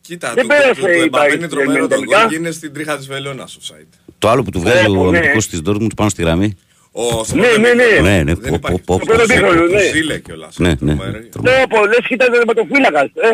Κοίτα, 0.00 0.32
Δεν 0.34 0.46
το, 0.46 0.54
το, 0.54 0.60
πέρασε 0.60 0.80
το, 0.80 0.86
το 0.86 0.92
η 0.92 1.00
Εμπαπέ 1.00 1.26
Paris 1.32 1.36
είναι 1.36 1.48
τρομερό 1.48 1.72
Saint-Germain 1.84 1.88
το 1.88 1.94
τελικά. 1.94 2.18
γκολ 2.20 2.28
και 2.28 2.34
είναι 2.36 2.50
στην 2.50 2.72
τρίχα 2.74 2.96
της 2.96 3.06
Βελώνας 3.06 3.58
offside. 3.60 3.86
Το 4.18 4.28
άλλο 4.28 4.42
που 4.42 4.50
του 4.50 4.60
βγάζει 4.60 4.84
Ε, 4.84 4.88
ο 4.88 5.10
ναι. 5.10 5.18
αμυντικό 5.18 5.38
της 5.38 5.60
Dortmund 5.66 5.94
πάνω 5.96 6.10
στη 6.10 6.22
γραμμή. 6.22 6.56
Ο, 6.92 7.24
στο 7.24 7.36
Ναι, 7.36 7.42
πρώτο 7.42 7.60
ναι, 7.60 7.68
ναι. 7.74 7.84
μήχρονο 7.84 8.08
Ναι, 8.08 8.22
ναι, 8.22 8.34
Δεν 8.34 8.50
πω, 8.50 8.54
υπάρχει. 8.54 8.80
πω, 8.82 8.98
πω, 8.98 9.04
Στο 9.04 9.14
πρώτο 9.14 9.26
πω. 9.26 9.34
μήχρονο, 9.34 9.66
Ναι. 9.66 9.80
του 9.80 9.96
Ζήλε 9.96 10.18
κιόλας. 10.18 10.58
Ναι, 10.58 10.68
ναι. 10.68 10.94
Τρομερό. 10.96 11.18
Πω, 11.32 11.52
πω, 11.68 11.86
λες 11.86 11.98
και 12.08 12.14
ήταν 12.14 12.32
τερματοφύλακας, 12.32 13.10
ε. 13.14 13.30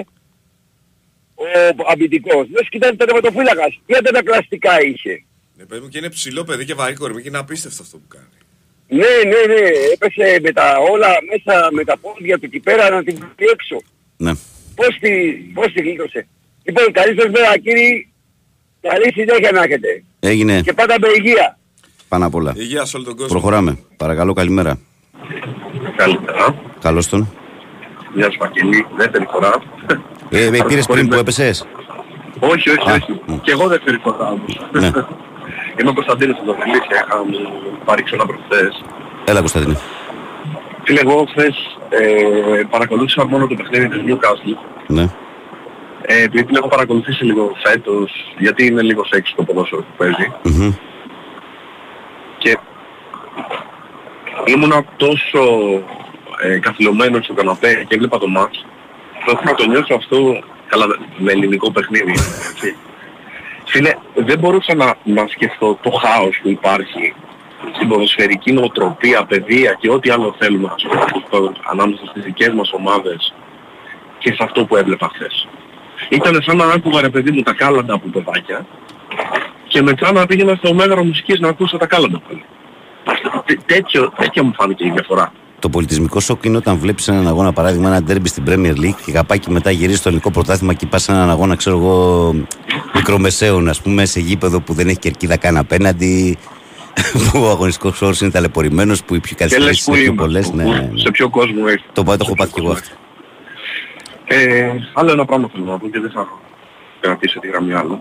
Ο 1.80 1.84
αμυντικός. 1.92 2.46
Λες 2.54 2.66
και 2.68 2.76
ήταν 2.76 2.96
τερματοφύλακας. 2.96 3.80
Τι 3.86 3.94
αντανακλαστικά 3.94 4.82
είχε. 4.82 5.24
Ναι, 5.56 5.64
παιδί 5.64 5.80
μου 5.82 5.88
και 5.88 5.98
είναι 5.98 6.08
ψηλό 6.10 6.44
παιδί 6.44 6.64
και 6.64 6.74
βαρύ 6.74 6.94
κορμί 6.94 7.22
και 7.22 7.28
είναι 7.28 7.38
απίστευτο 7.38 7.82
αυτό 7.82 7.96
που 7.96 8.08
κάνει. 8.08 8.26
Ναι, 8.88 9.12
ναι, 9.30 9.54
ναι. 9.54 9.68
Έπεσε 9.92 10.38
με 10.42 10.52
τα 10.52 10.76
όλα 10.90 11.08
μέσα 11.30 11.68
με 11.72 11.84
τα 11.84 11.98
πόδια 11.98 12.38
του 12.38 12.44
εκεί 12.44 12.60
πέρα 12.60 12.90
να 12.90 13.02
την 13.04 13.14
βγει 13.14 13.50
έξω. 13.52 13.76
Ναι. 14.16 14.32
Πώς 14.74 14.96
τη, 15.00 15.10
πώς 15.54 15.72
τη 15.72 15.80
γλίτωσε. 15.80 16.26
Λοιπόν, 16.64 16.92
καλή 16.92 17.20
σας 17.20 17.30
μέρα 17.30 17.58
κύριοι. 17.58 18.12
Καλή 18.80 19.12
συνέχεια 19.12 19.50
να 19.52 19.62
έχετε. 19.62 20.02
Έγινε 20.20 20.60
Και 20.62 20.72
πάντα 20.72 20.94
με 21.00 21.06
υγεία. 21.18 21.58
πάνω 22.08 22.26
απ' 22.26 22.34
όλα. 22.34 22.52
Υγεία 22.56 22.84
σε 22.84 22.96
όλο 22.96 23.04
τον 23.04 23.14
κόσμο. 23.16 23.28
Προχωράμε. 23.32 23.78
Παρακαλώ, 23.96 24.32
καλημέρα. 24.32 24.78
Καλημέρα. 25.96 26.62
Καλώς 26.80 27.08
τον. 27.08 27.32
Γεια 28.14 28.30
σου 28.30 28.38
Βαγγέλη. 28.40 28.86
Δεύτερη 28.96 29.26
φορά. 29.30 29.52
Ε, 30.34 30.50
με 30.50 30.58
πήρες 30.66 30.86
πριν 30.86 31.08
που 31.08 31.14
έπεσες; 31.14 31.66
Όχι, 32.40 32.70
όχι, 32.70 32.90
Α, 32.90 32.94
όχι. 32.94 33.20
μ. 33.26 33.40
Και 33.40 33.50
εγώ 33.50 33.66
δεύτερη 33.68 33.98
φορά 34.02 34.28
όμως. 34.28 34.60
Ναι. 34.72 34.86
Είμαι 35.80 35.90
ο 35.90 35.94
Κωνσταντίνος 35.94 36.36
από 36.38 36.46
το 36.46 36.56
Φελίσια. 36.58 37.06
Είχα 37.06 37.24
μου 37.24 37.78
πάρει 37.84 38.02
ξανά 38.02 38.26
προχθές. 38.26 38.84
Έλα, 39.24 39.38
Κωνσταντίνε. 39.38 39.76
Φίλε, 40.84 41.00
εγώ 41.00 41.26
χθες 41.30 41.56
ε, 41.88 42.62
παρακολούθησα 42.70 43.26
μόνο 43.26 43.46
το 43.46 43.54
παιχνίδι 43.54 43.88
της 43.88 44.00
Newcastle. 44.06 44.58
Ναι. 44.86 45.02
Ε, 46.02 46.22
επειδή 46.22 46.44
την 46.44 46.56
έχω 46.56 46.68
παρακολουθήσει 46.68 47.24
λίγο 47.24 47.52
φέτος, 47.64 48.12
γιατί 48.38 48.66
είναι 48.66 48.82
λίγο 48.82 49.04
σεξ 49.04 49.34
το 49.36 49.42
ποδόσφαιρο 49.42 49.80
που 49.82 49.94
παίζει. 49.96 50.32
Μμμ. 50.42 50.72
Και 52.38 52.58
ήμουνα 54.44 54.84
τόσο 54.96 55.40
ε, 56.42 56.58
καθυλωμένος 56.58 57.24
στο 57.24 57.34
καναπέ 57.34 57.84
και 57.88 57.94
έβλεπα 57.94 58.18
το 58.18 58.28
μάτς. 58.28 58.64
Το 59.24 59.30
έχω 59.32 59.42
να 59.44 59.54
το 59.54 59.66
νιώσω 59.66 59.94
αυτό 59.94 60.42
καλά 60.66 60.86
με 61.16 61.32
ελληνικό 61.32 61.70
παιχνίδι. 61.72 62.10
έτσι. 62.50 62.76
Φίλε, 63.64 63.92
δεν 64.14 64.38
μπορούσα 64.38 64.74
να, 64.74 64.94
να 65.04 65.26
σκεφτώ 65.26 65.78
το 65.82 65.90
χάος 65.90 66.38
που 66.42 66.48
υπάρχει 66.48 67.14
στην 67.74 67.88
ποδοσφαιρική 67.88 68.52
νοοτροπία, 68.52 69.24
παιδεία 69.24 69.76
και 69.80 69.90
ό,τι 69.90 70.10
άλλο 70.10 70.34
θέλουμε 70.38 70.68
να 70.68 70.74
πούμε 71.30 71.52
ανάμεσα 71.70 72.06
στις 72.06 72.22
δικές 72.22 72.52
μας 72.54 72.72
ομάδες 72.72 73.34
και 74.18 74.32
σε 74.32 74.42
αυτό 74.42 74.64
που 74.64 74.76
έβλεπα 74.76 75.10
χθες. 75.14 75.48
Ήταν 76.08 76.42
σαν 76.42 76.56
να 76.56 76.64
άκουγα 76.64 77.00
ρε 77.00 77.08
παιδί 77.08 77.30
μου 77.30 77.42
τα 77.42 77.52
κάλαντα 77.52 77.94
από 77.94 78.08
παιδάκια 78.08 78.66
και 79.68 79.82
μετά 79.82 80.12
να 80.12 80.26
πήγαινα 80.26 80.54
στο 80.54 80.74
μέγαρο 80.74 81.04
μουσικής 81.04 81.40
να 81.40 81.48
ακούσω 81.48 81.76
τα 81.76 81.86
κάλαντα 81.86 82.20
πάλι. 82.28 82.44
Τέ- 83.46 83.60
Τέτοιο, 83.66 84.12
τέτοια 84.16 84.42
μου 84.42 84.52
φάνηκε 84.54 84.86
η 84.86 84.90
διαφορά. 84.90 85.32
Το 85.62 85.68
πολιτισμικό 85.68 86.20
σοκ 86.20 86.44
είναι 86.44 86.56
όταν 86.56 86.76
βλέπεις 86.78 87.08
έναν 87.08 87.28
αγώνα, 87.28 87.52
παράδειγμα, 87.52 87.88
ένα 87.88 88.02
ντέρμπι 88.02 88.28
στην 88.28 88.44
Premier 88.48 88.74
League 88.76 88.94
και 89.04 89.12
καπάκι 89.12 89.50
μετά 89.50 89.70
γυρίζει 89.70 89.96
στο 89.96 90.08
ελληνικό 90.08 90.30
πρωτάθλημα 90.30 90.74
και 90.74 90.86
πας 90.86 91.02
σε 91.02 91.12
έναν 91.12 91.30
αγώνα, 91.30 91.54
ξέρω 91.56 91.76
εγώ, 91.78 92.34
μικρομεσαίων, 92.94 93.68
ας 93.68 93.80
πούμε, 93.80 94.04
σε 94.04 94.20
γήπεδο 94.20 94.60
που 94.60 94.72
δεν 94.72 94.88
έχει 94.88 94.98
κερκίδα 94.98 95.36
καν 95.36 95.56
απέναντι, 95.56 96.38
που 97.32 97.40
ο 97.42 97.48
αγωνιστικός 97.50 98.02
όρος 98.02 98.20
είναι 98.20 98.30
ταλαιπωρημένος, 98.30 99.04
που 99.04 99.14
οι 99.14 99.20
πιο 99.20 99.36
Και 99.36 99.44
λες 99.44 99.52
καθυστερήσει 99.52 99.84
που 99.84 99.90
είναι 99.94 100.00
πιο 100.02 100.12
είμαι, 100.12 100.22
πολλές. 100.22 100.50
που- 100.50 100.56
Ναι, 100.56 100.62
που- 100.64 100.70
ναι. 100.70 101.00
σε 101.00 101.10
ποιο 101.10 101.28
κόσμο 101.30 101.64
έχει. 101.68 101.84
Το 101.92 102.02
πάω, 102.04 102.16
το 102.16 102.24
έχω 102.26 102.34
πάθει 102.34 102.52
κι 102.52 102.60
εγώ 102.60 102.70
αυτό. 102.72 102.88
Ε, 104.24 104.70
άλλο 104.92 105.10
ένα 105.12 105.24
πράγμα 105.24 105.48
θέλω 105.52 105.64
να 105.64 105.78
πω 105.78 105.88
και 105.88 106.00
δεν 106.00 106.10
θα 106.10 106.28
κρατήσω 107.00 107.38
τη 107.40 107.48
γραμμή 107.48 107.72
άλλο. 107.72 108.00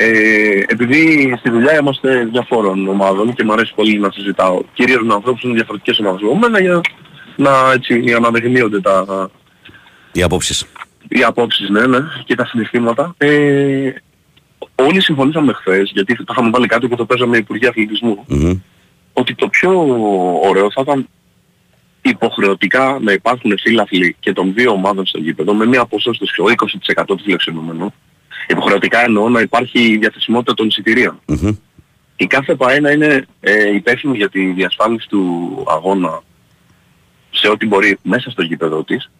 Ε, 0.00 0.62
επειδή 0.66 1.34
στη 1.38 1.50
δουλειά 1.50 1.78
είμαστε 1.78 2.24
διαφόρων 2.24 2.88
ομάδων 2.88 3.34
και 3.34 3.44
μου 3.44 3.52
αρέσει 3.52 3.74
πολύ 3.74 3.98
να 3.98 4.10
συζητάω 4.10 4.60
κυρίως 4.72 5.02
με 5.02 5.14
ανθρώπους 5.14 5.40
που 5.40 5.46
είναι 5.46 5.56
διαφορετικές 5.56 5.98
ομάδες 5.98 6.20
από 6.22 6.36
μένα 6.36 6.60
για 6.60 6.80
να 7.36 7.72
έτσι 7.72 8.12
αναδεικνύονται 8.16 8.80
τα, 8.80 9.30
Οι 10.12 10.22
απόψεις. 10.22 10.66
οι 11.08 11.22
απόψεις 11.22 11.68
ναι, 11.68 11.86
ναι, 11.86 11.98
και 12.24 12.34
τα 12.34 12.46
συναισθήματα. 12.46 13.14
Ε, 13.18 13.90
όλοι 14.74 15.02
συμφωνήσαμε 15.02 15.52
χθες, 15.52 15.90
γιατί 15.94 16.16
τα 16.16 16.24
είχαμε 16.30 16.50
βάλει 16.50 16.66
κάτω 16.66 16.88
και 16.88 16.96
το 16.96 17.04
παίζαμε 17.04 17.36
Υπουργοί 17.36 17.66
Αθλητισμού, 17.66 18.24
ότι 19.12 19.34
το 19.34 19.48
πιο 19.48 19.70
ωραίο 20.42 20.70
θα 20.70 20.80
ήταν 20.80 21.08
υποχρεωτικά 22.02 22.98
να 23.00 23.12
υπάρχουν 23.12 23.58
φίλαθλοι 23.58 24.16
και 24.20 24.32
των 24.32 24.54
δύο 24.54 24.70
ομάδων 24.70 25.06
στο 25.06 25.18
γήπεδο 25.18 25.54
με 25.54 25.66
μια 25.66 25.86
ποσόστοση 25.86 26.32
20% 26.96 27.04
του 27.06 27.20
φιλεξενούμενου. 27.22 27.94
Υποχρεωτικά 28.46 29.04
εννοώ 29.04 29.28
να 29.28 29.40
υπάρχει 29.40 29.80
η 29.80 29.96
διαθεσιμότητα 29.96 30.54
των 30.54 30.66
εισιτηρίων. 30.66 31.20
Η 32.16 32.26
κάθε 32.26 32.54
ΠΑΕ 32.54 32.76
είναι 32.92 33.26
ε, 33.40 33.74
υπεύθυνη 33.74 34.16
για 34.16 34.28
τη 34.28 34.46
διασφάλιση 34.52 35.08
του 35.08 35.64
αγώνα 35.68 36.20
σε 37.30 37.48
ό,τι 37.48 37.66
μπορεί 37.66 37.98
μέσα 38.02 38.30
στο 38.30 38.42
γήπεδο 38.42 38.84
της 38.84 39.10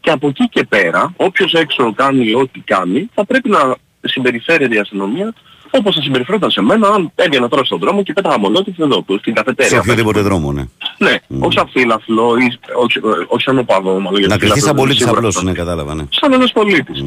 και 0.00 0.10
από 0.10 0.28
εκεί 0.28 0.48
και 0.48 0.64
πέρα 0.64 1.12
όποιος 1.16 1.52
έξω 1.52 1.92
κάνει 1.94 2.34
ό,τι 2.34 2.60
κάνει 2.60 3.10
θα 3.14 3.24
πρέπει 3.24 3.48
να 3.48 3.76
συμπεριφέρεται 4.00 4.74
η 4.74 4.78
αστυνομία 4.78 5.32
όπως 5.70 5.94
θα 5.94 6.02
συμπεριφέρονταν 6.02 6.50
σε 6.50 6.62
μένα 6.62 6.88
αν 6.88 7.12
έβγαινα 7.14 7.48
τώρα 7.48 7.64
στον 7.64 7.78
δρόμο 7.78 8.02
και 8.02 8.12
πέταγα 8.12 8.38
μολότιφ 8.38 8.78
εδώ 8.78 9.02
που 9.02 9.18
στην 9.18 9.32
Σε 9.36 9.42
καφετέρια. 9.42 9.78
οποιοδήποτε 9.78 10.20
δρόμο, 10.20 10.52
ναι. 10.52 10.64
Ναι, 10.98 11.16
ως 11.40 11.56
αφίλαθλο 11.56 12.36
ή 12.36 12.58
όχι, 12.82 12.98
όχι 13.26 13.42
σαν 13.42 13.58
οπαδό, 13.58 14.00
μάλλον 14.00 14.18
γιατί 14.18 14.28
Να 14.32 14.38
κρυθεί 14.38 14.60
σαν 14.60 14.60
φιλάθλο 14.60 14.74
πολίτης 14.80 14.98
σίγουρα 14.98 15.16
απλώ, 15.18 15.28
αυτό. 15.28 15.42
ναι, 15.42 15.52
κατάλαβα, 15.52 15.94
ναι. 15.94 16.04
Σαν 16.10 16.32
ένας 16.32 16.52
πολίτης. 16.52 17.04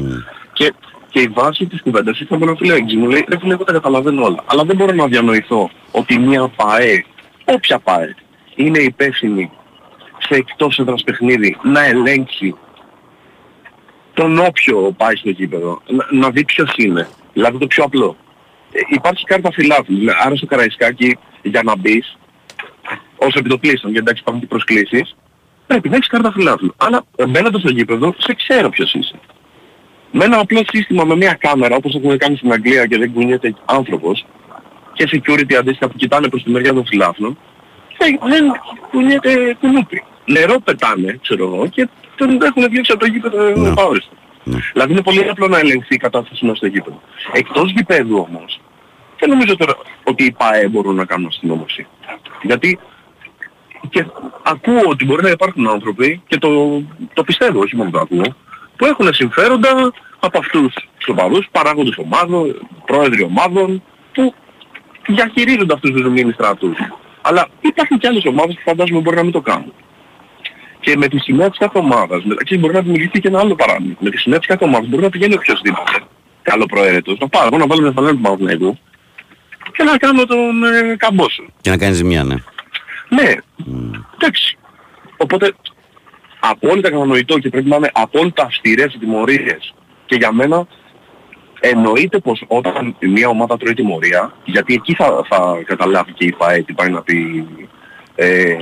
Και, 0.52 0.74
και 1.18 1.24
η 1.24 1.28
βάση 1.28 1.66
της 1.66 1.82
κουβέντας 1.82 2.20
ήταν 2.20 2.38
με 2.38 2.44
ένα 2.44 2.54
φιλέγγι 2.56 2.96
μου 2.96 3.08
λέει, 3.08 3.24
ρε 3.28 3.38
φίλε 3.38 3.52
εγώ 3.52 3.64
τα 3.64 3.72
καταλαβαίνω 3.72 4.24
όλα. 4.24 4.44
Αλλά 4.46 4.64
δεν 4.64 4.76
μπορώ 4.76 4.92
να 4.92 5.06
διανοηθώ 5.06 5.70
ότι 5.90 6.18
μια 6.18 6.48
ΠΑΕ, 6.48 7.04
όποια 7.44 7.78
ΠΑΕ, 7.78 8.14
είναι 8.54 8.78
υπεύθυνη 8.78 9.50
σε 10.18 10.34
εκτός 10.34 10.78
έδρας 10.78 11.02
παιχνίδι 11.02 11.56
να 11.62 11.84
ελέγξει 11.84 12.54
τον 14.14 14.38
όποιο 14.38 14.94
πάει 14.96 15.16
στο 15.16 15.30
γήπεδο, 15.30 15.82
να, 15.86 16.06
να 16.10 16.30
δει 16.30 16.44
ποιος 16.44 16.74
είναι. 16.76 17.08
Δηλαδή 17.32 17.58
το 17.58 17.66
πιο 17.66 17.84
απλό. 17.84 18.16
Ε, 18.72 18.80
υπάρχει 18.88 19.24
κάρτα 19.24 19.50
φιλάθλου. 19.52 19.98
Άρα 20.24 20.36
στο 20.36 20.46
Καραϊσκάκι 20.46 21.18
για 21.42 21.62
να 21.62 21.76
μπεις, 21.76 22.18
ως 23.16 23.34
επιτοπλίστων, 23.34 23.90
γιατί 23.90 24.06
εντάξει 24.06 24.22
υπάρχουν 24.22 24.42
και 24.42 24.48
προσκλήσεις, 24.48 25.16
πρέπει 25.66 25.88
να 25.88 25.96
έχεις 25.96 26.08
κάρτα 26.08 26.32
φιλάθλου. 26.32 26.74
Αλλά 26.76 27.04
ε, 27.16 27.26
μπαίνοντας 27.26 27.60
στο 27.60 27.70
γήπεδο, 27.70 28.14
σε 28.18 28.34
ξέρω 28.34 28.68
ποιος 28.68 28.94
είσαι. 28.94 29.20
Με 30.12 30.24
ένα 30.24 30.38
απλό 30.38 30.62
σύστημα 30.72 31.04
με 31.04 31.16
μια 31.16 31.32
κάμερα, 31.32 31.76
όπως 31.76 31.94
έχουν 31.94 32.18
κάνει 32.18 32.36
στην 32.36 32.52
Αγγλία 32.52 32.86
και 32.86 32.98
δεν 32.98 33.12
κουνιέται 33.12 33.54
άνθρωπος, 33.64 34.26
και 34.92 35.08
security 35.12 35.54
αντίστοιχα 35.54 35.88
που 35.88 35.96
κοιτάνε 35.96 36.28
προς 36.28 36.42
τη 36.42 36.50
μεριά 36.50 36.74
των 36.74 36.86
φιλάθλων, 36.86 37.38
δεν, 37.98 38.18
δεν 38.22 38.44
κουνιέται 38.90 39.56
κουνούπι. 39.60 40.02
Νερό 40.24 40.60
πετάνε, 40.64 41.18
ξέρω 41.22 41.44
εγώ, 41.44 41.66
και 41.66 41.88
τον 42.16 42.42
έχουν 42.42 42.68
διώξει 42.70 42.92
από 42.92 43.00
το 43.00 43.06
γήπεδο 43.06 43.42
Ναι. 43.48 43.68
επαόριστο. 43.68 44.14
Δηλαδή 44.72 44.92
είναι 44.92 45.02
πολύ 45.02 45.28
απλό 45.28 45.48
να 45.48 45.58
ελεγχθεί 45.58 45.94
η 45.94 45.98
κατάσταση 45.98 46.44
μέσα 46.44 46.56
στο 46.56 46.66
γήπεδο. 46.66 47.00
Εκτός 47.32 47.70
γηπέδου 47.70 48.26
όμως, 48.28 48.60
δεν 49.18 49.28
νομίζω 49.28 49.56
τώρα 49.56 49.74
ότι 50.04 50.24
οι 50.24 50.32
ΠΑΕ 50.32 50.68
μπορούν 50.68 50.94
να 50.94 51.04
κάνουν 51.04 51.26
αστυνόμωση. 51.26 51.86
Γιατί 52.42 52.78
και 53.90 54.06
ακούω 54.42 54.82
ότι 54.86 55.04
μπορεί 55.04 55.22
να 55.22 55.30
υπάρχουν 55.30 55.68
άνθρωποι 55.68 56.22
και 56.26 56.38
το, 56.38 56.82
το 57.12 57.24
πιστεύω, 57.24 57.60
όχι 57.60 57.76
μόνο 57.76 57.90
το 57.90 57.98
ακούω, 57.98 58.34
που 58.78 58.86
έχουν 58.86 59.14
συμφέροντα 59.14 59.92
από 60.18 60.38
αυτούς 60.38 60.74
τους 60.98 61.08
οπαδούς, 61.08 61.48
παράγοντες 61.50 61.96
ομάδων, 61.96 62.68
πρόεδροι 62.84 63.22
ομάδων, 63.22 63.82
που 64.12 64.34
διαχειρίζονται 65.06 65.74
αυτούς 65.74 65.90
τους 65.90 66.08
μήνυ 66.08 66.32
στρατούς. 66.32 66.76
Αλλά 67.22 67.48
υπάρχουν 67.60 67.98
και 67.98 68.06
άλλες 68.06 68.24
ομάδες 68.24 68.54
που 68.54 68.60
φαντάζομαι 68.64 69.00
μπορεί 69.00 69.16
να 69.16 69.22
μην 69.22 69.32
το 69.32 69.40
κάνουν. 69.40 69.72
Και 70.80 70.96
με 70.96 71.08
τη 71.08 71.18
σημαία 71.18 71.48
της 71.48 71.58
κάθε 71.58 71.78
ομάδας, 71.78 72.24
μεταξύ 72.24 72.58
μπορεί 72.58 72.72
να 72.72 72.80
δημιουργηθεί 72.80 73.20
και 73.20 73.28
ένα 73.28 73.40
άλλο 73.40 73.54
παράδειγμα. 73.54 73.94
Με 74.00 74.10
τη 74.10 74.18
σημαία 74.18 74.38
της 74.38 74.48
κάθε 74.48 74.64
ομάδας 74.64 74.88
μπορεί 74.88 75.02
να 75.02 75.10
πηγαίνει 75.10 75.34
οποιοσδήποτε 75.34 75.92
καλό 76.42 76.66
προαίρετος. 76.66 77.18
Να 77.18 77.28
πάρω 77.28 77.46
εγώ 77.46 77.58
να 77.58 77.66
βάλω 77.66 77.82
μια 77.82 77.92
φανέλα 77.92 78.14
του 78.14 78.20
Παναθηναϊκού 78.20 78.78
και 79.72 79.82
να 79.82 79.96
κάνω 79.96 80.24
τον 80.24 80.64
ε, 80.64 80.96
καμπόσο. 80.96 81.42
Και 81.60 81.70
να 81.70 81.78
κάνει 81.78 81.94
ζημιά, 81.94 82.24
ναι. 82.24 82.34
Ναι, 83.08 83.34
εντάξει. 84.14 84.58
Οπότε 85.16 85.54
απόλυτα 86.40 86.90
κατανοητό 86.90 87.38
και 87.38 87.48
πρέπει 87.48 87.68
να 87.68 87.76
είναι 87.76 87.90
απόλυτα 87.92 88.42
αυστηρές 88.42 88.94
οι 88.94 88.98
τιμωρίες. 88.98 89.74
Και 90.06 90.16
για 90.16 90.32
μένα 90.32 90.66
εννοείται 91.60 92.18
πως 92.18 92.44
όταν 92.46 92.96
μια 93.00 93.28
ομάδα 93.28 93.56
τρώει 93.56 93.74
τιμωρία, 93.74 94.34
γιατί 94.44 94.74
εκεί 94.74 94.94
θα, 94.94 95.24
θα 95.28 95.62
καταλάβει 95.64 96.12
και 96.12 96.24
η 96.24 96.32
ΠΑΕ 96.32 96.62
τι 96.62 96.72
πάει 96.72 96.90
να 96.90 97.02
πει 97.02 97.46
ε, 98.14 98.56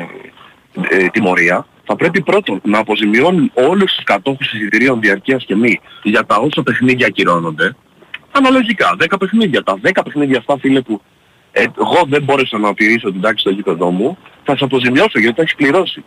ε, 0.91 1.09
τιμωρία, 1.13 1.67
θα 1.85 1.97
πρέπει 1.97 2.23
πρώτον 2.23 2.61
να 2.65 2.79
αποζημιώνουν 2.79 3.51
όλους 3.55 3.95
τους 3.95 4.05
κατόχους 4.05 4.53
εισιτηρίων 4.53 5.01
διαρκείας 5.01 5.45
και 5.45 5.57
μη 5.57 5.81
για 6.03 6.25
τα 6.25 6.37
όσα 6.37 6.63
παιχνίδια 6.63 7.07
ακυρώνονται. 7.07 7.77
Αναλογικά, 8.31 8.97
10 9.01 9.17
παιχνίδια. 9.19 9.63
Τα 9.63 9.79
10 9.83 9.91
παιχνίδια 10.05 10.39
αυτά 10.39 10.59
φίλε 10.59 10.81
που 10.81 11.01
ε, 11.53 11.63
εγώ 11.63 12.05
δεν 12.09 12.23
μπόρεσα 12.23 12.59
να 12.59 12.75
τηρήσω 12.75 13.13
την 13.13 13.21
τάξη 13.21 13.41
στο 13.41 13.51
γήπεδό 13.51 13.91
μου, 13.91 14.19
θα 14.45 14.57
σε 14.57 14.65
αποζημιώσω 14.65 15.19
γιατί 15.19 15.35
τα 15.35 15.43
έχεις 15.43 15.55
πληρώσει. 15.55 16.05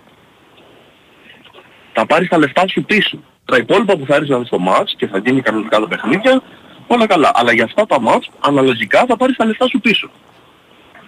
Θα 1.94 2.06
πάρεις 2.06 2.28
τα 2.30 2.38
λεφτά 2.38 2.68
σου 2.68 2.84
πίσω. 2.84 3.20
Τα 3.46 3.58
υπόλοιπα 3.58 3.98
που 3.98 4.06
θα 4.06 4.16
έρθει 4.16 4.30
να 4.30 4.44
στο 4.44 4.60
μάτς 4.60 4.96
και 4.98 5.08
θα 5.08 5.18
γίνει 5.18 5.42
κανονικά 5.42 5.80
τα 5.80 5.88
παιχνίδια, 5.88 6.42
όλα 6.88 7.08
καλά. 7.08 7.32
Αλλά 7.34 7.52
για 7.54 7.64
αυτά 7.64 7.86
τα 7.86 8.00
μάτς, 8.02 8.30
αναλογικά 8.40 9.06
θα 9.08 9.18
πάρεις 9.18 9.36
τα 9.36 9.46
λεφτά 9.46 9.68
σου 9.68 9.80
πίσω. 9.80 10.10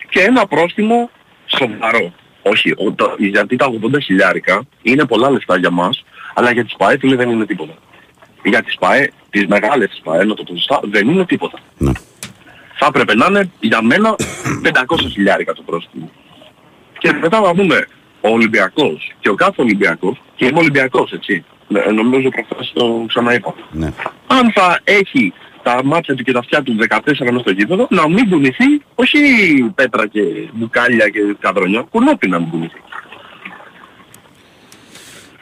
Και 0.10 0.20
ένα 0.22 0.48
πρόστιμο 0.48 1.10
σοβαρό. 1.46 2.14
Όχι, 2.42 2.72
ο- 2.72 2.92
το- 2.96 3.16
γιατί 3.18 3.56
τα 3.56 3.66
80 3.66 4.00
χιλιάρικα 4.00 4.62
είναι 4.82 5.06
πολλά 5.06 5.30
λεφτά 5.30 5.58
για 5.58 5.70
μας, 5.70 6.04
αλλά 6.34 6.52
για 6.52 6.64
τις 6.64 6.76
ΠΑΕ 6.78 6.98
φίλε 6.98 7.16
δεν 7.16 7.30
είναι 7.30 7.46
τίποτα. 7.46 7.74
Για 8.44 8.62
τις 8.64 8.76
ΠΑΕ, 8.80 9.12
τις 9.30 9.48
μεγάλες 9.48 9.90
τις 9.90 10.00
ΠΑΕ, 10.04 10.24
να 10.26 10.34
το 10.34 10.44
πω 10.44 10.56
σωστά, 10.56 10.80
δεν 10.84 11.10
είναι 11.10 11.26
τίποτα. 11.26 11.60
ναι. 11.78 11.92
Θα 12.84 12.86
έπρεπε 12.90 13.16
να 13.16 13.26
είναι 13.30 13.52
για 13.60 13.82
μένα 13.82 14.16
500 14.64 15.10
χιλιάρικα 15.12 15.54
το 15.54 15.62
πρόστιμο. 15.62 16.12
Και 16.98 17.12
μετά 17.14 17.40
να 17.40 17.54
δούμε 17.54 17.88
ο 18.22 18.30
Ολυμπιακός 18.30 19.14
και 19.20 19.30
ο 19.30 19.36
κάθε 19.36 19.62
Ολυμπιακός, 19.62 20.22
και 20.36 20.46
είμαι 20.46 20.60
Ολυμπιακός 20.60 21.12
έτσι, 21.12 21.44
ε, 21.88 21.92
νομίζω 21.92 22.30
προχθές 22.30 22.72
το 22.74 23.06
ξαναείπα. 23.08 23.54
ναι. 23.72 23.94
Αν 24.28 24.52
θα 24.52 24.80
έχει 24.84 25.34
τα 25.64 25.82
μάτια 25.84 26.16
του 26.16 26.24
και 26.24 26.32
τα 26.32 26.40
αυτιά 26.40 26.64
του 26.64 26.76
14 26.90 27.00
μέσα 27.06 27.40
στο 27.40 27.52
γήπεδο, 27.52 27.88
να 27.90 28.10
μην 28.10 28.30
κουνηθεί, 28.30 28.82
όχι 28.96 29.18
πέτρα 29.76 30.08
και 30.08 30.22
μπουκάλια 30.54 31.10
και 31.10 31.20
καδρονιά, 31.40 31.82
κουνόπι 31.82 32.28
να 32.28 32.40
μην 32.40 32.50
κουνηθεί. 32.50 32.82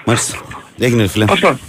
Μάλιστα. 0.05 0.37
Έγινε, 0.79 1.01
ρε 1.01 1.07
φίλε. 1.07 1.25
Αυτά. 1.29 1.59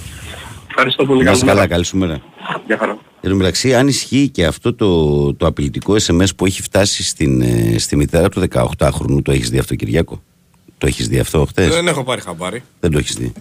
Ευχαριστώ 0.68 1.04
πολύ. 1.06 1.22
Να 1.24 1.30
είσαι 1.30 1.40
Καλή 1.44 1.50
καλά, 1.50 1.60
μέρα. 1.60 1.72
καλή 1.72 1.84
σου 1.84 1.96
μέρα. 1.96 2.20
Γεια 2.66 2.78
χαρά. 2.78 2.98
Εν 3.20 3.30
τω 3.30 3.36
μεταξύ, 3.36 3.74
αν 3.74 3.88
ισχύει 3.88 4.28
και 4.28 4.44
αυτό 4.46 4.74
το, 4.74 5.34
το 5.34 5.46
απειλητικό 5.46 5.94
SMS 6.06 6.36
που 6.36 6.46
έχει 6.46 6.62
φτάσει 6.62 7.04
στην, 7.04 7.40
ε, 7.40 7.78
στη 7.78 7.96
μητέρα 7.96 8.28
του 8.28 8.40
18χρονου, 8.50 9.22
το 9.22 9.32
έχεις 9.32 9.50
δει 9.50 9.58
αυτό, 9.58 9.74
Κυριάκο; 9.74 10.22
Το 10.80 10.86
έχεις 10.86 11.08
δει 11.08 11.18
αυτό 11.18 11.44
χτε. 11.44 11.68
Δεν 11.68 11.88
έχω 11.88 12.04
πάρει 12.04 12.20
χαμπάρι. 12.20 12.62
Δεν 12.80 12.90
το 12.90 12.98
έχεις 12.98 13.14
δει. 13.14 13.32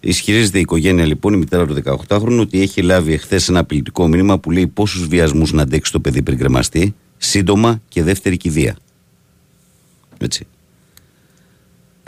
Ισχυρίζεται 0.00 0.58
η 0.58 0.60
οικογένεια 0.60 1.06
λοιπόν, 1.06 1.32
η 1.32 1.36
μητέρα 1.36 1.66
του 1.66 1.82
18χρονου, 1.84 2.38
ότι 2.40 2.60
έχει 2.60 2.82
λάβει 2.82 3.12
εχθές 3.12 3.48
ένα 3.48 3.58
απειλητικό 3.58 4.06
μήνυμα 4.06 4.38
που 4.38 4.50
λέει 4.50 4.66
πόσους 4.66 5.06
βιασμούς 5.06 5.52
να 5.52 5.62
αντέξει 5.62 5.92
το 5.92 6.00
παιδί 6.00 6.22
πριν 6.22 6.38
κρεμαστεί, 6.38 6.94
σύντομα 7.16 7.80
και 7.88 8.02
δεύτερη 8.02 8.36
κηδεία. 8.36 8.76
Έτσι. 10.18 10.46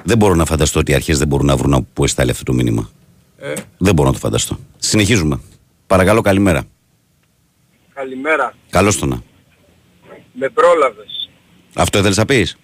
Δεν 0.02 0.16
μπορώ 0.16 0.34
να 0.34 0.44
φανταστώ 0.44 0.80
ότι 0.80 0.92
οι 0.92 0.94
αρχές 0.94 1.18
δεν 1.18 1.28
μπορούν 1.28 1.46
να 1.46 1.56
βρουν 1.56 1.74
από 1.74 1.86
πού 1.92 2.04
εστάλει 2.04 2.30
αυτό 2.30 2.44
το 2.44 2.52
μήνυμα. 2.52 2.90
Ε, 3.38 3.52
Δεν 3.78 3.94
μπορώ 3.94 4.08
να 4.08 4.14
το 4.14 4.20
φανταστώ. 4.20 4.58
Συνεχίζουμε. 4.78 5.40
Παρακαλώ, 5.86 6.20
καλημέρα. 6.20 6.64
Καλημέρα. 7.94 8.54
Καλώς 8.70 8.98
το 8.98 9.06
να. 9.06 9.22
Με 10.32 10.48
πρόλαβες. 10.48 11.30
Αυτό 11.74 11.98
ήθελε 11.98 12.14
να 12.14 12.24
πεις; 12.24 12.56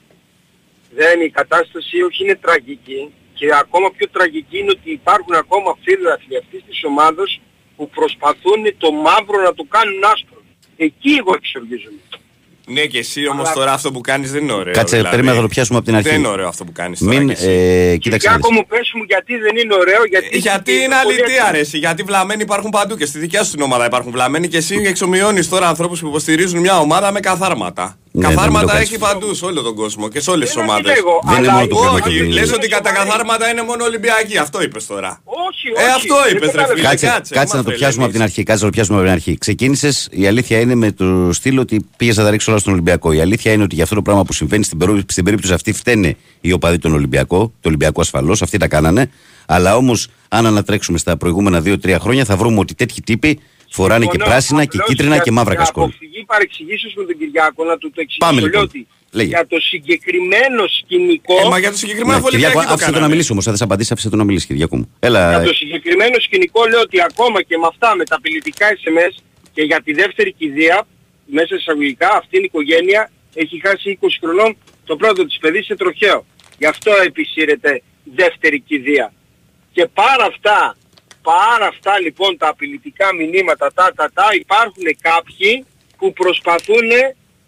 Δεν, 0.98 1.20
η 1.28 1.30
κατάσταση 1.30 1.94
όχι 2.08 2.22
είναι 2.24 2.34
τραγική 2.46 3.12
και 3.38 3.46
ακόμα 3.62 3.88
πιο 3.96 4.06
τραγική 4.16 4.58
είναι 4.58 4.70
ότι 4.78 4.90
υπάρχουν 5.00 5.34
ακόμα 5.34 5.70
φίλοι 5.84 6.08
αυτής 6.42 6.62
της 6.68 6.84
ομάδας 6.84 7.40
που 7.76 7.88
προσπαθούν 7.98 8.60
το 8.78 8.92
μαύρο 8.92 9.38
να 9.48 9.54
το 9.54 9.64
κάνουν 9.74 10.04
άσπρο. 10.12 10.40
Εκεί 10.76 11.12
εγώ 11.20 11.32
εξοργίζομαι. 11.34 12.00
ναι, 12.66 12.84
και 12.86 12.98
εσύ 12.98 13.28
όμως 13.28 13.50
τώρα 13.50 13.72
αυτό 13.72 13.92
που 13.92 14.00
κάνεις 14.00 14.32
δεν 14.32 14.42
είναι 14.42 14.52
ωραίο. 14.52 14.72
Κάτσε, 14.72 14.96
δηλαδή. 14.96 15.14
περίμενα 15.14 15.36
να 15.36 15.42
το 15.42 15.48
πιάσουμε 15.48 15.78
από 15.78 15.86
την 15.86 15.96
αρχή. 15.96 16.08
Δεν 16.08 16.18
είναι 16.18 16.28
ωραίο 16.28 16.48
αυτό 16.48 16.64
που 16.64 16.72
κάνεις 16.72 16.98
τώρα. 16.98 17.18
Μην. 17.18 17.26
κι 17.26 17.32
εσύ. 17.32 17.50
Ε, 17.50 17.96
κοίταξε. 17.96 18.28
να 18.28 18.34
Κυριάκο 18.34 18.48
δεις. 18.48 18.58
μου 18.58 18.66
πες 18.66 18.90
μου 18.94 19.02
γιατί 19.02 19.36
δεν 19.36 19.56
είναι 19.56 19.74
ωραίο, 19.74 20.04
γιατί... 20.04 20.28
Ε, 20.32 20.36
Γιατί 20.36 20.72
είναι 20.72 20.94
αλήθεια, 20.94 21.44
αρέσει. 21.44 21.78
Γιατί 21.78 22.02
βλαμμένοι 22.02 22.42
υπάρχουν 22.42 22.70
παντού 22.70 22.96
και 22.96 23.06
στη 23.06 23.18
δικιά 23.18 23.44
σου 23.44 23.50
την 23.50 23.62
ομάδα 23.62 23.84
υπάρχουν 23.86 24.12
βλαμμένοι 24.12 24.48
και 24.48 24.56
εσύ 24.56 24.82
εξομοιώνεις 24.86 25.48
τώρα 25.48 25.68
ανθρώπους 25.68 26.00
που 26.00 26.06
υποστηρίζουν 26.06 26.60
μια 26.60 26.78
ομάδα 26.78 27.12
με 27.12 27.20
καθάρματα. 27.20 27.98
Ναι, 28.18 28.26
δεν 28.26 28.36
καθάρματα 28.36 28.66
το 28.66 28.72
κάνεις. 28.72 28.88
έχει 28.88 28.98
παντού 28.98 29.34
σε 29.34 29.44
όλο 29.44 29.62
τον 29.62 29.74
κόσμο 29.74 30.08
και 30.08 30.20
σε 30.20 30.30
όλες 30.30 30.46
τις 30.46 30.54
Δεν 30.56 30.64
ομάδες. 30.64 30.84
λέγω, 30.94 31.12
Δεν 31.24 31.38
είναι 31.38 31.46
αλλά 31.48 31.56
μόνο 31.56 31.66
το 31.66 31.76
όχι, 31.76 31.86
κόμμα 31.86 32.00
και 32.00 32.08
Όχι, 32.08 32.18
το 32.18 32.32
λες 32.36 32.46
είναι. 32.46 32.54
ότι 32.54 32.68
κατά 32.68 32.90
καθάρματα 32.92 33.48
είναι 33.50 33.62
μόνο 33.62 33.84
Ολυμπιακοί. 33.84 34.36
Αυτό 34.38 34.62
είπες 34.62 34.86
τώρα. 34.86 35.20
Όχι, 35.24 35.66
όχι. 35.76 35.84
Ε, 35.88 35.92
αυτό 35.98 36.14
δεν 36.24 36.36
είπες, 36.36 36.40
ρε 36.40 36.46
κατάλαβες. 36.46 36.74
φίλε. 36.76 36.88
Κάτσε, 36.88 37.06
κάτσε, 37.06 37.34
κάτσε 37.34 37.34
να 37.34 37.40
είμαστε 37.40 37.70
το 37.70 37.76
πιάσουμε 37.78 38.02
από 38.04 38.12
την 38.12 38.20
εμείς. 38.20 38.32
αρχή. 38.32 38.42
Κάτσε 38.48 38.64
να 38.64 38.70
το 38.70 38.74
πιάσουμε 38.76 38.96
από 38.96 39.06
την 39.06 39.14
αρχή. 39.16 39.38
Ξεκίνησες, 39.38 40.08
η 40.10 40.26
αλήθεια 40.26 40.60
είναι 40.60 40.74
με 40.74 40.92
το 40.92 41.32
στυλ 41.32 41.58
ότι 41.58 41.86
πήγες 41.96 42.16
να 42.16 42.24
τα 42.24 42.30
ρίξεις 42.30 42.48
όλα 42.48 42.58
στον 42.58 42.72
Ολυμπιακό. 42.72 43.12
Η 43.12 43.20
αλήθεια 43.20 43.52
είναι 43.52 43.62
ότι 43.62 43.74
για 43.74 43.84
αυτό 43.84 43.94
το 43.94 44.02
πράγμα 44.02 44.24
που 44.24 44.32
συμβαίνει 44.32 44.64
στην, 44.64 44.78
περί- 44.78 45.10
στην 45.10 45.24
περίπτωση 45.24 45.52
αυτή 45.52 45.72
φταίνε 45.72 46.16
οι 46.40 46.52
οπαδοί 46.52 46.78
των 46.78 46.92
Ολυμπιακό, 46.94 47.38
το 47.60 47.68
Ολυμπιακό 47.68 48.00
ασφαλώς, 48.00 48.42
αυτοί 48.42 48.58
τα 48.58 48.68
κάνανε. 48.68 49.10
Αλλά 49.46 49.76
όμως, 49.76 50.08
αν 50.28 50.46
ανατρέξουμε 50.46 50.98
στα 50.98 51.16
προηγούμενα 51.16 51.60
2-3 51.64 51.96
χρόνια, 52.00 52.24
θα 52.24 52.36
βρούμε 52.36 52.58
ότι 52.58 52.74
τέτοιοι 52.74 53.00
τύποι 53.00 53.40
φοράνε 53.76 54.04
και 54.04 54.10
Συμφωνώ. 54.10 54.30
πράσινα 54.30 54.62
και 54.64 54.76
Απλώς 54.76 54.88
κίτρινα 54.88 55.14
για- 55.14 55.24
και 55.26 55.30
μαύρα 55.36 55.54
για 55.54 55.60
κασκόλ. 55.62 55.84
αποφυγή 55.84 56.20
παρεξηγήσεως 56.32 56.92
με 56.98 57.04
τον 57.08 57.16
Κυριάκο 57.20 57.60
να 57.70 57.76
του 57.80 57.88
το 57.94 58.00
εξηγήσω. 58.04 58.26
Πάμε, 58.26 58.40
Λέω 58.40 58.48
λοιπόν. 58.48 58.62
ότι 58.68 58.80
Λέγε. 59.18 59.28
για 59.34 59.44
το 59.52 59.58
συγκεκριμένο 59.70 60.62
σκηνικό... 60.78 61.34
Ε, 61.44 61.48
μα 61.52 61.58
για 61.64 61.70
το 61.74 61.76
συγκεκριμένο 61.82 62.16
Ναι, 62.18 62.22
αφού 62.22 62.28
Κυριάκο, 62.34 62.58
Ολυμπιακοί 62.58 62.66
το 62.68 62.72
άφησε 62.74 62.86
το 62.86 62.90
να 62.92 62.96
κάνανε. 62.98 63.12
μιλήσει 63.12 63.30
όμως. 63.32 63.44
Θα 63.44 63.50
θες 63.54 63.62
απαντήσεις, 63.66 63.92
άφησε 63.92 64.08
το 64.12 64.16
να 64.20 64.24
μιλήσεις, 64.28 64.46
Κυριακό 64.50 64.76
μου. 64.80 64.86
Έλα. 65.08 65.20
Για 65.34 65.42
το 65.50 65.54
συγκεκριμένο 65.62 66.16
σκηνικό 66.26 66.60
λέω 66.70 66.80
ότι 66.88 66.96
ακόμα 67.10 67.38
και 67.48 67.56
με 67.62 67.66
αυτά, 67.72 67.88
με 67.98 68.04
τα 68.10 68.16
απειλητικά 68.16 68.66
SMS 68.82 69.12
και 69.54 69.62
για 69.70 69.78
τη 69.84 69.92
δεύτερη 69.92 70.32
κηδεία, 70.32 70.76
μέσα 71.36 71.46
σε 71.46 71.54
εισαγωγικά, 71.54 72.08
αυτή 72.20 72.36
η 72.38 72.44
οικογένεια 72.50 73.10
έχει 73.42 73.60
χάσει 73.66 73.86
20 73.90 74.18
χρονών 74.22 74.50
το 74.88 74.96
πρώτο 74.96 75.26
της 75.26 75.38
παιδί 75.38 75.62
σε 75.62 75.74
τροχαίο. 75.76 76.18
Γι' 76.58 76.66
αυτό 76.74 76.90
επισύρεται 77.06 77.82
δεύτερη 78.14 78.60
κηδεία. 78.60 79.12
Και 79.72 79.86
πάρα 79.94 80.24
αυτά, 80.32 80.76
πάρα 81.32 81.66
αυτά 81.74 81.92
λοιπόν 82.00 82.36
τα 82.36 82.48
απειλητικά 82.48 83.06
μηνύματα, 83.14 83.72
τα 83.74 83.86
τα 83.96 84.10
τα, 84.14 84.26
υπάρχουν 84.44 84.84
κάποιοι 85.08 85.64
που 85.98 86.12
προσπαθούν 86.12 86.88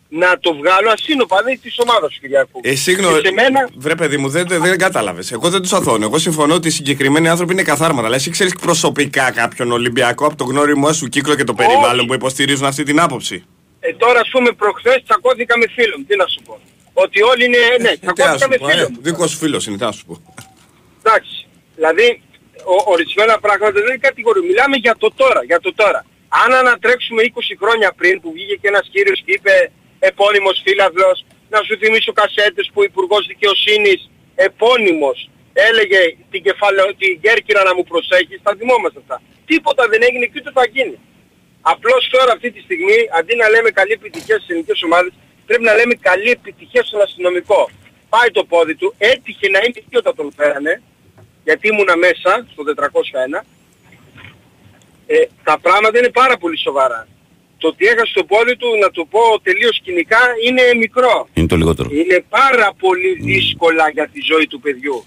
να 0.09 0.39
το 0.39 0.55
βγάλουν 0.55 0.91
ασύνοπα 0.93 1.37
της 1.63 1.79
ομάδας 1.79 2.13
του 2.13 2.21
Κυριακού. 2.21 2.61
Εσύ 2.63 2.95
Και 2.95 3.03
γνω... 3.03 3.11
σε 3.25 3.33
μένα 3.33 3.69
Βρε 3.77 3.95
παιδί 3.95 4.17
μου, 4.17 4.29
δεν, 4.29 4.47
δεν, 4.49 4.61
δεν 4.63 4.79
κατάλαβες. 4.79 5.33
Εγώ 5.33 5.51
δεν 5.51 5.63
τους 5.63 5.73
αθώνω. 5.73 6.05
Εγώ 6.05 6.19
συμφωνώ 6.19 6.55
ότι 6.55 6.69
οι 6.69 6.71
συγκεκριμένοι 6.71 7.29
άνθρωποι 7.29 7.53
είναι 7.53 7.63
καθάρματα. 7.63 8.07
Αλλά 8.07 8.17
εσύ 8.17 8.31
ξέρει 8.31 8.51
προσωπικά 8.61 9.31
κάποιον 9.31 9.73
Ολυμπιακό 9.73 10.27
από 10.27 10.37
το 10.37 10.45
γνώριμό 10.45 10.93
σου 10.93 11.07
κύκλο 11.09 11.35
και 11.35 11.45
το 11.45 11.55
περιβάλλον 11.55 12.07
που 12.07 12.15
υποστηρίζουν 12.15 12.67
αυτή 12.67 12.83
την 12.83 13.01
άποψη; 13.01 13.45
Ε, 13.81 13.95
τώρα 13.95 14.21
ας 14.21 14.29
πούμε 14.33 14.51
προχθές 14.53 15.03
τσακώθηκα 15.05 15.59
με 15.59 15.67
φίλο 15.75 15.95
μου. 15.99 16.05
Τι 16.05 16.17
να 16.17 16.27
σου 16.27 16.41
πω. 16.47 16.59
Ότι 16.93 17.23
όλοι 17.23 17.45
είναι... 17.45 17.59
Ναι, 17.81 17.89
Ε, 17.89 17.97
τι 17.97 18.07
να 18.07 18.13
τσακώθηκα 18.13 18.45
σου 18.45 18.49
με 18.51 18.57
πω, 18.57 18.67
φίλο 18.69 18.83
ε, 18.83 18.89
μου. 18.91 18.99
δικός 19.01 19.31
σου 19.31 19.37
φίλος 19.37 19.67
είναι, 19.67 19.77
τι 19.77 19.85
να 19.85 19.93
σου 19.93 20.05
πω. 20.07 20.23
Εντάξει. 21.03 21.47
Δηλαδή, 21.75 22.23
ο, 22.73 22.77
ορισμένα 22.95 23.35
πράγματα 23.45 23.81
δεν 23.89 24.01
κατηγορούν. 24.07 24.45
Μιλάμε 24.51 24.77
για 24.77 24.95
το 25.03 25.09
τώρα, 25.21 25.41
για 25.51 25.61
το 25.61 25.71
τώρα. 25.81 26.01
Αν 26.43 26.51
ανατρέξουμε 26.63 27.23
20 27.23 27.27
χρόνια 27.61 27.89
πριν 28.01 28.21
που 28.21 28.33
βγήκε 28.33 28.55
και 28.61 28.69
ένας 28.73 28.87
κύριος 28.93 29.23
και 29.25 29.33
είπε 29.37 29.55
επώνυμος 29.99 30.57
φίλαβλος, 30.65 31.17
να 31.53 31.59
σου 31.67 31.75
θυμίσω 31.81 32.13
κασέτες 32.13 32.71
που 32.73 32.81
ο 32.81 32.85
Υπουργός 32.91 33.27
Δικαιοσύνης 33.27 34.11
επώνυμος 34.35 35.19
έλεγε 35.53 36.01
την, 36.31 36.43
κεφαλαιο, 36.43 36.95
την 37.01 37.21
Κέρκυρα 37.21 37.63
να 37.69 37.75
μου 37.75 37.85
προσέχεις, 37.85 38.39
θα 38.43 38.53
θυμόμαστε 38.59 38.99
αυτά. 39.03 39.17
Τίποτα 39.47 39.83
δεν 39.93 40.01
έγινε 40.09 40.25
και 40.27 40.39
ούτε 40.41 40.51
θα 40.59 40.65
γίνει. 40.75 40.99
Απλώς 41.61 42.09
τώρα 42.15 42.33
αυτή 42.33 42.51
τη 42.51 42.61
στιγμή, 42.61 42.99
αντί 43.19 43.35
να 43.37 43.49
λέμε 43.49 43.71
καλή 43.71 43.93
επιτυχία 43.93 44.37
στις 44.37 44.49
ελληνικές 44.49 44.83
ομάδες, 44.83 45.13
πρέπει 45.47 45.65
να 45.71 45.75
λέμε 45.79 45.95
καλή 45.95 46.31
επιτυχία 46.31 46.83
στον 46.89 47.01
αστυνομικό. 47.07 47.71
Πάει 48.09 48.31
το 48.31 48.45
πόδι 48.45 48.75
του, 48.75 48.95
έτυχε 48.99 49.49
να 49.49 49.59
είναι 49.59 49.79
εκεί 49.83 49.97
όταν 50.03 50.15
τον 50.15 50.33
φέρανε, 50.37 50.83
γιατί 51.49 51.65
ήμουνα 51.73 51.97
μέσα 51.97 52.31
στο 52.53 52.63
401, 52.65 53.45
ε, 55.07 55.17
τα 55.45 55.59
πράγματα 55.65 55.99
είναι 55.99 56.11
πάρα 56.11 56.37
πολύ 56.43 56.59
σοβαρά. 56.59 57.01
Το 57.59 57.69
ότι 57.69 57.87
έχασε 57.87 58.13
το 58.15 58.25
πόδι 58.25 58.57
του, 58.57 58.69
να 58.83 58.91
το 58.91 59.05
πω 59.13 59.21
τελείως 59.43 59.81
κοινικά, 59.85 60.19
είναι 60.47 60.63
μικρό. 60.79 61.29
Είναι 61.35 61.47
το 61.47 61.57
λιγότερο. 61.57 61.89
Είναι 61.93 62.25
πάρα 62.29 62.69
πολύ 62.79 63.11
δύσκολα 63.31 63.85
για 63.97 64.07
τη 64.13 64.21
ζωή 64.31 64.47
του 64.47 64.61
παιδιού. 64.61 65.05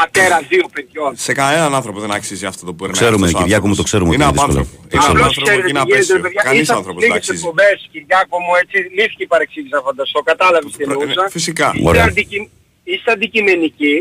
πατέρα 0.00 0.38
δύο 0.48 0.66
παιδιών. 0.72 1.16
Σε 1.16 1.32
κανέναν 1.32 1.74
άνθρωπο 1.74 2.00
δεν 2.00 2.10
αξίζει 2.10 2.46
αυτό 2.46 2.64
το 2.66 2.70
που 2.72 2.78
περνάει. 2.82 3.00
Ξέρουμε, 3.00 3.26
αυτός 3.26 3.40
ο 3.40 3.42
Κυριάκο 3.42 3.66
μου, 3.66 3.70
άνθρωπος. 3.72 3.76
το 3.76 3.82
ξέρουμε 3.90 4.08
ότι 4.08 4.16
Είναι 4.16 4.24
είναι 4.24 4.32
δύσκολο. 4.32 4.52
απάνθρωπο. 4.60 4.82
Το 4.82 4.88
Είναι 4.92 4.98
ξέρουμε. 5.02 5.20
Απλώς 5.20 5.36
απάνθρωπο 5.36 5.46
ξέρετε 5.46 5.66
και 5.66 5.72
είναι 5.72 5.80
τι 5.80 5.86
γίνεται, 5.86 5.98
απέσιο. 6.02 6.20
παιδιά. 6.24 6.42
Κανείς 6.48 6.60
Ήρθα 6.64 6.74
άνθρωπος 6.80 7.00
στις 7.02 7.04
δεν 7.04 7.12
λίγες 7.14 7.28
αξίζει. 7.28 7.42
εκπομπές, 7.42 7.76
Κυριάκο 7.92 8.36
μου, 8.44 8.52
έτσι, 8.62 8.76
λύθηκε 8.96 9.22
η 9.28 9.30
παρεξήγηση 9.34 9.72
θα 9.76 9.82
φανταστώ. 9.88 10.18
Κατάλαβες 10.30 10.70
τι 10.76 10.80
εννοούσα. 10.86 11.22
Ε, 11.28 11.34
Φυσικά. 11.38 11.68
Είστε, 11.74 11.88
Ωραία. 11.90 12.04
αντικει- 12.10 12.50
είστε 12.92 13.10
αντικειμενικοί, 13.16 13.94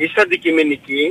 είστε 0.00 0.20
αντικειμενικοί 0.20 1.04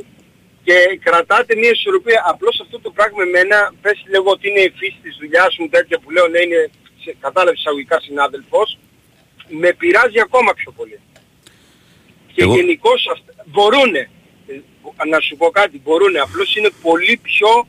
και 0.63 0.75
κρατάτε 1.05 1.55
μια 1.55 1.69
ισορροπία. 1.69 2.19
Απλώς 2.31 2.59
αυτό 2.63 2.77
το 2.79 2.89
πράγμα 2.97 3.21
εμένα, 3.23 3.57
πες 3.81 3.97
λέγω 4.13 4.29
ότι 4.35 4.45
είναι 4.49 4.59
η 4.69 4.73
φύση 4.79 4.99
της 5.03 5.15
δουλειάς 5.19 5.57
μου 5.59 5.67
τέτοια 5.69 5.97
που 5.99 6.09
λέω 6.11 6.27
να 6.27 6.39
είναι, 6.39 6.69
σε- 7.03 7.15
κατάλαβες 7.19 7.59
εισαγωγικά 7.59 7.99
συνάδελφος, 8.01 8.77
με 9.47 9.73
πειράζει 9.73 10.19
ακόμα 10.19 10.53
πιο 10.53 10.71
πολύ. 10.71 10.99
Και 12.33 12.41
Εγώ- 12.43 12.55
γενικώς 12.55 13.07
αυτα- 13.13 13.43
μπορούνε, 13.45 14.09
ε, 14.47 15.05
να 15.09 15.19
σου 15.19 15.35
πω 15.37 15.49
κάτι, 15.49 15.79
μπορούνε, 15.83 16.19
απλώς 16.19 16.55
είναι 16.55 16.69
πολύ 16.81 17.19
πιο 17.21 17.67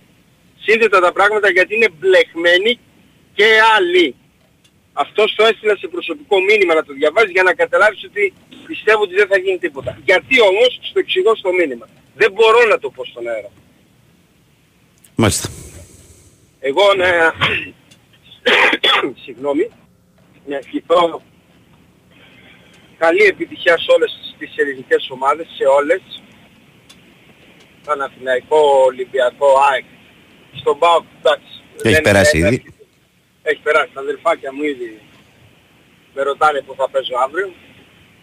σύνδετα 0.59 1.01
τα 1.01 1.13
πράγματα 1.13 1.51
γιατί 1.51 1.75
είναι 1.75 1.89
μπλεχμένοι 1.99 2.79
και 3.35 3.47
άλλοι. 3.77 4.15
Αυτός 5.05 5.35
το 5.37 5.45
έστειλα 5.45 5.77
σε 5.77 5.89
προσωπικό 5.89 6.41
μήνυμα 6.41 6.75
να 6.75 6.85
το 6.85 6.93
διαβάζεις 6.93 7.31
για 7.31 7.43
να 7.43 7.55
καταλάβεις 7.55 8.05
ότι 8.05 8.33
πιστεύω 8.67 9.03
ότι 9.03 9.15
δεν 9.15 9.27
θα 9.29 9.39
γίνει 9.39 9.59
τίποτα. 9.59 9.99
Γιατί 10.05 10.41
όμως 10.41 10.79
στο 10.83 10.99
εξηγώ 10.99 11.35
στο 11.37 11.53
μήνυμα. 11.53 11.87
Δεν 12.15 12.33
μπορώ 12.33 12.65
να 12.69 12.79
το 12.79 12.91
πω 12.91 13.05
στον 13.05 13.29
αέρα. 13.29 13.51
Μάλιστα. 15.15 15.49
Εγώ 16.61 16.95
να... 16.95 17.09
Συγγνώμη. 19.25 19.69
Να 20.47 20.57
ευχηθώ 20.57 21.23
καλή 22.99 23.23
επιτυχία 23.25 23.79
σε 23.79 23.87
όλες 23.97 24.35
τις 24.39 24.53
ελληνικές 24.57 25.09
ομάδες, 25.11 25.47
σε 25.57 25.65
όλες. 25.65 26.01
Παναθηναϊκό, 27.85 28.83
Ολυμπιακό, 28.87 29.47
ΑΕΚ. 29.71 29.85
Στον 30.61 30.79
ΠΑΟΚ, 30.79 31.05
εντάξει. 31.19 31.63
Έχει 31.83 31.95
δεν- 31.95 32.03
περάσει 32.03 32.41
δεν- 32.41 32.53
ήδη. 32.53 32.73
Έχει 33.51 33.61
περάσει. 33.67 33.91
Τα 33.95 34.01
αδελφάκια 34.07 34.51
μου 34.55 34.63
ήδη 34.73 34.89
με 36.15 36.23
ρωτάνε 36.29 36.59
που 36.67 36.75
θα 36.79 36.87
παίζω 36.93 37.15
αύριο. 37.27 37.49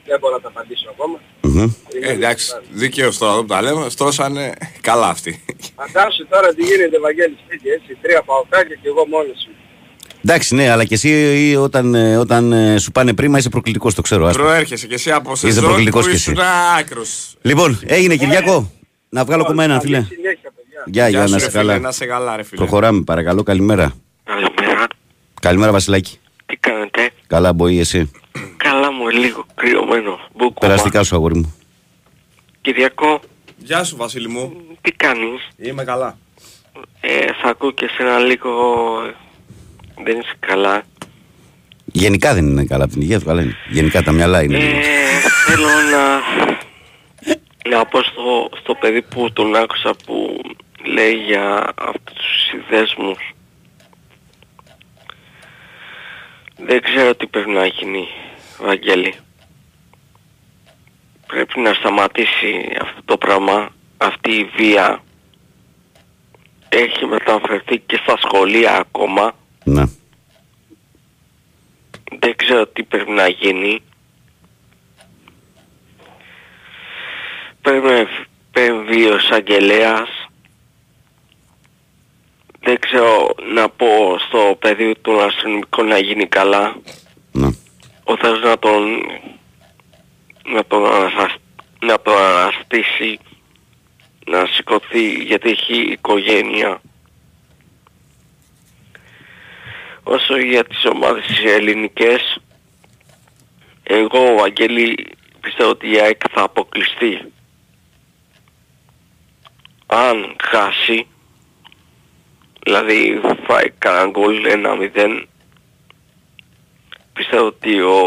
Δεν 0.07 0.17
μπορώ 0.19 0.33
να 0.35 0.41
τα 0.45 0.47
απαντήσω 0.53 0.87
ακόμα. 0.93 1.17
Μμμ. 1.41 1.69
Ε, 2.01 2.11
εντάξει, 2.11 2.45
δικαίως 2.71 3.17
τώρα 3.17 3.31
εδώ 3.33 3.41
που 3.41 3.47
τα 3.47 3.61
λέμε, 3.61 3.89
στρώσανε 3.89 4.53
καλά 4.81 5.07
αυτοί. 5.15 5.31
Φαντάσου 5.75 6.27
τώρα 6.27 6.53
τι 6.53 6.63
γίνεται 6.63 6.95
Ευαγγέλη 6.95 7.37
σπίτι 7.45 7.69
έτσι, 7.69 7.97
τρία 8.01 8.21
παοκάκια 8.21 8.75
και 8.81 8.87
εγώ 8.87 9.07
μόνος 9.07 9.39
μου. 9.47 9.53
Εντάξει, 10.25 10.55
ναι, 10.55 10.69
αλλά 10.69 10.85
και 10.85 10.93
εσύ 10.93 11.09
ε, 11.53 11.57
όταν, 11.57 11.93
ε, 11.95 12.17
όταν 12.17 12.51
ε, 12.51 12.77
σου 12.77 12.91
πάνε 12.91 13.13
πρίμα 13.13 13.37
είσαι 13.37 13.49
προκλητικός, 13.49 13.93
το 13.93 14.01
ξέρω. 14.01 14.25
άστα. 14.25 14.41
Προέρχεσαι 14.41 14.87
και 14.87 14.93
εσύ 14.93 15.11
από 15.11 15.31
Είσαι 15.31 15.45
σεζόν 15.47 15.63
προκλητικός 15.63 16.03
που 16.03 16.09
κι 16.09 16.15
εσύ. 16.15 16.31
ήσουν 16.31 16.43
άκρος. 16.79 17.35
Λοιπόν, 17.41 17.79
έγινε 17.85 18.15
Κυριακό. 18.15 18.71
Να 19.09 19.25
βγάλω 19.25 19.41
ακόμα 19.43 19.63
έναν, 19.63 19.79
Καλή 19.79 19.93
φίλε. 19.95 20.05
συνέχεια 20.09 20.51
παιδιά. 20.55 20.83
Γεια, 20.85 21.07
γεια, 21.09 21.25
σου, 21.25 21.31
να 21.31 21.37
ρε 21.37 21.43
είσαι 21.43 21.51
φίλε, 21.51 21.63
καλά. 21.63 21.79
Να 21.79 21.91
σε 21.91 22.05
καλά 22.05 22.35
ρε 22.35 22.43
φίλε. 22.43 22.57
Προχωράμε, 22.61 23.01
παρακαλώ. 23.03 23.43
Καλημέρα. 23.43 23.93
Καλημέρα. 24.23 24.87
Καλημέρα, 25.45 25.71
Βασιλάκη. 25.71 26.17
Τι 26.45 26.55
κάνετε; 26.55 27.09
Καλά, 27.27 27.53
μπορεί 27.53 27.79
εσύ. 27.79 28.11
Καλά 28.57 28.91
μου, 28.91 29.07
λίγο 29.09 29.45
κρυωμένο. 29.55 30.19
Μπούκουμα. 30.33 30.53
Περαστικά 30.59 31.03
σου, 31.03 31.15
αγόρι 31.15 31.35
μου. 31.35 31.55
Κυριακό, 32.61 33.19
Γεια 33.57 33.83
σου 33.83 33.95
Βασίλη 33.95 34.27
μου. 34.27 34.53
τι 34.81 34.91
κάνεις; 34.91 35.47
Είμαι 35.57 35.83
καλά. 35.83 36.17
Ε, 37.01 37.25
θα 37.41 37.49
ακούω 37.49 37.71
και 37.71 37.89
σένα 37.97 38.17
λίγο... 38.19 38.51
Δεν 40.03 40.19
είσαι 40.19 40.35
καλά. 40.39 40.83
Γενικά 41.85 42.33
δεν 42.33 42.47
είναι 42.47 42.65
καλά 42.65 42.83
από 42.83 42.93
την 42.93 43.01
υγεία 43.01 43.19
του, 43.19 43.29
αλλά 43.29 43.41
είναι. 43.41 43.55
Γενικά 43.69 44.03
τα 44.03 44.11
μυαλά 44.11 44.43
είναι. 44.43 44.57
λίγο. 44.57 44.77
Ε, 44.77 44.81
θέλω 45.47 45.67
να... 45.67 46.19
Να 47.77 47.85
πω 47.85 47.99
στο, 48.03 48.49
στο 48.61 48.75
παιδί 48.75 49.01
που 49.01 49.33
τον 49.33 49.55
άκουσα 49.55 49.95
που 50.05 50.41
λέει 50.85 51.13
για 51.13 51.73
αυτούς 51.77 52.13
τους 52.15 52.43
συνδέσμους. 52.49 53.34
Δεν 56.57 56.81
ξέρω 56.81 57.15
τι 57.15 57.27
πρέπει 57.27 57.49
να 57.49 57.65
γίνει, 57.65 58.07
Βαγγέλη. 58.59 59.15
Πρέπει 61.27 61.59
να 61.59 61.73
σταματήσει 61.73 62.77
αυτό 62.81 63.01
το 63.05 63.17
πράγμα, 63.17 63.69
αυτή 63.97 64.31
η 64.31 64.51
βία. 64.55 65.03
Έχει 66.69 67.05
μεταφερθεί 67.05 67.79
και 67.79 67.99
στα 68.03 68.17
σχολεία 68.17 68.75
ακόμα. 68.75 69.35
Ναι. 69.63 69.83
Δεν 72.19 72.35
ξέρω 72.35 72.67
τι 72.67 72.83
πρέπει 72.83 73.11
να 73.11 73.27
γίνει. 73.27 73.81
Πρέπει 77.61 77.85
να 77.85 78.07
επέμβει 78.51 79.09
ο 79.09 79.15
εισαγγελέας. 79.15 80.24
Δεν 82.65 82.79
ξέρω 82.79 83.35
να 83.53 83.69
πω 83.69 84.17
στο 84.27 84.55
παιδί 84.59 84.95
του 85.01 85.21
αστυνομικού 85.21 85.83
να 85.83 85.97
γίνει 85.97 86.27
καλά. 86.27 86.75
ναι. 87.31 87.47
Ο 88.03 88.17
Θεός 88.17 88.41
να 88.41 88.59
τον 88.59 89.01
να 90.45 90.65
τον, 90.65 90.85
αναστα- 90.85 91.37
να 91.79 91.99
τον 92.01 92.17
αναστήσει 92.17 93.19
να 94.25 94.45
σηκωθεί 94.45 95.09
γιατί 95.23 95.49
έχει 95.49 95.77
οικογένεια. 95.81 96.81
Όσο 100.03 100.37
για 100.37 100.63
τις 100.65 100.85
ομάδες 100.85 101.25
τις 101.25 101.43
ελληνικές, 101.43 102.37
εγώ, 103.83 104.35
Βαγγέλη, 104.39 105.07
πιστεύω 105.41 105.69
ότι 105.69 105.91
η 105.91 105.99
ΑΕΚ 105.99 106.21
θα 106.31 106.41
αποκλειστεί. 106.41 107.31
Αν 109.85 110.35
χάσει, 110.41 111.07
δηλαδή 112.65 113.21
φάει 113.47 113.69
κανένα 113.77 114.09
γκολ 114.09 114.35
1-0, 114.95 115.25
πιστεύω 117.13 117.45
ότι 117.45 117.81
ο, 117.81 117.97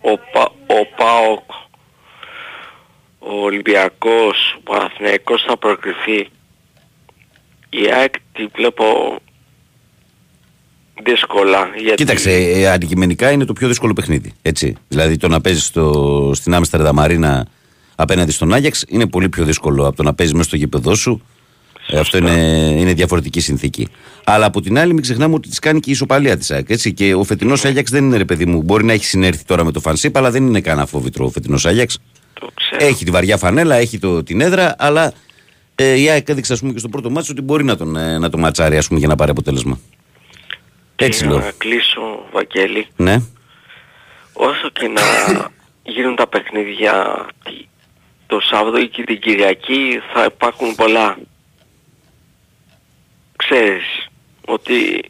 ο, 0.00 0.18
Πα- 0.32 0.52
ο 0.66 0.86
ΠΑΟΚ, 0.96 1.50
ο 3.18 3.42
Ολυμπιακός, 3.44 4.56
ο 4.58 4.60
Παναθηναϊκός 4.60 5.44
θα 5.48 5.56
προκριθεί. 5.56 6.28
Η 7.70 7.92
ΑΕΚ 7.92 8.14
τη 8.32 8.46
βλέπω 8.54 8.84
δύσκολα. 11.02 11.70
Γιατί... 11.76 11.94
Κοίταξε, 11.94 12.30
ε, 12.30 12.68
αντικειμενικά 12.68 13.30
είναι 13.30 13.44
το 13.44 13.52
πιο 13.52 13.68
δύσκολο 13.68 13.92
παιχνίδι. 13.92 14.32
Έτσι. 14.42 14.76
Δηλαδή 14.88 15.16
το 15.16 15.28
να 15.28 15.40
παίζεις 15.40 15.64
στο, 15.64 16.30
στην 16.34 16.54
Άμστερνταμ 16.54 16.94
Μαρίνα 16.94 17.46
απέναντι 17.94 18.30
στον 18.30 18.52
Άγιαξ 18.52 18.84
είναι 18.88 19.06
πολύ 19.06 19.28
πιο 19.28 19.44
δύσκολο 19.44 19.86
από 19.86 19.96
το 19.96 20.02
να 20.02 20.14
παίζεις 20.14 20.34
μέσα 20.34 20.48
στο 20.48 20.56
γήπεδό 20.56 20.94
σου. 20.94 21.22
Ε, 21.88 21.98
αυτό 21.98 22.18
είναι, 22.18 22.30
είναι 22.78 22.92
διαφορετική 22.92 23.40
συνθήκη. 23.40 23.88
Αλλά 24.24 24.46
από 24.46 24.60
την 24.60 24.78
άλλη, 24.78 24.92
μην 24.92 25.02
ξεχνάμε 25.02 25.34
ότι 25.34 25.48
τη 25.48 25.58
κάνει 25.58 25.80
και 25.80 25.88
η 25.90 25.92
ισοπαλία 25.92 26.36
της 26.36 26.50
ΑΕΚ. 26.50 26.70
Έτσι. 26.70 26.92
Και 26.92 27.14
ο 27.14 27.24
φετινός 27.24 27.64
Άγιαξ 27.64 27.90
δεν 27.90 28.04
είναι 28.04 28.16
ρε 28.16 28.24
παιδί 28.24 28.46
μου. 28.46 28.62
Μπορεί 28.62 28.84
να 28.84 28.92
έχει 28.92 29.04
συνέρθει 29.04 29.44
τώρα 29.44 29.64
με 29.64 29.72
το 29.72 29.80
Φανσίπ, 29.80 30.16
αλλά 30.16 30.30
δεν 30.30 30.46
είναι 30.46 30.60
κανένα 30.60 30.86
φόβητρο 30.86 31.24
ο 31.24 31.30
φετινός 31.30 31.66
Άγιαξ. 31.66 31.98
Το 32.40 32.48
ξέρω. 32.54 32.84
Έχει 32.90 33.04
τη 33.04 33.10
βαριά 33.10 33.36
φανέλα, 33.36 33.74
έχει 33.76 33.98
το, 33.98 34.22
την 34.22 34.40
έδρα, 34.40 34.74
αλλά 34.78 35.12
ε, 35.74 36.00
η 36.00 36.08
ΑΕΚ 36.08 36.28
έδειξε 36.28 36.52
ας 36.52 36.60
πούμε, 36.60 36.72
και 36.72 36.78
στο 36.78 36.88
πρώτο 36.88 37.10
μάτσο 37.10 37.32
ότι 37.32 37.40
μπορεί 37.42 37.64
να 37.64 37.76
τον, 37.76 37.96
ε, 37.96 38.18
να 38.18 38.30
τον 38.30 38.40
ματσάρει 38.40 38.76
ας 38.76 38.86
πούμε, 38.86 38.98
για 38.98 39.08
να 39.08 39.14
πάρει 39.16 39.30
αποτέλεσμα. 39.30 39.78
Έτσι 40.96 41.20
Και 41.22 41.28
λέω. 41.28 41.38
να 41.38 41.52
κλείσω, 41.58 42.00
Βαγγέλη. 42.32 42.86
Ναι. 42.96 43.22
Όσο 44.32 44.68
και 44.72 44.88
να 44.88 45.02
γίνουν 45.94 46.16
τα 46.16 46.26
παιχνίδια 46.26 47.26
τι- 47.44 47.66
το 48.26 48.40
Σάββατο 48.40 48.78
ή 48.78 48.88
και 48.88 49.02
την 49.02 49.20
Κυριακή 49.20 50.00
θα 50.14 50.24
υπάρχουν 50.24 50.74
πολλά. 50.74 51.16
Ξέρεις 53.48 54.08
ότι 54.44 55.04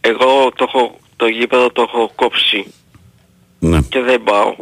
εγώ 0.00 0.52
το, 0.56 0.64
έχω, 0.68 0.98
το 1.16 1.26
γήπεδο 1.26 1.70
το 1.70 1.82
έχω 1.82 2.12
κόψει 2.14 2.74
ναι. 3.58 3.80
και 3.80 4.00
δεν 4.00 4.22
πάω. 4.22 4.56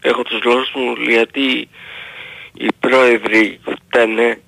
Έχω 0.00 0.22
τους 0.22 0.42
λόγους 0.44 0.72
μου 0.74 0.92
γιατί 1.08 1.68
οι 2.54 2.68
πρόεδροι 2.80 3.60
φταίνε 3.64 4.40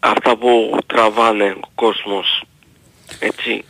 αυτά 0.00 0.36
που 0.36 0.78
τραβάνε 0.86 1.56
ο 1.60 1.70
κόσμος. 1.74 2.42
Έτσι. 3.18 3.64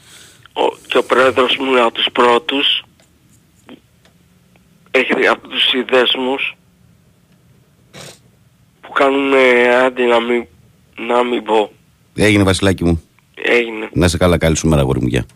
Ο, 0.53 0.77
και 0.87 0.99
ο 0.99 1.05
πρόεδρος 1.05 1.57
μου 1.57 1.70
είναι 1.70 1.81
από 1.81 1.93
τους 1.95 2.09
πρώτους 2.12 2.85
έχει 4.91 5.27
από 5.27 5.49
τους 5.49 5.68
συνδέσμους 5.68 6.57
που 8.81 8.93
κάνουν 8.93 9.33
ε, 9.33 9.75
άντι 9.75 10.03
να 10.03 10.20
μην, 10.20 10.47
να 10.97 11.24
μην 11.24 11.42
πω. 11.42 11.72
Έγινε 12.14 12.42
Βασιλάκη 12.42 12.84
μου. 12.84 13.03
Έγινε. 13.34 13.88
Να 13.92 14.09
σε 14.09 14.16
καλά, 14.16 14.38
καλή 14.38 14.57
σου 14.57 14.68
μέρα, 14.68 14.80
αγόρι 14.80 15.01
μου. 15.01 15.07
Γεια. 15.07 15.26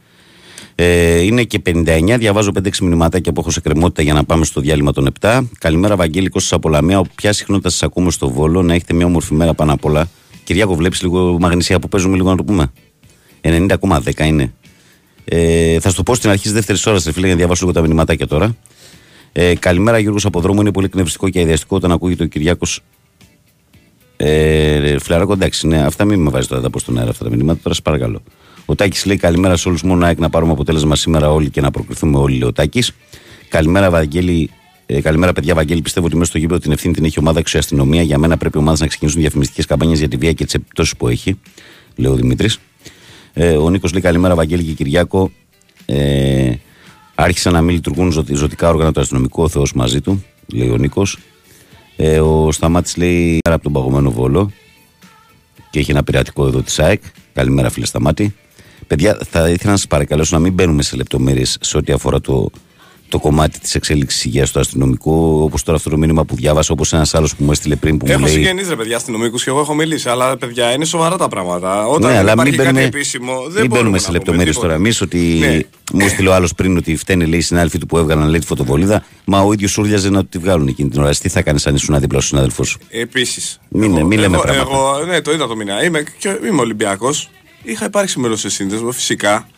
Ε, 0.75 1.21
είναι 1.21 1.43
και 1.45 1.63
59, 1.67 2.17
διαβάζω 2.19 2.51
5-6 2.55 2.79
μηνυματάκια 2.81 3.33
που 3.33 3.41
έχω 3.41 3.51
σε 3.51 3.61
κρεμότητα 3.61 4.03
για 4.03 4.13
να 4.13 4.25
πάμε 4.25 4.45
στο 4.45 4.61
διάλειμμα 4.61 4.93
των 4.93 5.13
7. 5.21 5.41
Καλημέρα, 5.59 5.97
Βαγγέλη 5.97 6.29
Κώστα 6.29 6.57
από 6.57 6.69
Λαμία. 6.69 7.03
Ποια 7.15 7.33
συχνότητα 7.33 7.69
σας 7.69 7.83
ακούμε 7.83 8.11
στο 8.11 8.31
Βόλο, 8.31 8.63
να 8.63 8.75
έχετε 8.75 8.95
μια 8.95 9.07
όμορφη 9.07 9.35
μέρα 9.35 9.55
πάνω 9.55 9.73
απ' 9.73 9.85
όλα. 9.85 10.09
Κυριάκο, 10.45 10.75
βλέπεις 10.75 11.03
λίγο 11.03 11.39
μαγνησία 11.39 11.79
που 11.79 11.89
παίζουμε 11.89 12.17
λίγο 12.17 12.31
να 12.31 12.37
το 12.37 12.45
πούμε; 12.45 12.73
90,10 13.41 14.27
είναι. 14.27 14.53
Ε, 15.25 15.81
θα 15.81 15.89
σου 15.89 15.97
το 15.97 16.03
πω 16.03 16.15
στην 16.15 16.31
αρχή 16.31 16.43
της 16.43 16.53
δεύτερης 16.53 16.87
ώρας, 16.87 17.03
φίλε, 17.03 17.21
για 17.21 17.29
να 17.29 17.37
διαβάσω 17.37 17.67
λίγο 17.67 17.77
τα 17.77 17.83
μηνυματάκια 17.83 18.27
τώρα. 18.27 18.57
Ε, 19.33 19.55
καλημέρα 19.55 19.99
Γιώργος 19.99 20.25
από 20.25 20.41
δρόμο. 20.41 20.61
Είναι 20.61 20.73
πολύ 20.73 20.87
εκνευριστικό 20.87 21.29
και 21.29 21.39
αειδιαστικό 21.39 21.77
όταν 21.77 21.93
ακούγεται 21.93 22.25
ο 22.25 22.27
Κυριάκος. 22.27 22.83
Ε, 24.21 24.99
Φλαράκο, 24.99 25.33
εντάξει, 25.33 25.67
ναι, 25.67 25.83
αυτά 25.83 26.05
μην 26.05 26.21
με 26.21 26.31
βάζει 26.31 26.49
τώρα 26.49 26.63
τα 26.63 26.71
πω 26.71 26.79
στον 26.79 26.99
αέρα 26.99 27.11
αυτά 27.11 27.25
τα 27.25 27.31
μηνύματα. 27.31 27.61
Τώρα 27.63 27.75
σα 27.75 27.83
παρακαλώ. 27.83 28.23
Ο 28.67 28.75
Τάκης 28.75 29.05
λέει 29.05 29.17
καλημέρα 29.17 29.57
σε 29.57 29.69
όλους. 29.69 29.83
Μόνο 29.83 30.05
ΑΕΚ 30.07 30.19
να 30.19 30.31
πάρουμε 30.31 30.53
αποτέλεσμα 30.53 30.97
σήμερα 30.97 31.33
όλοι 31.33 31.51
και 31.51 31.61
να 31.61 31.71
προκριθούμε 31.71 32.19
όλοι, 32.19 32.39
λέει 32.39 32.49
ο 32.49 32.53
Τάκης. 32.53 32.93
Καλημέρα, 33.49 33.91
Βαγγέλη. 33.91 34.51
Ε, 34.87 35.01
καλημέρα, 35.01 35.33
παιδιά. 35.33 35.55
Βαγγέλη, 35.55 35.83
πιστεύω 35.83 36.07
ότι 36.07 36.17
μέσα 36.17 36.31
στο 36.31 36.39
γήπεδο 36.39 36.61
την 36.61 36.73
ευθύνη 36.73 36.95
την 36.95 37.05
έχει 37.05 37.15
η 37.17 37.21
ομάδα 37.21 37.43
και 37.43 37.57
η 37.57 37.59
αστυνομία. 37.59 38.03
Για 38.03 38.19
μένα 38.19 38.37
πρέπει 38.37 38.59
οι 38.59 38.61
ομάδε 38.61 38.77
να 38.81 38.87
ξεκινήσουν 38.87 39.21
διαφημιστικές 39.21 39.67
καμπάνιες 39.67 39.99
για 39.99 40.09
τη 40.09 40.17
βία 40.17 40.33
και 40.33 40.45
τις 40.45 40.55
επιπτώσεις 40.55 40.97
που 40.97 41.09
έχει, 41.09 41.39
λέει 41.97 42.13
ο 42.13 42.15
Δημήτρης. 42.15 42.59
Ε, 43.33 43.57
ο 43.57 43.71
Νίκος 43.71 43.93
λέει 43.93 44.03
καλημέρα, 44.03 44.35
Βαγγέλη 44.35 44.63
και 44.63 44.73
Κυριάκο. 44.73 45.31
Ε, 45.87 46.53
άρχισαν 47.15 47.53
να 47.53 47.63
μην 47.63 47.75
λειτουργούν 47.75 48.11
ζω, 48.11 48.25
ζωτικά 48.33 48.69
όργανα 48.69 48.93
του 48.93 49.01
αστυνομικού, 49.01 49.43
ο 49.43 49.49
Θεός 49.49 49.73
μαζί 49.73 50.01
του, 50.01 50.25
λέει 50.47 50.69
ο 50.69 50.77
Νίκος. 50.77 51.19
Ε, 52.01 52.21
ο 52.21 52.53
Σταμάτης 52.53 52.97
λέει 52.97 53.39
από 53.51 53.63
τον 53.63 53.73
παγωμένο 53.73 54.11
βόλο 54.11 54.51
και 55.71 55.79
έχει 55.79 55.91
ένα 55.91 56.03
πειρατικό 56.03 56.47
εδώ 56.47 56.63
της 56.63 56.79
ΑΕΚ. 56.79 57.03
Καλημέρα, 57.33 57.71
φίλε 57.71 57.87
Σταμάτη. 57.87 58.35
Παιδιά, 58.87 59.19
θα 59.31 59.49
ήθελα 59.49 59.71
να 59.71 59.77
σας 59.77 59.87
παρακαλέσω 59.87 60.37
να 60.37 60.43
μην 60.43 60.53
μπαίνουμε 60.53 60.83
σε 60.83 60.97
λεπτομέρειες 60.97 61.59
σε 61.61 61.77
ό,τι 61.77 61.93
αφορά 61.93 62.21
το, 62.21 62.51
το 63.09 63.19
κομμάτι 63.19 63.59
της 63.61 63.75
εξέλιξης 63.75 64.25
υγείας 64.25 64.49
στο 64.49 64.61
αστυνομικό, 64.61 65.41
όπως 65.43 65.63
τώρα 65.63 65.77
αυτό 65.79 65.91
το 65.91 65.97
μήνυμα 65.97 66.25
που 66.25 66.35
διάβασα, 66.35 66.73
όπως 66.73 66.93
ένας 66.93 67.15
άλλος 67.15 67.37
που 67.37 67.45
μου 67.45 67.51
έστειλε 67.51 67.77
πριν 67.77 67.97
που 67.99 68.07
έχω 68.09 68.19
μου 68.19 68.25
λέει. 68.25 68.35
συγγενείς 68.35 68.69
ρε 68.69 68.77
παιδιά 68.77 68.97
αστυνομικούς 68.97 69.45
και 69.45 69.51
εγώ 69.51 69.61
έχω 69.61 69.75
μιλήσει, 69.75 70.09
αλλά 70.09 70.37
παιδιά 70.37 70.73
είναι 70.73 70.85
σοβαρά 70.85 71.17
τα 71.17 71.29
πράγματα. 71.29 71.87
Όταν 71.87 72.01
Ναι, 72.01 72.07
δεν 72.09 72.17
αλλά 72.19 72.33
υπάρχει 72.33 72.51
μην 72.51 72.59
κάτι 72.61 72.73
μπαίνουμε, 72.73 72.85
επίσημο, 72.97 73.33
δεν 73.33 73.41
μην 73.41 73.53
μπορούμε 73.53 73.69
μπαίνουμε 73.69 73.91
να 73.91 73.99
σε 73.99 74.05
πούμε 74.07 74.19
λεπτομέρειες 74.19 74.55
τίποτα. 74.55 74.67
τώρα. 74.73 74.79
Εμείς 74.79 75.01
ότι 75.01 75.19
Ναι. 75.41 75.59
μου 75.93 76.07
έστειλε 76.07 76.29
ο 76.29 76.35
άλλος 76.35 76.55
πριν 76.55 76.77
ότι 76.77 76.97
φταίνε 76.97 77.25
λέει 77.25 77.39
οι 77.39 77.43
συνάδελφοι 77.43 77.79
του 77.79 77.87
που 77.87 77.99
έβγαλαν 77.99 78.29
λέει 78.29 78.41
τη 78.41 78.47
φωτοβολίδα, 78.47 79.05
μα 79.25 79.41
ο 79.41 79.53
ίδιος 79.53 79.79
ούρλιαζε 79.79 80.11
να 80.11 80.25
τη 80.25 80.39
βγάλουν 80.39 80.69
εκείνη 80.69 80.89
την 80.89 81.01
ώρα. 81.01 81.15
Τι 81.15 81.29
θα 81.29 81.43
κάνεις 81.43 81.67
αν 81.67 81.75
ήσουν 81.75 81.99
δίπλα 82.01 82.19
στους 82.19 82.29
συνάδελφο 82.31 82.65
σου. 82.65 82.79
Επίσης. 82.89 83.61
Μην- 83.69 83.91
μην 84.07 84.19
λέμε 84.19 84.35
εγώ, 84.37 84.43
πράγματα. 84.45 84.71
εγώ, 84.71 85.05
ναι, 85.07 85.21
το 85.21 85.33
είδα 85.33 85.47
το 85.47 85.57
μήνα. 85.57 85.85
Είμαι, 85.85 86.05
και, 86.19 86.39
είμαι 86.49 86.61
Ολυμπιακός. 86.61 87.31
Είχα 87.63 87.85
υπάρξει 87.85 88.19
μέλος 88.21 88.41
σε 88.41 88.51
σύνδεσμο, 88.51 88.91
φυσικά. 88.93 89.49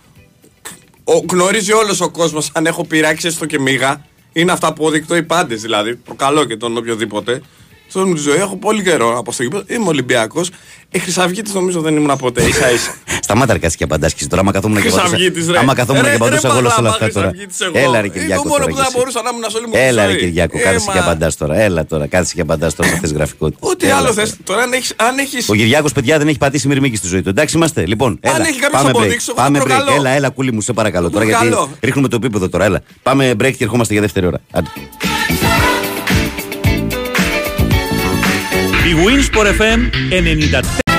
Ο, 1.13 1.25
γνωρίζει 1.31 1.73
όλος 1.73 2.01
ο 2.01 2.11
κόσμος 2.11 2.51
αν 2.55 2.67
έχω 2.67 2.85
πειράξει 2.85 3.27
έστω 3.27 3.47
και 3.47 3.59
μίγα. 3.59 4.05
Είναι 4.33 4.53
αυτά 4.53 4.73
που 4.73 4.85
οδεικτώ 4.85 5.17
οι 5.17 5.23
πάντες 5.23 5.61
δηλαδή. 5.61 5.97
Προκαλώ 5.97 6.45
και 6.45 6.57
τον 6.57 6.77
οποιοδήποτε. 6.77 7.43
Στον 7.91 8.09
μου 8.09 8.15
τη 8.15 8.21
ζωή 8.21 8.37
έχω 8.37 8.57
πολύ 8.57 8.83
καιρό 8.83 9.19
από 9.19 9.33
στο 9.33 9.43
γήπεδο. 9.43 9.65
Είμαι 9.67 9.89
Ολυμπιακός. 9.89 10.51
Ε, 10.93 10.99
Χρυσαυγήτης 10.99 11.55
νομίζω 11.55 11.81
δεν 11.81 11.97
ήμουν 11.97 12.17
ποτέ. 12.19 12.41
σα 12.53 12.71
ίσα. 12.71 12.95
Σταμάτα 13.25 13.53
αρκά 13.53 13.69
και 13.69 13.85
απαντάσκεις 13.85 14.27
τώρα. 14.27 14.41
Άμα 14.43 14.53
καθόμουν 14.53 14.77
και 14.83 14.91
Χρυσαυγίτης, 14.91 15.27
απαντούσα. 15.27 15.53
ρε. 15.53 15.59
Άμα 15.59 15.75
καθόμουν 15.75 16.03
Ρε, 16.03 16.09
και 16.09 16.15
απαντούσα 16.15 16.41
ρε, 16.41 16.49
εγώ 16.49 16.59
όλα 16.59 16.69
σε 16.71 16.81
όλα 16.81 16.89
μαλάμα, 16.91 17.05
αυτά 17.05 17.09
τώρα. 17.21 17.29
Χρυσαυγίτης 17.29 17.61
εγώ. 17.61 17.79
Έλα 17.79 18.01
ρε 18.01 18.07
Είναι 18.07 18.19
Κυριάκο. 18.19 18.43
το 18.43 18.49
μόνο 18.49 18.55
τώρα 18.61 18.65
που 18.71 18.75
κι 18.77 18.81
θα 18.81 18.87
εσύ. 18.87 18.97
μπορούσα 18.97 19.23
να 19.23 19.29
ήμουν 19.33 19.45
σε 19.51 19.57
όλη 19.57 19.67
μου 19.67 19.73
τη 19.73 19.79
Έλα 19.79 20.05
ρε 20.07 20.11
ζωή. 20.13 20.21
Κυριάκο, 20.21 20.59
Ε, 20.59 20.63
κάθεσαι 20.63 20.87
και 20.93 20.99
μα- 20.99 21.05
απαντάς 21.05 21.37
τώρα. 21.37 21.55
Έλα 21.61 21.87
τώρα, 21.87 22.07
κάθεσαι 22.07 22.35
και 22.35 22.41
απαντάς 22.41 22.75
τώρα 22.75 22.89
σε 22.89 22.95
αυτές 22.95 23.09
τις 23.11 23.19
γραφικότητες. 23.19 23.71
Ό,τι 23.71 23.87
άλλο 23.91 24.13
θες. 24.13 24.37
Τώρα 24.45 24.63
αν 24.63 24.73
έχει. 24.73 24.93
Αν 24.97 25.19
έχεις... 25.19 25.49
Ο 25.49 25.55
Κυριάκος, 25.55 25.93
παιδιά, 25.93 26.19
δεν 26.19 26.29
έχει 26.29 26.39
πατήσει 26.39 26.69
μυρμήγκη 26.69 26.97
στη 26.97 27.07
ζωή 27.07 27.23
του. 27.23 27.29
Εντάξει 27.29 27.57
είμαστε. 27.57 27.87
Λοιπόν, 27.87 28.19
έλα. 28.21 28.47
έχει 28.49 28.59
κάποιος 28.59 28.71
πάμε 28.83 28.91
break. 28.93 28.95
αποδείξει, 29.01 29.27
εγώ 29.29 29.37
Πάμε 29.43 29.59
το 29.59 29.65
break. 29.65 29.69
προκαλώ. 29.69 29.93
Έλα, 29.99 30.11
έλα, 30.11 30.29
κούλι 30.29 30.53
μου, 30.53 30.61
σε 30.61 30.73
παρακαλώ 30.73 31.11
τώρα 31.11 31.25
γιατί 31.25 31.47
προκαλώ. 31.47 31.71
ρίχνουμε 31.81 32.09
το 32.09 32.17
επίπεδο 32.17 32.49
τώρα. 32.49 32.65
Έλα. 32.65 32.81
Πάμε 33.03 33.31
break 33.41 33.53
και 33.57 33.65
ερχόμαστε 33.65 33.93
για 33.93 34.03
δεύτερη 34.03 34.27
ώρα. 34.27 34.39
Άντε. 34.51 34.69
Η 38.91 38.93
Winsport 38.93 39.47
FM 39.61 39.81
94. 40.11 40.81
I 40.87 40.90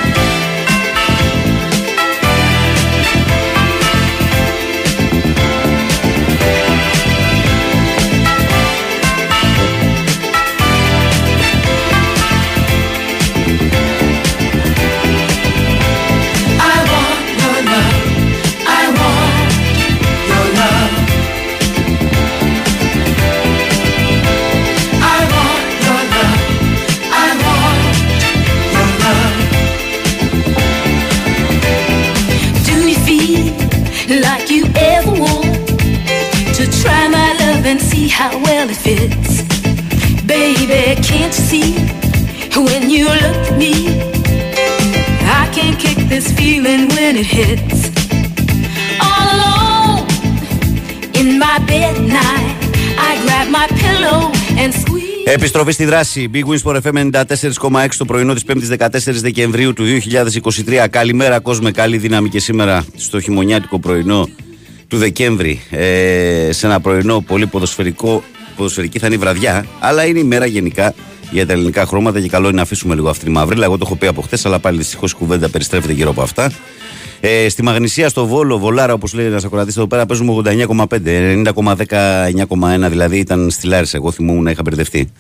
hits. 47.38 47.79
All 49.07 49.25
alone 49.36 50.03
in 51.19 51.27
my 51.43 51.57
bed 51.69 51.84
at 51.91 51.99
night, 52.19 52.55
I 53.09 53.11
grab 53.23 53.47
my 53.57 53.67
pillow 53.84 54.19
and 54.61 54.73
squeeze. 54.73 55.09
Επιστροφή 55.25 55.71
στη 55.71 55.86
δράση. 55.86 56.29
Big 56.34 56.43
Wins 56.45 56.61
for 56.63 56.82
FM 56.82 57.11
94,6 57.11 57.88
το 57.97 58.05
πρωινό 58.05 58.34
της 58.34 58.43
5η 58.47 58.77
14 58.77 58.88
Δεκεμβρίου 59.05 59.73
του 59.73 59.84
2023. 60.65 60.88
Καλημέρα, 60.89 61.39
κόσμο. 61.39 61.71
Καλή 61.71 61.97
δύναμη 61.97 62.29
και 62.29 62.39
σήμερα 62.39 62.86
στο 62.95 63.19
χειμωνιάτικο 63.19 63.79
πρωινό 63.79 64.27
του 64.88 64.97
Δεκέμβρη. 64.97 65.61
Ε, 65.69 66.49
σε 66.51 66.65
ένα 66.65 66.79
πρωινό 66.79 67.21
πολύ 67.21 67.47
ποδοσφαιρικό. 67.47 68.23
Ποδοσφαιρική 68.55 68.99
θα 68.99 69.05
είναι 69.05 69.15
η 69.15 69.17
βραδιά, 69.17 69.65
αλλά 69.79 70.05
είναι 70.05 70.19
η 70.19 70.23
μέρα 70.23 70.45
γενικά 70.45 70.93
για 71.32 71.45
τα 71.45 71.53
ελληνικά 71.53 71.86
χρώματα 71.86 72.21
και 72.21 72.27
καλό 72.27 72.47
είναι 72.47 72.55
να 72.55 72.61
αφήσουμε 72.61 72.95
λίγο 72.95 73.09
αυτή 73.09 73.25
τη 73.25 73.32
μαύρη. 73.32 73.61
Εγώ 73.61 73.77
το 73.77 73.84
έχω 73.86 73.95
πει 73.95 74.07
από 74.07 74.21
χθες, 74.21 74.45
αλλά 74.45 74.59
πάλι 74.59 74.77
δυστυχώς 74.77 75.11
η 75.11 75.15
κουβέντα 75.15 75.49
περιστρέφεται 75.49 75.93
γύρω 75.93 76.09
από 76.09 76.21
αυτά. 76.21 76.51
Ε, 77.24 77.49
στη 77.49 77.63
Μαγνησία, 77.63 78.09
στο 78.09 78.26
Βόλο, 78.26 78.57
Βολάρα, 78.57 78.93
όπως 78.93 79.13
λέει 79.13 79.26
ένας 79.26 79.45
ακροατής 79.45 79.78
εδώ 79.78 79.88
πέρα, 79.88 80.05
παίζουμε 80.05 80.32
89,5. 80.32 81.43
90,10, 81.45 82.26
9,1 82.26 82.89
δηλαδή 82.89 83.17
ήταν 83.17 83.49
στη 83.49 83.67
Λάρισα. 83.67 83.97
Εγώ 83.97 84.11
θυμούμουν 84.11 84.43
να 84.43 84.51
είχα 84.51 84.61
μπερδευτεί 84.61 85.11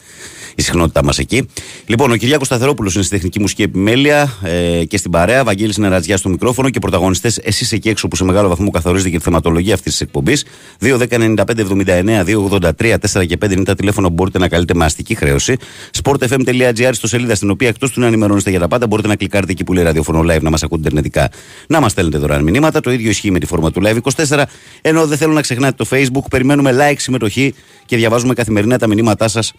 η 0.55 0.61
συχνότητά 0.61 1.03
μας 1.03 1.19
εκεί. 1.19 1.47
Λοιπόν, 1.85 2.11
ο 2.11 2.15
Κυριάκος 2.15 2.47
Σταθερόπουλος 2.47 2.93
είναι 2.93 3.03
στη 3.03 3.15
τεχνική 3.15 3.39
μουσική 3.39 3.61
επιμέλεια 3.61 4.37
ε, 4.43 4.83
και 4.85 4.97
στην 4.97 5.11
παρέα. 5.11 5.43
Βαγγέλης 5.43 5.77
Νερατζιά 5.77 6.17
στο 6.17 6.29
μικρόφωνο 6.29 6.69
και 6.69 6.79
πρωταγωνιστές 6.79 7.37
εσείς 7.37 7.71
εκεί 7.71 7.89
έξω 7.89 8.07
που 8.07 8.15
σε 8.15 8.23
μεγάλο 8.23 8.47
βαθμό 8.47 8.69
καθορίζετε 8.69 9.09
και 9.09 9.17
τη 9.17 9.23
θεματολογία 9.23 9.73
αυτής 9.73 9.91
της 9.91 10.01
εκπομπής. 10.01 10.45
2-10-95-79-283-4 10.81 13.27
και 13.27 13.37
5 13.45 13.51
είναι 13.51 13.63
τα 13.63 13.75
τηλέφωνα 13.75 14.07
που 14.07 14.13
μπορείτε 14.13 14.39
να 14.39 14.47
καλείτε 14.47 14.73
με 14.73 14.85
αστική 14.85 15.15
χρέωση. 15.15 15.55
sportfm.gr 16.03 16.89
στο 16.91 17.07
σελίδα 17.07 17.35
στην 17.35 17.49
οποία 17.49 17.67
εκτός 17.67 17.91
του 17.91 17.99
να 17.99 18.07
ενημερώνεστε 18.07 18.49
για 18.49 18.59
τα 18.59 18.67
πάντα 18.67 18.87
μπορείτε 18.87 19.07
να 19.07 19.15
κλικάρετε 19.15 19.51
εκεί 19.51 19.63
που 19.63 19.73
λέει 19.73 19.83
ραδιοφωνο 19.83 20.19
live 20.19 20.41
να 20.41 20.49
μας 20.49 20.63
ακούτε 20.63 20.81
ιντερνετικά 20.81 21.29
να 21.67 21.79
μας 21.79 21.91
στέλνετε 21.91 22.17
δωρεάν 22.17 22.43
μηνύματα. 22.43 22.79
Το 22.79 22.91
ίδιο 22.91 23.09
ισχύει 23.09 23.31
με 23.31 23.39
τη 23.39 23.45
φόρμα 23.45 23.71
του 23.71 23.81
live 23.85 23.97
24. 24.27 24.43
Ενώ 24.81 25.07
δεν 25.07 25.17
θέλω 25.17 25.33
να 25.33 25.41
ξεχνάτε 25.41 25.83
το 25.83 25.85
facebook, 25.91 26.23
περιμένουμε 26.29 26.75
like, 26.79 26.95
συμμετοχή 26.97 27.53
και 27.91 27.97
διαβάζουμε 27.97 28.33
καθημερινά 28.33 28.77
τα 28.77 28.87
μηνύματά 28.87 29.27
σας 29.27 29.53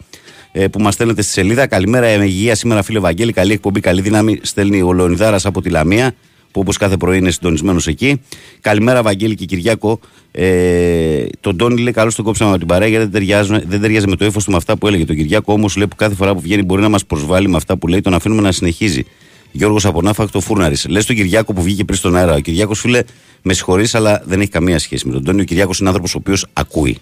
ε, 0.51 0.67
που 0.67 0.79
μας 0.81 0.93
στέλνετε 0.93 1.21
στη 1.21 1.31
σελίδα. 1.31 1.67
Καλημέρα, 1.67 2.17
με 2.17 2.25
υγεία 2.25 2.55
σήμερα, 2.55 2.83
φίλε 2.83 2.99
Βαγγέλη. 2.99 3.31
Καλή 3.31 3.53
εκπομπή, 3.53 3.79
καλή 3.79 4.01
δύναμη. 4.01 4.39
Στέλνει 4.41 4.81
ο 4.81 4.93
Λεωνιδάρας 4.93 5.45
από 5.45 5.61
τη 5.61 5.69
Λαμία, 5.69 6.15
που 6.51 6.59
όπως 6.59 6.77
κάθε 6.77 6.97
πρωί 6.97 7.17
είναι 7.17 7.31
συντονισμένος 7.31 7.87
εκεί. 7.87 8.21
Καλημέρα, 8.61 9.01
Βαγγέλη 9.01 9.35
και 9.35 9.45
Κυριάκο. 9.45 9.99
Ε, 10.31 11.25
τον 11.39 11.57
Τόνι 11.57 11.81
λέει: 11.81 11.93
Καλώς 11.93 12.15
τον 12.15 12.25
κόψαμε 12.25 12.49
από 12.49 12.59
την 12.59 12.67
παρέα, 12.67 12.87
γιατί 12.87 13.03
δεν 13.03 13.13
ταιριάζει, 13.13 13.63
δεν 13.65 13.81
ταιριάζει 13.81 14.07
με 14.07 14.15
το 14.15 14.25
ύφος 14.25 14.43
του 14.43 14.51
με 14.51 14.57
αυτά 14.57 14.77
που 14.77 14.87
έλεγε. 14.87 15.05
Το 15.05 15.13
Κυριάκο 15.13 15.53
όμως 15.53 15.75
λέει 15.75 15.87
που 15.87 15.95
κάθε 15.95 16.15
φορά 16.15 16.33
που 16.33 16.41
βγαίνει 16.41 16.63
μπορεί 16.63 16.81
να 16.81 16.89
μας 16.89 17.05
προσβάλλει 17.05 17.47
με 17.47 17.55
αυτά 17.55 17.77
που 17.77 17.87
λέει, 17.87 18.01
τον 18.01 18.13
αφήνουμε 18.13 18.41
να 18.41 18.51
συνεχίζει. 18.51 19.05
Γιώργος 19.51 19.85
από 19.85 20.01
Νάφακτο 20.01 20.39
Φούρναρη. 20.39 20.75
Λες 20.87 21.05
τον 21.05 21.15
Κυριάκο 21.15 21.53
που 21.53 21.61
βγήκε 21.61 21.83
πριν 21.83 21.97
στον 21.97 22.15
αέρα. 22.15 22.33
Ο 22.33 22.39
Κυριάκος, 22.39 22.79
φίλε, 22.79 23.03
με 23.41 23.53
συγχωρείς, 23.53 23.95
αλλά 23.95 24.23
δεν 24.25 24.41
έχει 24.41 24.49
καμία 24.49 24.79
σχέση 24.79 25.07
με 25.07 25.13
τον 25.13 25.23
Τόνι. 25.23 25.41
Ο 25.41 25.43
Κυριάκος 25.43 25.79
είναι 25.79 25.87
άνθρωπος 25.87 26.15
ο 26.15 26.17
οποίος 26.17 26.45
ακούει. 26.53 26.97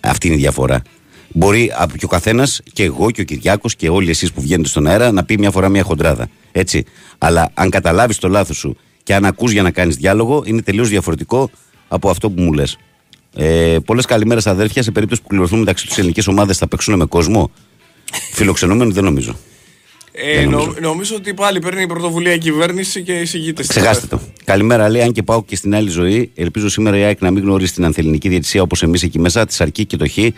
Αυτή 0.00 0.26
είναι 0.26 0.36
η 0.36 0.38
διαφορά. 0.38 0.82
Μπορεί 1.32 1.70
α, 1.70 1.86
και 1.98 2.04
ο 2.04 2.08
καθένας, 2.08 2.60
και 2.72 2.82
εγώ 2.82 3.10
και 3.10 3.20
ο 3.20 3.24
Κυριάκος 3.24 3.76
και 3.76 3.88
όλοι 3.88 4.10
εσείς 4.10 4.32
που 4.32 4.40
βγαίνετε 4.40 4.68
στον 4.68 4.86
αέρα, 4.86 5.12
να 5.12 5.24
πει 5.24 5.38
μια 5.38 5.50
φορά 5.50 5.68
μια 5.68 5.82
χοντράδα. 5.82 6.28
Έτσι. 6.52 6.84
Αλλά 7.18 7.50
αν 7.54 7.70
καταλάβεις 7.70 8.18
το 8.18 8.28
λάθος 8.28 8.56
σου 8.56 8.76
και 9.02 9.14
αν 9.14 9.24
ακούς 9.24 9.52
για 9.52 9.62
να 9.62 9.70
κάνεις 9.70 9.96
διάλογο, 9.96 10.42
είναι 10.46 10.62
τελείως 10.62 10.88
διαφορετικό 10.88 11.50
από 11.88 12.10
αυτό 12.10 12.30
που 12.30 12.42
μου 12.42 12.52
λες. 12.52 12.78
Ε, 13.34 13.76
Πολλές 13.84 14.04
καλημέρες, 14.04 14.46
αδέρφια. 14.46 14.82
Σε 14.82 14.90
περίπτωση 14.90 15.22
που 15.22 15.28
κληρωθούν 15.28 15.58
μεταξύ 15.58 15.86
τους 15.86 15.98
ελληνικές 15.98 16.26
ομάδες, 16.26 16.58
θα 16.58 16.68
παίξουν 16.68 16.96
με 16.96 17.04
κόσμο. 17.04 17.50
Φιλοξενούμενο 18.32 18.90
δεν 18.90 19.04
νομίζω. 19.04 19.36
Ε, 20.12 20.34
Δεν 20.36 20.48
νο, 20.48 20.58
νομίζω. 20.58 20.76
νομίζω 20.80 21.16
ότι 21.16 21.34
πάλι 21.34 21.58
παίρνει 21.58 21.82
η 21.82 21.86
πρωτοβουλία 21.86 22.34
η 22.34 22.38
κυβέρνηση 22.38 23.02
και 23.02 23.12
εισηγείται. 23.12 23.62
στην 23.62 23.76
Ξεχάστε 23.76 24.06
το. 24.06 24.20
Καλημέρα, 24.44 24.88
λέει. 24.88 25.02
Αν 25.02 25.12
και 25.12 25.22
πάω 25.22 25.44
και 25.44 25.56
στην 25.56 25.74
άλλη 25.74 25.90
ζωή, 25.90 26.30
ελπίζω 26.34 26.68
σήμερα 26.68 26.98
η 26.98 27.02
ΑΕΚ 27.02 27.20
να 27.20 27.30
μην 27.30 27.42
γνωρίσει 27.42 27.74
την 27.74 27.84
ανθεληνική 27.84 28.28
διαιτησία 28.28 28.62
όπως 28.62 28.82
εμείς 28.82 29.02
εκεί 29.02 29.18
μέσα, 29.18 29.46
της 29.46 29.60
αρκεί 29.60 29.84
και 29.84 29.96
το 29.96 30.08
χ. 30.08 30.16
Οι 30.16 30.34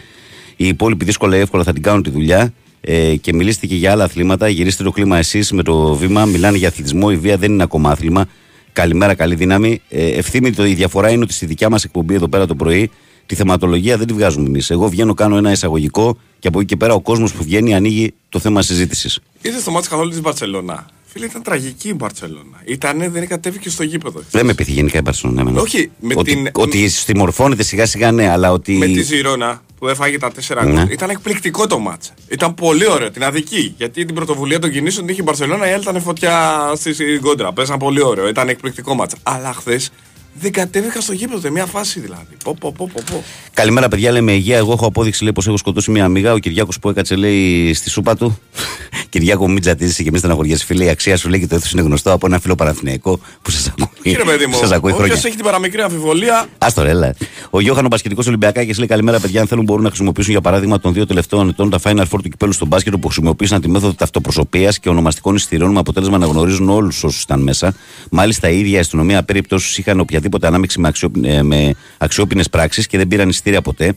υπόλοιποι 0.57 1.05
δύσκολα 1.05 1.37
ή 1.37 1.41
εύκολα 1.41 1.63
θα 1.63 1.73
την 1.73 1.83
κάνουν 1.83 2.03
τη 2.03 2.11
δουλειά. 2.11 2.53
Ε, 2.81 3.17
και 3.17 3.33
μιλήστε 3.33 3.67
και 3.67 3.75
για 3.75 3.91
άλλα 3.93 4.05
αθλήματα. 4.05 4.49
Γυρίστε 4.49 4.85
το 4.85 4.91
κλίμα 4.91 5.19
εσείς 5.19 5.53
με 5.53 5.63
το 5.63 5.95
βήμα. 5.95 6.25
Μιλάνε 6.25 6.57
για 6.57 6.69
αθλητισμό. 6.69 7.09
Η 7.13 7.17
βία 7.17 7.37
δεν 7.37 7.53
είναι 7.53 7.63
ακόμα 7.63 7.91
άθλημα. 7.91 8.29
Καλημέρα, 8.73 9.15
καλή 9.15 9.35
δύναμη. 9.35 9.81
Ε, 9.89 10.07
ευθύμη, 10.07 10.53
το, 10.53 10.67
η 10.67 10.75
διαφορά 10.75 11.11
είναι 11.11 11.23
ότι 11.23 11.33
στη 11.33 11.47
δικιά 11.47 11.71
μας 11.71 11.85
εκπομπή 11.85 12.15
εδώ 12.15 12.29
πέρα 12.29 12.47
το 12.47 12.55
πρωί, 12.55 12.91
Τη 13.27 13.35
θεματολογία 13.35 13.97
δεν 13.97 14.07
τη 14.07 14.13
βγάζουμε 14.13 14.47
εμείς. 14.47 14.71
Εγώ 14.71 14.89
βγαίνω, 14.89 15.15
κάνω 15.15 15.37
ένα 15.37 15.51
εισαγωγικό 15.51 16.17
και 16.43 16.49
από 16.49 16.59
εκεί 16.59 16.69
και 16.69 16.77
πέρα 16.77 16.95
ο 16.95 17.01
κόσμος 17.01 17.33
που 17.33 17.43
βγαίνει 17.45 17.75
ανοίγει 17.75 18.15
το 18.29 18.39
θέμα 18.39 18.63
συζήτησης. 18.63 19.19
Είδε 19.43 19.61
το 19.65 19.71
μάτι 19.71 19.89
καθόλου 19.89 20.11
της 20.11 20.21
Μπαρσελόνα. 20.21 20.87
Φίλε, 21.07 21.25
ήταν 21.25 21.43
τραγική 21.43 21.89
η 21.89 21.95
Μπαρσελόνα. 21.97 22.61
Ήτανε, 22.65 23.09
δεν 23.09 23.29
κατέβηκε 23.29 23.71
στο 23.71 23.83
γήπεδο. 23.83 24.23
Δεν 24.31 24.47
με 24.47 24.55
πείθει 24.55 24.73
γενικά 24.73 24.99
η 24.99 25.01
Μπαρσελόνα. 25.01 25.41
εμένα. 25.41 25.61
Όχι, 25.61 25.91
με 26.01 26.15
ότι, 26.17 26.35
την- 26.35 26.49
ότι 26.53 26.89
στιμορφώνεται 26.89 27.63
σιγά 27.63 27.87
σιγά 27.87 28.13
ναι, 28.13 28.29
αλλά 28.31 28.53
ότι. 28.53 28.73
Με 28.73 28.87
τη 28.87 29.03
Ζηρώνα 29.03 29.63
που 29.79 29.89
έφαγε 29.89 30.19
τα 30.19 30.31
4 30.31 30.63
γκολ. 30.65 30.73
Ναι. 30.73 30.87
Ήταν 30.91 31.11
εκπληκτικό 31.11 31.67
το 31.67 31.79
μάτς. 31.79 32.13
Ήταν 32.29 32.55
πολύ 32.55 32.87
ωραίο, 32.89 33.11
την 33.11 33.25
αδική. 33.25 33.75
Γιατί 33.77 34.05
την 34.05 34.15
πρωτοβουλία 34.15 34.59
των 34.59 34.71
κινήσεων 34.71 35.05
την 35.05 35.13
είχε 35.13 35.23
η 35.23 35.25
Μπαρσελόνα, 35.27 35.69
η 35.69 35.73
άλλη 35.73 35.83
ήταν 35.83 36.01
φωτιά 36.03 36.61
στη 36.77 36.95
κόντρα. 37.21 37.53
Παίζαν 37.53 37.79
πολύ 37.79 38.03
ωραίο, 38.03 38.29
ήταν 38.29 38.49
εκπληκτικό 38.49 38.95
μάτς. 38.95 39.15
Αλλά 39.23 39.53
χθες 39.53 39.91
δεν 40.35 40.53
κατέβηκα 40.53 41.01
στο 41.01 41.13
γήπεδο, 41.13 41.41
σε 41.41 41.51
μια 41.51 41.67
φάση 41.67 42.01
δηλαδή. 42.01 42.37
Πω, 42.45 42.57
πω, 42.61 42.73
πω, 42.77 42.91
πω, 42.93 43.03
πω. 43.11 43.25
Καλημέρα, 43.55 43.89
παιδιά. 43.89 44.11
Λέμε 44.11 44.33
υγεία. 44.33 44.57
Εγώ 44.57 44.73
έχω 44.73 44.87
απόδειξη 44.87 45.23
λέει, 45.23 45.33
πως 45.33 45.47
έχω 45.47 45.57
σκοτώσει 45.57 45.91
μια 45.91 46.09
μίγα. 46.09 46.33
Ο 46.33 46.39
Κυριάκος 46.39 46.79
που 46.79 46.89
έκατσε 46.89 47.17
λέει 47.17 47.75
στη 47.75 47.91
σούπα 47.91 48.17
του. 48.17 48.39
Κυριάκο, 49.09 49.49
μην 49.49 49.61
τζατίζει 49.61 50.05
και 50.05 50.11
μη 50.11 50.19
στεναχωριέσαι, 50.19 50.65
φίλε. 50.65 50.85
Η 50.85 50.89
αξία 50.89 51.17
σου 51.17 51.29
λέει 51.29 51.41
και 51.41 51.47
το 51.47 51.55
έθο 51.55 51.69
είναι 51.73 51.83
γνωστό 51.83 52.13
από 52.13 52.27
ένα 52.27 52.41
φίλο 52.41 52.55
Παναθηναϊκό 52.55 53.21
που 53.43 53.51
σας 53.51 53.67
ακούει. 53.67 53.89
Κύριε 54.03 54.25
παιδί 54.25 54.47
μου, 54.47 54.53
που 54.53 54.59
σας 54.65 54.71
ακούει 54.71 54.93
όποιος 54.93 55.09
χρόνια. 55.09 55.23
έχει 55.25 55.37
την 55.37 55.45
παραμικρή 55.45 55.81
αμφιβολία, 55.81 56.47
Άστο 56.59 56.83
ρε, 56.83 56.91
έλα. 56.91 57.15
Ο 57.51 57.61
Γιώχανος 57.61 57.91
Πασχετικό 57.91 58.23
Ολυμπιακάκης 58.27 58.79
λέει: 58.79 58.87
Καλημέρα, 58.87 59.21
παιδιά. 59.21 59.41
Αν 59.41 59.47
θέλουν, 59.47 59.65
μπορούν 59.65 59.83
να 59.83 59.89
χρησιμοποιήσουν 59.89 60.33
για 60.33 60.41
παράδειγμα 60.41 60.79
των 60.79 60.93
δύο 60.93 61.07
τελευταίων 61.07 61.49
ετών 61.49 61.71
τα 61.71 61.81
Final 61.83 62.03
Four 62.03 62.21
του 62.23 62.29
κυπέλου 62.29 62.53
στον 62.53 62.69
μπάσκετ 62.69 62.95
που 62.95 63.07
χρησιμοποίησαν 63.07 63.61
τη 63.61 63.69
μέθοδο 63.69 63.95
ταυτοπροσωπία 63.95 64.75
και 64.81 64.89
ονομαστικών 64.89 65.35
εισιτηρίων 65.35 65.73
με 65.73 65.79
αποτέλεσμα 65.79 66.19
να 66.19 66.27
γνωρίζουν 66.27 66.69
όλους 66.69 67.05
όσους 67.05 67.23
ήταν 67.23 67.41
μέσα. 67.41 67.75
Μάλιστα, 68.11 68.49
η 68.51 68.59
ίδια 68.59 68.77
η 68.77 68.81
αστυνομία 68.81 69.23
περιπτώσεις 69.23 69.79
είχαν 69.79 70.01
οποιαδήποτε 70.23 70.47
ανάμειξη 70.47 70.81
με, 70.81 70.89
αξιόπι... 70.89 71.21
ε, 71.25 71.43
με 71.43 71.75
αξιόπινες 71.99 72.49
πράξεις 72.51 72.87
και 72.87 72.99
δεν 72.99 73.09
πήραν 73.09 73.29
εισιτήρια 73.29 73.63
ποτέ. 73.63 73.97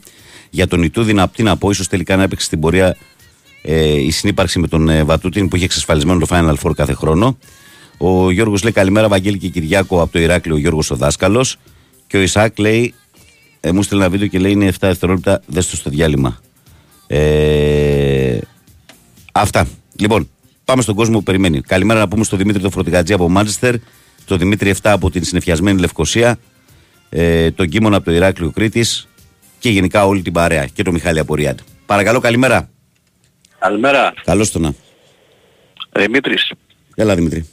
Για 0.50 0.68
τον 0.68 0.84
Ιτούδη, 0.84 1.14
να, 1.14 1.30
τι 1.30 1.44
να 1.44 1.58
πω, 1.58 1.70
ίσως 1.70 1.88
τελικά 1.88 2.16
να 2.16 2.24
έπαιξε 2.24 2.46
στην 2.46 2.60
πορεία 2.60 2.98
ε, 3.62 4.02
η 4.02 4.12
συνύπαρξη 4.12 4.60
με 4.60 4.68
τον 4.68 4.90
ε, 4.90 5.04
Βατούτιν 5.04 5.48
που 5.48 5.56
είχε 5.56 5.66
εξασφαλισμένο 5.66 6.20
το 6.20 6.28
Final 6.30 6.56
Four 6.64 6.72
κάθε 6.76 6.94
χρόνο. 6.94 7.38
Ο 7.98 8.32
Γιώργος 8.32 8.64
λέει 8.64 8.72
καλημέρα, 8.72 9.08
Βαγγέλη 9.08 9.38
και 9.38 9.48
Κυριάκο 9.48 10.02
από 10.02 10.12
το 10.12 10.20
Ηράκλειο, 10.20 10.56
ο 10.56 10.60
Γιώργος 10.60 10.92
ο 10.92 10.96
δάσκαλος. 10.96 11.58
Και 12.08 12.18
ο 12.18 12.22
Ισάκ 12.22 12.60
λέει, 12.60 12.94
ε, 13.60 13.72
μου 13.72 13.84
στείλει 13.84 14.02
ένα 14.02 14.10
βίντεο 14.10 14.28
και 14.28 14.40
λέει 14.40 14.52
είναι 14.52 14.68
7 14.68 14.76
δευτερόλεπτα, 14.80 15.42
δες 15.46 15.70
το 15.70 15.76
στο 15.76 15.90
διάλειμμα. 15.90 16.40
Ε, 17.08 18.38
αυτά. 19.32 19.68
Λοιπόν, 19.96 20.30
πάμε 20.66 20.82
στον 20.82 20.96
κόσμο 20.96 21.18
που 21.18 21.24
περιμένει. 21.24 21.62
Καλημέρα 21.62 22.00
να 22.00 22.08
πούμε 22.08 22.24
στον 22.24 22.38
Δημήτρη 22.38 22.62
το 22.62 22.70
Φροντιγατζή 22.70 23.14
από 23.14 23.30
Μάντσεστερ, 23.30 23.76
τον 24.26 24.38
Δημήτρη 24.38 24.70
7 24.70 24.78
από 24.84 25.10
την 25.12 25.24
συνεφιασμένη 25.24 25.80
Λευκοσία, 25.80 26.38
ε, 27.10 27.52
τον 27.52 27.70
Κίμωνα 27.70 27.96
από 27.96 28.06
το 28.06 28.12
Ηράκλειο 28.12 28.52
Κρήτης 28.52 29.08
και 29.60 29.70
γενικά 29.70 30.06
όλη 30.06 30.22
την 30.22 30.34
παρέα 30.34 30.66
και 30.66 30.84
τον 30.84 30.94
Μιχάλη 30.94 31.20
από 31.20 31.36
Ριάντ. 31.36 31.60
Παρακαλώ, 31.86 32.20
καλημέρα. 32.20 32.70
Καλημέρα. 33.60 34.14
Καλώς 34.24 34.52
το 34.52 34.60
να. 34.60 34.74
Δημήτρης, 35.92 36.52
Έλα 36.96 37.16
Δημήτρη. 37.16 37.50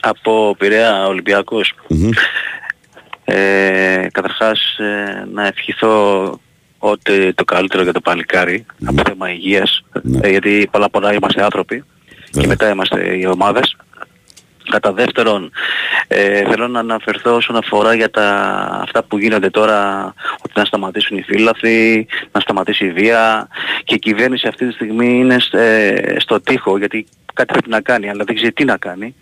από 0.00 0.54
Πειραιά 0.58 1.06
Ολυμπιακός. 1.06 1.72
Μμμ. 1.88 2.10
Ε, 3.24 4.06
καταρχάς 4.12 4.76
ε, 4.78 5.24
να 5.32 5.46
ευχηθώ 5.46 6.40
ότι 6.78 7.32
το 7.34 7.44
καλύτερο 7.44 7.82
για 7.82 7.92
το 7.92 8.00
παλικάρι 8.00 8.66
από 8.84 9.02
θέμα 9.06 9.30
υγείας 9.32 9.82
Ναι. 10.02 10.18
ε, 10.22 10.30
γιατί 10.30 10.68
πολλά 10.70 10.90
πολλά 10.90 11.12
είμαστε 11.14 11.42
άνθρωποι 11.44 11.84
και 12.14 12.30
Βέβαια. 12.32 12.48
μετά 12.48 12.70
είμαστε 12.70 13.16
οι 13.18 13.26
ομάδες. 13.26 13.76
Κατά 14.70 14.92
δεύτερον, 14.92 15.50
ε, 16.08 16.44
θέλω 16.44 16.68
να 16.68 16.78
αναφερθώ 16.78 17.34
όσον 17.34 17.56
αφορά 17.56 17.94
για 17.94 18.10
τα, 18.10 18.28
αυτά 18.82 19.02
που 19.02 19.18
γίνονται 19.18 19.50
τώρα, 19.50 20.04
ότι 20.38 20.52
να 20.54 20.64
σταματήσουν 20.64 21.16
οι 21.16 21.22
φύλαθοι, 21.22 22.06
να 22.32 22.40
σταματήσει 22.40 22.84
η 22.84 22.90
βία 22.90 23.48
και 23.84 23.94
η 23.94 23.98
κυβέρνηση 23.98 24.46
αυτή 24.48 24.66
τη 24.66 24.72
στιγμή 24.72 25.18
είναι 25.18 25.38
σ- 25.38 25.54
ε, 25.54 26.16
στο 26.18 26.40
τοίχο 26.40 26.78
γιατί 26.78 27.06
κάτι 27.34 27.52
πρέπει 27.52 27.70
να 27.70 27.80
κάνει 27.80 28.08
αλλά 28.08 28.24
δεν 28.24 28.34
ξέρει 28.34 28.52
τι 28.52 28.64
να 28.64 28.76
κάνει 28.76 29.14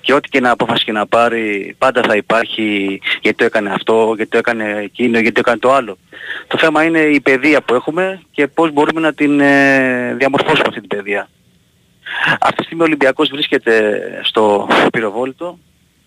και 0.00 0.12
ό,τι 0.14 0.28
και 0.28 0.40
να 0.40 0.50
απόφαση 0.50 0.84
και 0.84 0.92
να 0.92 1.06
πάρει 1.06 1.74
πάντα 1.78 2.02
θα 2.02 2.16
υπάρχει 2.16 3.00
γιατί 3.20 3.36
το 3.38 3.44
έκανε 3.44 3.70
αυτό, 3.72 4.12
γιατί 4.16 4.30
το 4.30 4.38
έκανε 4.38 4.80
εκείνο, 4.82 5.18
γιατί 5.18 5.32
το 5.32 5.40
έκανε 5.40 5.58
το 5.58 5.72
άλλο. 5.72 5.98
Το 6.46 6.58
θέμα 6.58 6.82
είναι 6.82 6.98
η 6.98 7.20
παιδεία 7.20 7.62
που 7.62 7.74
έχουμε 7.74 8.20
και 8.30 8.46
πώς 8.46 8.72
μπορούμε 8.72 9.00
να 9.00 9.12
την 9.12 9.40
ε, 9.40 10.14
διαμορφώσουμε 10.14 10.64
αυτή 10.66 10.80
την 10.80 10.88
παιδεία. 10.88 11.28
Αυτή 12.40 12.56
τη 12.56 12.64
στιγμή 12.64 12.82
ο 12.82 12.84
Ολυμπιακός 12.84 13.28
βρίσκεται 13.28 14.00
στο 14.24 14.68
πυροβόλητο. 14.92 15.58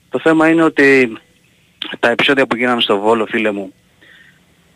Το 0.09 0.19
θέμα 0.19 0.49
είναι 0.49 0.63
ότι 0.63 1.17
τα 1.99 2.09
επεισόδια 2.09 2.47
που 2.47 2.55
γίνανε 2.55 2.81
στο 2.81 2.99
Βόλο 2.99 3.25
φίλε 3.25 3.51
μου 3.51 3.73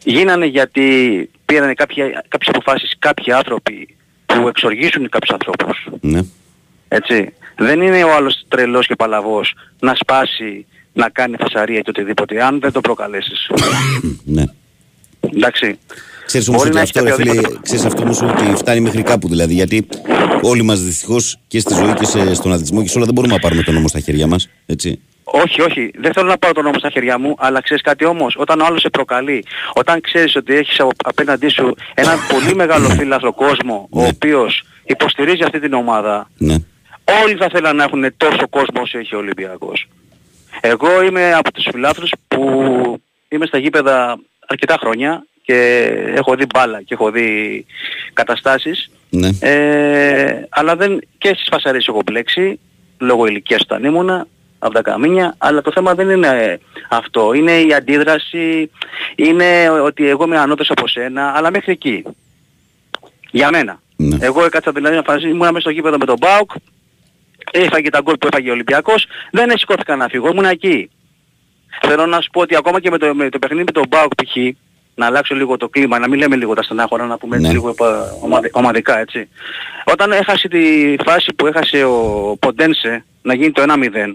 γίνανε 0.04 0.46
γιατί 0.46 1.30
πήραν 1.46 1.76
κάποια, 1.76 2.26
κάποιες 2.28 2.56
αποφάσεις 2.56 2.96
κάποιοι 3.00 3.34
άνθρωποι 3.34 3.96
που 4.26 4.48
εξοργίζουν 4.48 5.10
κάποιους 5.10 5.34
ανθρώπους. 5.34 5.88
Ναι. 6.02 6.22
Έτσι. 6.88 7.34
Δεν 7.58 7.82
είναι 7.82 8.04
ο 8.04 8.14
άλλος 8.14 8.46
τρελός 8.48 8.88
και 8.88 8.96
παλαβός 8.96 9.54
να 9.80 9.96
σπάσει, 9.96 10.66
να 10.94 11.10
κάνει 11.10 11.36
φασαρία 11.40 11.80
και 11.80 11.90
οτιδήποτε, 11.90 12.44
αν 12.44 12.60
δεν 12.60 12.72
το 12.72 12.82
προκαλέσεις. 12.82 13.50
ναι. 14.24 14.44
Εντάξει. 15.36 15.80
Ξέρεις 16.26 16.48
όμως 16.48 16.62
Μπορεί 16.62 16.70
ότι 16.70 16.78
να 16.78 16.84
έχει 16.84 16.92
αυτό, 17.00 17.04
ρε 17.04 17.10
κάποια 17.10 17.26
φίλε, 17.26 17.38
οδήποτε- 17.40 17.62
ξέρεις 17.64 17.86
αυτό 17.86 18.02
όμως 18.02 18.22
ότι 18.22 18.56
φτάνει 18.56 18.80
μέχρι 18.80 19.04
κάπου 19.04 19.28
δηλαδή. 19.28 19.54
Γιατί 19.54 19.88
όλοι 20.42 20.62
μας 20.64 20.82
δυστυχώς 20.82 21.38
και 21.48 21.60
στη 21.60 21.74
ζωή 21.74 21.94
και 21.94 22.06
σε, 22.06 22.34
στον 22.34 22.52
αθλητισμό 22.52 22.82
και 22.82 22.88
σε 22.88 22.96
όλα 22.98 23.06
δεν 23.06 23.14
μπορούμε 23.14 23.34
να 23.34 23.40
πάρουμε 23.40 23.64
τον 23.64 23.74
νόμο 23.74 23.88
στα 23.88 24.00
χέρια 24.00 24.28
μας. 24.28 24.50
Έτσι. 24.66 25.00
Όχι, 25.24 25.62
όχι. 25.62 25.92
Δεν 26.00 26.14
θέλω 26.14 26.28
να 26.28 26.38
πάρω 26.38 26.54
τον 26.54 26.64
νόμο 26.64 26.78
στα 26.80 26.90
χέρια 26.90 27.20
μου, 27.20 27.36
αλλά 27.38 27.62
ξέρεις 27.62 27.84
κάτι 27.84 28.06
όμως, 28.06 28.36
όταν 28.38 28.60
ο 28.60 28.66
άλλος 28.66 28.82
σε 28.82 28.90
προκαλεί, 28.90 29.46
όταν 29.74 30.02
ξέρεις 30.02 30.36
ότι 30.36 30.56
έχεις 30.56 30.80
απο- 30.80 30.92
απέναντί 31.04 31.50
σου 31.50 31.76
έναν 31.94 32.18
πολύ 32.34 32.56
μεγάλο 32.62 32.90
φίλαθρο 32.90 33.34
κόσμο, 33.34 33.88
ο 33.90 34.02
Ναι. 34.02 34.08
οποίος 34.08 34.64
υποστηρίζει 34.84 35.44
αυτή 35.44 35.60
την 35.60 35.74
ομάδα, 35.74 36.30
Ναι. 36.38 36.56
όλοι 37.24 37.36
θα 37.36 37.50
θέλαν 37.52 37.76
να 37.76 37.84
έχουν 37.84 38.14
τόσο 38.18 38.48
κόσμο 38.50 38.82
όσο 38.82 38.98
έχει 38.98 39.16
ο 39.16 39.18
Ολυμπιακός. 39.18 39.88
Εγώ 40.62 41.04
είμαι 41.04 41.34
από 41.34 41.52
τους 41.54 41.68
φιλάθρους 41.72 42.12
που 42.28 42.42
είμαι 43.30 43.46
στα 43.46 43.58
γήπεδα 43.58 44.20
αρκετά 44.48 44.78
χρόνια 44.80 45.26
και 45.46 45.56
έχω 46.16 46.36
δει 46.36 46.46
μπάλα 46.54 46.82
και 46.82 46.94
έχω 46.94 47.12
δει 47.12 47.66
καταστάσεις 48.14 48.92
Ναι. 49.10 49.30
ε, 49.40 50.46
αλλά 50.50 50.76
δεν 50.76 51.00
και 51.18 51.28
στις 51.28 51.48
φασαρίες 51.52 51.88
έχω 51.88 52.02
μπλέξει 52.06 52.60
λόγω 53.00 53.26
ηλικίας 53.26 53.62
όταν 53.62 53.84
ήμουνα 53.84 54.28
από 54.60 54.74
τα 54.74 54.82
καμίνια 54.82 55.36
αλλά 55.38 55.62
το 55.62 55.72
θέμα 55.72 55.94
δεν 55.96 56.10
είναι 56.10 56.60
αυτό 56.90 57.34
είναι 57.34 57.52
η 57.62 57.74
αντίδραση 57.74 58.70
είναι 59.16 59.70
ότι 59.70 60.08
εγώ 60.10 60.24
είμαι 60.24 60.38
ανώτερος 60.38 60.70
από 60.72 60.88
σένα 60.88 61.34
αλλά 61.36 61.52
μέχρι 61.52 61.72
εκεί 61.72 62.04
για 63.32 63.50
μένα 63.52 63.82
Ναι. 63.96 64.18
εγώ 64.20 64.46
έκατσα 64.46 64.72
δηλαδή 64.72 64.96
να 64.96 65.02
φανεί 65.04 65.30
ήμουνα 65.30 65.48
μέσα 65.52 65.60
στο 65.60 65.70
γήπεδο 65.70 65.98
με 65.98 66.06
τον 66.06 66.16
Μπάουκ 66.20 66.52
έφαγε 67.52 67.90
τα 67.90 68.00
γκολ 68.02 68.18
που 68.18 68.28
έφαγε 68.32 68.50
ο 68.50 68.54
Ολυμπιακός 68.54 69.06
δεν 69.32 69.58
σηκώθηκα 69.58 69.96
να 69.96 70.08
φύγω 70.08 70.28
ήμουν 70.30 70.46
εκεί 70.46 70.90
θέλω 71.82 72.06
να 72.06 72.22
σου 72.22 72.30
πω 72.30 72.42
ότι 72.42 72.56
ακόμα 72.56 72.80
και 72.80 72.90
με 72.90 72.98
το, 72.98 73.16
με 73.16 73.30
το 73.30 73.40
παιχνίδι 73.40 73.64
με 73.64 73.72
τον 73.72 73.84
Μπάουκ 73.90 74.12
π.χ. 74.16 74.36
να 74.96 75.06
αλλάξω 75.06 75.36
λίγο 75.36 75.58
το 75.58 75.70
κλίμα, 75.70 76.00
να 76.00 76.08
μην 76.10 76.20
λέμε 76.20 76.36
λίγο 76.36 76.54
τα 76.54 76.64
στενάχωρα, 76.64 77.06
να 77.06 77.18
πούμε 77.18 77.38
Ναι. 77.38 77.50
λίγο 77.52 77.70
επα- 77.70 78.12
ομαδι- 78.22 78.56
ομαδικά 78.56 79.00
έτσι. 79.00 79.30
Όταν 79.86 80.12
έχασε 80.12 80.48
τη 80.48 80.96
φάση 81.06 81.34
που 81.34 81.48
έχασε 81.48 81.84
ο 81.84 82.36
Ποντένσε 82.40 83.06
να 83.22 83.34
γίνει 83.34 83.52
το 83.52 83.62
1-0 83.62 84.14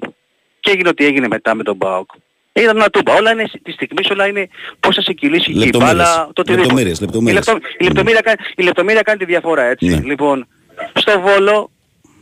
και 0.60 0.70
έγινε 0.70 0.88
ό,τι 0.88 1.04
έγινε 1.06 1.28
μετά 1.28 1.54
με 1.54 1.62
τον 1.62 1.76
Μπάουκ. 1.76 2.10
Ήταν 2.52 2.76
ένα 2.76 2.90
τούμπα. 2.90 3.14
Όλα 3.14 3.30
είναι 3.32 3.50
τη 3.62 3.72
στιγμή, 3.72 4.02
όλα 4.12 4.26
είναι 4.26 4.48
πώς 4.80 4.94
θα 4.94 5.02
σε 5.02 5.12
κυλήσει 5.12 5.52
και 5.52 5.58
η 5.58 5.64
Λεπτομέρειες. 5.64 5.96
μπάλα, 5.96 6.14
το 6.32 6.40
οτιδήποτε. 6.40 6.60
Λεπτομέρειες, 6.60 7.00
λεπτομέρειες. 7.00 7.46
Η, 7.46 7.50
λεπτο- 7.50 7.68
η 7.78 7.84
λεπτομέρεια, 7.84 8.20
κάνει- 8.20 8.38
η 8.56 8.62
λεπτομέρεια 8.62 9.02
κάνει 9.02 9.18
τη 9.18 9.24
διαφορά 9.24 9.62
έτσι. 9.62 9.86
Ναι. 9.86 10.00
Λοιπόν, 10.04 10.46
στο 10.94 11.20
Βόλο 11.20 11.70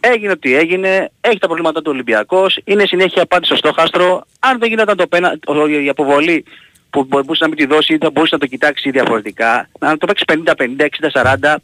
έγινε 0.00 0.32
ό,τι 0.32 0.54
έγινε, 0.56 1.10
έχει 1.20 1.38
τα 1.38 1.46
προβλήματα 1.46 1.82
του 1.82 1.90
Ολυμπιακός, 1.94 2.58
είναι 2.64 2.86
συνέχεια 2.86 3.22
απάντηση 3.22 3.56
στο 3.56 3.68
στόχαστρο. 3.68 4.26
Αν 4.40 4.58
δεν 4.58 4.68
γινόταν 4.68 4.96
το 4.96 5.06
πένα, 5.06 5.38
ο- 5.46 5.66
η 5.66 5.88
αποβολή 5.88 6.44
που 6.90 7.04
μπορούσε 7.04 7.38
να 7.40 7.48
μην 7.48 7.56
τη 7.56 7.66
δώσει, 7.66 7.98
θα 7.98 8.10
μπορούσε 8.10 8.34
να 8.34 8.40
το 8.40 8.46
κοιτάξει 8.46 8.90
διαφορετικά. 8.90 9.68
Να 9.78 9.96
το 9.96 10.06
παίξει 10.06 10.24
50-50, 10.28 10.86
60-40. 11.12 11.56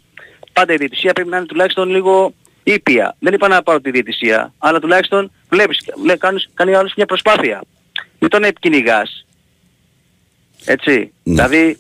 Πάντα 0.53 0.73
η 0.73 0.77
διαιτησία 0.77 1.13
πρέπει 1.13 1.29
να 1.29 1.37
είναι 1.37 1.47
τουλάχιστον 1.47 1.89
λίγο 1.89 2.35
ήπια. 2.63 3.17
Δεν 3.19 3.33
είπα 3.33 3.49
να 3.49 3.63
πάρω 3.63 3.81
τη 3.81 3.91
διαιτησία, 3.91 4.53
αλλά 4.59 4.81
τουλάχιστον 4.81 5.31
βλέπεις, 5.49 5.79
λέ, 6.05 6.17
κάνεις, 6.17 6.49
κάνει 6.55 6.75
άλλος 6.75 6.93
μια 6.97 7.07
προσπάθεια. 7.07 7.63
Μην 8.19 8.31
τον 8.31 8.45
επικυνηγάς. 8.45 9.27
Έτσι. 10.65 11.13
Ναι. 11.23 11.35
Δηλαδή, 11.35 11.79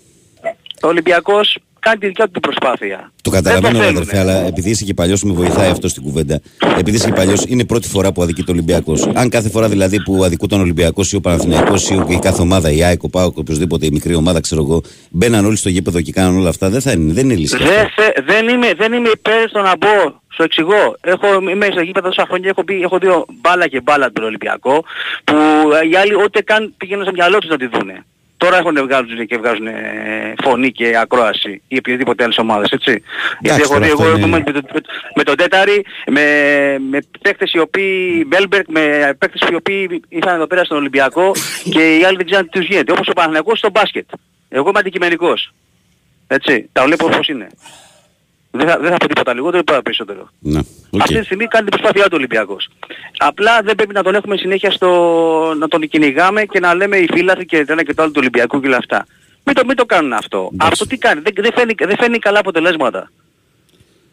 ο 0.83 0.89
Ολυμπιακός 0.89 1.59
κάνει 1.85 1.99
τη 1.99 2.07
δικιά 2.07 2.25
του 2.25 2.31
την 2.31 2.41
προσπάθεια. 2.41 3.13
Το 3.23 3.31
Δεν 3.31 3.43
καταλαβαίνω, 3.43 3.79
ρε 3.79 3.85
θέλουνε. 3.85 4.01
αδερφέ, 4.01 4.19
αλλά 4.19 4.47
επειδή 4.47 4.71
είσαι 4.71 4.85
και 4.85 4.95
παλιός, 4.95 5.23
με 5.23 5.33
βοηθάει 5.33 5.71
αυτό 5.71 5.89
στην 5.89 6.03
κουβέντα. 6.03 6.41
Επειδή 6.79 6.97
είσαι 6.97 7.07
και 7.07 7.13
παλιός, 7.15 7.45
είναι 7.49 7.63
η 7.63 7.65
πρώτη 7.65 7.89
φορά 7.89 8.13
που 8.13 8.23
αδικεί 8.23 8.43
το 8.43 8.53
Ολυμπιακός. 8.53 9.09
Αν 9.15 9.29
κάθε 9.29 9.49
φορά 9.51 9.69
δηλαδή 9.69 10.03
που 10.03 10.25
αδικούταν 10.25 10.59
ο 10.59 10.63
Ολυμπιακός 10.63 11.13
ή 11.13 11.17
ο 11.17 11.21
Παναθηναϊκός 11.21 11.91
ή 11.91 11.95
ο- 11.95 12.07
η 12.09 12.19
κάθε 12.19 12.43
ομάδα, 12.43 12.71
η 12.71 12.83
ΑΕΚ, 12.85 13.03
ο 13.03 13.09
ΠΑΟΚ, 13.09 13.37
οποιοδήποτε, 13.37 13.87
η 13.87 13.91
μικρή 13.93 14.15
ομάδα, 14.15 14.41
ξέρω 14.41 14.63
εγώ, 14.63 14.81
μπαίναν 15.11 15.45
όλοι 15.45 15.57
στο 15.57 15.69
γήπεδο 15.69 16.01
και 16.01 16.13
κάναν 16.13 16.37
όλα 16.39 16.49
αυτά, 16.49 16.71
δεν, 16.71 16.81
θα 16.81 16.93
είναι, 16.93 17.13
δεν 17.13 17.25
είναι 17.25 17.35
λύση. 17.35 17.55
αυτό. 17.55 17.67
Δεν, 17.69 17.87
θε- 17.97 18.25
δεν, 18.25 18.49
είμαι, 18.49 18.73
δεν 18.77 18.93
είμαι 18.93 19.09
υπέρ 19.15 19.49
στο 19.49 19.61
να 19.61 19.77
μπω. 19.77 20.21
Σου 20.35 20.43
εξηγώ. 20.43 20.97
Έχω, 21.01 21.27
είμαι 21.51 21.67
στο 21.71 21.81
γήπεδο 21.81 22.09
τόσα 22.09 22.25
χρόνια, 22.29 22.49
έχω, 22.49 22.65
πει, 22.65 22.81
έχω 22.83 22.99
δει 22.99 23.09
μπάλα 23.41 23.67
και 23.69 23.81
μπάλα 23.81 24.13
τον 24.13 24.25
Ολυμπιακό, 24.25 24.85
που 25.25 25.35
ε, 25.83 25.89
οι 25.91 25.97
άλλοι 25.97 26.15
ούτε 26.25 26.43
καν 26.43 26.75
πήγαιναν 26.77 27.05
στο 27.05 27.13
μυαλό 27.15 27.39
τους 27.39 27.51
να 27.51 27.57
τη 27.57 27.67
δούνε. 27.67 28.05
Τώρα 28.45 28.57
έχουν 28.57 28.77
βγάζουν 28.83 29.27
και 29.27 29.37
βγάζουν 29.39 29.67
ε, 29.67 30.35
φωνή 30.45 30.73
και 30.73 30.97
ακρόαση 30.99 31.63
ή 31.69 31.77
οποιοδήποτε 31.79 32.23
άλλες 32.25 32.39
ομάδες, 32.39 32.71
έτσι. 32.71 33.03
Γιατί 33.41 33.61
έχω 33.61 33.73
τώρα 33.73 33.85
δει 33.87 33.91
αυτό 33.93 34.05
εγώ 34.05 34.17
είναι- 34.17 34.27
με, 34.45 34.53
το- 34.53 34.81
με 35.15 35.23
τον 35.23 35.37
Τέταρη, 35.37 35.85
με, 36.11 36.23
με 36.91 36.99
παίκτες 37.23 37.53
οι 37.53 37.59
οποίοι, 37.59 38.25
Μπέλμπερκ, 38.27 38.69
με 38.69 39.15
παίκτες 39.19 39.49
οι 39.51 39.55
οποίοι 39.55 40.03
ήρθαν 40.09 40.35
εδώ 40.35 40.47
πέρα 40.47 40.65
στον 40.65 40.77
Ολυμπιακό 40.77 41.31
και 41.75 41.97
οι 41.99 42.05
άλλοι 42.05 42.17
δεν 42.17 42.27
ξέρουν 42.27 42.45
τι 42.51 42.59
τους 42.59 42.69
γίνεται. 42.69 42.93
Όπως 42.93 43.09
ο 43.09 43.13
Παναθηναϊκός 43.13 43.59
στο 43.59 43.71
μπάσκετ. 43.71 44.07
Εγώ 44.49 44.69
είμαι 44.69 44.79
αντικειμενικός. 44.79 45.53
Έτσι, 46.27 46.69
τα 46.73 46.85
βλέπω 46.85 47.05
όπως 47.07 47.29
είναι. 47.29 47.47
Δεν 48.55 48.69
θα, 48.69 48.79
δεν 48.79 48.91
θα 48.91 48.97
πω 48.97 49.09
τίποτα 49.09 49.35
λιγότερο, 49.35 49.63
τίποτα 49.63 49.83
περισσότερο. 49.83 50.29
Ναι, 50.39 50.61
οκ. 50.91 51.01
Αυτή 51.01 51.19
τη 51.19 51.25
στιγμή 51.25 51.47
κάνει 51.47 51.69
την 51.69 51.79
προσπάθειά 51.79 52.05
του 52.05 52.17
Ολυμπιακός. 52.17 52.69
Απλά 53.19 53.61
δεν 53.63 53.75
πρέπει 53.75 53.95
να 53.95 54.03
τον 54.03 54.15
έχουμε 54.15 54.37
συνέχεια 54.37 54.71
στο... 54.71 54.89
να 55.59 55.69
τον 55.69 55.89
κυνηγάμε 55.89 56.45
και 56.45 56.61
να 56.61 56.75
λέμε 56.75 56.97
οι 56.97 57.09
φίλαθλοι 57.13 57.47
και 57.47 57.65
το 57.65 57.73
ένα 57.73 57.85
και 57.85 57.95
το 57.95 58.03
άλλο 58.03 58.11
του 58.11 58.19
Ολυμπιακού 58.21 58.61
και 58.61 58.67
όλα 58.67 58.77
αυτά. 58.77 59.07
Μην 59.45 59.55
το, 59.55 59.63
μην 59.67 59.77
το 59.77 59.85
κάνουν 59.85 60.13
αυτό. 60.13 60.51
Αυτό 60.57 60.87
τι 60.87 60.97
κάνει, 60.97 61.21
δεν, 61.21 61.33
δεν, 61.37 61.53
φέρνει, 61.55 61.75
δεν 61.79 61.97
φέρνει 61.99 62.19
καλά 62.19 62.39
αποτελέσματα. 62.39 63.11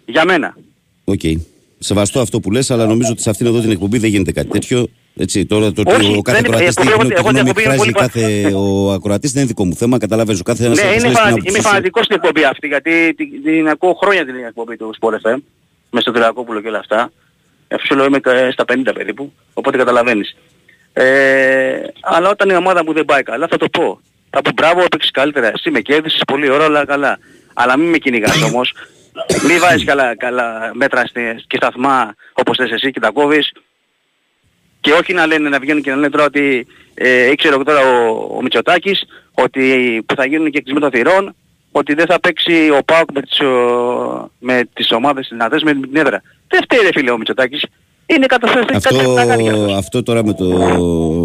Για 0.05 0.25
μένα. 0.25 0.57
Οκ. 1.03 1.21
Σεβαστό 1.79 2.19
αυτό 2.19 2.39
που 2.39 2.51
λες, 2.51 2.71
αλλά 2.71 2.85
νομίζω 2.85 3.11
ότι 3.11 3.21
σε 3.21 3.29
αυτήν 3.29 3.45
εδώ 3.45 3.59
την 3.59 3.71
εκπομπή 3.71 3.97
δεν 3.97 4.09
γίνεται 4.09 4.31
κάτι 4.31 4.47
τέτοιο. 4.47 4.87
Έτσι, 5.21 5.45
τώρα 5.45 5.71
το 5.71 5.81
ότι 5.81 5.93
Όχι, 5.95 6.17
ο 6.17 6.21
κάθε 6.21 6.41
δεν- 6.41 6.51
ακροατής 6.51 6.75
τι 6.75 6.81
εγώ- 6.87 6.95
γνώμη- 6.95 7.11
εγώ 7.17 7.27
τι 7.27 7.39
γνώμη 7.39 7.39
την 7.39 7.47
εκπομπή 7.47 7.61
εκφράζει 7.61 7.89
είναι 7.89 7.99
κάθε 7.99 8.53
ο 8.55 8.91
ακροατής 8.91 9.31
δεν 9.31 9.41
είναι 9.41 9.51
δικό 9.51 9.65
μου 9.65 9.75
θέμα, 9.75 9.97
καταλαβαίνεις. 9.97 10.39
Ο 10.39 10.43
κάθε 10.43 10.65
ένας 10.65 10.77
ναι, 10.77 10.83
έχει 10.83 10.91
είμαι, 10.93 11.01
λέει 11.01 11.11
στην 11.11 11.17
φανα, 11.23 11.29
άποψή 11.33 11.49
είμαι 11.49 11.59
σου. 11.61 11.67
φανατικός 11.67 12.05
στην 12.05 12.15
εκπομπή 12.15 12.43
αυτή 12.43 12.67
γιατί 12.67 13.13
την, 13.17 13.43
την 13.43 13.67
ακούω 13.69 13.93
χρόνια 13.93 14.25
την 14.25 14.35
εκπομπή 14.35 14.77
του 14.77 14.95
Sport 14.99 15.13
FM 15.13 15.37
μες 15.89 16.01
στο 16.03 16.11
Τυρακόπουλο 16.11 16.61
και 16.61 16.67
όλα 16.67 16.77
αυτά. 16.79 17.11
Αφού 17.67 17.85
σου 17.85 17.95
λέω 17.95 18.05
είμαι 18.05 18.19
κα- 18.19 18.51
στα 18.51 18.65
50 18.65 18.93
περίπου, 18.93 19.33
οπότε 19.53 19.77
καταλαβαίνεις. 19.77 20.35
Ε, 20.93 21.81
αλλά 22.01 22.29
όταν 22.29 22.49
η 22.49 22.55
ομάδα 22.55 22.83
μου 22.83 22.93
δεν 22.93 23.05
πάει 23.05 23.23
καλά 23.23 23.47
θα 23.47 23.57
το 23.57 23.69
πω. 23.69 23.99
Θα 24.29 24.41
πω 24.41 24.51
μπράβο, 24.55 24.81
έπαιξες 24.81 25.11
καλύτερα. 25.11 25.47
Εσύ 25.47 25.71
με 25.71 25.79
κέρδισες 25.81 26.21
πολύ 26.27 26.49
ώρα, 26.49 26.65
όλα 26.65 26.85
καλά. 26.85 27.19
Αλλά 27.53 27.77
μην 27.77 27.89
με 27.89 27.97
κυνηγάς 27.97 28.41
όμως. 28.41 28.73
Μην 29.47 29.59
βάζεις 29.59 29.83
καλά, 29.83 30.15
καλά 30.15 30.71
μέτρα 30.73 31.05
στη- 31.05 31.43
και 31.47 31.57
σταθμά 31.57 32.15
όπως 32.33 32.57
θες 32.57 32.71
εσύ 32.71 32.91
και 32.91 32.99
τα 32.99 33.09
κόβεις. 33.11 33.51
Και 34.81 34.91
όχι 34.91 35.13
να 35.13 35.25
λένε, 35.27 35.49
να 35.49 35.59
βγαίνουν 35.59 35.81
και 35.81 35.89
να 35.89 35.95
λένε 35.95 36.09
τώρα 36.09 36.23
ότι 36.25 36.67
ε, 36.93 37.31
ήξερε 37.31 37.55
τώρα 37.63 37.79
ο, 37.79 38.35
ο 38.37 38.41
Μητσοτάκης 38.41 39.03
ότι 39.33 39.61
που 40.05 40.15
θα 40.15 40.25
γίνουν 40.25 40.49
και 40.51 40.61
κλεισμένο 40.61 40.89
των 40.89 40.99
θυρών 40.99 41.35
ότι 41.71 41.93
δεν 41.93 42.05
θα 42.05 42.19
παίξει 42.19 42.69
ο 42.79 42.83
ΠΑΟΚ 42.85 43.11
με 43.13 43.21
τις, 43.21 43.39
ο- 43.39 44.31
με 44.39 44.61
τις 44.73 44.91
ομάδες 44.91 45.27
δυνατές 45.31 45.63
με 45.63 45.73
την 45.73 45.95
έδρα. 45.95 46.21
Δεν 46.47 46.61
φταίει 46.63 46.79
ρε 46.81 46.89
φίλε 46.93 47.11
ο 47.11 47.17
Μητσοτάκης. 47.17 47.65
Είναι 48.05 48.25
καταστροφή 48.25 48.75
Αυτό, 48.75 48.95
κάτι 48.97 49.09
να 49.09 49.25
κάνει 49.25 49.43
κι 49.43 49.49
αυτός. 49.49 49.73
αυτό 49.75 50.03
τώρα 50.03 50.25
με, 50.25 50.33
το, 50.33 50.45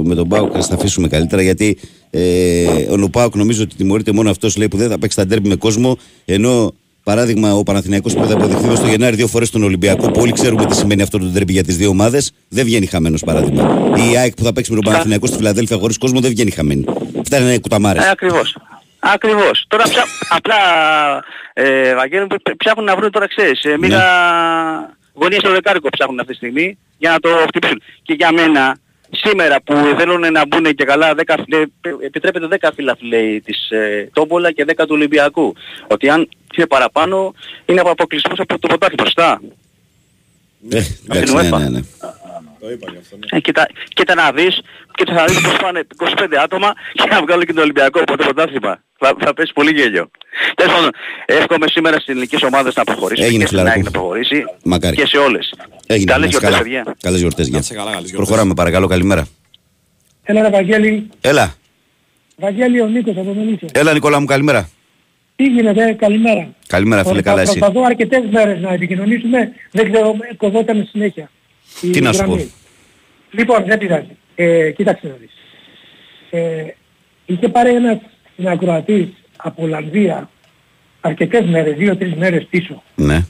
με 0.04 0.14
τον 0.14 0.28
Πάουκ 0.28 0.52
θα 0.54 0.66
τα 0.68 0.74
αφήσουμε 0.74 1.08
καλύτερα 1.08 1.42
γιατί 1.42 1.78
ε, 2.10 2.66
ο 3.02 3.08
Πάουκ 3.10 3.34
νομίζω 3.34 3.62
ότι 3.62 3.74
τιμωρείται 3.76 4.12
μόνο 4.12 4.30
αυτός 4.30 4.56
λέει 4.56 4.68
που 4.68 4.76
δεν 4.76 4.88
θα 4.90 4.98
παίξει 4.98 5.16
τα 5.16 5.26
ντέρμπι 5.26 5.48
με 5.48 5.54
κόσμο 5.56 5.96
ενώ 6.24 6.74
παράδειγμα 7.04 7.54
ο 7.54 7.62
Παναθηναϊκός 7.62 8.14
που 8.14 8.24
θα 8.24 8.34
αποδεχθεί 8.34 8.66
μες 8.66 8.78
στο 8.78 8.86
Γενάρη 8.86 9.16
δύο 9.16 9.26
φορές 9.26 9.50
τον 9.50 9.62
Ολυμπιακό 9.62 10.10
που 10.10 10.20
όλοι 10.20 10.32
ξέρουμε 10.32 10.66
τι 10.66 10.76
σημαίνει 10.76 11.02
αυτό 11.02 11.18
το 11.18 11.24
ντέρμπι 11.24 11.52
για 11.52 11.64
τις 11.64 11.76
δύο 11.76 11.88
ομάδες 11.88 12.32
δεν 12.48 12.64
βγαίνει 12.64 12.86
χαμένος 12.86 13.22
παράδειγμα. 13.24 13.92
Η 14.12 14.16
ΑΕΚ 14.16 14.34
που 14.34 14.42
θα 14.44 14.52
παίξει 14.52 14.70
με 14.72 14.80
τον 14.80 14.92
Παναθηναϊκό 14.92 15.26
στη 15.26 15.36
Φιλαδέλφια 15.36 15.76
χωρίς 15.78 15.98
κόσμο 15.98 16.20
δεν 16.20 16.30
βγαίνει 16.30 16.50
χαμένη. 16.50 16.84
Αυτά 17.20 17.38
είναι 17.38 17.58
κουταμάρες. 17.58 18.04
Ε, 18.04 18.10
ακριβώς. 18.10 18.56
Ακριβώς. 18.98 19.64
Τώρα 19.68 19.84
ψά... 19.84 20.02
απλά, 20.28 20.56
ε, 21.52 21.94
Βαγγέλη, 21.94 22.20
μου, 22.20 22.36
ψ- 22.42 22.56
ψάχνουν 22.56 22.84
να 22.84 22.96
βρουν 22.96 23.10
τώρα, 23.10 23.28
ξέρεις, 23.28 23.64
ε, 23.64 23.76
μίγα 23.78 24.02
γωνίες 25.14 25.40
στο 25.40 25.50
δεκάρικο 25.50 25.88
ψάχνουν 25.90 26.20
αυτή 26.20 26.30
τη 26.30 26.36
στιγμή 26.36 26.78
για 26.98 27.10
να 27.10 27.18
το 27.20 27.28
χτυπήσουν. 27.46 27.82
Και 28.02 28.12
για 28.12 28.32
μένα, 28.32 28.76
σήμερα 29.14 29.62
που 29.62 29.74
θέλουν 29.98 30.32
να 30.32 30.46
μπουν 30.46 30.74
και 30.74 30.84
καλά 30.84 31.14
10, 31.14 31.34
φυλε- 31.44 31.68
επιτρέπεται 32.04 32.46
10 32.60 32.70
φύλλα 32.74 32.96
λέει 33.00 33.40
της 33.40 33.70
ε, 33.70 34.10
Τόμπολα 34.12 34.52
και 34.52 34.64
10 34.68 34.74
του 34.76 34.86
Ολυμπιακού. 34.90 35.54
Ότι 35.86 36.08
αν 36.08 36.28
είναι 36.56 36.66
παραπάνω 36.66 37.34
είναι 37.66 37.80
από 37.80 37.90
αποκλεισμούς 37.90 38.38
από 38.38 38.58
το 38.58 38.68
ποτάκι 38.68 38.94
σωστά. 39.00 39.40
Ε, 40.70 40.82
εντάξει, 41.10 41.34
ναι, 41.34 41.42
ναι, 41.58 41.68
ναι. 41.68 41.80
Ε, 43.30 43.40
κοίτα, 43.40 43.66
κοίτα 43.94 44.14
να 44.14 44.32
δεις, 44.32 44.60
κοίτα 44.94 45.12
να 45.12 45.24
δεις 45.24 45.40
πως 45.40 45.56
πάνε 45.62 45.86
25 45.96 46.26
άτομα 46.42 46.72
και 46.92 47.08
να 47.10 47.20
βγάλουν 47.22 47.44
και 47.44 47.52
το 47.52 47.60
Ολυμπιακό 47.60 47.98
από 48.00 48.16
το 48.16 48.24
πρωτάθλημα. 48.24 48.82
Θα, 48.98 49.14
θα 49.20 49.34
πέσει 49.34 49.52
πολύ 49.52 49.70
γέλιο. 49.70 50.10
Τέλος 50.54 50.72
πάντων, 50.74 50.90
εύχομαι 51.26 51.66
σήμερα 51.68 51.94
στις 51.96 52.08
ελληνικές 52.08 52.42
ομάδες 52.42 52.74
να 52.74 52.84
προχωρήσουν 52.84 53.24
Έγινε, 53.24 53.38
και 53.38 53.46
στην 53.46 53.58
φιλαράκο. 53.58 53.80
ΑΕΚ 53.84 53.92
να 53.94 53.98
προχωρήσει 54.00 54.44
Μακάρι. 54.64 54.96
και 54.96 55.06
σε 55.06 55.16
όλες. 55.16 55.54
Έγινε, 55.86 56.12
Καλές 56.12 56.30
να 56.32 56.38
είσαι 56.38 56.38
γιορτές, 56.38 56.50
καλά. 56.50 56.62
παιδιά. 56.62 56.96
Καλές 57.00 57.20
γιορτές, 57.20 57.48
γεια. 57.48 57.60
καλά, 57.68 57.90
καλές 57.90 57.94
γιορτές. 58.10 58.16
Προχωράμε 58.16 58.54
παρακαλώ, 58.54 58.86
καλημέρα. 58.86 59.26
Έλα 60.22 60.42
ρε 60.42 60.50
Βαγγέλη, 60.50 61.08
Έλα, 61.20 61.54
Βαγγέλη 62.36 62.80
ο 62.80 62.86
Νίκος 62.86 63.16
από 63.16 63.32
Μελίσια. 63.34 63.68
έλα 63.72 63.92
Νικόλα 63.92 64.20
μου, 64.20 64.26
καλημέρα. 64.26 64.68
Τι 65.36 65.44
γίνεται, 65.44 65.92
καλημέρα. 65.92 66.48
Καλημέρα 66.66 67.04
φίλε, 67.04 67.22
καλά 67.22 67.40
εσύ. 67.40 67.58
Προσπαθώ 67.58 67.82
αρκετές 67.86 68.22
μέρες 68.30 68.60
να 68.60 68.72
επικοινωνήσουμε, 68.72 69.52
δεν 69.70 69.92
ξέρω, 69.92 70.16
κοβόταν 70.36 70.88
συνέχεια. 70.90 71.30
Η 71.80 71.90
Τι 71.90 72.00
να 72.00 72.12
σου 72.12 72.18
γραμμή. 72.18 72.36
πω. 72.42 72.50
Λοιπόν, 73.30 73.64
δεν 73.64 73.78
πειράζει. 73.78 74.16
Ε, 74.34 74.70
κοίταξε 74.70 75.06
να 75.06 75.14
δεις. 75.20 75.30
Ε, 76.30 76.64
είχε 77.26 77.48
πάρει 77.48 77.74
ένας 77.74 77.98
συνακροατής 78.36 79.08
από 79.36 79.62
Ολλανδία 79.62 80.30
αρκετές 81.00 81.46
μέρες, 81.46 81.76
δύο-τρεις 81.76 82.14
μέρες 82.14 82.46
πίσω, 82.50 82.82
Ναι. 82.94 83.20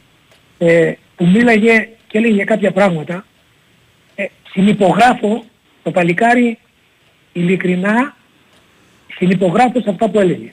ε, 0.58 0.92
που 1.16 1.26
μίλαγε 1.26 1.88
και 2.06 2.18
έλεγε 2.18 2.34
για 2.34 2.44
κάποια 2.44 2.70
πράγματα. 2.72 3.26
Ε, 4.14 4.24
συνυπογράφω 4.50 5.44
το 5.82 5.90
παλικάρι 5.90 6.58
ειλικρινά, 7.32 8.16
συνυπογράφω 9.16 9.80
σε 9.80 9.90
αυτά 9.90 10.08
που 10.10 10.20
έλεγε. 10.20 10.52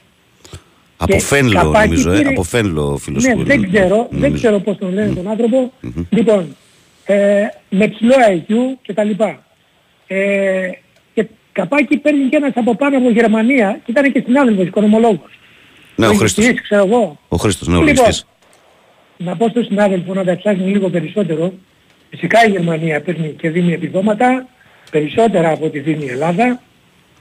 Από 0.98 1.14
Και 1.14 1.20
Φένλο 1.20 1.54
καπάκι 1.54 1.88
νομίζω, 1.90 2.12
ε. 2.12 2.18
πήρε- 2.18 2.28
Από 2.30 2.44
Φένλο 2.44 2.98
φίλος 2.98 3.24
Ναι, 3.24 3.34
που 3.36 3.44
δεν 3.44 3.58
είναι. 3.64 3.68
ξέρω, 3.68 3.96
δεν 4.10 4.20
Νομίζω. 4.20 4.34
ξέρω 4.34 4.60
πώς 4.60 4.78
τον 4.78 4.94
λένε 4.94 5.14
τον 5.14 5.28
άνθρωπο. 5.28 5.74
Λοιπόν, 6.10 6.56
ε, 7.06 7.48
με 7.70 7.88
ψηλό 7.88 8.14
IQ 8.30 8.54
και 8.82 8.94
τα 8.94 9.04
λοιπά. 9.04 9.44
Ε, 10.08 10.70
και 11.14 11.28
καπάκι 11.52 11.98
παίρνει 11.98 12.30
και 12.30 12.36
ένας 12.36 12.52
από 12.56 12.76
πάνω 12.76 12.98
από 12.98 13.10
Γερμανία 13.10 13.80
και 13.86 13.92
ήταν 13.92 14.12
και 14.12 14.22
συνάδελφος, 14.26 14.66
οικονομολόγος. 14.66 15.30
Ναι, 15.96 16.08
ο 16.08 16.10
Ο 16.10 16.14
Χρήστος. 16.14 16.44
Ιγιστής, 16.46 16.62
ξέρω 16.64 16.86
εγώ. 16.86 17.20
Ο 17.28 17.38
Χρήστος, 17.38 17.68
ναι, 17.68 17.78
ο 17.78 17.82
Λοιπόν, 17.82 17.96
λογιστής. 17.96 18.28
να 19.18 19.36
πω 19.36 19.48
στον 19.50 19.64
συνάδελφο 19.64 20.14
να 20.14 20.24
τα 20.24 20.38
ψάχνει 20.38 20.72
λίγο 20.72 20.90
περισσότερο. 20.90 21.54
Φυσικά 22.10 22.46
η 22.48 22.50
Γερμανία 22.50 23.02
παίρνει 23.02 23.28
και 23.30 23.50
δίνει 23.50 23.74
επιδόματα, 23.74 24.48
περισσότερα 24.92 25.52
από 25.52 25.66
ό,τι 25.66 25.80
δίνει 25.80 26.06
η 26.06 26.10
Ελλάδα, 26.10 26.62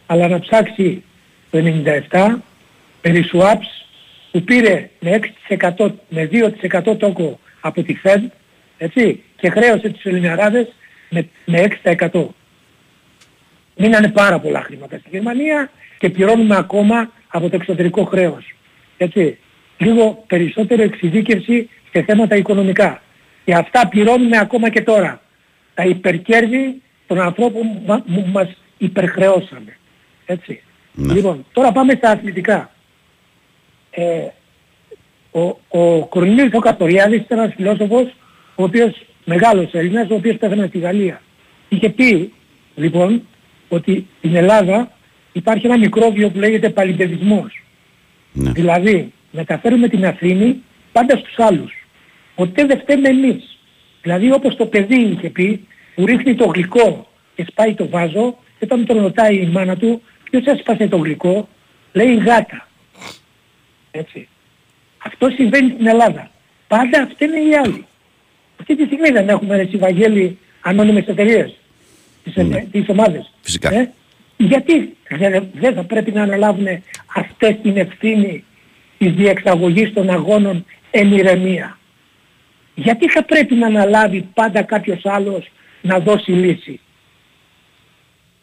αλλά 0.06 0.28
να 0.28 0.38
ψάξει 0.40 1.02
το 1.50 1.58
97 2.10 2.36
περί 3.00 3.30
swaps 3.32 3.84
που 4.32 4.42
πήρε 4.42 4.90
με 5.00 5.20
6% 5.48 5.90
με 6.08 6.28
2% 6.32 6.96
τόκο 6.98 7.38
από 7.60 7.82
τη 7.82 7.96
Fed, 8.04 8.20
έτσι, 8.82 9.22
και 9.36 9.50
χρέωσε 9.50 9.88
τους 9.88 10.04
Ελληναράδες 10.04 10.66
με, 11.10 11.28
με 11.44 11.66
6%. 12.10 12.24
Μείνανε 13.76 14.08
πάρα 14.08 14.38
πολλά 14.38 14.60
χρήματα 14.62 14.98
στη 14.98 15.08
Γερμανία 15.10 15.70
και 15.98 16.08
πληρώνουμε 16.10 16.56
ακόμα 16.56 17.10
από 17.28 17.48
το 17.50 17.56
εξωτερικό 17.56 18.04
χρέος. 18.04 18.54
Έτσι. 18.96 19.38
Λίγο 19.78 20.24
περισσότερο 20.26 20.82
εξειδίκευση 20.82 21.68
σε 21.92 22.02
θέματα 22.02 22.36
οικονομικά. 22.36 23.02
Και 23.44 23.54
αυτά 23.54 23.88
πληρώνουμε 23.88 24.38
ακόμα 24.38 24.68
και 24.68 24.80
τώρα. 24.82 25.20
Τα 25.74 25.84
υπερκέρδη 25.84 26.82
των 27.06 27.20
ανθρώπων 27.20 27.62
που 27.62 27.82
μα- 27.86 28.02
που 28.14 28.24
μας 28.32 28.48
υπερχρεώσανε. 28.78 29.76
Έτσι. 30.26 30.62
Λοιπόν, 30.94 31.46
τώρα 31.52 31.72
πάμε 31.72 31.94
στα 31.94 32.10
αθλητικά. 32.10 32.70
Ε, 33.90 34.26
ο, 35.30 35.40
ο 35.68 36.06
Κορνίλης 36.06 36.52
ο 36.52 36.58
Καστοριάδης 36.58 37.20
ήταν 37.20 37.38
ένας 37.38 37.54
φιλόσοφος 37.54 38.14
ο 38.60 38.62
οποίος 38.62 38.92
μεγάλος 39.24 39.72
Έλληνας, 39.72 40.10
ο 40.10 40.14
οποίος 40.14 40.36
πέθανε 40.36 40.66
στη 40.66 40.78
Γαλλία. 40.78 41.22
Είχε 41.68 41.88
πει 41.90 42.32
λοιπόν 42.74 43.22
ότι 43.68 44.06
στην 44.18 44.36
Ελλάδα 44.36 44.92
υπάρχει 45.32 45.66
ένα 45.66 45.78
μικρόβιο 45.78 46.30
που 46.30 46.38
λέγεται 46.38 46.70
παλιμπεδισμός. 46.70 47.62
Δηλαδή 48.32 49.12
μεταφέρουμε 49.30 49.88
την 49.88 50.04
ευθύνη 50.04 50.62
πάντα 50.92 51.16
στους 51.16 51.38
άλλους. 51.38 51.72
Ποτέ 52.34 52.64
δεν 52.64 52.78
φταίμε 52.78 53.08
εμείς. 53.08 53.58
Δηλαδή 54.02 54.32
όπως 54.32 54.56
το 54.56 54.66
παιδί 54.66 55.00
είχε 55.00 55.30
πει 55.30 55.66
που 55.94 56.06
ρίχνει 56.06 56.34
το 56.34 56.46
γλυκό 56.46 57.08
και 57.34 57.46
σπάει 57.50 57.74
το 57.74 57.88
βάζο 57.88 58.38
και 58.58 58.64
όταν 58.64 58.86
τον 58.86 59.00
ρωτάει 59.02 59.36
η 59.36 59.46
μάνα 59.46 59.76
του 59.76 60.02
ποιος 60.30 60.44
έσπασε 60.44 60.88
το 60.88 60.96
γλυκό; 60.96 61.48
Λέει 61.92 62.14
γάτα. 62.14 62.68
Έτσι. 63.90 64.28
Αυτό 65.04 65.30
συμβαίνει 65.30 65.70
στην 65.70 65.86
Ελλάδα. 65.86 66.30
Πάντα 66.68 67.02
αυτοί 67.02 67.24
είναι 67.24 67.40
οι 67.40 67.54
άλλοι. 67.54 67.84
Αυτή 68.60 68.76
τη 68.76 68.84
στιγμή 68.84 69.10
δεν 69.10 69.28
έχουμε 69.28 69.56
ρε 69.56 69.68
Βαγγέλη 69.72 70.38
ανώνυμες 70.60 71.06
εταιρείες 71.06 71.54
τις, 72.24 72.36
ναι. 72.36 72.64
τις 72.72 72.88
ομάδες. 72.88 73.32
Φυσικά. 73.40 73.74
Ε, 73.74 73.90
γιατί 74.36 74.96
δεν, 75.08 75.48
δεν 75.52 75.74
θα 75.74 75.82
πρέπει 75.82 76.10
να 76.10 76.22
αναλάβουν 76.22 76.66
αυτές 77.14 77.56
την 77.62 77.76
ευθύνη 77.76 78.44
της 78.98 79.12
διεξαγωγής 79.12 79.92
των 79.92 80.10
αγώνων 80.10 80.64
εν 80.90 81.12
ηρεμία. 81.12 81.78
Γιατί 82.74 83.08
θα 83.08 83.24
πρέπει 83.24 83.54
να 83.54 83.66
αναλάβει 83.66 84.28
πάντα 84.34 84.62
κάποιος 84.62 85.00
άλλος 85.04 85.50
να 85.82 85.98
δώσει 85.98 86.30
λύση. 86.30 86.80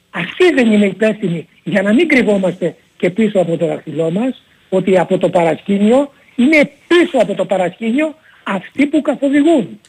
Αυτοί 0.09 0.53
δεν 0.53 0.71
είναι 0.71 0.85
υπεύθυνοι 0.85 1.47
για 1.63 1.81
να 1.81 1.93
μην 1.93 2.07
κρυβόμαστε 2.07 2.75
και 2.97 3.09
πίσω 3.09 3.39
από 3.39 3.57
το 3.57 3.65
δαχτυλό 3.65 4.11
μας 4.11 4.43
ότι 4.69 4.97
από 4.97 5.17
το 5.17 5.29
παρασκήνιο 5.29 6.11
είναι 6.35 6.71
πίσω 6.87 7.17
από 7.17 7.33
το 7.33 7.45
παρασκήνιο 7.45 8.15
αυτοί 8.43 8.85
που 8.85 9.01
καθοδηγούν. 9.01 9.79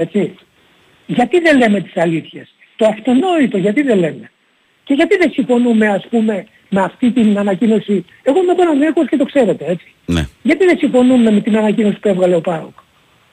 Έτσι. 0.00 0.34
Γιατί 1.06 1.40
δεν 1.40 1.58
λέμε 1.58 1.80
τις 1.80 1.96
αλήθειες; 1.96 2.54
Το 2.76 2.86
αυτονόητο 2.86 3.58
γιατί 3.58 3.82
δεν 3.82 3.98
λέμε; 3.98 4.30
Και 4.84 4.94
γιατί 4.94 5.16
δεν 5.16 5.30
συμφωνούμε 5.32 5.88
ας 5.88 6.06
πούμε 6.10 6.46
με 6.68 6.80
αυτή 6.80 7.10
την 7.10 7.38
ανακοίνωση; 7.38 8.04
Εγώ 8.22 8.42
είμαι 8.42 8.54
τον 8.54 8.68
Ανδρέκος 8.68 9.08
και 9.08 9.16
το 9.16 9.24
ξέρετε 9.24 9.64
έτσι. 9.64 9.94
Ναι. 10.06 10.28
Γιατί 10.42 10.64
δεν 10.64 10.78
συμφωνούμε 10.78 11.30
με 11.30 11.40
την 11.40 11.56
ανακοίνωση 11.56 11.98
που 11.98 12.08
έβγαλε 12.08 12.34
ο 12.34 12.40
Πάοκ; 12.40 12.76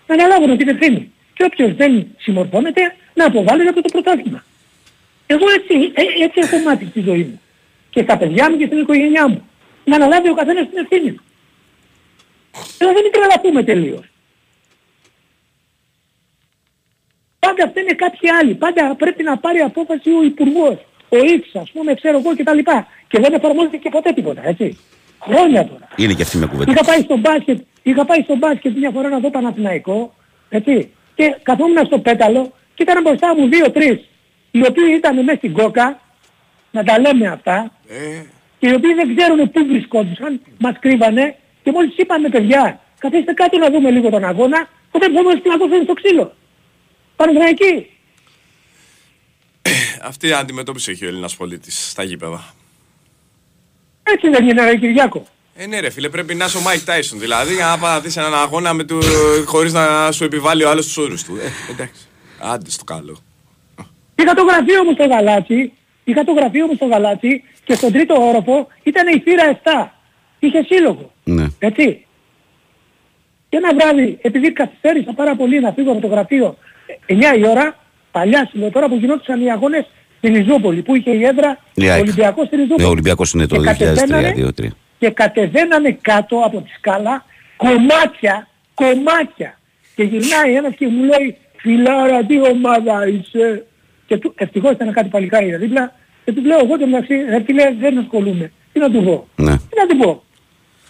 Να 0.08 0.14
αναλάβουν 0.16 0.58
την 0.58 0.68
ευθύνη. 0.68 1.12
Και 1.34 1.44
όποιος 1.44 1.76
δεν 1.76 2.08
συμμορφώνεται 2.18 2.82
να 3.14 3.26
αποβάλει 3.26 3.68
από 3.68 3.82
το 3.82 3.90
πρωτάθλημα. 3.92 4.44
Εγώ 5.28 5.46
έτσι, 5.58 5.92
ε, 5.94 6.24
έτσι 6.24 6.40
έχω 6.44 6.58
μάθει 6.64 6.86
τη 6.86 7.00
ζωή 7.00 7.24
μου. 7.24 7.42
Και 7.90 8.02
στα 8.02 8.18
παιδιά 8.18 8.50
μου 8.50 8.58
και 8.58 8.66
στην 8.66 8.80
οικογένειά 8.80 9.28
μου. 9.28 9.50
Να 9.84 9.96
αναλάβει 9.96 10.30
ο 10.30 10.34
καθένας 10.34 10.70
την 10.70 10.78
ευθύνη 10.78 11.12
του. 11.12 11.24
Εδώ 12.78 12.92
δεν 12.94 13.12
τρελαθούμε 13.12 13.64
τελείως. 13.64 14.06
Πάντα 17.48 17.68
φταίνε 17.70 17.94
κάποιοι 18.04 18.30
άλλοι. 18.40 18.54
Πάντα 18.56 18.96
πρέπει 18.96 19.24
να 19.24 19.38
πάρει 19.38 19.60
απόφαση 19.60 20.10
ο 20.20 20.24
Υπουργός. 20.24 20.78
Ο 21.10 21.18
X, 21.40 21.60
ας 21.62 21.72
πούμε, 21.74 21.94
ξέρω 21.94 22.18
εγώ 22.18 22.32
κτλ. 22.36 22.60
Και 23.08 23.20
δεν 23.20 23.34
εφαρμόζεται 23.34 23.78
και 23.78 23.90
ποτέ 23.90 24.12
τίποτα, 24.12 24.42
έτσι. 24.46 24.78
Χρόνια 25.28 25.68
τώρα. 25.68 25.88
Είναι 25.96 26.14
και 26.14 26.22
αυτή 26.22 26.38
με 26.38 26.46
κουβέντα. 26.46 26.72
Είχα 26.72 26.84
πάει 26.84 27.02
στο 27.02 27.18
μπάσκετ, 27.18 27.60
είχα 27.84 28.06
πάει 28.06 28.22
στο 28.22 28.36
μπάσκετ 28.36 28.78
μια 28.78 28.92
φορά 28.92 29.10
να 29.10 29.20
δω 29.20 29.30
Παναθηναϊκό, 29.30 30.14
έτσι. 30.50 30.92
Και 31.16 31.36
καθόμουν 31.44 31.86
στο 31.86 32.00
πέταλο 32.00 32.54
και 32.76 32.84
ήταν 32.84 33.02
μπροστά 33.04 33.36
μου 33.36 33.48
δύο-τρεις, 33.48 33.98
οι 34.52 34.62
οποίοι 34.68 34.94
ήταν 34.98 35.24
μέσα 35.24 35.38
στην 35.38 35.54
κόκα, 35.54 36.00
να 36.72 36.84
τα 36.84 37.00
λέμε 37.00 37.28
αυτά, 37.28 37.72
και 38.60 38.68
οι 38.68 38.74
οποίοι 38.74 38.94
δεν 38.94 39.16
ξέρουν 39.16 39.52
πού 39.52 39.66
βρισκόντουσαν, 39.68 40.42
μας 40.58 40.76
κρύβανε 40.80 41.36
και 41.64 41.72
μόλις 41.72 41.98
είπαμε 41.98 42.30
παιδιά, 42.30 42.80
καθίστε 43.00 43.34
κάτω 43.34 43.58
να 43.58 43.70
δούμε 43.70 43.90
λίγο 43.92 44.10
τον 44.10 44.24
αγώνα, 44.24 44.68
τότε 44.92 45.10
μπορούμε 45.10 45.34
να 45.34 45.40
πλακώσουμε 45.40 45.84
στο 45.84 45.94
ξύλο. 45.94 46.34
Παναθηναϊκή. 47.18 47.90
Αυτή 50.02 50.28
η 50.28 50.34
αντιμετώπιση 50.34 50.92
έχει 50.92 51.06
ο 51.06 51.08
Έλληνας 51.08 51.36
πολίτης 51.36 51.90
στα 51.90 52.04
γήπεδα. 52.04 52.54
Έτσι 54.04 54.30
δεν 54.30 54.48
είναι 54.48 54.64
ρε 54.64 54.76
Κυριάκο. 54.76 55.28
Ε, 55.56 55.66
ναι 55.68 55.80
ρε 55.80 55.90
φίλε, 55.90 56.10
πρέπει 56.10 56.36
να 56.36 56.46
είσαι 56.46 56.58
ο 56.58 56.62
Μάικ 56.62 56.84
Τάισον. 56.84 57.20
Δηλαδή, 57.20 57.54
για 57.54 57.66
να 57.66 57.78
πάει 57.78 57.94
να 57.94 58.00
δεις 58.00 58.18
έναν 58.18 58.34
αγώνα 58.34 58.74
με 58.74 58.84
του, 58.84 59.00
χωρίς 59.46 59.74
να 59.74 60.12
σου 60.12 60.24
επιβάλλει 60.24 60.64
ο 60.64 60.70
άλλος 60.70 60.86
τους 60.86 60.98
όρους 60.98 61.24
του. 61.24 61.36
Ε, 61.36 61.72
εντάξει. 61.72 62.08
Άντε 62.40 62.70
στο 62.70 62.84
καλό. 62.84 63.18
Είχα 64.16 64.34
το 64.34 64.44
γραφείο 64.44 64.84
μου 64.84 64.92
στο 64.94 65.06
γαλάτσι, 65.06 65.74
είχα 66.04 66.24
το 66.24 66.32
γραφείο 66.32 66.68
μου 66.68 66.76
στο 66.76 66.86
γαλάτσι 66.86 67.44
και 67.64 67.74
στον 67.74 67.92
τρίτο 67.92 68.28
όροφο 68.28 68.68
ήταν 68.84 69.08
η 69.08 69.20
θύρα 69.20 69.62
7. 69.64 69.88
Είχε 70.40 70.64
σύλλογο. 70.64 71.12
Ναι. 71.24 71.48
Έτσι. 71.60 72.06
Και 73.50 73.58
ένα 73.58 73.74
βράδυ, 73.74 74.18
επειδή 74.22 74.52
καθυστέρησα 74.52 75.14
πάρα 75.14 75.36
πολύ 75.36 75.60
να 75.60 75.72
φύγω 75.72 75.92
από 75.92 76.02
το 76.02 76.08
γραφείο 76.08 76.58
9 77.06 77.38
η 77.38 77.48
ώρα, 77.48 77.76
παλιά 78.12 78.50
τώρα 78.72 78.88
που 78.90 78.96
γινόντουσαν 78.96 79.42
οι 79.42 79.52
αγώνες 79.52 79.86
στην 80.18 80.34
Ριζούπολη, 80.34 80.82
που 80.82 80.96
είχε 80.96 81.12
η 81.12 81.24
έδρα 81.26 81.58
Η 81.74 81.88
ο 81.88 81.92
ΑΕΚ. 81.92 82.02
Ολυμπιακός 82.02 82.46
στην 82.46 82.58
Ναι, 82.58 82.64
Ριζούπολη. 82.64 82.88
ο 82.88 82.92
Ολυμπιακός 82.92 83.32
είναι 83.34 83.46
το 83.48 83.56
Και 83.58 83.66
κατεβαίνανε- 83.66 84.36
2003-2003. 84.36 84.68
και 85.00 85.10
κατεβαίνανε 85.10 85.98
κάτω 86.02 86.40
από 86.46 86.62
τη 86.62 86.70
σκάλα 86.78 87.26
κομμάτια, 87.58 88.48
κομμάτια. 88.74 89.60
Και 89.96 90.04
γυρνάει 90.04 90.56
ένας 90.56 90.74
και 90.78 90.88
μου 90.88 91.04
λέει 91.04 91.38
φιλάρα 91.58 92.24
τι 92.24 92.42
ομάδα 92.42 93.08
είσαι; 93.08 93.66
Και 94.08 94.18
του, 94.18 94.34
ευτυχώς 94.38 94.72
ήταν 94.72 94.92
κάτι 94.94 95.10
παλικάρι 95.10 95.48
εδώ 95.50 95.58
δίπλα 95.58 95.94
και 96.26 96.32
του 96.32 96.44
λέω 96.46 96.60
εγώ 96.64 96.78
το 96.78 96.86
μεταξύ 96.88 97.14
ρε 97.30 97.42
φίλε 97.46 97.74
δεν 97.80 97.98
ασχολούμαι. 97.98 98.52
Τι 98.74 98.80
να 98.80 98.92
του 98.92 99.04
πω; 99.04 99.28
Ναι. 99.44 99.52
Τι 99.58 99.76
να 99.80 99.88
του 99.88 99.98
πω; 99.98 100.24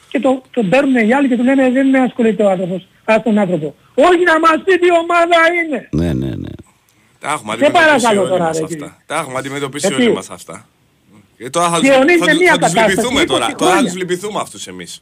Και 0.10 0.20
το, 0.20 0.42
τον 0.52 0.70
παίρνουν 0.70 0.96
οι 1.10 1.14
άλλοι 1.14 1.28
και 1.28 1.36
του 1.38 1.44
λένε 1.44 1.70
δεν 1.70 1.88
με 1.90 2.00
ασχολείται 2.00 2.44
ο 2.44 2.50
άνθρωπος. 2.50 2.88
Ας 3.06 3.24
τον 3.24 3.38
άνθρωπο. 3.38 3.76
Όχι 4.06 4.24
να 4.32 4.40
μας 4.40 4.58
πει 4.66 4.74
τι 4.82 4.90
ομάδα 5.04 5.38
είναι. 5.60 5.80
Ναι, 6.00 6.14
ναι, 6.26 6.32
ναι. 6.36 6.54
Τα 7.20 7.30
έχουμε 7.32 7.52
Σε 7.52 7.66
αντιμετωπίσει 7.66 7.88
παρακαλώ 7.88 8.22
όλοι 8.22 8.30
τώρα, 8.30 8.44
μας 8.44 8.58
ρε, 8.58 8.64
αυτά. 8.64 8.76
κύριε. 8.76 8.92
Τα 9.06 9.16
έχουμε 9.22 9.38
αντιμετωπίσει 9.38 9.88
Έτσι. 9.88 10.02
όλοι 10.02 10.14
μας 10.14 10.30
αυτά. 10.30 10.68
Και 11.38 11.50
τώρα 11.50 11.70
θα, 11.70 11.80
Και 11.80 11.88
τους- 11.88 11.96
ο 11.98 12.04
Νίκ 12.04 12.16
θα, 12.20 12.24
είναι 12.26 12.32
τους- 12.32 12.42
μια 12.42 12.52
θα 12.52 12.58
τους 12.58 12.68
κατάσταση, 12.74 12.90
λυπηθούμε 12.96 13.22
20 13.22 13.26
τώρα. 13.28 13.46
Τώρα 13.46 13.58
θα 13.58 13.66
χρόνια. 13.66 13.84
τους 13.92 13.96
λυπηθούμε 14.02 14.40
αυτούς 14.40 14.68
εμείς. 14.68 15.02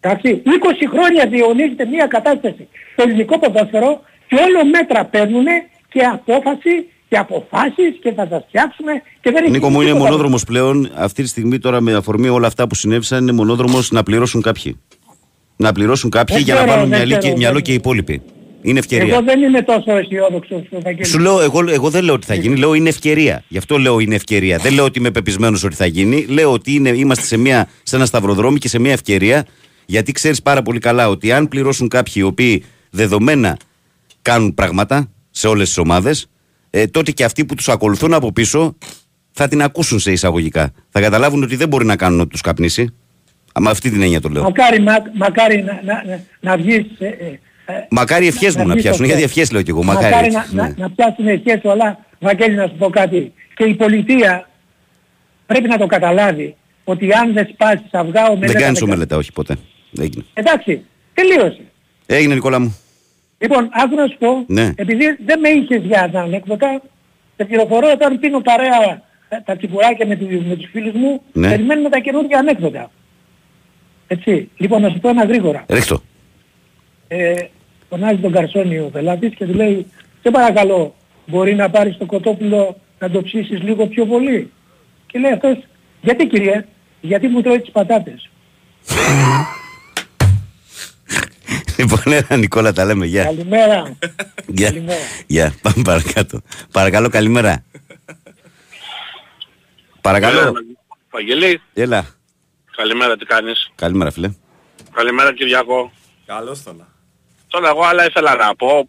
Εντάξει, 0.00 0.42
20 0.44 0.86
χρόνια 0.92 1.26
διονύζεται 1.26 1.84
μια 1.86 2.06
κατάσταση 2.06 2.68
στο 2.92 3.02
ελληνικό 3.02 3.38
ποδόσφαιρο 3.38 4.00
και 4.28 4.34
όλο 4.46 4.64
μέτρα 4.64 5.04
παίρνουν 5.04 5.46
και 5.92 6.00
απόφαση 6.00 6.74
και 7.08 7.16
αποφάσεις 7.16 7.92
και 8.02 8.12
θα 8.12 8.26
σας 8.30 8.44
φτιάξουμε 8.48 8.92
και 9.20 9.30
δεν 9.30 9.42
έχει 9.42 9.50
Νίκο 9.52 9.68
μου 9.70 9.80
είναι 9.80 9.90
τίποτα. 9.90 10.04
μονόδρομος 10.10 10.44
πλέον. 10.44 10.90
Αυτή 10.94 11.22
τη 11.22 11.28
στιγμή 11.28 11.58
τώρα 11.58 11.80
με 11.80 11.92
αφορμή 11.94 12.28
όλα 12.28 12.46
αυτά 12.46 12.66
που 12.66 12.74
συνέβησαν 12.74 13.22
είναι 13.22 13.32
μονόδρομος 13.32 13.90
να 13.90 14.02
πληρώσουν 14.02 14.42
κάποιοι. 14.42 14.80
Να 15.60 15.72
πληρώσουν 15.72 16.10
κάποιοι 16.10 16.34
Δεν 16.36 16.44
για 16.44 16.54
να 16.54 16.60
ξέρω, 16.60 16.74
βάλουν 16.74 16.88
δεν 16.90 16.98
μυαλί 16.98 17.12
και, 17.12 17.18
ξέρω, 17.18 17.36
μυαλό 17.36 17.54
δεν- 17.54 17.62
και 17.62 17.70
οι 17.70 17.74
υπόλοιποι. 17.74 18.22
Είναι 18.62 18.78
ευκαιρία. 18.78 19.12
Εγώ 19.14 19.22
δεν 19.22 19.42
είμαι 19.42 19.62
τόσο 19.62 19.92
αισιόδοξος 19.96 20.62
Βαγγέλης. 20.70 21.08
Σου 21.08 21.18
λέω, 21.18 21.40
εγώ, 21.40 21.60
εγώ 21.68 21.90
δεν 21.90 22.04
λέω 22.04 22.14
ότι 22.14 22.26
θα 22.26 22.34
γίνει, 22.34 22.56
λέω 22.56 22.74
είναι 22.74 22.88
ευκαιρία. 22.88 23.44
Γι' 23.48 23.58
αυτό 23.58 23.78
λέω 23.78 23.98
είναι 23.98 24.14
ευκαιρία. 24.14 24.58
Δεν 24.58 24.72
λέω 24.74 24.84
ότι 24.84 24.98
είμαι 24.98 25.10
πεπισμένος 25.10 25.64
ότι 25.64 25.74
θα 25.74 25.86
γίνει. 25.86 26.24
Λέω 26.28 26.52
ότι 26.52 26.74
είναι, 26.74 26.88
είμαστε 26.88 27.24
σε, 27.24 27.36
μια, 27.36 27.68
σε 27.82 27.96
ένα 27.96 28.06
σταυροδρόμι 28.06 28.58
και 28.58 28.68
σε 28.68 28.78
μια 28.78 28.92
ευκαιρία. 28.92 29.46
Γιατί 29.86 30.12
ξέρεις 30.12 30.42
πάρα 30.42 30.62
πολύ 30.62 30.78
καλά 30.78 31.08
ότι 31.08 31.32
αν 31.32 31.48
πληρώσουν 31.48 31.88
κάποιοι 31.88 32.12
οι 32.16 32.22
οποίοι 32.22 32.64
δεδομένα 32.90 33.56
κάνουν 34.22 34.54
πράγματα 34.54 35.10
σε 35.30 35.48
όλες 35.48 35.66
τις 35.68 35.78
ομάδες, 35.78 36.26
ε, 36.70 36.86
τότε 36.86 37.10
και 37.10 37.24
αυτοί 37.24 37.44
που 37.44 37.54
τους 37.54 37.68
ακολουθούν 37.68 38.14
από 38.14 38.32
πίσω 38.32 38.76
θα 39.32 39.48
την 39.48 39.62
ακούσουν 39.62 39.98
σε 39.98 40.12
εισαγωγικά. 40.12 40.72
Θα 40.90 41.00
καταλάβουν 41.00 41.42
ότι 41.42 41.56
δεν 41.56 41.68
μπορεί 41.68 41.84
να 41.86 41.96
κάνουν 41.96 42.20
ό,τι 42.20 42.28
τους 42.30 42.40
καπνίσει. 42.40 42.94
Με 43.60 43.70
αυτή 43.70 43.90
την 43.90 44.02
έννοια 44.02 44.20
το 44.20 44.28
λέω. 44.28 44.42
Μακάρι, 44.42 44.80
μα, 44.80 44.94
μακάρι 45.12 45.62
να, 45.62 45.80
να, 45.84 46.02
να, 46.06 46.20
να 46.40 46.56
βγεις... 46.56 46.84
Ε, 46.98 47.06
ε, 47.06 47.38
ε, 47.66 47.86
Μακάρι 47.90 48.26
ευχές 48.26 48.56
μου 48.56 48.66
να 48.66 48.72
βγεις 48.72 48.82
πιάσουν. 48.82 49.04
στο 49.04 49.14
Γιατί 49.14 49.22
φως. 49.22 49.30
ευχές 49.30 49.50
λέω 49.52 49.62
κι 49.62 49.70
εγώ. 49.70 49.82
Μακάρι. 49.84 50.04
Μακάρι 50.14 50.26
έτσι, 50.26 50.54
να, 50.54 50.62
ναι. 50.62 50.68
να, 50.68 50.88
να 50.88 50.90
πιάσουν 50.90 51.26
ευχές 51.28 51.60
σου, 51.60 51.70
αλλά 51.70 51.98
Βαγγέλη 52.18 52.54
να 52.54 52.66
σου 52.66 52.74
πω 52.78 52.90
κάτι. 52.90 53.32
Και 53.54 53.64
η 53.64 53.74
πολιτεία 53.74 54.48
πρέπει 55.46 55.68
να 55.68 55.78
το 55.78 55.86
καταλάβει 55.86 56.54
ότι 56.84 57.12
αν 57.12 57.32
δεν 57.32 57.48
σπάσεις 57.52 57.88
αυγά 57.92 58.24
ο 58.24 58.28
Δεν 58.30 58.38
μελέτας 58.38 58.62
κάνεις 58.62 58.78
δεν 58.78 58.88
ομελέτα, 58.88 59.16
όχι 59.16 59.32
ποτέ. 59.32 59.56
Έγινε. 60.00 60.24
Εντάξει, 60.34 60.84
τελείωσε. 61.14 61.60
Έγινε 62.06 62.34
Νικόλα 62.34 62.58
μου. 62.60 62.76
Λοιπόν, 63.38 63.68
άκου 63.72 63.94
να 63.94 64.06
σου 64.06 64.16
πω, 64.18 64.44
Ναι. 64.46 64.72
επειδή 64.76 65.04
δεν 65.24 65.40
με 65.40 65.48
είχες 65.48 65.82
για 65.82 66.08
τα 66.12 66.20
ανέκδοτα, 66.20 66.82
σε 67.36 67.44
πληροφορώ 67.44 67.90
όταν 67.92 68.18
πίνω 68.18 68.40
παρέα 68.40 69.02
ε, 69.28 69.36
τα 69.44 69.56
τσιπουράκια 69.56 70.06
με, 70.06 70.16
τους- 70.16 70.46
με 70.48 70.56
τους 70.56 70.68
φίλους 70.72 70.92
μου, 70.94 71.22
Ναι. 71.32 71.48
περιμένουμε 71.48 71.88
τα 71.88 71.98
καινούργια 71.98 72.38
ανέκδοτα. 72.38 72.90
Έτσι, 74.10 74.50
λοιπόν 74.56 74.82
να 74.82 74.88
σου 74.88 74.98
πω 74.98 75.08
ένα 75.08 75.24
γρήγορα. 75.24 75.64
Ρίχτω. 75.68 76.02
Ε, 77.08 77.34
φωνάζει 77.88 78.18
τον 78.18 78.32
Καρσόνι 78.32 78.78
ο 78.78 78.88
πελάτης 78.92 79.34
και 79.34 79.44
του 79.44 79.54
λέει, 79.54 79.86
σε 80.22 80.30
παρακαλώ, 80.30 80.94
μπορεί 81.26 81.54
να 81.54 81.70
πάρεις 81.70 81.96
το 81.96 82.06
κοτόπουλο 82.06 82.76
να 82.98 83.10
το 83.10 83.22
ψήσεις 83.22 83.62
λίγο 83.62 83.86
πιο 83.86 84.06
πολύ. 84.06 84.50
Και 85.06 85.18
λέει 85.18 85.32
αυτός, 85.32 85.56
γιατί 86.00 86.26
κύριε, 86.26 86.66
γιατί 87.00 87.28
μου 87.28 87.40
τρώει 87.40 87.60
τις 87.60 87.70
πατάτες. 87.70 88.28
Λοιπόν, 91.78 92.00
έλα 92.04 92.36
Νικόλα, 92.36 92.72
τα 92.72 92.84
λέμε. 92.84 93.06
Γεια. 93.06 93.24
Καλημέρα. 93.24 93.96
Γεια. 94.46 94.68
Καλημέρα. 94.68 94.98
Γεια. 95.26 95.54
Πάμε 95.62 95.82
παρακάτω. 95.84 96.40
Παρακαλώ, 96.72 97.08
καλημέρα. 97.08 97.64
Παρακαλώ. 100.00 100.52
Βαγγελής, 101.10 101.60
Έλα. 101.74 102.17
Καλημέρα, 102.82 103.16
τι 103.16 103.24
κάνεις; 103.24 103.70
Καλημέρα, 103.74 104.10
φίλε. 104.10 104.30
Καλημέρα 104.92 105.34
Κυριακό. 105.34 105.92
Καλώς 106.26 106.62
τον. 106.62 106.86
Τώρα 107.48 107.68
εγώ 107.68 107.82
άλλα 107.84 108.04
ήθελα 108.06 108.36
να 108.36 108.54
πω. 108.56 108.88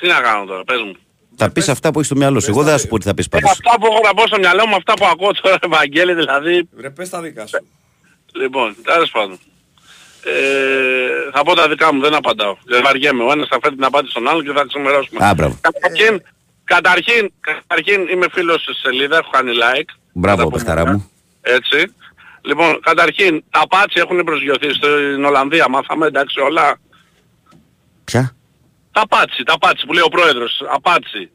Τι 0.00 0.06
να 0.06 0.20
κάνω 0.20 0.44
τώρα, 0.44 0.64
πες 0.64 0.80
μου. 0.82 0.94
Θα 1.36 1.50
πεις 1.50 1.68
αυτά 1.68 1.88
που 1.90 1.98
έχεις 1.98 2.06
στο 2.10 2.16
μυαλό 2.16 2.40
σου. 2.40 2.50
Εγώ 2.50 2.62
δεν 2.62 2.72
θα 2.72 2.78
σου 2.78 2.86
πω 2.86 2.98
τι 2.98 3.04
θα 3.04 3.14
πεις 3.14 3.24
Ε, 3.26 3.28
πάντως. 3.28 3.50
αυτά 3.50 3.70
που 3.80 3.86
έχω 3.86 4.00
να 4.04 4.14
πω 4.14 4.26
στο 4.26 4.38
μυαλό 4.38 4.66
μου, 4.66 4.76
αυτά 4.76 4.92
που 4.94 5.06
ακούω 5.06 5.30
τώρα, 5.42 5.58
Βαγγέλη, 5.76 6.14
δηλαδή. 6.14 6.68
Ρε 6.80 6.90
πες 6.90 7.08
τα 7.08 7.20
δικά 7.20 7.46
σου. 7.46 7.66
Λοιπόν, 8.34 8.76
τέλος 8.82 9.10
πάντων. 9.10 9.38
Ε, 10.24 11.30
θα 11.32 11.42
πω 11.44 11.54
τα 11.54 11.68
δικά 11.68 11.94
μου, 11.94 12.00
δεν 12.00 12.14
απαντάω. 12.14 12.56
Δεν 12.64 12.82
βαριέμαι. 12.82 13.22
Ο 13.22 13.32
ένας 13.32 13.48
θα 13.48 13.58
φέρει 13.62 13.74
την 13.74 13.84
απάντηση 13.84 14.10
στον 14.12 14.28
άλλο 14.28 14.42
και 14.42 14.52
θα 14.52 14.64
ξεμερώσουμε. 14.68 15.26
Α, 15.26 15.34
μπράβο. 15.34 15.58
Καταρχήν, 15.60 16.22
καταρχήν, 16.64 17.32
καταρχήν 17.40 18.08
είμαι 18.12 18.26
φίλος 18.32 18.62
στη 18.62 18.74
σελίδα, 18.74 19.16
έχω 19.16 19.30
κάνει 19.30 19.52
like. 19.64 19.88
Μπράβο, 20.12 20.50
παιχταρά 20.50 20.86
μου. 20.86 21.10
Έτσι. 21.40 21.94
Λοιπόν, 22.46 22.80
καταρχήν, 22.80 23.44
τα 23.50 23.62
πάτσι 23.68 23.98
έχουν 24.04 24.24
προσγειωθεί 24.24 24.70
στην 24.72 25.24
Ολλανδία, 25.24 25.68
μάθαμε 25.68 26.06
εντάξει 26.06 26.40
όλα. 26.40 26.78
Ποια; 28.04 28.36
Τα 28.92 29.02
πάτσι, 29.08 29.42
τα 29.42 29.58
πάτσι 29.58 29.86
που 29.86 29.92
λέει 29.92 30.02
ο 30.02 30.08
πρόεδρος, 30.08 30.62
απάτσι. 30.74 31.30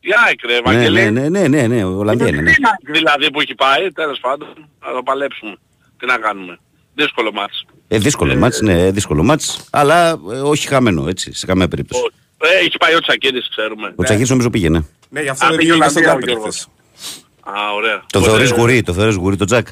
Η 0.00 0.08
ΑΕΚ 0.26 0.40
ρε, 0.46 0.52
Ναι, 0.52 0.58
Ευαγγελή. 0.58 1.10
ναι, 1.10 1.28
ναι, 1.28 1.28
ναι, 1.28 1.48
ναι, 1.48 1.66
ναι, 1.66 1.84
Ολλανδία 1.84 2.28
είναι. 2.28 2.40
Ναι. 2.40 2.52
Τι 2.52 2.62
ΑΕΚ 2.64 2.92
δηλαδή 2.98 3.30
που 3.30 3.40
έχει 3.40 3.54
πάει, 3.54 3.92
τέλος 3.92 4.18
πάντων, 4.20 4.48
θα 4.80 4.92
το 4.92 5.02
παλέψουμε. 5.02 5.56
Τι 5.98 6.06
να 6.06 6.16
κάνουμε. 6.18 6.58
Δύσκολο 6.94 7.32
μάτς. 7.32 7.64
Ε, 7.88 7.98
δύσκολο 7.98 8.36
μάτς, 8.36 8.60
ναι, 8.60 8.90
δύσκολο 8.90 9.22
μάτς, 9.22 9.66
αλλά 9.70 10.08
ε, 10.10 10.38
όχι 10.40 10.68
χαμένο, 10.68 11.08
έτσι, 11.08 11.32
σε 11.34 11.46
καμία 11.46 11.68
περίπτωση. 11.68 12.02
Ε, 12.38 12.64
έχει 12.64 12.76
πάει 12.78 12.94
ο 12.94 13.00
Τσακίδης, 13.00 13.48
ξέρουμε. 13.50 13.92
Ο 13.96 14.02
Τσακίρης 14.02 14.30
νομίζω 14.30 14.50
πήγαινε. 14.50 14.86
Ναι, 15.08 15.20
γι' 15.20 15.28
αυτό 15.28 15.46
Α, 15.46 15.48
δεν 15.48 15.58
πήγε 15.58 15.72
πήγε 15.72 15.82
και 15.84 15.88
στον 15.90 16.02
Ολλανδία 16.02 16.12
ο 16.12 16.20
Κάπερ 16.20 16.28
Γιώργος. 16.28 16.56
χθες. 16.56 17.62
Α, 17.62 17.72
ωραία. 17.74 18.02
Το 18.06 18.18
Οπότε, 18.18 18.30
θεωρείς 18.32 18.50
γουρί, 18.50 18.82
το 18.82 18.92
θεωρείς 18.92 19.14
γουρί 19.14 19.36
το 19.36 19.44
Τζακ; 19.44 19.66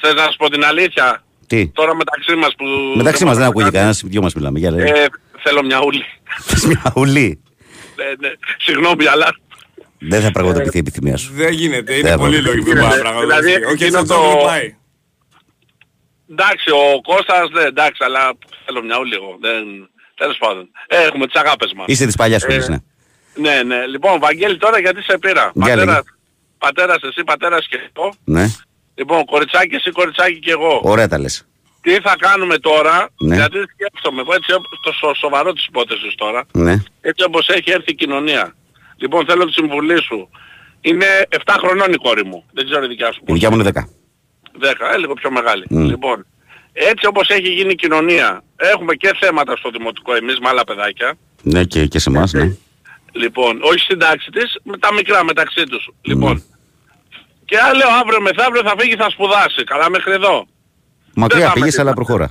Θες 0.00 0.14
να 0.14 0.22
σου 0.22 0.36
πω 0.36 0.50
την 0.50 0.64
αλήθεια; 0.64 1.22
Τι; 1.46 1.68
Τώρα 1.68 1.94
μεταξύ 1.96 2.34
μας 2.34 2.54
που... 2.56 2.64
Μεταξύ 2.96 3.24
μας 3.24 3.36
δεν 3.36 3.46
ακούγεται 3.46 3.70
κανένας, 3.70 4.02
δυο 4.04 4.22
μας 4.22 4.34
μιλάμε. 4.34 4.58
Για 4.58 4.70
λέει. 4.70 4.86
Ε, 4.88 5.04
θέλω 5.42 5.62
μια 5.64 5.80
ούλη. 5.84 6.04
Θες 6.40 6.64
μια 6.64 6.92
ουλή. 6.96 7.42
Ναι, 7.96 8.28
ναι. 8.28 8.34
Συγγνώμη, 8.58 9.06
αλλά... 9.06 9.36
Δεν 9.98 10.20
θα 10.22 10.30
πραγματοποιηθεί 10.30 10.76
η 10.76 10.80
επιθυμία 10.80 11.16
σου. 11.16 11.32
Δεν 11.34 11.52
γίνεται, 11.52 11.92
Δεν 11.92 11.98
είναι 11.98 12.16
πολύ 12.16 12.36
θα 12.36 12.42
λογικό 12.48 12.72
Ναι, 12.72 12.80
να 12.80 12.88
δηλαδή, 12.88 13.00
πραγματοποιηθεί. 13.02 13.64
Ο 13.64 13.70
εκείνο 13.70 13.76
Κέτσαπ 13.76 14.06
το- 14.06 14.14
το 14.38 14.44
πάει. 14.44 14.76
Εντάξει, 16.30 16.70
ο 16.70 17.00
Κώστας, 17.02 17.50
ναι, 17.52 17.62
εντάξει, 17.62 18.04
αλλά 18.04 18.32
θέλω 18.64 18.82
μια 18.82 18.98
ούλη 18.98 19.14
εγώ. 19.14 19.36
Δεν... 19.40 19.90
Τέλος 20.14 20.36
πάντων. 20.38 20.70
Ε, 20.86 21.02
έχουμε 21.02 21.26
τις 21.26 21.40
αγάπες 21.40 21.72
μας. 21.76 21.84
Είστε 21.88 22.06
της 22.06 22.16
παλιάς 22.16 22.42
Ε, 22.42 22.46
σχολής, 22.46 22.68
ναι. 22.68 22.76
Ναι, 23.34 23.62
ναι. 23.62 23.86
Λοιπόν, 23.86 24.18
Βαγγέλη, 24.18 24.56
τώρα 24.56 24.78
γιατί 24.80 25.02
σε 25.02 25.18
πήρα; 25.18 25.50
Για 25.54 25.76
λέγε. 25.76 25.86
Πατέρας, 25.86 26.04
πατέρας 26.58 27.02
εσύ, 27.02 27.24
πατέρας 27.24 27.66
και 27.68 27.78
εγώ. 27.96 28.12
Ναι, 28.24 28.46
Λοιπόν, 28.98 29.24
κοριτσάκι 29.24 29.74
εσύ, 29.74 29.90
κοριτσάκι 29.90 30.38
και 30.38 30.50
εγώ. 30.50 30.80
ωραία 30.84 31.08
τα 31.08 31.18
λες. 31.18 31.46
Τι 31.80 31.90
θα 32.00 32.14
κάνουμε 32.18 32.58
τώρα, 32.58 33.08
Ναι. 33.18 33.34
γιατί 33.34 33.56
σκέφτομαι, 33.72 34.22
έτσι 34.36 34.52
όπως 34.52 34.78
το 34.82 34.92
σο- 34.92 35.14
σοβαρό 35.14 35.52
της 35.52 35.66
υπόθεσης 35.66 36.14
τώρα, 36.14 36.44
Ναι. 36.52 36.74
έτσι 37.00 37.24
όπως 37.24 37.48
έχει 37.48 37.70
έρθει 37.70 37.90
η 37.90 37.94
κοινωνία. 37.94 38.54
Λοιπόν, 38.96 39.24
θέλω 39.24 39.44
τη 39.44 39.52
συμβουλή 39.52 40.02
σου. 40.02 40.28
Είναι 40.80 41.06
7 41.28 41.56
χρονών 41.58 41.92
η 41.92 41.96
κόρη 41.96 42.24
μου. 42.24 42.44
Δεν 42.52 42.64
ξέρω 42.64 42.84
η 42.84 42.88
δικιά 42.88 43.12
σου. 43.12 43.20
Η 43.26 43.32
δικιά 43.32 43.50
μου 43.50 43.54
είναι 43.60 43.64
10. 43.70 43.88
10, 44.60 44.90
ε, 44.94 44.96
λίγο 44.98 45.14
πιο 45.14 45.30
μεγάλη. 45.30 45.64
Μμ. 45.70 45.84
Λοιπόν, 45.84 46.26
έτσι 46.72 47.06
όπως 47.06 47.28
έχει 47.28 47.48
γίνει 47.52 47.70
η 47.72 47.74
κοινωνία, 47.74 48.42
έχουμε 48.56 48.94
και 48.94 49.10
θέματα 49.20 49.56
στο 49.56 49.70
δημοτικό 49.70 50.14
εμείς 50.14 50.38
με 50.38 50.48
άλλα 50.48 50.64
παιδάκια. 50.64 51.14
Ναι, 51.42 51.64
και, 51.64 51.86
και 51.86 51.98
σε 51.98 52.10
εμάς, 52.10 52.32
ναι. 52.32 52.56
Λοιπόν, 53.12 53.58
όχι 53.62 53.78
στην 53.78 53.98
τάξη 53.98 54.30
της, 54.30 54.58
με 54.62 54.78
τα 54.78 54.92
μικρά 54.94 55.24
μεταξύ 55.24 55.64
τους. 55.64 55.88
Λοιπόν, 56.02 56.42
και 57.48 57.56
αν 57.66 57.72
λέω 57.80 57.90
αύριο 58.00 58.20
μεθαύριο 58.26 58.62
θα 58.68 58.74
φύγει 58.78 58.96
θα 59.02 59.08
σπουδάσει. 59.14 59.60
Καλά 59.72 59.86
μέχρι 59.90 60.12
εδώ. 60.20 60.46
Μακριά 61.14 61.46
θα 61.46 61.52
πήγες, 61.52 61.76
με 61.76 61.82
αλλά 61.82 61.90
τίποτα. 61.92 62.06
προχώρα. 62.16 62.26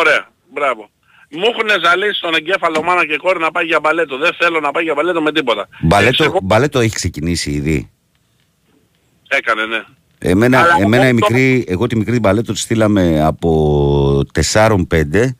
Ωραία, 0.00 0.22
μπράβο. 0.54 0.82
Μου 1.38 1.46
έχουν 1.52 1.68
ζαλίσει 1.84 2.18
στον 2.18 2.34
εγκέφαλο 2.34 2.82
μάνα 2.82 3.06
και 3.06 3.16
κόρη 3.16 3.38
να 3.38 3.50
πάει 3.50 3.64
για 3.64 3.80
μπαλέτο. 3.80 4.16
Δεν 4.18 4.32
θέλω 4.40 4.60
να 4.60 4.70
πάει 4.70 4.84
για 4.84 4.94
μπαλέτο 4.96 5.20
με 5.22 5.32
τίποτα. 5.32 5.68
Μπαλέτο, 5.80 6.38
μπαλέτο 6.42 6.78
έχει 6.80 6.94
ξεκινήσει 6.94 7.50
ήδη. 7.50 7.90
Έκανε, 9.28 9.64
ναι. 9.66 9.82
Εμένα, 10.18 10.58
Αλλά 10.60 10.76
εμένα 10.80 11.06
η 11.06 11.10
αυτό- 11.10 11.14
μικρή, 11.14 11.64
εγώ 11.68 11.86
τη 11.86 11.96
μικρή 11.96 12.18
μπαλέτο 12.18 12.52
τη 12.52 12.58
στείλαμε 12.58 13.22
από 13.24 13.50
4-5. 14.32 15.36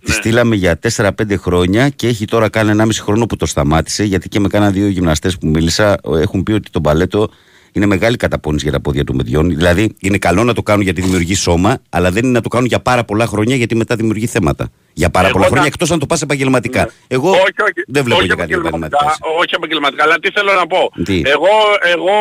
Τη 0.00 0.10
Ναι. 0.10 0.16
στείλαμε 0.16 0.56
για 0.56 0.78
4-5 0.78 1.36
χρόνια 1.36 1.88
και 1.88 2.06
έχει 2.06 2.24
τώρα 2.24 2.48
κάνει 2.48 2.70
1,5 2.70 3.00
χρόνο 3.02 3.26
που 3.26 3.36
το 3.36 3.46
σταμάτησε. 3.46 4.04
Γιατί 4.04 4.28
και 4.28 4.40
με 4.40 4.48
κάνα 4.48 4.70
δύο 4.70 4.86
γυμναστές 4.88 5.38
που 5.38 5.46
μίλησα 5.46 5.96
έχουν 6.04 6.42
πει 6.42 6.52
ότι 6.52 6.70
το 6.70 6.80
μπαλέτο 6.80 7.28
είναι 7.76 7.86
μεγάλη 7.86 8.16
καταπώνηση 8.16 8.64
για 8.64 8.72
τα 8.72 8.80
πόδια 8.80 9.04
των 9.04 9.16
παιδιών. 9.16 9.48
Δηλαδή 9.48 9.94
είναι 10.00 10.18
καλό 10.18 10.44
να 10.44 10.52
το 10.54 10.62
κάνουν 10.62 10.82
γιατί 10.82 11.00
δημιουργεί 11.00 11.34
σώμα, 11.34 11.78
αλλά 11.90 12.10
δεν 12.10 12.24
είναι 12.24 12.32
να 12.32 12.40
το 12.40 12.48
κάνουν 12.48 12.66
για 12.66 12.80
πάρα 12.80 13.04
πολλά 13.04 13.26
χρόνια 13.26 13.56
γιατί 13.56 13.74
μετά 13.76 13.96
δημιουργεί 13.96 14.26
θέματα. 14.26 14.68
Για 14.92 15.10
πάρα 15.10 15.24
Εγώ 15.28 15.32
πολλά 15.34 15.44
να- 15.44 15.50
χρόνια 15.52 15.70
εκτός 15.72 15.90
αν 15.90 15.98
το 15.98 16.06
πας 16.06 16.22
επαγγελματικά. 16.22 16.90
Εγώ 17.08 17.30
όχι, 17.30 17.40
όχι, 17.68 17.80
δεν 17.86 18.02
βλέπω 18.04 18.18
όχι 18.20 18.26
για 18.26 18.34
κάτι 18.34 18.52
επαγγελματικά, 18.52 18.96
επαγγελματικά. 18.96 19.38
όχι 19.40 19.54
επαγγελματικά, 19.54 20.02
αλλά 20.04 20.16
τι 20.22 20.30
θέλω 20.30 20.52
να 20.60 20.66
πω. 20.66 20.80
Τι; 21.04 21.16
Εγώ, 21.24 21.52
εγώ 21.94 22.16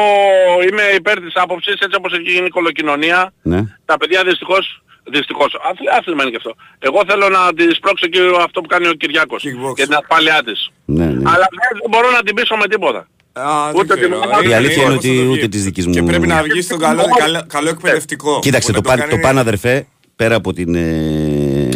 είμαι 0.68 0.84
υπέρ 1.00 1.18
της 1.22 1.34
άποψης, 1.36 1.74
έτσι 1.86 1.96
όπως 1.98 2.12
έχει 2.14 2.32
γίνει 2.32 2.46
η 2.46 2.50
κολοκοινωνία, 2.58 3.34
Ναι. 3.42 3.60
τα 3.86 3.98
παιδιά 3.98 4.24
δυστυχώς, 4.24 4.82
δυστυχώς, 5.16 5.52
άθλη- 5.70 5.90
άθλημα 5.98 6.22
είναι 6.22 6.32
και 6.32 6.42
αυτό. 6.44 6.54
Εγώ 6.80 7.00
θέλω 7.10 7.30
να 7.38 7.42
τη 7.58 7.66
σπρώξω 7.80 8.08
και 8.08 8.20
αυτό 8.48 8.62
που 8.62 8.68
κάνει 8.74 8.88
ο 8.88 8.94
Κυριάκος 9.02 9.42
και 9.78 9.84
την 9.90 9.96
ασφάλειά 10.02 10.38
της. 10.48 10.60
Ναι, 10.86 11.06
ναι. 11.06 11.24
Αλλά 11.34 11.46
δεν 11.56 11.90
μπορώ 11.92 12.08
να 12.18 12.22
την 12.26 12.34
πείσω 12.36 12.56
με 12.56 12.68
τίποτα. 12.68 13.02
Α, 13.34 13.72
δεν 13.72 13.82
Ούτε 13.82 13.94
ξέρω. 13.96 14.08
την 14.08 14.14
ομάδα- 14.14 14.50
Η 14.50 14.54
αλήθεια 14.54 14.84
είναι 14.84 14.94
πώς 14.94 15.04
θα 15.04 15.10
ότι 15.10 15.18
το 15.18 15.24
βγει. 15.24 15.32
ούτε 15.38 15.48
της 15.48 15.64
δικής 15.64 15.88
μου. 15.88 15.94
Και 15.94 16.04
πρέπει 16.04 16.28
να 16.28 16.44
βγει 16.44 16.62
στον 16.62 16.80
καλό, 16.80 17.04
καλό, 17.20 17.44
καλό 17.48 17.70
εκπαιδευτικό. 17.70 18.40
Κοίταξε, 18.42 18.72
το, 18.72 18.78
Οπότε 18.78 18.96
παν, 18.96 19.06
το 19.06 19.10
κάνει- 19.16 19.22
παν 19.28 19.38
αδερφέ, 19.38 19.86
πέρα 20.16 20.36
από 20.36 20.54
την. 20.54 20.76
ε, 20.76 21.70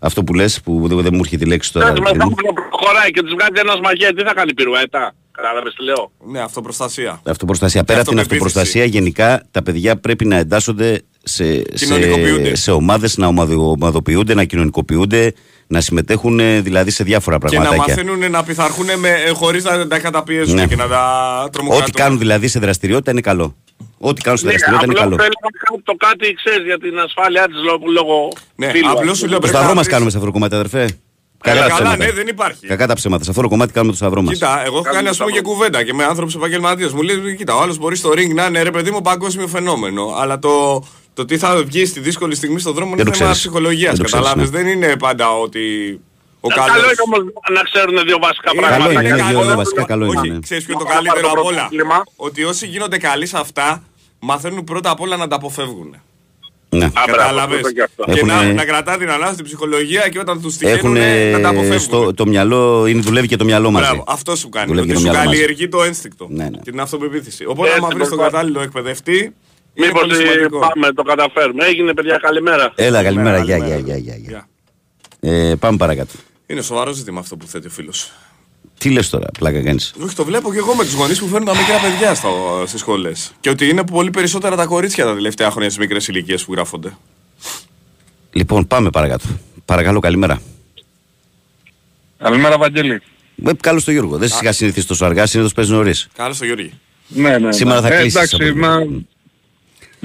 αυτό 0.00 0.24
που 0.24 0.34
λες 0.34 0.60
που 0.60 0.84
δεν, 0.88 1.00
δεν 1.00 1.10
μου 1.14 1.20
έρχεται 1.24 1.44
η 1.44 1.48
λέξη 1.48 1.72
τώρα. 1.72 1.86
Θες 1.86 1.98
παιδί 1.98 2.12
μετά 2.12 2.24
μου. 2.24 2.34
που 2.34 2.52
προχωράει 2.70 3.10
και 3.10 3.22
της 3.22 3.30
βγάζει 3.32 3.52
ένας 3.54 3.80
μαγεία, 3.80 4.14
τι 4.14 4.22
θα 4.22 4.34
κάνει 4.34 4.54
πυρουέτα. 4.54 5.14
Κατάλαβες 5.32 5.74
τι 5.74 5.84
λέω; 5.84 6.12
Ναι, 6.26 6.40
αυτοπροστασία. 6.40 7.20
Αυτοπροστασία. 7.26 7.84
Πέρα 7.84 8.00
από 8.00 8.08
την 8.10 8.18
αυτοπεποίθηση. 8.18 8.58
αυτοπροστασία, 8.58 8.98
γενικά 9.00 9.42
τα 9.50 9.62
παιδιά 9.62 9.96
πρέπει 9.96 10.24
να 10.24 10.36
εντάσσονται 10.36 11.02
σε, 11.22 11.44
Κοινωνικοποιούνται. 11.62 12.48
σε, 12.48 12.56
σε 12.62 12.70
ομάδες, 12.70 13.16
να 13.16 13.26
ομαδο- 13.26 13.70
ομαδοποιούνται, 13.70 14.34
να 14.34 14.44
κοινωνικοποιούνται, 14.44 15.32
να 15.66 15.80
συμμετέχουν 15.80 16.40
ε, 16.40 16.60
δηλαδή 16.60 16.90
σε 16.90 17.04
διάφορα 17.04 17.38
Και 17.38 17.44
να 17.58 17.62
πραγματάκια. 17.64 17.94
μαθαίνουν 18.04 18.30
να 18.30 18.44
πειθαρχούν 18.44 18.86
με, 18.98 19.08
ε, 19.08 19.28
χωρίς 19.30 19.64
να 19.64 19.86
τα 19.86 19.98
καταπιέζουν 19.98 20.54
Ναι. 20.54 20.66
και 20.66 20.76
να 20.76 20.86
τα 20.88 21.04
τρομοκρατούν. 21.52 21.88
Ό,τι 21.88 22.02
κάνουν 22.02 22.18
δηλαδή 22.18 22.48
σε 22.48 22.58
δραστηριότητα 22.58 23.10
είναι 23.10 23.20
καλό. 23.20 23.56
Ό,τι 23.98 24.20
κάνουν 24.22 24.38
σε 24.38 24.44
Ναι, 24.44 24.50
δραστηριότητα 24.50 24.92
είναι 24.92 25.00
απλώς 25.00 25.18
καλό. 25.18 25.22
θέλω 25.22 25.38
να 25.42 25.58
κάνω 25.64 25.82
το 25.84 25.94
κάτι, 26.06 26.34
ξέρεις, 26.34 26.64
για 26.64 26.78
την 26.78 26.98
ασφάλειά 26.98 27.44
της 27.46 27.56
λόγω, 27.64 27.84
λόγω 27.98 28.28
Ναι, 28.54 28.70
φίλου. 28.70 28.90
απλώς 28.90 29.18
σου 29.18 29.24
λέω 29.26 29.34
Το 29.34 29.40
πρέπει 29.40 29.54
σταυρό 29.56 29.68
να 29.68 29.74
μας 29.74 29.82
βρεις- 29.84 29.92
κάνουμε 29.94 30.10
σε 30.10 30.16
αυτό 30.16 30.28
το 30.28 30.34
κομμάτι, 30.36 30.54
αδερφέ. 30.54 30.82
Ε, 30.84 31.50
Κακά 31.50 31.60
τα 31.60 31.68
καλά, 31.68 31.74
ψέματα. 31.74 32.04
ναι, 32.04 32.10
δεν 32.12 32.26
υπάρχει. 32.26 32.66
Κακά 32.66 32.86
τα 32.86 32.94
ψέματα. 32.94 33.24
Σε 33.24 33.30
αυτό 33.30 33.42
το 33.42 33.48
κομμάτι 33.48 33.72
κάνουμε 33.72 33.92
το 33.92 33.98
σταυρό 33.98 34.22
μας. 34.22 34.32
Κοίτα, 34.32 34.62
εγώ 34.64 34.78
έχω 34.78 34.90
κάνει 34.94 35.08
ας 35.08 35.16
πούμε 35.16 35.30
και 35.30 35.40
κουβέντα 35.40 35.82
και 35.84 35.94
με 35.94 36.04
άνθρωπους 36.04 36.34
επαγγελματίες. 36.34 36.92
Μου 36.92 37.02
λέει, 37.02 37.36
κοίτα, 37.36 37.54
ο 37.54 37.60
άλλος 37.62 37.78
μπορεί 37.78 37.96
στο 37.96 38.10
ring 38.10 38.34
να 38.34 38.44
είναι 38.46 38.62
ρε 38.62 38.70
παιδί 38.70 38.90
μου 38.90 39.00
παγκόσμιο 39.00 39.46
φαινόμενο. 39.46 40.14
Αλλά 40.20 40.38
το, 40.38 40.84
το 41.14 41.24
τι 41.24 41.38
θα 41.38 41.56
βγει 41.64 41.86
στη 41.86 42.00
δύσκολη 42.00 42.34
στιγμή 42.34 42.60
στον 42.60 42.72
δρόμο 42.74 42.90
Δεν 42.90 42.98
είναι 43.00 43.10
το 43.10 43.16
θέμα 43.16 43.30
ξέρεις. 43.30 43.48
ψυχολογίας. 43.48 43.90
Δεν 43.96 43.98
το 44.00 44.04
ξέρεις, 44.04 44.26
Καταλάβες, 44.26 44.50
ναι. 44.50 44.58
δεν 44.62 44.66
είναι 44.76 44.96
πάντα 44.96 45.38
ότι 45.38 45.60
ο 46.40 46.48
Ε, 46.50 46.54
καλός... 46.54 46.70
Καλό 46.70 46.84
είναι 46.84 47.02
όμως 47.06 47.32
να 47.52 47.62
ξέρουν 47.62 47.96
δύο 48.06 48.18
βασικά 48.20 48.50
Είναι 48.52 48.60
πράγματα. 48.60 48.82
Καλό 48.84 48.90
είναι, 49.00 49.08
είναι 49.08 49.18
είναι 49.18 49.32
καλό. 49.32 49.44
δύο 49.46 49.54
βασικά 49.56 49.84
καλό 49.84 50.04
είναι. 50.06 50.18
Όχι, 50.18 50.30
ναι. 50.30 50.38
ξέρεις 50.40 50.64
ποιο 50.64 50.74
είναι 50.74 50.82
το 50.82 50.88
Να 50.88 50.94
καλύτερο 50.94 51.20
πάρω 51.20 51.34
το 51.34 51.40
απ' 51.40 51.46
όλα; 51.46 51.56
πρωτάθλημα. 51.56 52.02
Ότι 52.16 52.44
όσοι 52.44 52.66
γίνονται 52.66 52.98
καλοί 52.98 53.26
σε 53.26 53.38
αυτά, 53.38 53.82
μαθαίνουν 54.18 54.64
πρώτα 54.64 54.90
απ' 54.90 55.00
όλα 55.00 55.16
να 55.16 55.26
τα 55.28 55.36
αποφεύγουν. 55.36 55.96
Ναι. 56.68 56.84
Α, 56.84 56.90
μπράβο, 56.92 57.10
Κατάλαβες. 57.16 57.56
αυτό 57.56 57.70
και 57.72 57.82
αυτό. 57.82 58.04
Και 58.04 58.10
Έχουνε- 58.12 58.36
να, 58.46 58.52
να 58.52 58.64
κρατά 58.64 58.96
την 58.96 59.08
ανάσταση 59.10 59.36
την 59.36 59.44
ψυχολογία 59.44 60.08
και 60.08 60.18
όταν 60.18 60.42
τους 60.42 60.56
Έχουν 60.60 60.94
τυχαίνουν 60.94 61.30
να 61.32 61.40
τα 61.40 61.48
αποφεύγουν. 61.48 61.78
στο, 61.80 62.14
το 62.14 62.26
μυαλό, 62.26 62.86
είναι, 62.86 63.00
δουλεύει 63.00 63.26
και 63.28 63.36
το 63.36 63.44
μυαλό 63.44 63.70
μαζί. 63.70 63.84
Μπράβο, 63.86 64.04
αυτό 64.08 64.36
σου 64.36 64.48
κάνει. 64.48 64.66
Δουλεύει 64.66 64.86
Ότι 64.86 64.88
και 64.88 64.94
το 64.94 65.00
σου 65.04 65.12
μυαλό 65.12 65.24
μας. 65.28 65.34
καλλιεργεί 65.36 65.68
το 65.68 65.82
ένστικτο 65.82 66.26
Ναι, 66.30 66.44
ναι. 66.44 66.50
και 66.62 66.70
την 66.70 66.80
αυτοπεποίθηση. 66.80 67.44
Οπότε, 67.46 67.68
Έτσι, 67.68 67.80
άμα 67.80 67.88
βρεις 67.88 68.08
τον 68.08 68.16
λοιπόν. 68.16 68.30
κατάλληλο 68.32 68.60
εκπαιδευτή, 68.60 69.18
είναι 69.18 69.32
Μήπως 69.76 70.00
πολύ 70.00 70.12
ε, 70.12 70.16
σημαντικό. 70.16 70.58
πάμε, 70.58 70.92
το 70.92 71.02
καταφέρουμε. 71.02 71.64
Έγινε 71.64 71.94
παιδιά, 71.94 72.18
καλημέρα. 72.22 72.72
Έλα, 72.74 73.02
καλημέρα. 73.02 73.38
Γεια, 73.42 73.58
καλημέρα. 73.58 73.80
γεια, 73.80 73.96
γεια, 73.96 74.16
γεια, 74.16 74.46
Γεια. 75.20 75.38
Ε, 75.50 75.54
πάμε 75.54 75.76
παρακάτω. 75.76 76.12
Είναι 76.46 76.62
σοβαρό 76.62 76.92
ζήτημα 76.92 77.20
αυτό 77.20 77.36
που 77.36 77.46
θέτει 77.46 77.66
ο 77.66 77.70
φίλος. 77.70 78.12
Τι 78.78 78.90
λες 78.90 79.08
τώρα, 79.10 79.26
πλάκα 79.38 79.62
κάνεις; 79.62 79.94
Όχι, 80.04 80.14
το 80.14 80.24
βλέπω 80.24 80.52
και 80.52 80.58
εγώ 80.58 80.74
με 80.74 80.84
τους 80.84 80.92
γονείς 80.94 81.18
που 81.18 81.26
φέρνουν 81.26 81.44
τα 81.44 81.56
μικρά 81.56 81.78
παιδιά 81.78 82.14
στις 82.66 82.80
σχολές. 82.80 83.32
Και 83.40 83.50
ότι 83.50 83.68
είναι 83.68 83.84
πολύ 83.84 84.10
περισσότερα 84.10 84.56
τα 84.56 84.66
κορίτσια 84.66 85.04
τα 85.04 85.14
τελευταία 85.14 85.50
χρόνια 85.50 85.70
στις 85.70 85.82
μικρές 85.82 86.08
ηλικίες 86.08 86.44
που 86.44 86.52
γράφονται. 86.52 86.96
Λοιπόν, 88.32 88.66
πάμε 88.66 88.90
παρακάτω. 88.90 89.24
Παρακαλώ, 89.64 90.00
καλημέρα. 90.00 90.40
Καλημέρα 92.18 92.58
Βαγγέλη. 92.58 93.00
Ε, 93.44 93.50
καλώς 93.60 93.84
το 93.84 93.90
Γιώργο. 93.90 94.16
Δεν 94.18 94.28
είχα 94.42 94.52
συνηθίσει 94.52 94.86
τόσο 94.86 95.04
αργά, 95.04 95.26
συνήθως 95.26 95.52
παίζεις 95.52 95.72
νωρίς. 95.74 96.08
Καλώς 96.14 96.38
το 96.38 96.44
Γιώργη. 96.44 96.72
Ναι, 97.08 97.38
ναι. 97.38 97.52
Σήμερα 97.52 97.80
ναι. 97.80 97.88
θα 97.88 97.94
Ε, 97.94 97.98
κλείσεις 98.00 98.14
Εντάξει, 98.16 98.34
από 98.34 98.44
εδώ. 98.44 98.56
μα... 98.56 98.78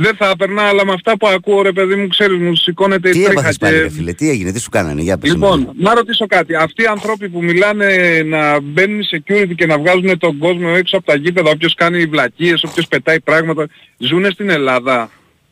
Δεν 0.01 0.15
θα 0.15 0.29
έπαιρνα, 0.29 0.61
αλλά 0.61 0.85
με 0.85 0.93
αυτά 0.93 1.17
που 1.17 1.27
ακούω 1.27 1.61
ρε 1.61 1.71
παιδί 1.71 1.95
μου, 1.95 2.07
ξέρεις, 2.07 2.37
μου 2.37 2.55
σηκώνεται 2.55 3.09
η 3.09 3.11
Τι 3.11 3.17
τρίχα 3.17 3.31
έπαθες 3.31 3.57
πάλι, 3.57 3.77
ρε 3.77 3.83
και... 3.83 3.89
φίλε, 3.89 4.13
τι 4.13 4.29
έγινε, 4.29 4.51
τι 4.51 4.59
σου 4.59 4.69
κάνανε, 4.69 5.01
για 5.01 5.17
πες 5.17 5.29
μου. 5.29 5.35
Λοιπόν, 5.35 5.71
να 5.77 5.93
ρωτήσω 5.93 6.25
κάτι. 6.27 6.55
Αυτοί 6.55 6.83
οι 6.83 6.85
άνθρωποι 6.85 7.29
που 7.29 7.43
μιλάνε 7.43 8.21
να 8.25 8.59
μπαίνουν 8.59 9.01
security 9.11 9.51
και 9.55 9.65
να 9.65 9.77
βγάζουν 9.79 10.17
τον 10.17 10.37
κόσμο 10.37 10.73
έξω 10.75 10.97
από 10.97 11.05
τα 11.05 11.15
γήπεδα, 11.15 11.49
όποιος 11.49 11.73
κάνει 11.73 12.05
βλακίες, 12.05 12.63
όποιος 12.63 12.87
πετάει 12.87 13.19
πράγματα, 13.19 13.67
ζουν 13.97 14.31
στην 14.31 14.49
Ελλάδα. 14.49 15.09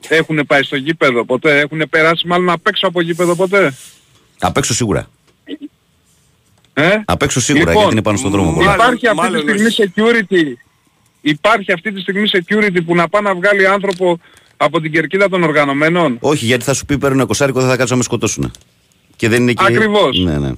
Έχουν 0.07 0.43
πάει 0.47 0.63
στο 0.63 0.75
γήπεδο 0.75 1.25
ποτέ, 1.25 1.59
έχουν 1.59 1.83
περάσει 1.89 2.27
μάλλον 2.27 2.49
απ' 2.49 2.67
έξω 2.67 2.87
από 2.87 3.01
γήπεδο 3.01 3.35
ποτέ; 3.35 3.73
Απ' 4.39 4.57
έξω 4.57 4.73
σίγουρα. 4.73 5.09
Ε; 6.73 7.01
Απ' 7.05 7.21
έξω 7.21 7.41
σίγουρα, 7.41 7.63
Λοιπόν, 7.65 7.77
γιατί 7.77 7.93
είναι 7.93 8.01
πάνω 8.03 8.17
στον 8.17 8.31
δρόμο. 8.31 8.53
πολλά. 8.53 8.73
Υπάρχει 8.73 9.07
αυτή 9.07 9.19
μάλλον 9.19 9.45
τη 9.45 9.71
στιγμή 9.71 9.91
security. 9.95 10.66
Υπάρχει 11.29 11.71
αυτή 11.71 11.91
τη 11.91 11.99
στιγμή 12.01 12.29
security 12.31 12.77
που 12.85 12.95
να 12.95 13.09
πάει 13.09 13.21
να 13.21 13.35
βγάλει 13.35 13.67
άνθρωπο 13.67 14.19
από 14.57 14.81
την 14.81 14.91
κερκίδα 14.91 15.29
των 15.29 15.43
οργανωμένων; 15.43 16.17
Όχι, 16.19 16.45
γιατί 16.45 16.63
θα 16.63 16.73
σου 16.73 16.85
πει 16.85 16.97
παίρνω 16.97 17.15
ένα 17.15 17.25
κοσάρικο, 17.25 17.59
δεν 17.59 17.69
θα 17.69 17.75
κάτσω 17.75 17.91
να 17.93 17.97
με 17.97 18.03
σκοτώσουν. 18.03 18.51
Και 19.15 19.29
δεν 19.29 19.41
είναι 19.41 19.53
και... 19.53 19.63
Ακριβώς. 19.67 20.17
Ναι, 20.19 20.37
ναι. 20.37 20.51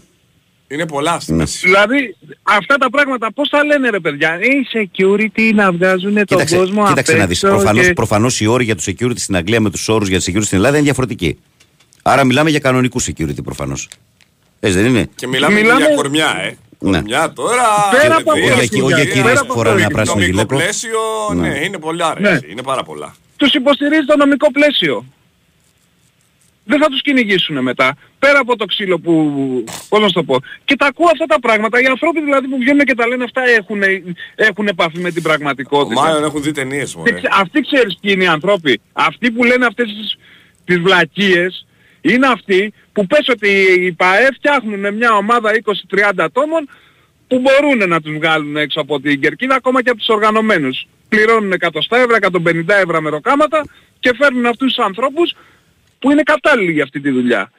Είναι 0.68 0.88
πολλά 0.88 1.20
στη 1.20 1.32
Ναι. 1.32 1.38
μέση. 1.38 1.60
Δηλαδή 1.68 2.16
αυτά 2.44 2.76
τα 2.78 2.90
πράγματα 2.90 3.34
πώς 3.34 3.50
θα 3.50 3.64
λένε 3.64 3.90
ρε 3.90 4.00
παιδιά; 4.00 4.40
Η 4.40 4.68
security 4.74 5.52
να 5.54 5.72
βγάζουν 5.72 6.14
τον 6.14 6.24
Κοίταξε, 6.26 6.56
κόσμο 6.58 6.88
κοίταξε 6.88 7.12
απ' 7.12 7.18
να 7.20 7.26
δεις. 7.26 7.44
έξω 7.44 7.56
Προφανώς, 7.56 7.86
και- 7.88 7.94
προφανώς 7.94 8.40
οι 8.42 8.46
όροι 8.46 8.64
για 8.64 8.76
το 8.76 8.84
security 8.86 9.18
στην 9.18 9.36
Αγγλία 9.36 9.60
με 9.60 9.70
τους 9.70 9.88
όρους 9.90 10.08
για 10.08 10.20
το 10.20 10.26
security 10.30 10.44
στην 10.44 10.58
Ελλάδα 10.58 10.76
είναι 10.76 10.86
διαφορετικοί. 10.86 11.38
Άρα 12.02 12.24
μιλάμε 12.24 12.50
για 12.50 12.60
κανονικούς 12.60 13.08
security 13.10 13.44
προφανώς. 13.44 13.90
Έτσι 14.60 14.78
δεν 14.80 14.88
είναι; 14.90 15.10
Και 15.16 15.28
μιλάμε, 15.28 15.54
Μιλάμε- 15.56 15.80
και 15.82 15.86
για 15.88 15.96
κορμιά, 15.96 16.36
ε. 16.44 16.58
Ναι. 16.82 16.92
Κορμιά 16.98 17.34
τώρα. 17.34 17.64
Πέρα 18.02 18.16
από 18.16 18.32
παιδεία, 18.32 18.54
Όχι, 18.54 18.60
αυτό, 18.62 18.78
όχι, 18.78 18.82
παιδεία, 18.82 18.96
για 18.96 19.06
κυρίες 19.06 19.24
πέρα 19.24 19.40
που 19.40 19.46
από 19.46 19.54
φοράνε 19.54 19.76
αυτό, 19.76 19.86
ένα 19.86 19.96
πράσινο 19.96 20.16
Νομικό 20.16 20.32
γυλαίκο. 20.32 20.56
πλαίσιο, 20.56 21.00
Ναι. 21.36 21.48
ναι, 21.50 21.60
είναι 21.66 21.78
πολλά 21.80 22.14
ρε, 22.14 22.20
Ναι. 22.20 22.30
έτσι, 22.30 22.52
είναι 22.52 22.64
πάρα 22.64 22.84
πολλά. 22.84 23.16
Τους 23.38 23.54
υποστηρίζει 23.54 24.06
το 24.06 24.18
νομικό 24.18 24.52
πλαίσιο. 24.52 25.06
δεν 26.72 26.80
θα 26.80 26.88
τους 26.88 27.02
κυνηγήσουν 27.02 27.62
μετά. 27.62 27.96
Πέρα 28.20 28.40
από 28.40 28.56
το 28.56 28.66
ξύλο 28.66 29.00
που, 29.00 29.14
πώς 29.90 30.00
να 30.00 30.08
σου 30.08 30.14
το 30.14 30.24
πω. 30.24 30.36
Και 30.66 30.76
τα 30.76 30.86
ακούω 30.86 31.08
αυτά 31.12 31.26
τα 31.26 31.40
πράγματα. 31.40 31.82
Οι 31.82 31.86
ανθρώποι 31.86 32.22
δηλαδή 32.22 32.48
που 32.48 32.58
βγαίνουν 32.58 32.86
και 32.86 32.96
τα 32.96 33.08
λένε 33.08 33.24
αυτά 33.24 33.42
έχουν, 33.58 33.82
έχουν 34.36 34.68
επαφή 34.68 35.00
με 35.00 35.12
την 35.12 35.24
πραγματικότητα. 35.24 36.02
Μάλλον 36.02 36.24
έχουν 36.24 36.42
δει 36.44 36.52
ταινίες 36.52 36.96
μωρέ. 36.96 37.10
Και 37.12 37.16
ξε- 37.18 37.34
Αυτοί 37.42 37.62
ξέρεις 37.62 37.98
ποιοι 38.02 38.12
είναι 38.16 38.24
οι 38.24 38.28
άνθρωποι. 38.28 38.82
Αυτοί 38.94 39.32
που 39.32 39.44
λένε 39.44 39.66
αυτές 39.66 39.88
τις, 39.88 40.18
τις 40.66 40.78
βλακίες 40.80 41.68
είναι 42.02 42.28
αυτοί 42.28 42.74
που 43.00 43.08
πες 43.08 43.28
ότι 43.28 43.50
οι 43.80 43.92
ΠαΕ 43.92 44.28
φτιάχνουν 44.34 44.94
μια 44.94 45.14
ομάδα 45.14 45.52
20-30 45.90 46.12
ατόμων 46.16 46.70
που 47.28 47.40
μπορούν 47.40 47.90
να 47.90 48.02
τους 48.02 48.14
βγάλουν 48.14 48.58
έξω 48.58 48.82
από 48.82 49.00
την 49.00 49.22
κερκίδα 49.22 49.56
ακόμα 49.56 49.84
και 49.84 49.90
από 49.90 49.98
τους 49.98 50.08
οργανωμένους. 50.08 50.88
Πληρώνουν 51.10 51.54
100 51.60 51.70
ευρώ, 51.90 52.16
150 52.46 52.64
ευρώ 52.68 53.02
μεροκάματα 53.02 53.66
και 54.00 54.14
φέρνουν 54.16 54.46
αυτούς 54.46 54.74
τους 54.74 54.86
ανθρώπους 54.86 55.36
που 56.00 56.12
είναι 56.12 56.24
κατάλληλοι 56.24 56.72
για 56.72 56.84
αυτή 56.84 57.00
τη 57.00 57.10
δουλειά. 57.10 57.52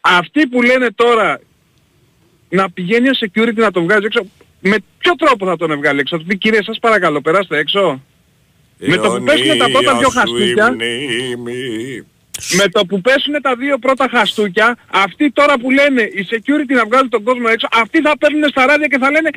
Αυτοί 0.00 0.46
που 0.46 0.62
λένε 0.62 0.88
τώρα 0.94 1.40
να 2.48 2.70
πηγαίνει 2.70 3.08
ο 3.08 3.12
security 3.20 3.54
να 3.54 3.70
τον 3.70 3.82
βγάζει 3.82 4.04
έξω, 4.04 4.26
με 4.60 4.76
ποιο 4.98 5.14
τρόπο 5.14 5.46
θα 5.46 5.56
τον 5.56 5.76
βγάλει 5.76 6.00
έξω; 6.00 6.16
Θα 6.16 6.22
τους 6.22 6.32
πει 6.32 6.38
κύριε 6.38 6.62
σας 6.62 6.78
παρακαλώ 6.78 7.20
περάστε 7.20 7.58
έξω. 7.58 8.02
Με 8.78 8.96
το 8.96 9.08
που 9.08 9.22
πέσουν 9.24 9.58
τα 9.58 9.70
πρώτα 9.70 9.98
δύο 9.98 10.08
χαστούκια, 10.08 10.76
με 12.58 12.68
το 12.68 12.84
που 12.86 13.00
πέσουν 13.00 13.34
τα 13.42 13.54
δύο 13.56 13.78
πρώτα 13.78 14.08
χαστούκια, 14.10 14.76
αυτοί 14.90 15.30
τώρα 15.30 15.54
που 15.60 15.70
λένε 15.70 16.02
η 16.02 16.26
security 16.30 16.74
να 16.80 16.84
βγάλει 16.86 17.08
τον 17.08 17.22
κόσμο 17.22 17.46
έξω, 17.52 17.68
αυτοί 17.72 18.00
θα 18.00 18.18
παίρνουν 18.18 18.48
στα 18.48 18.66
ράδια 18.66 18.86
και 18.86 18.98
θα 18.98 19.10
λένε 19.10 19.30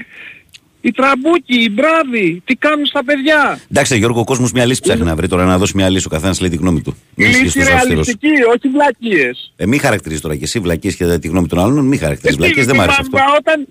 οι 0.81 0.91
τραμπούκοι, 0.91 1.55
οι 1.63 1.69
μπράβοι, 1.71 2.41
τι 2.45 2.55
κάνουν 2.55 2.85
στα 2.85 3.03
παιδιά; 3.03 3.59
Εντάξει, 3.71 3.97
Γιώργο, 3.97 4.19
ο 4.19 4.23
κόσμος 4.23 4.51
μια 4.51 4.65
λύση 4.65 4.81
ψάχνει 4.81 5.03
να 5.03 5.15
βρει 5.15 5.27
τώρα 5.27 5.45
να 5.45 5.57
δώσει 5.57 5.71
μια 5.75 5.89
λύση. 5.89 6.05
Ο 6.07 6.09
καθένας 6.09 6.39
λέει 6.39 6.49
τη 6.49 6.55
γνώμη 6.55 6.81
του. 6.81 6.95
Μην 7.15 7.29
ισχύεις 7.29 7.43
Λύση 7.55 7.59
τόσο 7.59 7.73
αυστηρός. 7.73 8.05
ρεαλιστική, 8.05 8.43
όχι 8.55 8.67
βλακίες. 8.67 9.53
Ε, 9.55 9.65
μην 9.65 9.79
χαρακτηρίζεις 9.79 10.21
τώρα 10.23 10.35
και 10.35 10.43
εσύ 10.43 10.59
βλακίες 10.59 10.95
και 10.95 11.05
τη 11.19 11.27
γνώμη 11.27 11.47
των 11.47 11.59
άλλων. 11.59 11.85
Μην 11.85 11.99
χαρακτηρίζεις 11.99 12.37
Ε, 12.41 12.43
βλακίες, 12.43 12.65
δεν 12.65 12.75
μ' 12.75 12.81
άρεσε 12.81 12.97
αυτό. 13.01 13.17
μα 13.17 13.23
Όταν, 13.37 13.67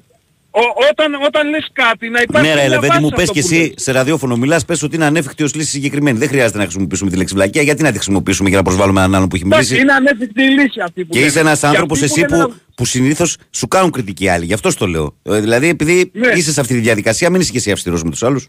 ο- 0.62 0.74
όταν, 0.90 1.14
όταν 1.26 1.48
λες 1.51 1.68
κάτι 1.72 2.09
να 2.09 2.20
υπάρχει 2.22 2.47
Ναι, 2.48 2.55
ρε, 2.55 2.60
μια 2.60 2.68
Λεβέντη 2.68 2.86
βάση 2.86 3.01
μου, 3.01 3.09
σε 3.09 3.14
πες 3.14 3.22
αυτό 3.22 3.32
και 3.35 3.40
που 3.40 3.47
εσύ 3.52 3.60
λες. 3.60 3.72
σε 3.76 3.93
ραδιόφωνο 3.93 4.36
μιλάς, 4.36 4.64
πες 4.64 4.82
ότι 4.82 4.94
είναι 4.97 5.05
ανέφικτη 5.05 5.43
ως 5.43 5.55
λύση 5.55 5.68
συγκεκριμένη. 5.70 6.18
Δεν 6.18 6.28
χρειάζεται 6.28 6.56
να 6.59 6.62
χρησιμοποιήσουμε 6.64 7.10
τη 7.10 7.16
λέξη 7.16 7.35
βλακία. 7.35 7.62
Γιατί 7.62 7.82
να 7.82 7.89
τη 7.89 7.94
χρησιμοποιήσουμε 7.94 8.48
για 8.48 8.59
να 8.59 8.64
προσβάλλουμε 8.64 9.01
έναν 9.01 9.14
άλλον 9.14 9.28
που 9.28 9.36
έχει 9.36 9.44
Εντάξει, 9.47 9.72
μιλήσει. 9.72 9.82
Είναι 9.86 9.93
ανέφικτη 9.93 10.43
η 10.43 10.48
λύση 10.48 10.81
αυτή 10.81 11.05
που 11.05 11.12
Και 11.12 11.18
λένε. 11.18 11.31
είσαι 11.31 11.40
ένας 11.40 11.60
Και 11.60 11.66
άνθρωπος 11.66 12.02
αυτοί 12.02 12.10
εσύ 12.20 12.20
λένε 12.31 12.43
που, 12.43 12.48
να- 12.51 12.56
που 12.74 12.85
συνήθως 12.85 13.36
σου 13.51 13.68
κάνουν 13.68 13.90
κριτική 13.90 14.28
άλλοι. 14.28 14.44
Γι' 14.44 14.52
αυτό 14.52 14.70
στο 14.70 14.86
λέω. 14.86 15.16
Ε, 15.22 15.40
δηλαδή, 15.40 15.68
επειδή 15.68 16.10
Ναι. 16.14 16.28
είσαι 16.28 16.52
σε 16.52 16.60
αυτή 16.60 16.74
τη 16.74 16.81
διαδικασία, 16.81 17.31
μην 17.31 17.40
είσαι 17.40 17.51
και 17.52 17.59
εσύ 17.59 17.70
αυστηρός 17.70 18.02
με 18.02 18.10
τους 18.10 18.22
άλλους. 18.22 18.47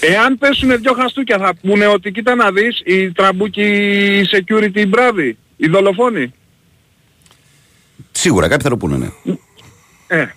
Εάν 0.00 0.38
πέσουν 0.38 0.80
δυο 0.80 0.92
χαστούκια 0.94 1.38
θα 1.38 1.54
πούνε 1.62 1.86
ότι 1.86 2.10
κοίτα 2.12 2.34
να 2.34 2.50
δεις 2.52 2.80
οι 2.84 3.12
τραμπούκοι 3.12 3.62
οι 3.62 4.28
security 4.32 4.76
οι 4.76 4.86
μπράβοι, 4.86 5.36
οι 5.56 5.68
δολοφόνοι. 5.68 6.32
Σίγουρα 8.12 8.48
κάποιοι 8.48 8.62
θα 8.62 8.68
το 8.70 8.76
πούνε, 8.76 8.96
ναι. 8.96 9.08
Ε, 10.08 10.20
ε, 10.20 10.28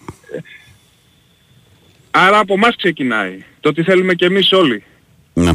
άρα 2.12 2.40
από 2.40 2.54
εμάς 2.54 2.76
ξεκινάει. 2.76 3.44
Το 3.60 3.72
τι 3.74 3.84
θέλουμε 3.84 4.14
κι 4.14 4.26
εμείς 4.26 4.52
όλοι. 4.52 4.84
ναι. 5.34 5.52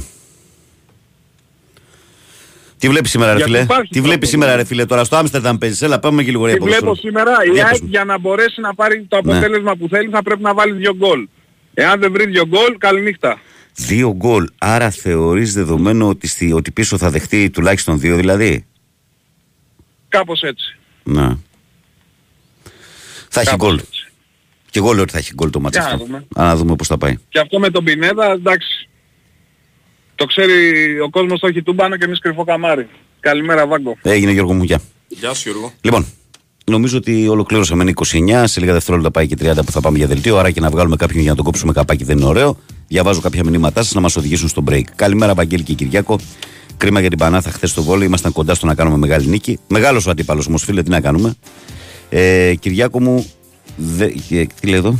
Τι 2.78 2.88
βλέπεις 2.88 3.10
σήμερα, 3.10 3.30
ρε 3.32 3.36
Γιατί 3.36 3.52
φίλε; 3.52 3.62
υπάρχει 3.64 3.88
Τι 3.92 4.00
βλέπεις 4.00 4.18
τρόπο, 4.18 4.26
σήμερα, 4.32 4.50
ναι. 4.50 4.56
ρε 4.56 4.64
φίλε; 4.64 4.86
Τώρα 4.86 5.04
στο 5.04 5.16
Άμστερνταμ 5.16 5.58
παίζεις. 5.58 5.82
Έλα, 5.82 5.98
πάμε 5.98 6.22
και 6.22 6.30
λίγο 6.30 6.46
για 6.48 6.56
Τι 6.56 6.62
βλέπω 6.64 6.80
ποδόσφαιρο. 6.80 7.10
σήμερα, 7.14 7.36
η 7.44 7.50
Για 7.50 7.62
πες 7.62 7.72
ΑΕΚ 7.72 7.82
μου. 7.82 7.88
για 7.88 8.04
να 8.04 8.18
μπορέσει 8.18 8.60
να 8.60 8.74
πάρει 8.74 9.06
το 9.08 9.20
Ναι. 9.24 9.32
αποτέλεσμα 9.32 9.76
που 9.76 9.88
θέλει 9.88 10.08
θα 10.10 10.22
πρέπει 10.22 10.42
να 10.42 10.54
βάλει 10.54 10.72
δύο 10.72 10.94
γκολ. 10.96 11.28
Εάν 11.74 12.00
δεν 12.00 12.12
βρει 12.12 12.26
δύο 12.26 12.46
γκολ, 12.46 12.78
καληνύχτα. 12.78 13.40
Δύο 13.74 14.14
γκολ. 14.14 14.46
Άρα 14.58 14.90
θεωρείς 14.90 15.52
δεδομένο 15.52 16.08
ότι, 16.08 16.26
στη, 16.28 16.52
ότι 16.52 16.70
πίσω 16.70 16.98
θα 16.98 17.10
δεχτεί 17.10 17.50
τουλάχιστον 17.50 17.98
δύο 18.00 18.16
δηλαδή; 18.16 18.66
Κάπως 20.08 20.40
έτσι. 20.42 20.76
Να. 21.02 21.38
Θα 23.28 23.40
έχει 23.40 23.50
Κάπως 23.50 23.68
γκολ. 23.68 23.80
Και 24.76 24.82
εγώ 24.82 24.92
λέω 24.92 25.02
ότι 25.02 25.12
θα 25.12 25.18
έχει 25.18 25.32
γκολ 25.34 25.50
το 25.50 25.60
μάτσο 25.60 25.80
Για 25.80 25.88
να 25.88 25.94
αυτό. 25.94 26.06
δούμε. 26.06 26.24
Α, 26.36 26.44
να 26.44 26.56
δούμε 26.56 26.76
πώς 26.76 26.86
θα 26.86 26.98
πάει. 26.98 27.16
Και 27.28 27.38
αυτό 27.38 27.58
με 27.58 27.70
τον 27.70 27.84
Πινέδα, 27.84 28.32
εντάξει. 28.32 28.88
Το 30.14 30.24
ξέρει 30.24 30.54
ο 31.00 31.10
κόσμος 31.10 31.40
το 31.40 31.46
έχει 31.46 31.62
τούμπανο 31.62 31.96
και 31.96 32.04
εμείς 32.04 32.18
κρυφό 32.18 32.44
καμάρι. 32.44 32.88
Καλημέρα 33.20 33.66
Βάγκο. 33.66 33.96
Έγινε 34.02 34.32
Γιώργο 34.32 34.52
μου, 34.52 34.62
γεια. 34.62 34.80
Γεια 35.08 35.34
σου 35.34 35.48
Γιώργο. 35.50 35.72
Λοιπόν, 35.80 36.06
νομίζω 36.66 36.96
ότι 36.96 37.28
ολοκλήρωσαμε 37.28 37.82
είναι 37.82 37.92
29. 38.40 38.42
Σε 38.46 38.60
λίγα 38.60 38.72
δευτερόλεπτα 38.72 39.10
πάει 39.10 39.26
και 39.26 39.36
30 39.40 39.64
που 39.64 39.72
θα 39.72 39.80
πάμε 39.80 39.98
για 39.98 40.06
δελτίο. 40.06 40.38
Άρα 40.38 40.50
και 40.50 40.60
να 40.60 40.70
βγάλουμε 40.70 40.96
κάποιον 40.96 41.20
για 41.20 41.30
να 41.30 41.36
τον 41.36 41.44
κόψουμε 41.44 41.72
καπάκι 41.72 42.04
δεν 42.04 42.16
είναι 42.16 42.26
ωραίο. 42.26 42.58
Διαβάζω 42.88 43.20
κάποια 43.20 43.44
μηνύματά 43.44 43.82
σας 43.82 43.92
να 43.94 44.00
μας 44.00 44.16
οδηγήσουν 44.16 44.48
στο 44.48 44.64
break. 44.70 44.84
Καλημέρα, 44.96 45.34
Βαγγέλη 45.34 45.62
και 45.62 45.72
Κυριάκο. 45.74 46.18
Κρίμα 46.76 47.00
για 47.00 47.08
την 47.08 47.18
Πανάθα 47.18 47.50
χθες 47.50 47.70
στο 47.70 47.82
βόλιο. 47.82 48.04
Ήμασταν 48.06 48.32
κοντά 48.32 48.54
στο 48.54 48.66
να 48.66 48.74
κάνουμε 48.74 48.96
μεγάλη 48.96 49.26
νίκη. 49.26 49.58
Μεγάλος 49.68 50.06
ο 50.06 50.10
αντίπαλος 50.10 50.46
όμως, 50.46 50.62
φίλε, 50.64 50.82
τι 50.82 50.90
να 50.90 51.00
κάνουμε. 51.00 51.34
Ε, 52.08 52.54
Κυριάκο 52.54 53.00
μου. 53.00 53.30
Δε, 53.76 54.04
ε, 54.04 54.46
τι 54.60 54.66
λέει 54.66 54.78
εδώ; 54.78 54.98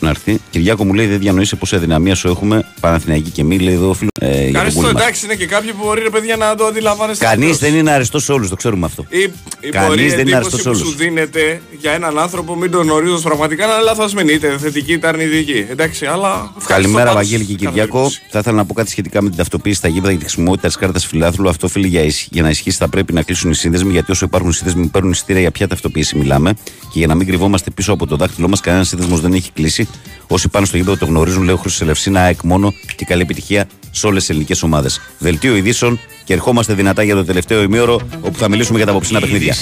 Να 0.00 0.08
έρθει. 0.08 0.40
Κυριάκο 0.50 0.84
μου 0.84 0.94
λέει: 0.94 1.06
Δεν 1.06 1.18
διανοείσαι 1.18 1.56
πόσα 1.56 1.78
δυναμία 1.78 2.14
σου 2.14 2.28
έχουμε. 2.28 2.64
Παναθηναϊκή 2.80 3.30
και 3.30 3.44
μη, 3.44 3.58
λέει 3.58 3.74
εδώ 3.74 3.88
ο 3.88 3.92
φίλο. 3.94 4.08
Ε, 4.20 4.26
για 4.34 4.42
τον 4.44 4.52
Κάνεις 4.52 4.74
το 4.74 4.80
πούλμα. 4.80 5.00
εντάξει 5.00 5.24
είναι 5.24 5.34
και 5.34 5.46
κάποιοι 5.46 5.72
που 5.72 5.82
μπορεί 5.84 6.02
ρε 6.02 6.10
παιδιά 6.10 6.36
να 6.36 6.54
το 6.54 6.64
αντιλαμβάνεστε. 6.64 7.24
Κανείς 7.24 7.42
αλλιώς. 7.44 7.58
δεν 7.58 7.74
είναι 7.74 7.90
αριστό 7.90 8.18
σε 8.18 8.32
όλους, 8.32 8.48
το 8.48 8.56
ξέρουμε 8.56 8.86
αυτό. 8.86 9.04
Η, 9.08 9.18
η 9.60 9.68
Κανείς 9.68 9.88
μπορεί 9.88 10.00
δεν 10.08 10.18
είναι 10.18 10.20
εντύπωση 10.20 10.36
αριστός 10.38 10.62
που 10.62 10.68
όλους. 10.68 10.80
σου 10.88 10.94
δίνεται 10.96 11.60
για 11.80 11.92
έναν 11.92 12.18
άνθρωπο 12.18 12.54
μην 12.56 12.70
τον 12.70 12.82
γνωρίζω 12.82 13.20
πραγματικά 13.20 13.64
είναι 13.64 13.82
λαθασμένη 13.84 14.32
είτε 14.32 14.58
θετική 14.58 14.92
είτε 14.92 15.06
αρνητική. 15.08 15.66
Εντάξει, 15.70 16.06
αλλά. 16.06 16.28
ευχαριστώ 16.28 16.72
Καλημέρα, 16.72 17.04
πάντως. 17.04 17.14
Βαγγέλη 17.30 17.44
και 17.44 17.54
Κυριακό. 17.54 18.10
Θα 18.30 18.38
ήθελα 18.38 18.56
να 18.56 18.64
πω 18.64 18.74
κάτι 18.74 18.90
σχετικά 18.90 19.22
με 19.22 19.28
την 19.28 19.36
ταυτοποίηση 19.38 19.76
στα 19.76 19.88
γήπεδα 19.88 20.12
και 20.12 20.18
τη 20.18 20.24
χρησιμότητα 20.24 20.66
της 20.66 20.76
κάρτας 20.76 21.06
φιλάθλου. 21.06 21.48
Αυτό, 21.48 21.68
φίλοι, 21.68 21.86
για, 21.88 22.02
ισ- 22.02 22.26
για 22.30 22.42
να 22.42 22.48
ισχύσει 22.48 22.76
θα 22.76 22.88
πρέπει 22.88 23.12
να 23.12 23.22
κλείσουν 23.22 23.50
οι 23.50 23.54
σύνδεσμοι, 23.54 23.92
γιατί 23.92 24.10
όσο 24.10 24.24
υπάρχουν 24.24 24.52
σύνδεσμοι 24.52 24.86
παίρνουν 24.86 25.10
εισιτήρια 25.10 25.40
για 25.40 25.50
ποια 25.50 25.68
ταυτοποίηση 25.68 26.16
μιλάμε. 26.18 26.52
Και 26.92 26.98
για 26.98 27.06
να 27.06 27.14
μην 27.14 27.26
κρυβόμαστε 27.26 27.70
πίσω 27.70 27.92
από 27.92 28.06
το 28.06 28.16
δάχτυλό 28.16 28.48
μας, 28.48 28.60
κανένας 28.60 28.88
σύνδεσμος 28.88 29.20
δεν 29.20 29.32
έχει 29.32 29.50
κλείσει. 29.52 29.85
Όσοι 30.28 30.48
πάνε 30.48 30.66
στο 30.66 30.76
γήπεδο 30.76 30.96
το 30.96 31.06
γνωρίζουν, 31.06 31.42
λέω 31.42 31.56
Χρυσή 31.56 31.82
Ελευσίνα, 31.82 32.20
ΑΕΚ 32.20 32.42
μόνο 32.42 32.72
και 32.96 33.04
καλή 33.04 33.22
επιτυχία 33.22 33.66
σε 33.90 34.06
όλες 34.06 34.20
τις 34.20 34.30
ελληνικές 34.30 34.62
ομάδες. 34.62 35.00
Δελτίο 35.18 35.56
ειδήσεων 35.56 36.00
και 36.24 36.32
ερχόμαστε 36.32 36.74
δυνατά 36.74 37.02
για 37.02 37.14
το 37.14 37.24
τελευταίο 37.24 37.62
ημίωρο, 37.62 38.00
όπου 38.20 38.38
θα 38.38 38.48
μιλήσουμε 38.48 38.76
για 38.76 38.86
τα 38.86 38.92
απόψινα 38.92 39.20
παιχνίδια. 39.20 39.54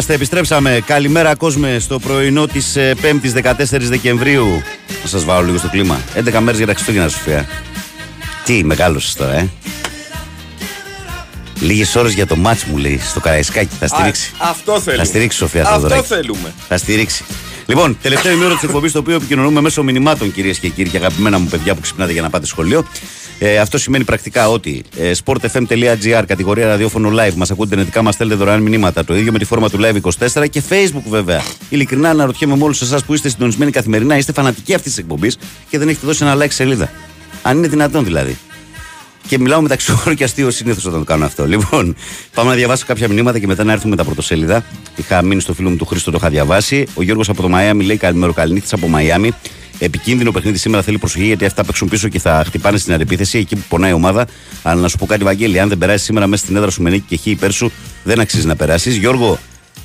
Είμαστε, 0.00 0.18
επιστρέψαμε. 0.18 0.82
Καλημέρα 0.86 1.34
κόσμε 1.34 1.78
στο 1.78 1.98
πρωινό 1.98 2.46
της 2.46 2.76
5η 3.02 3.42
14 3.42 3.52
Δεκεμβρίου. 3.68 4.62
Να 5.02 5.08
σας 5.08 5.24
βάλω 5.24 5.46
λίγο 5.46 5.58
στο 5.58 5.68
κλίμα. 5.68 6.00
11 6.14 6.38
μέρες 6.40 6.56
για 6.56 6.66
τα 6.66 6.72
Χριστούγεννα, 6.72 7.08
Σοφία. 7.08 7.48
Τι, 8.44 8.64
μεγάλο 8.64 9.00
τώρα, 9.16 9.32
ε. 9.32 9.48
Λίγες 11.60 11.96
ώρες 11.96 12.12
για 12.12 12.26
το 12.26 12.36
μάτς 12.36 12.64
μου 12.64 12.76
λέει 12.76 13.00
στο 13.08 13.20
Καραϊσκάκι. 13.20 13.74
Θα 13.80 13.86
στηρίξει. 13.86 14.32
Α, 14.38 14.48
αυτό 14.50 14.80
θέλουμε. 14.80 15.02
Θα 15.02 15.08
στηρίξει 15.08 15.38
Σοφία 15.38 15.62
Αυτό 15.62 15.74
Θεοδωράκη. 15.74 16.06
θέλουμε. 16.06 16.54
Θα 16.68 16.76
στηρίξει. 16.76 17.24
Λοιπόν, 17.66 17.98
τελευταίο 18.02 18.32
ημίωρο 18.32 18.54
της 18.54 18.62
εκπομπής, 18.62 18.92
το 18.92 18.98
οποίο 18.98 19.14
επικοινωνούμε 19.14 19.60
μέσω 19.60 19.82
μηνυμάτων, 19.82 20.32
κυρίες 20.32 20.58
και 20.58 20.68
κύριοι, 20.68 20.88
και 20.88 20.96
αγαπημένα 20.96 21.38
μου 21.38 21.46
παιδιά 21.46 21.74
που 21.74 21.80
ξυπνάτε 21.80 22.12
για 22.12 22.22
να 22.22 22.30
πάτε 22.30 22.46
σχολείο. 22.46 22.84
Ε, 23.42 23.58
αυτό 23.58 23.78
σημαίνει 23.78 24.04
πρακτικά 24.04 24.48
ότι 24.48 24.82
ε, 24.96 25.12
sportfm.gr, 25.24 26.22
κατηγορία 26.26 26.66
ραδιόφωνο 26.66 27.10
live, 27.10 27.34
μας 27.34 27.50
ακούτε 27.50 27.76
νετικά, 27.76 28.02
μας 28.02 28.14
στέλνετε 28.14 28.38
δωρεάν 28.38 28.62
μηνύματα. 28.62 29.04
Το 29.04 29.16
ίδιο 29.16 29.32
με 29.32 29.38
τη 29.38 29.44
φόρμα 29.44 29.68
του 29.68 29.78
live 29.80 30.00
24 30.40 30.48
και 30.50 30.62
facebook 30.68 31.02
βέβαια. 31.08 31.42
Ειλικρινά 31.68 32.10
αναρωτιέμαι 32.10 32.56
με 32.56 32.64
όλους 32.64 32.80
εσάς 32.80 33.04
που 33.04 33.14
είστε 33.14 33.28
συντονισμένοι 33.28 33.70
καθημερινά, 33.70 34.16
είστε 34.16 34.32
φανατικοί 34.32 34.74
αυτής 34.74 34.92
της 34.92 35.00
εκπομπής 35.00 35.38
και 35.68 35.78
δεν 35.78 35.88
έχετε 35.88 36.06
δώσει 36.06 36.24
ένα 36.24 36.44
like 36.44 36.50
σελίδα. 36.50 36.90
Αν 37.42 37.56
είναι 37.56 37.68
δυνατόν 37.68 38.04
δηλαδή. 38.04 38.38
Και 39.28 39.38
μιλάω 39.38 39.60
μεταξύ 39.60 39.90
χώρου 39.92 40.14
και 40.14 40.24
αστείο 40.24 40.50
συνήθως 40.50 40.84
όταν 40.84 40.98
το 40.98 41.04
κάνω 41.04 41.24
αυτό. 41.24 41.46
Λοιπόν, 41.46 41.96
πάμε 42.34 42.50
να 42.50 42.56
διαβάσω 42.56 42.84
κάποια 42.86 43.08
μηνύματα 43.08 43.38
και 43.38 43.46
μετά 43.46 43.64
να 43.64 43.72
έρθουμε 43.72 43.90
με 43.90 43.96
τα 43.96 44.04
πρωτοσέλιδα. 44.04 44.64
Είχα 44.96 45.22
μείνει 45.22 45.40
στο 45.40 45.54
φίλο 45.54 45.70
μου 45.70 45.76
του 45.76 45.84
Χρήστο, 45.84 46.10
το 46.10 46.16
είχα 46.20 46.30
διαβάσει. 46.30 46.86
Ο 46.94 47.02
Γιώργος 47.02 47.28
από 47.28 47.42
το 47.42 47.48
Μαϊάμι 47.48 47.84
λέει 47.84 47.96
καλημέρο 47.96 48.32
Καληνύχτη 48.32 48.74
από 48.74 48.88
Μαϊάμι. 48.88 49.32
Επικίνδυνο 49.82 50.30
παιχνίδι 50.32 50.58
σήμερα 50.58 50.82
θέλει 50.82 50.98
προσοχή 50.98 51.24
γιατί 51.24 51.44
αυτά 51.44 51.64
παίξουν 51.64 51.88
πίσω 51.88 52.08
και 52.08 52.18
θα 52.18 52.42
χτυπάνε 52.46 52.78
στην 52.78 52.92
αντεπίθεση 52.92 53.38
εκεί 53.38 53.56
που 53.56 53.62
πονάει 53.68 53.90
η 53.90 53.94
ομάδα. 53.94 54.26
Αλλά 54.62 54.80
να 54.80 54.88
σου 54.88 54.98
πω 54.98 55.06
κάτι, 55.06 55.24
Βαγγέλη, 55.24 55.60
αν 55.60 55.68
δεν 55.68 55.78
περάσει 55.78 56.04
σήμερα 56.04 56.26
μέσα 56.26 56.44
στην 56.44 56.56
έδρα 56.56 56.70
σου 56.70 56.82
με 56.82 56.90
νίκη 56.90 57.04
και 57.08 57.16
χ 57.16 57.26
υπέρ 57.26 57.52
σου, 57.52 57.72
δεν 58.04 58.20
αξίζει 58.20 58.46
να 58.46 58.56
περάσεις. 58.56 58.96
Γιώργο, 58.96 59.38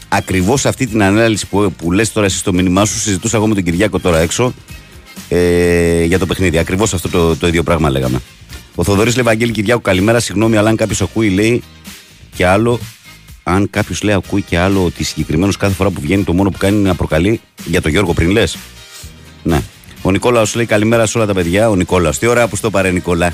ακριβώς 0.09 0.65
αυτή 0.65 0.87
την 0.87 1.03
ανάλυση 1.03 1.47
που, 1.47 1.73
που 1.77 1.91
λες 1.91 2.11
τώρα 2.11 2.25
εσύ 2.25 2.37
στο 2.37 2.53
μήνυμά 2.53 2.85
σου, 2.85 2.99
συζητούσα 2.99 3.37
εγώ 3.37 3.47
με 3.47 3.53
τον 3.53 3.63
Κυριάκο 3.63 3.99
τώρα 3.99 4.19
έξω 4.19 4.53
ε, 5.29 6.03
για 6.03 6.19
το 6.19 6.25
παιχνίδι. 6.25 6.57
Ακριβώς 6.57 6.93
αυτό 6.93 7.09
το, 7.09 7.35
το 7.35 7.47
ίδιο 7.47 7.63
πράγμα 7.63 7.89
λέγαμε. 7.89 8.21
Ο 8.75 8.83
Θοδωρής 8.83 9.15
Λεβαγγέλη 9.15 9.51
Κυριάκου, 9.51 9.81
καλημέρα. 9.81 10.19
Συγγνώμη, 10.19 10.57
αλλά 10.57 10.69
αν 10.69 10.75
κάποιος 10.75 11.01
ακούει, 11.01 11.29
λέει 11.29 11.63
και 12.35 12.45
άλλο. 12.45 12.79
Αν 13.43 13.69
κάποιος 13.69 14.01
λέει 14.03 14.15
ακούει 14.15 14.41
και 14.41 14.57
άλλο 14.57 14.85
ότι 14.85 15.03
συγκεκριμένος 15.03 15.57
κάθε 15.57 15.73
φορά 15.73 15.89
που 15.89 16.01
βγαίνει 16.01 16.23
το 16.23 16.33
μόνο 16.33 16.49
που 16.49 16.57
κάνει 16.57 16.77
είναι 16.77 16.87
να 16.87 16.95
προκαλεί 16.95 17.41
για 17.65 17.81
τον 17.81 17.91
Γιώργο 17.91 18.13
πριν 18.13 18.29
λες. 18.29 18.57
Ναι. 19.43 19.61
Ο 20.05 20.11
Νικόλαος 20.11 20.55
λέει 20.55 20.65
καλημέρα 20.65 21.05
σε 21.05 21.17
όλα 21.17 21.27
τα 21.27 21.33
παιδιά. 21.33 21.69
Ο 21.69 21.75
Νικόλαος, 21.75 22.17
τι 22.17 22.27
ώρα 22.27 22.47
που 22.47 22.55
στο 22.55 22.69
παρέ, 22.69 22.91
Νικόλα. 22.91 23.33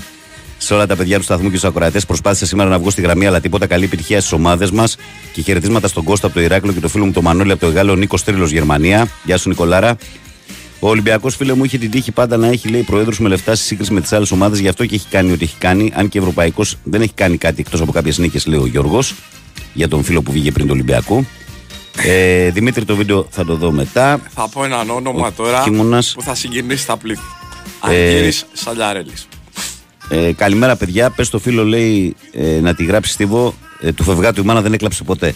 Σε 0.58 0.74
όλα 0.74 0.86
τα 0.86 0.96
παιδιά 0.96 1.18
του 1.18 1.24
σταθμού 1.24 1.50
και 1.50 1.58
στους 1.58 1.70
ακροατές. 1.70 2.06
Προσπάθησα 2.06 2.46
σήμερα 2.46 2.70
να 2.70 2.80
βγω 2.80 2.90
στη 2.90 3.02
γραμμή, 3.02 3.26
αλλά 3.26 3.40
τίποτα 3.40 3.68
καλή 3.68 3.84
επιτυχία 3.84 4.20
στις 4.20 4.32
ομάδες 4.32 4.72
μας. 4.72 4.98
Και 5.34 5.42
χαιρετίσματα 5.42 5.88
στον 5.88 6.04
Κώστα 6.04 6.26
από 6.26 6.36
το 6.36 6.42
Ηράκλειο 6.42 6.74
και 6.74 6.80
το 6.80 6.88
φίλο 6.88 7.06
μου 7.06 7.12
το 7.12 7.22
Μανώλη 7.22 7.52
από 7.52 7.62
το 7.62 7.68
Εγάλο 7.68 7.96
Νίκο 7.96 8.18
Τρίλο 8.26 8.46
Γερμανία. 8.46 9.08
Γεια 9.24 9.38
σου 9.38 9.50
Νικολάρα. 9.50 9.96
Ο 10.80 10.90
Ολυμπιακός 10.90 11.36
φίλε 11.36 11.54
μου 11.54 11.64
είχε 11.64 11.78
την 11.78 11.92
τύχη 11.92 12.12
πάντα 12.12 12.38
να 12.38 12.48
έχει 12.48 12.68
λέει 12.68 12.82
προέδρους 12.82 13.20
με 13.20 13.30
λεφτά 13.30 13.56
στη 13.56 13.66
σύγκριση 13.66 13.94
με 13.94 14.02
τις 14.02 14.14
άλλες 14.14 14.32
ομάδες. 14.32 14.60
Γι' 14.60 14.68
αυτό 14.68 14.86
και 14.86 14.96
έχει 14.96 15.08
κάνει 15.10 15.32
ό,τι 15.32 15.44
έχει 15.44 15.56
κάνει. 15.58 15.92
Αν 15.96 16.10
και 16.10 16.20
Ευρωπαϊκός 16.20 16.78
δεν 16.84 17.02
έχει 17.02 17.14
κάνει 17.14 17.38
κάτι 17.38 17.60
εκτός 17.60 17.82
από 17.82 17.92
κάποιες 17.92 18.18
νίκες, 18.18 18.46
λέει 18.46 18.60
ο 18.60 18.66
Γιώργος. 18.66 19.14
Για 19.74 19.88
τον 19.88 20.04
φίλο 20.04 20.22
που 20.22 20.32
βγήκε 20.32 20.52
πριν 20.52 20.66
του 20.66 20.74
Ολυμπιακού. 20.74 21.26
Ε, 21.98 22.50
Δημήτρη, 22.50 22.86
το 22.86 22.96
βίντεο 22.96 23.28
θα 23.30 23.46
το 23.46 23.56
δω 23.56 23.72
μετά. 23.72 24.20
Θα 24.34 24.50
πω 24.50 24.64
έναν 24.64 24.90
όνομα 24.90 25.28
Ο 25.28 25.32
τώρα 25.32 25.62
Κίμωνας. 25.64 26.14
που 26.16 26.22
θα 26.22 26.36
συγκινήσει 26.36 26.86
τα 26.86 26.98
πλήθη. 26.98 27.22
Ε, 27.90 28.10
Αργύρης 28.10 28.46
Σαλιαρέλης. 28.54 29.28
Ε, 30.10 30.32
καλημέρα, 30.34 30.76
παιδιά. 30.76 31.10
Πες 31.10 31.30
το 31.30 31.40
φίλο, 31.40 31.66
λέει, 31.66 32.16
ε, 32.32 32.60
να 32.62 32.76
τη 32.76 32.84
γράψει 32.86 33.12
στίβο. 33.12 33.54
Ε, 33.82 33.92
του 33.92 34.04
φευγάτου 34.04 34.42
η 34.42 34.46
μάνα 34.46 34.62
δεν 34.62 34.74
έκλαψε 34.74 35.04
ποτέ. 35.04 35.36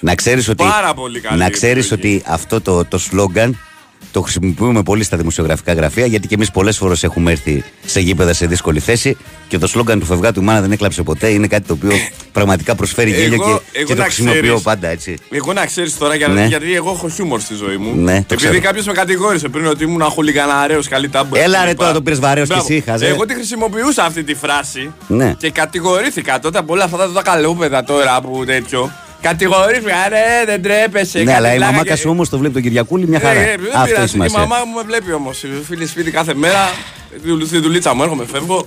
Να 0.00 0.14
ξέρεις 0.14 0.48
ότι, 0.48 0.64
Πάρα 0.64 0.94
πολύ 0.94 1.20
καλή 1.20 1.38
να 1.38 1.50
ξέρεις 1.50 1.92
ότι 1.92 2.22
αυτό 2.26 2.60
το, 2.60 2.84
το 2.84 2.98
σλόγκαν 2.98 3.58
το 4.16 4.22
χρησιμοποιούμε 4.22 4.82
πολύ 4.82 5.04
στα 5.04 5.16
δημοσιογραφικά 5.16 5.72
γραφεία 5.72 6.06
γιατί 6.06 6.26
και 6.28 6.34
εμείς 6.34 6.50
πολλές 6.50 6.76
φορές 6.76 7.02
έχουμε 7.04 7.30
έρθει 7.30 7.64
σε 7.86 8.00
γήπεδα 8.00 8.32
σε 8.32 8.46
δύσκολη 8.46 8.80
θέση 8.80 9.16
και 9.48 9.58
το 9.58 9.66
σλόγκαν 9.66 9.98
του 10.00 10.06
φευγάτου 10.06 10.40
η 10.40 10.44
μάνα 10.44 10.60
δεν 10.60 10.72
έκλαψε 10.72 11.02
ποτέ 11.02 11.28
είναι 11.28 11.46
κάτι 11.46 11.66
το 11.66 11.72
οποίο 11.72 11.90
πραγματικά 12.32 12.74
προσφέρει 12.74 13.10
Εγώ- 13.12 13.20
γέλιο 13.20 13.42
εγώ 13.42 13.62
και, 13.72 13.78
και 13.78 13.84
το 13.84 13.94
να 13.94 14.02
χρησιμοποιώ 14.04 14.40
ξέρεις- 14.40 14.62
πάντα 14.62 14.88
έτσι. 14.88 15.16
Εγώ 15.30 15.52
να 15.52 15.66
ξέρεις 15.66 15.98
τώρα 15.98 16.14
για, 16.14 16.28
Ναι. 16.28 16.46
γιατί 16.46 16.74
εγώ 16.74 16.90
έχω 16.90 17.08
χιούμορ 17.08 17.40
στη 17.40 17.54
ζωή 17.54 17.76
μου. 17.76 17.94
Ναι, 17.94 18.12
το 18.12 18.34
Επειδή 18.34 18.36
ξέρω. 18.36 18.60
κάποιος 18.60 18.86
με 18.86 18.92
κατηγόρησε 18.92 19.48
πριν 19.48 19.66
ότι 19.66 19.84
ήμουν 19.84 20.02
χουλιγκαναρέο, 20.02 20.80
καλή 20.88 21.08
τάμπου. 21.08 21.34
Έλα, 21.36 21.58
κλπ. 21.58 21.66
ρε, 21.66 21.74
τώρα 21.74 21.92
το 21.92 22.02
πήρες 22.02 22.18
βαρέως 22.20 22.48
κι 22.48 22.54
Μπράβο. 22.54 22.72
εσύ, 22.72 22.82
χαζέ. 22.86 23.06
Εγώ 23.06 23.26
τη 23.26 23.34
χρησιμοποιούσα 23.34 24.04
αυτή 24.04 24.24
τη 24.24 24.34
φράση 24.34 24.92
Ναι. 25.06 25.34
και 25.38 25.50
κατηγορήθηκα 25.50 26.38
τότε 26.38 26.58
από 26.58 26.72
όλα 26.72 26.84
αυτά 26.84 26.96
τα, 26.96 27.12
τα 27.12 27.22
καλόπεδα 27.22 27.84
τώρα 27.84 28.20
που 28.20 28.44
τέτοιο. 28.46 28.92
Κατηγορήθηκα, 29.20 30.08
ρε, 30.08 30.44
δεν 30.46 30.62
τρέπεσαι. 30.62 31.18
ναι, 31.18 31.24
κάτι 31.24 31.36
αλλά 31.36 31.52
η 31.52 31.56
πλάκα 31.56 31.70
μαμάκα 31.72 31.94
και- 31.94 32.00
σου 32.00 32.10
όμως 32.10 32.28
το 32.28 32.38
βλέπει 32.38 32.52
τον 32.54 32.62
Κυριακούλη 32.62 33.08
μια 33.08 33.20
χαρά. 33.20 33.40
Ε, 33.40 33.42
ε, 33.52 33.56
δεν 33.56 33.66
Αυτός 33.66 33.82
έχει 33.82 33.88
πειράζει. 33.92 34.04
Η 34.04 34.08
σημασία. 34.08 34.38
μαμά 34.38 34.56
μου 34.64 34.74
με 34.74 34.82
βλέπει 34.86 35.12
όμως. 35.12 35.44
Φίλη 35.68 35.86
σπίτι 35.86 36.10
κάθε 36.10 36.34
μέρα. 36.34 36.58
Στη 37.46 37.58
δουλίτσα 37.58 37.94
μου 37.94 38.02
έρχομαι, 38.02 38.24
φεύγω. 38.32 38.66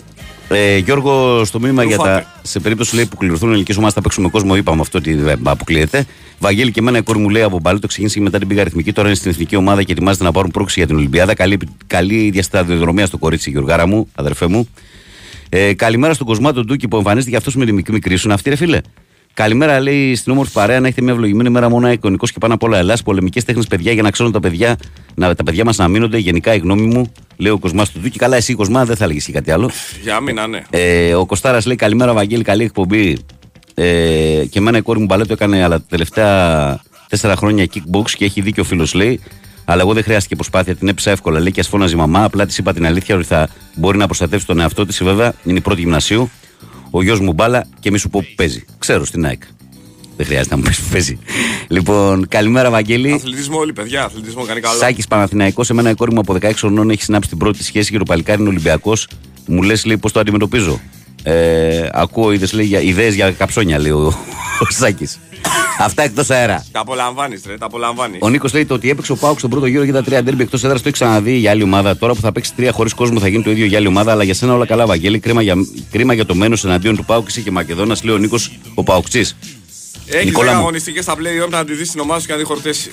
Ε, 0.52 0.78
Γιώργο, 0.78 1.46
στο 1.46 1.60
μήνυμα 1.60 1.84
για 1.84 1.96
Ρουφάτε. 1.96 2.26
τα. 2.34 2.40
Σε 2.50 2.60
περίπτωση 2.60 2.96
λέει, 2.96 3.06
που 3.06 3.18
κληρωθούν 3.18 3.50
ελληνικέ 3.50 3.74
ομάδε, 3.78 3.94
θα 3.94 4.02
παίξουμε 4.02 4.30
κόσμο. 4.30 4.56
Είπαμε 4.56 4.82
αυτό 4.82 4.98
ότι 4.98 5.14
δεν 5.16 5.40
αποκλείεται. 5.44 6.06
Βαγγέλη 6.40 6.72
και 6.72 6.80
εμένα 6.80 6.98
η 6.98 7.02
κόρη 7.02 7.20
μου 7.20 7.30
λέει 7.30 7.42
από 7.42 7.60
μπαλί, 7.60 7.80
το 7.80 7.88
ξεκίνησε 7.88 8.16
και 8.18 8.22
μετά 8.24 8.38
την 8.40 8.48
πήγα 8.48 8.62
αριθμική. 8.62 8.94
Τώρα 8.94 9.08
είναι 9.08 9.18
στην 9.18 9.32
εθνική 9.32 9.56
ομάδα 9.56 9.84
και 9.84 9.92
ετοιμάζεται 9.92 10.24
να 10.24 10.32
πάρουν 10.32 10.52
πρόξη 10.52 10.80
για 10.80 10.88
την 10.88 10.96
Ολυμπιάδα. 10.98 11.34
Καλή, 11.36 11.58
καλή 11.88 12.30
διασταδιοδρομία 12.30 13.06
στο 13.06 13.18
κορίτσι, 13.18 13.50
Γιωργάρα 13.50 13.88
μου, 13.88 14.08
αδερφέ 14.16 14.48
μου. 14.48 14.70
Ε, 15.50 15.74
καλημέρα 15.74 16.14
στον 16.14 16.28
Κοσμάτο 16.28 16.64
Ντούκη 16.64 16.88
που 16.88 16.98
εμφανίστηκε 16.98 17.36
αυτός 17.36 17.56
με 17.56 17.66
τη 17.66 17.72
μικρή 17.72 17.94
μικρή 17.94 18.16
σου. 18.16 18.26
Είναι 18.26 18.34
αυτή, 18.34 18.50
ρε 18.50 18.56
φίλε. 18.56 18.80
Καλημέρα, 19.34 19.80
λέει 19.80 20.16
στην 20.16 20.32
όμορφη 20.32 20.52
παρέα, 20.52 20.80
να 20.80 20.88
έχετε 20.88 21.02
μια 21.02 21.14
ευλογημένη 21.14 21.50
μέρα 21.50 21.70
μόνο 21.70 21.92
εικονικός 21.92 22.32
και 22.32 22.38
πάνω 22.40 22.54
απ' 22.54 22.64
όλα 22.64 22.78
Ελλάδα. 22.78 23.04
Πολεμικές 23.04 23.44
τέχνες, 23.44 23.68
παιδιά, 23.68 23.92
για 23.92 24.02
να 24.02 24.12
ξέρουν 24.12 24.32
τα 24.32 24.40
παιδιά, 24.40 24.76
να, 25.16 25.36
τα 25.36 25.44
παιδιά 25.44 25.66
μας 25.66 25.78
να 25.78 25.88
μείνονται. 25.88 26.18
Γενικά 26.18 26.54
η 26.54 26.58
γνώμη 26.58 26.82
μου, 26.86 27.12
λέει 27.38 27.52
ο 27.52 27.60
Κοσμάς 27.60 27.92
του 27.92 28.00
Ντούκη. 28.00 28.18
Καλά, 28.18 28.36
εσύ 28.36 28.54
Κοσμά, 28.54 28.86
δεν 28.86 28.96
θα 28.96 29.04
έλεγες 29.04 29.26
και 29.26 29.32
κάτι 29.32 29.52
άλλο. 29.52 29.72
Για 30.02 30.20
μήνα, 30.20 30.48
ναι. 30.48 30.62
Ε, 30.70 31.14
ο 31.14 31.26
Κοστάρα 31.26 31.60
λέει 31.66 31.76
καλημέρα, 31.76 32.14
Βαγγέλη, 32.14 32.44
καλή 32.44 32.64
εκπομπή. 32.64 33.18
Ε, 33.74 34.46
και 34.50 34.60
εμένα 34.60 34.78
η 34.78 34.82
κόρη 34.82 35.00
μου 35.00 35.06
μπαλέτο 35.06 35.34
έκανε, 35.34 35.64
αλλά 35.64 35.78
τα 35.78 35.86
τελευταία 35.90 36.80
τέσσερα 37.10 37.36
χρόνια 37.36 37.68
kickbox 37.74 38.10
και 38.12 38.26
έχει 38.26 38.42
δίκιο 38.42 38.64
ο 38.64 38.66
φίλος 38.66 38.94
λέει. 38.94 39.20
Αλλά 39.66 39.82
εγώ 39.82 39.94
δεν 39.94 40.04
χρειάστηκε 40.04 40.36
προσπάθεια, 40.36 40.76
την 40.76 40.88
έπεισα 40.88 41.12
εύκολα. 41.12 41.40
Λέει 41.40 41.52
και 41.52 41.60
ας 41.60 41.68
φώναζε 41.68 41.96
η 41.96 41.98
μαμά. 41.98 42.24
Απλά 42.24 42.46
της 42.46 42.58
είπα 42.58 42.74
την 42.74 42.86
αλήθεια 42.86 43.16
ότι 43.16 43.26
θα 43.26 43.50
μπορεί 43.76 43.98
να 43.98 44.06
προστατεύσει 44.06 44.46
τον 44.46 44.60
εαυτό 44.60 44.86
της. 44.86 45.04
Βέβαια 45.04 45.34
είναι 45.44 45.58
η 45.58 45.62
πρώτη 45.62 45.82
γυμνασίου. 45.82 46.30
Ο 46.90 47.04
γιος 47.04 47.20
μου 47.20 47.34
μπάλα 47.34 47.66
και 47.80 47.92
μη 47.92 47.98
σου 47.98 48.10
πω 48.10 48.20
που 48.20 48.34
παίζει. 48.36 48.66
Ξέρω 48.78 49.06
στην 49.06 49.26
ΑΕΚ. 49.26 49.42
Δεν 50.18 50.26
χρειάζεται 50.26 50.56
να 50.56 50.62
μου 50.62 50.68
πεις 50.68 50.80
που 50.80 50.90
παίζει. 50.92 51.20
Λοιπόν, 51.68 52.28
καλημέρα, 52.28 52.70
Βαγγέλη. 52.70 53.12
Αθλητισμό 53.12 53.58
όλοι, 53.58 53.74
παιδιά. 53.74 54.04
Αθλητισμό 54.04 54.44
κάνει 54.44 54.60
καλό. 54.60 54.78
Σάκης 54.80 55.08
Παναθηναϊκός, 55.08 55.70
εμένα 55.70 55.90
η 55.90 55.94
κόρη 55.94 56.14
μου 56.14 56.20
από 56.20 56.34
16 56.42 56.52
χρονών 56.56 56.90
έχει 56.90 57.04
συνάψει 57.04 57.30
την 57.30 57.38
πρώτη 57.38 57.64
σχέση 57.64 57.92
και 57.92 57.98
το 57.98 58.04
παλικάρι 58.04 58.40
είναι 58.40 58.50
Ολυμπιακός. 58.50 59.08
Μου 59.48 59.62
λες, 59.62 59.86
λέει, 59.86 59.98
πώς 59.98 60.12
το 60.12 60.20
αντιμετωπίζω. 60.20 60.80
Ε, 61.24 61.90
ακούω 61.92 62.32
ιδέες, 62.32 62.54
λέει, 62.54 62.66
για, 62.66 62.82
ιδέες 62.82 63.16
για 63.16 63.32
καψόνια, 63.32 63.80
λέει 63.80 63.92
ο, 63.92 64.06
ο 64.60 64.66
Σάκης. 64.70 65.20
Αυτά 65.82 66.04
εκτός 66.04 66.30
αέρα. 66.30 66.66
Τα 66.72 66.80
απολαμβάνεις, 66.80 67.42
ρε, 67.48 67.58
τα 67.58 67.66
απολαμβάνεις. 67.66 68.18
Ο 68.22 68.30
Νίκος 68.30 68.54
λέει 68.54 68.66
το 68.66 68.74
ότι 68.74 68.90
έπαιξε 68.90 69.12
ο 69.12 69.16
Πάουκ 69.16 69.38
στον 69.38 69.50
πρώτο 69.50 69.66
γύρο 69.66 69.86
και 69.86 69.92
τα 69.92 70.04
τρία 70.04 70.24
ντέρμπι 70.24 70.44
εκτός 70.44 70.64
έδρας 70.64 70.82
το 70.82 70.88
έχει 70.88 70.98
ξαναδεί 70.98 71.34
για 71.38 71.52
άλλη 71.52 71.64
ομάδα. 71.64 71.98
Τώρα 71.98 72.14
που 72.14 72.22
θα 72.22 72.32
παίξει 72.32 72.54
τρία 72.56 72.72
χωρίς 72.72 72.94
κόσμο 72.94 73.20
θα 73.20 73.28
γίνει 73.28 73.44
το 73.44 73.52
ίδιο 73.52 73.66
για 73.66 73.78
άλλη 73.78 73.88
ομάδα. 73.88 74.12
Αλλά 74.12 74.24
για 74.24 74.34
σένα 74.34 74.54
όλα 74.54 74.66
καλά, 74.66 74.86
Βαγγέλη. 74.86 75.20
Κρίμα 75.20 75.42
για, 75.42 75.56
κρίμα 75.92 76.14
για 76.14 76.26
το 76.26 76.36
μένος 76.36 76.66
εναντίον 76.66 76.96
του 76.96 77.06
Πάουκ 77.06 77.28
είσαι 77.28 77.42
και 77.42 77.52
Μακεδόνας, 77.52 78.04
λέει 78.04 78.16
ο 78.16 78.18
Νίκος 78.18 78.60
ο 78.74 78.84
Πάουκτσή. 78.84 79.20
Έχεις 80.12 80.26
Νικόλα 80.26 80.52
10 80.52 80.54
μου. 80.54 80.60
αγωνιστικές 80.60 81.04
στα 81.04 81.14
play 81.14 81.50
να 81.50 81.66
τη 81.66 81.74
δεις 81.74 81.88
στην 81.88 82.00
ομάδα 82.00 82.20
σου 82.20 82.28
και 82.28 82.34
να 82.34 82.38
δει 82.40 82.46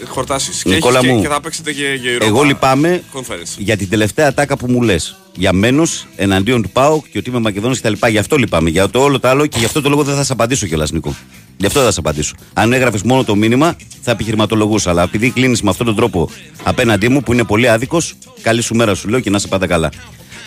χορτάσεις. 0.08 0.62
Και, 0.62 0.68
Νικόλα 0.74 0.98
έχεις 0.98 1.08
και, 1.10 1.14
μου. 1.16 1.22
και 1.22 1.28
θα 1.28 1.40
παίξετε 1.40 1.72
και, 1.72 1.98
και 2.02 2.16
Europa 2.16 2.26
Εγώ 2.26 2.42
λυπάμαι 2.42 3.02
Conference. 3.12 3.54
για 3.58 3.76
την 3.76 3.88
τελευταία 3.88 4.34
τάκα 4.34 4.56
που 4.56 4.66
μου 4.70 4.82
λες. 4.82 5.16
Για 5.36 5.52
μένου 5.52 5.82
εναντίον 6.16 6.62
του 6.62 6.70
ΠΑΟΚ 6.70 7.04
και 7.12 7.18
ότι 7.18 7.30
είμαι 7.30 7.38
Μακεδόνο 7.38 7.74
κτλ. 7.74 7.92
Γι' 8.08 8.18
αυτό 8.18 8.36
λυπάμαι. 8.36 8.70
Για 8.70 8.88
το 8.88 8.98
όλο 8.98 9.20
το 9.20 9.28
άλλο 9.28 9.46
και 9.46 9.58
γι' 9.58 9.64
αυτό 9.64 9.80
το 9.82 9.88
λόγο 9.88 10.02
δεν 10.02 10.14
θα 10.14 10.24
σε 10.24 10.32
απαντήσω 10.32 10.66
κιόλας, 10.66 10.90
Νίκο. 10.92 11.14
Γι' 11.56 11.66
αυτό 11.66 11.78
δεν 11.78 11.88
θα 11.88 11.94
σε 11.94 12.00
απαντήσω. 12.00 12.34
Αν 12.52 12.72
έγραφες 12.72 13.02
μόνο 13.02 13.24
το 13.24 13.34
μήνυμα, 13.34 13.76
θα 14.02 14.10
επιχειρηματολογούσα. 14.10 14.90
Αλλά 14.90 15.02
επειδή 15.02 15.30
κλείνεις 15.30 15.62
με 15.62 15.70
αυτόν 15.70 15.86
τον 15.86 15.96
τρόπο 15.96 16.30
απέναντί 16.62 17.08
μου, 17.08 17.22
που 17.22 17.32
είναι 17.32 17.44
πολύ 17.44 17.68
άδικος, 17.68 18.14
καλή 18.42 18.62
σου 18.62 18.74
μέρα 18.74 18.94
σου 18.94 19.08
λέω 19.08 19.20
και 19.20 19.30
να 19.30 19.38
σε 19.38 19.48
πάτε 19.48 19.66
καλά. 19.66 19.90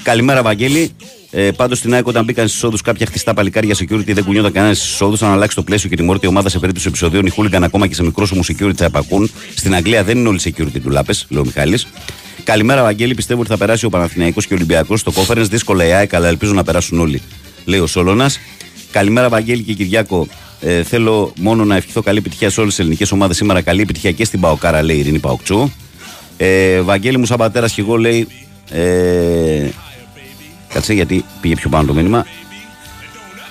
Καλημέρα, 0.03 0.41
Βαγγέλη. 0.41 0.91
Ε, 1.31 1.51
Πάντως 1.51 1.77
στην 1.77 1.93
ΑΕΚ, 1.93 2.07
όταν 2.07 2.23
μπήκαν 2.23 2.45
στις 2.47 2.57
εισόδου 2.57 2.77
κάποια 2.83 3.05
χτιστά 3.05 3.33
παλικάρια 3.33 3.75
security, 3.75 4.13
δεν 4.13 4.23
κουνιόταν 4.23 4.51
κανένας 4.51 4.77
στις 4.77 4.89
εισόδου. 4.89 5.25
Αν 5.25 5.31
αλλάξει 5.31 5.55
το 5.55 5.63
πλαίσιο 5.63 5.89
και 5.89 5.95
τη 5.95 6.03
μόρτη 6.03 6.27
ομάδας 6.27 6.51
σε 6.51 6.59
περίπτωση 6.59 6.87
επεισοδίων, 6.87 7.25
οι 7.25 7.29
χούλιγκαν 7.29 7.63
ακόμα 7.63 7.87
και 7.87 7.93
σε 7.93 8.03
μικρός 8.03 8.31
μου 8.31 8.41
security 8.45 8.75
θα 8.75 8.85
επακούν. 8.85 9.31
Στην 9.55 9.75
Αγγλία 9.75 10.03
δεν 10.03 10.17
είναι 10.17 10.27
όλοι 10.27 10.39
security 10.43 10.81
του 10.83 10.89
Λάπες, 10.89 11.25
λέει 11.29 11.41
ο 11.41 11.45
Μιχάλης. 11.45 11.87
Καλημέρα, 12.43 12.81
Βαγγέλη. 12.81 13.13
Πιστεύω 13.13 13.39
ότι 13.39 13.49
θα 13.49 13.57
περάσει 13.57 13.85
ο 13.85 13.89
Παναθηναϊκός 13.89 14.47
και 14.47 14.53
ο 14.53 14.55
Ολυμπιακός 14.55 14.99
στο 14.99 15.13
conference. 15.15 15.45
Δύσκολα 15.49 15.85
η 15.85 15.91
ΑΕΚ, 15.91 16.13
αλλά 16.13 16.27
ελπίζω 16.27 16.53
να 16.53 16.63
περάσουν 16.63 16.99
όλοι, 16.99 17.21
λέει 17.65 17.79
ο 17.79 17.87
Σόλωνας. 17.87 18.39
Καλημέρα, 18.91 19.29
Βαγγέλη 19.29 19.63
και 19.63 19.73
Κυριάκο. 19.73 20.27
Ε, 20.61 20.83
θέλω 20.83 21.33
μόνο 21.39 21.65
να 21.65 21.75
ευχηθώ 21.75 22.01
καλή 22.01 22.17
επιτυχία 22.17 22.49
σε 22.49 22.59
όλες 22.59 22.71
τις 22.71 22.83
ελληνικές 22.83 23.11
ομάδες 23.11 23.35
σήμερα. 23.35 23.61
Καλή 23.61 23.81
επιτυχία 23.81 24.11
και 24.11 24.25
στην 24.25 24.39
Παοκάρα, 24.39 24.83
λέει 24.83 24.95
η 24.95 24.99
Ειρήνη 24.99 25.19
Παοκτσού. 25.19 25.71
Ε, 26.37 26.81
Βαγγέλη 26.81 27.17
μου, 27.17 27.25
σαν 27.25 27.37
πατέρας 27.37 27.73
και 27.73 27.81
εγώ, 27.81 27.97
λέει. 27.97 28.27
Ε, 28.71 29.69
κάτσε 30.73 30.93
γιατί 30.93 31.25
πήγε 31.41 31.55
πιο 31.55 31.69
πάνω 31.69 31.87
το 31.87 31.93
μήνυμα. 31.93 32.25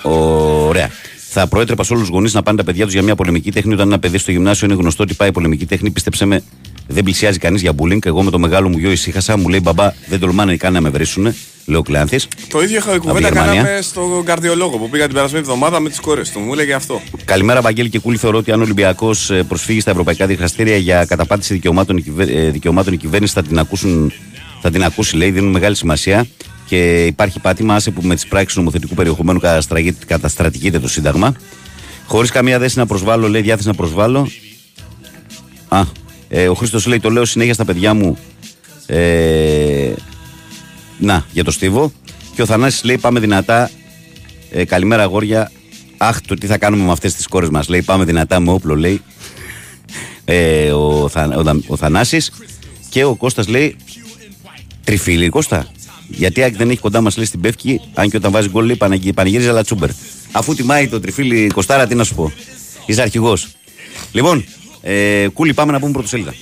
Ωραία. 0.01 0.89
Θα 1.31 1.47
προέτρεπα 1.47 1.83
σε 1.83 1.93
όλους 1.93 2.05
τους 2.05 2.15
γονείς 2.15 2.33
να 2.33 2.43
πάνε 2.43 2.57
τα 2.57 2.63
παιδιά 2.63 2.83
τους 2.83 2.93
για 2.93 3.03
μια 3.03 3.15
πολεμική 3.15 3.51
τέχνη. 3.51 3.73
Όταν 3.73 3.87
ένα 3.87 3.99
παιδί 3.99 4.17
στο 4.17 4.31
γυμνάσιο 4.31 4.67
είναι 4.67 4.75
γνωστό 4.75 5.03
ότι 5.03 5.13
πάει 5.13 5.31
πολεμική 5.31 5.65
τέχνη, 5.65 5.91
πίστεψε 5.91 6.25
με, 6.25 6.43
δεν 6.87 7.03
πλησιάζει 7.03 7.37
κανείς 7.37 7.61
για 7.61 7.71
bullying. 7.77 8.05
Εγώ 8.05 8.23
με 8.23 8.31
το 8.31 8.39
μεγάλο 8.39 8.69
μου 8.69 8.77
γιο 8.77 8.91
ησύχασα, 8.91 9.37
μου 9.37 9.47
λέει 9.47 9.59
μπαμπά, 9.63 9.93
δεν 10.07 10.19
τολμάνε 10.19 10.55
καν 10.55 10.73
να 10.73 10.81
με 10.81 10.89
βρίσουν. 10.89 11.33
Λέω 11.69 11.81
Κλάνθης. 11.81 12.27
Το 12.49 12.61
ίδιο 12.61 12.77
είχα 12.77 12.97
κουβέντα 12.97 13.29
κάναμε 13.31 13.79
στον 13.81 14.23
καρδιολόγο 14.25 14.77
που 14.77 14.89
πήγα 14.89 15.05
την 15.05 15.13
περασμένη 15.13 15.43
εβδομάδα 15.43 15.79
με 15.79 15.89
τις 15.89 15.99
κόρες 15.99 16.31
του. 16.31 16.39
Μου 16.39 16.53
έλεγε 16.53 16.73
αυτό. 16.73 17.01
Καλημέρα, 17.25 17.61
Βαγγέλη 17.61 17.89
και 17.89 17.99
Κούλη. 17.99 18.17
Θεωρώ 18.17 18.37
ότι 18.37 18.51
αν 18.51 18.59
ο 18.59 18.63
Ολυμπιακός 18.63 19.31
προσφύγει 19.47 19.79
στα 19.79 19.91
ευρωπαϊκά 19.91 20.25
δικαστήρια 20.27 20.77
για 20.77 21.05
καταπάτηση 21.05 21.53
δικαιωμάτων, 21.53 21.97
η 21.97 22.01
κυβε- 22.01 22.29
ε, 22.35 22.49
δικαιωμάτων 22.49 22.93
η 22.93 22.97
κυβέρνηση 22.97 23.33
θα 23.33 23.41
την, 23.43 23.59
ακούσουν, 23.59 24.11
θα 24.61 24.69
την 24.71 24.83
ακούσει, 24.83 25.15
λέει, 25.15 25.31
δίνουν 25.31 25.51
μεγάλη 25.51 25.75
σημασία. 25.75 26.25
Και 26.65 27.05
υπάρχει 27.05 27.39
πάτημα, 27.39 27.75
άσε 27.75 27.91
που 27.91 28.01
με 28.01 28.15
τις 28.15 28.27
πράξεις 28.27 28.57
νομοθετικού 28.57 28.93
περιεχομένου 28.95 29.39
καταστραγεί- 29.39 30.05
καταστρατηγείται 30.05 30.79
το 30.79 30.87
Σύνταγμα. 30.87 31.33
Χωρίς 32.05 32.31
καμία 32.31 32.59
δέση 32.59 32.77
να 32.77 32.85
προσβάλλω, 32.85 33.27
λέει, 33.29 33.41
διάθεση 33.41 33.67
να 33.67 33.73
προσβάλλω. 33.73 34.29
Α, 35.67 35.81
ε, 36.29 36.47
ο 36.49 36.53
Χρήστος 36.53 36.85
λέει: 36.85 36.99
Το 36.99 37.09
λέω 37.09 37.25
συνέχεια 37.25 37.53
στα 37.53 37.65
παιδιά 37.65 37.93
μου. 37.93 38.17
Ε, 38.85 39.91
να, 40.99 41.25
για 41.31 41.43
το 41.43 41.51
Στίβο. 41.51 41.91
Και 42.35 42.41
ο 42.41 42.45
Θανάσης 42.45 42.83
λέει: 42.83 42.97
Πάμε 42.97 43.19
δυνατά 43.19 43.69
Ε, 44.51 44.65
καλημέρα, 44.65 45.03
αγόρια. 45.03 45.51
Αχ, 45.97 46.21
το 46.21 46.35
τι 46.35 46.47
θα 46.47 46.57
κάνουμε 46.57 46.83
με 46.83 46.91
αυτές 46.91 47.13
τις 47.13 47.27
κόρες 47.27 47.49
μας. 47.49 47.67
Λέει, 47.67 47.81
πάμε 47.81 48.03
δυνατά 48.05 48.39
με 48.39 48.51
όπλο, 48.51 48.75
λέει. 48.75 49.01
Ε, 50.25 50.71
ο, 50.71 51.09
Θα, 51.09 51.33
ο, 51.37 51.43
Δα- 51.43 51.59
ο 51.67 51.75
Θανάσης 51.77 52.31
και 52.89 53.03
ο 53.03 53.15
Κώστας 53.15 53.47
λέει 53.47 53.75
τριφύλι 54.83 55.29
Κώστα 55.29 55.67
γιατί 56.07 56.43
Άκη 56.43 56.55
δεν 56.55 56.69
έχει 56.69 56.79
κοντά 56.79 57.01
μας 57.01 57.15
λέει 57.17 57.25
στην 57.25 57.41
Πεύκη 57.41 57.81
αν 57.93 58.09
και 58.09 58.17
όταν 58.17 58.31
βάζει 58.31 58.49
γκολ 58.49 58.65
λέει 58.65 58.75
πανηγυ- 58.75 59.13
πανηγύριζε 59.13 59.49
αλλά 59.49 59.63
τσούμπερ 59.63 59.89
αφού 60.31 60.55
τιμάει 60.55 60.87
το 60.87 60.99
τριφύλι 60.99 61.47
Κωστάρα 61.53 61.87
τι 61.87 61.95
να 61.95 62.03
σου 62.03 62.15
πω 62.15 62.31
είσαι 62.85 63.01
αρχηγός 63.01 63.47
λοιπόν 64.11 64.45
ε, 64.81 65.27
κούλι 65.33 65.53
πάμε 65.53 65.71
να 65.71 65.79
πούμε 65.79 65.91
πρωτοσέλιδα 65.91 66.33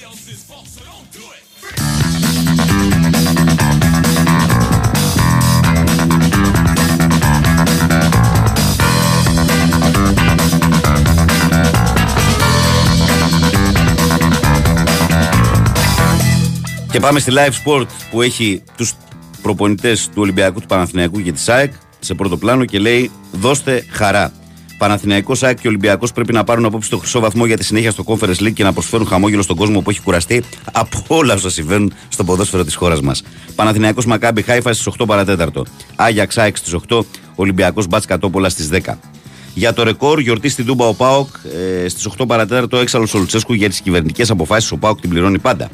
Και 16.91 16.99
πάμε 16.99 17.19
στη 17.19 17.31
live 17.35 17.51
sport 17.65 17.85
που 18.11 18.21
έχει 18.21 18.63
τους 18.77 18.93
προπονητές 19.41 20.07
του 20.07 20.21
Ολυμπιακού, 20.21 20.59
του 20.59 20.67
Παναθηναϊκού 20.67 21.21
και 21.21 21.31
της 21.31 21.49
ΑΕΚ 21.49 21.73
σε 21.99 22.13
πρώτο 22.13 22.37
πλάνο 22.37 22.65
και 22.65 22.79
λέει 22.79 23.11
δώστε 23.31 23.85
χαρά. 23.89 24.31
Παναθηναϊκός, 24.77 25.43
ΑΕΚ 25.43 25.59
και 25.59 25.67
Ολυμπιακός 25.67 26.11
πρέπει 26.11 26.33
να 26.33 26.43
πάρουν 26.43 26.65
απόψη 26.65 26.89
το 26.89 26.97
χρυσό 26.97 27.19
βαθμό 27.19 27.45
για 27.45 27.57
τη 27.57 27.63
συνέχεια 27.63 27.91
στο 27.91 28.03
Conference 28.07 28.39
League 28.39 28.53
και 28.53 28.63
να 28.63 28.73
προσφέρουν 28.73 29.07
χαμόγελο 29.07 29.41
στον 29.41 29.55
κόσμο 29.55 29.81
που 29.81 29.89
έχει 29.89 30.01
κουραστεί 30.01 30.43
από 30.71 31.03
όλα 31.07 31.33
όσα 31.33 31.49
συμβαίνουν 31.49 31.93
στο 32.07 32.23
ποδόσφαιρο 32.23 32.63
της 32.63 32.75
χώρας 32.75 33.01
μας. 33.01 33.23
Παναθηναϊκός 33.55 34.05
Μακάμπι 34.05 34.41
Χάιφα 34.41 34.73
στις 34.73 34.93
8 34.99 35.05
παρατέταρτο. 35.07 35.65
Άγιαξ 35.95 36.37
ΑΕΚ 36.37 36.57
στις 36.57 36.73
8, 36.89 37.05
Ολυμπιακός 37.35 37.87
Μπάτς 37.87 38.05
Κατόπολα 38.05 38.49
στις 38.49 38.69
10. 38.71 38.97
Για 39.53 39.73
το 39.73 39.83
ρεκόρ, 39.83 40.19
γιορτή 40.19 40.49
στην 40.49 40.65
Τούμπα 40.65 40.87
ο 40.87 40.93
Πάοκ 40.93 41.27
ε, 41.83 41.87
στις 41.87 42.09
8 42.17 42.27
παρατέταρτο 42.27 42.77
έξαλλο 42.77 43.07
ο 43.15 43.17
Λουτσέσκου 43.17 43.53
για 43.53 43.69
τις 43.69 43.81
κυβερνητικές 43.81 44.29
αποφάσεις. 44.29 44.71
Ο 44.71 44.77
Πάοκ 44.77 44.99
την 44.99 45.09
πληρώνει 45.09 45.39
πάντα. 45.39 45.69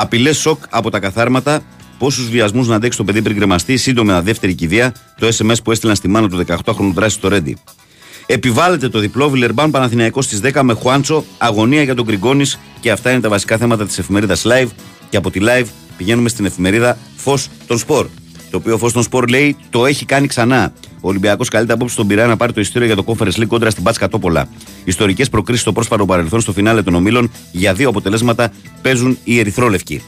Απειλές 0.00 0.38
σοκ 0.38 0.62
από 0.70 0.90
τα 0.90 0.98
καθάρματα. 0.98 1.62
Πόσους 1.98 2.28
βιασμούς 2.28 2.68
να 2.68 2.74
αντέξει 2.74 2.98
το 2.98 3.04
παιδί 3.04 3.22
πριν 3.22 3.36
κρεμαστεί. 3.36 3.76
Σύντομα 3.76 4.22
δεύτερη 4.22 4.54
κηδεία. 4.54 4.94
Το 5.18 5.26
SMS 5.26 5.54
που 5.64 5.70
έστειλαν 5.70 5.96
στη 5.96 6.08
μάνα 6.08 6.28
του 6.28 6.44
18χρονου 6.46 6.92
δράση 6.94 7.16
στο 7.16 7.28
Ρέντι. 7.28 7.56
Επιβάλλεται 8.26 8.88
το 8.88 8.98
διπλό 8.98 9.30
Βιλερμπάν 9.30 9.70
Παναθηναϊκός 9.70 10.24
στις 10.24 10.40
10 10.42 10.62
με 10.62 10.72
Χουάντσο. 10.74 11.24
Αγωνία 11.38 11.82
για 11.82 11.94
τον 11.94 12.04
Γκριγκόνης. 12.04 12.58
Και 12.80 12.90
αυτά 12.90 13.10
είναι 13.10 13.20
τα 13.20 13.28
βασικά 13.28 13.56
θέματα 13.56 13.86
της 13.86 13.98
εφημερίδας 13.98 14.42
Live. 14.46 14.68
Και 15.08 15.16
από 15.16 15.30
τη 15.30 15.40
Live 15.42 15.66
πηγαίνουμε 15.96 16.28
στην 16.28 16.44
εφημερίδα 16.44 16.98
Φως 17.16 17.48
των 17.66 17.78
Σπορ. 17.78 18.06
Το 18.50 18.56
οποίο 18.56 18.78
Φως 18.78 18.92
των 18.92 19.02
Σπορ 19.02 19.28
λέει 19.28 19.56
το 19.70 19.86
έχει 19.86 20.04
κάνει 20.04 20.26
ξανά. 20.26 20.72
Ο 21.00 21.08
Ολυμπιακός 21.08 21.48
καλείται 21.48 21.72
απόψε 21.72 21.94
στον 21.94 22.06
Πειραιά 22.06 22.26
να 22.26 22.36
πάρει 22.36 22.52
το 22.52 22.60
ειστήριο 22.60 22.86
για 22.86 22.96
το 22.96 23.04
Conference 23.06 23.40
League 23.40 23.46
κόντρα 23.46 23.70
στην 23.70 23.82
Μπάτσκα 23.82 24.08
Τόπολα. 24.08 24.48
Ιστορικές 24.84 25.28
προκρίσεις 25.28 25.62
στο 25.62 25.72
πρόσφατο 25.72 26.06
παρελθόν 26.06 26.40
στο 26.40 26.52
φινάλε 26.52 26.82
των 26.82 26.94
ομίλων 26.94 27.30
για 27.52 27.74
δύο 27.74 27.88
αποτελέσματα 27.88 28.52
παίζουν 28.82 29.18
οι 29.24 29.38
Ερυθρόλευκοι. 29.38 30.02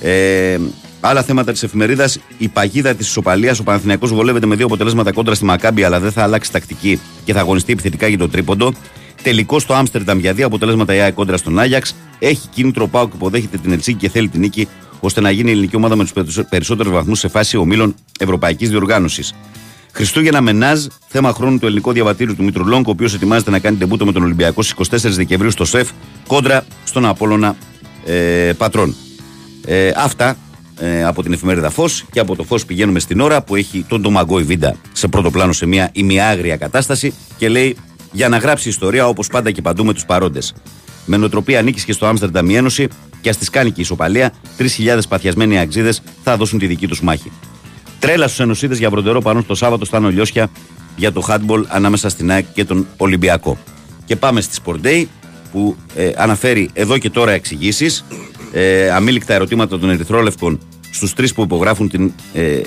Ε, 0.00 0.58
άλλα 1.00 1.22
θέματα 1.22 1.52
της 1.52 1.62
εφημερίδας. 1.62 2.18
Η 2.38 2.48
παγίδα 2.48 2.94
της 2.94 3.08
ισοπαλίας. 3.08 3.58
Ο 3.58 3.62
Παναθηναϊκός 3.62 4.12
βολεύεται 4.12 4.46
με 4.46 4.54
δύο 4.54 4.66
αποτελέσματα 4.66 5.12
κόντρα 5.12 5.34
στη 5.34 5.44
Μακάμπη, 5.44 5.84
αλλά 5.84 6.00
δεν 6.00 6.12
θα 6.12 6.22
αλλάξει 6.22 6.52
τακτική 6.52 7.00
και 7.24 7.32
θα 7.32 7.40
αγωνιστεί 7.40 7.72
επιθετικά 7.72 8.06
για 8.06 8.18
το 8.18 8.28
τρίποντο. 8.28 8.72
Τελικό 9.22 9.58
στο 9.58 9.74
Άμστερνταμ 9.74 10.18
για 10.18 10.32
δύο 10.32 10.46
αποτελέσματα 10.46 10.94
η 10.94 11.00
ΑΕΚ 11.00 11.14
κόντρα 11.14 11.36
στον 11.36 11.58
Άγιαξ. 11.58 11.94
Έχει 12.18 12.48
κίνητρο 12.48 12.84
ο 12.84 12.88
Πάουκ 12.88 13.10
που 13.10 13.16
υποδέχεται 13.16 13.56
την 13.56 13.72
Ελσίνκη 13.72 14.00
και 14.00 14.08
θέλει 14.08 14.28
την 14.28 14.40
νίκη, 14.40 14.68
ώστε 15.00 15.20
να 15.20 15.30
γίνει 15.30 15.48
η 15.48 15.52
ελληνική 15.52 15.76
ομάδα 15.76 15.96
με 15.96 16.04
τους 16.04 16.38
περισσότερους 16.48 16.92
βαθμούς 16.92 17.18
σε 17.18 17.28
φάση 17.28 17.56
ομίλων 17.56 17.94
Ευρωπαϊκής 18.18 18.70
Διοργάνωσης. 18.70 19.34
Χριστούγεννα 19.92 20.40
Μενάζ, 20.40 20.86
θέμα 21.08 21.32
χρόνου 21.32 21.58
του 21.58 21.66
ελληνικού 21.66 21.92
διαβατήριου 21.92 22.36
του 22.36 22.44
Μήτρου 22.44 22.66
Λόγκ, 22.66 22.86
ο 22.86 22.90
οποίος 22.90 23.14
ετοιμάζεται 23.14 23.50
να 23.50 23.58
κάνει 23.58 23.76
τεμπούτο 23.76 24.04
με 24.06 24.12
τον 24.12 24.22
Ολυμπιακό 24.22 24.62
στις 24.62 24.90
24 24.90 25.10
Δεκεμβρίου 25.10 25.50
στο 25.50 25.64
ΣΕΦ 25.64 25.90
κόντρα 26.26 26.64
στον 26.84 27.06
Απόλωνα 27.06 27.56
ε, 28.04 28.52
Πατρών. 28.56 28.94
Ε, 29.64 29.92
αυτά 29.96 30.36
ε, 30.80 31.04
από 31.04 31.22
την 31.22 31.32
εφημερίδα 31.32 31.70
Φως 31.70 32.04
και 32.10 32.20
από 32.20 32.36
το 32.36 32.42
Φως 32.42 32.64
πηγαίνουμε 32.64 32.98
στην 32.98 33.20
ώρα 33.20 33.42
που 33.42 33.56
έχει 33.56 33.84
τον 33.88 34.00
Ντομαγκόη 34.00 34.42
Βίντα 34.42 34.76
σε 34.92 35.08
πρώτο 35.08 35.30
πλάνο 35.30 35.52
σε 35.52 35.66
μια 35.66 35.90
ημιάγρια 35.92 36.56
κατάσταση 36.56 37.14
και 37.36 37.48
λέει 37.48 37.76
για 38.12 38.28
να 38.28 38.36
γράψει 38.38 38.68
ιστορία 38.68 39.06
όπως 39.06 39.26
πάντα 39.26 39.50
και 39.50 39.62
παντού 39.62 39.84
με 39.84 39.92
τους 39.94 40.04
παρόντες. 40.04 40.54
Με 41.06 41.16
νοοτροπία 41.16 41.62
νίκη 41.62 41.84
και 41.84 41.92
στο 41.92 42.06
Άμστερνταμ 42.06 42.50
η 42.50 42.54
Ένωση 42.54 42.88
και 43.20 43.28
ας 43.28 43.36
της 43.36 43.50
κάνει 43.50 43.68
και 43.68 43.80
η 43.80 43.82
ισοπαλία, 43.82 44.32
3.000 44.58 44.98
παθιασμένοι 45.08 45.58
αξίδε 45.58 45.94
θα 46.22 46.36
δώσουν 46.36 46.58
τη 46.58 46.66
δική 46.66 46.86
τους 46.86 47.00
μάχη. 47.00 47.32
Τρέλα 47.98 48.26
στους 48.26 48.40
ενωσίδες 48.40 48.78
για 48.78 48.90
βροντερό 48.90 49.20
παρόν 49.20 49.42
στο 49.42 49.54
Σάββατο 49.54 49.84
στα 49.84 49.98
Λιώσια 49.98 50.50
για 50.96 51.12
το 51.12 51.22
handball 51.28 51.64
ανάμεσα 51.68 52.08
στην 52.08 52.30
ΑΕΚ 52.30 52.44
και 52.54 52.64
τον 52.64 52.86
Ολυμπιακό. 52.96 53.58
Και 54.04 54.16
πάμε 54.16 54.40
στη 54.40 54.60
Sport 54.64 54.86
Day 54.86 55.04
που 55.52 55.76
ε, 55.94 56.10
αναφέρει 56.16 56.70
εδώ 56.72 56.98
και 56.98 57.10
τώρα 57.10 57.32
εξηγήσεις, 57.32 58.04
ε, 58.52 58.90
αμήλικτα 58.90 59.34
ερωτήματα 59.34 59.78
των 59.78 59.90
Ερυθρόλευκων 59.90 60.60
στους 60.90 61.12
τρεις 61.14 61.34
που 61.34 61.42
υπογράφουν 61.42 61.88
την, 61.88 62.12
ε, 62.32 62.60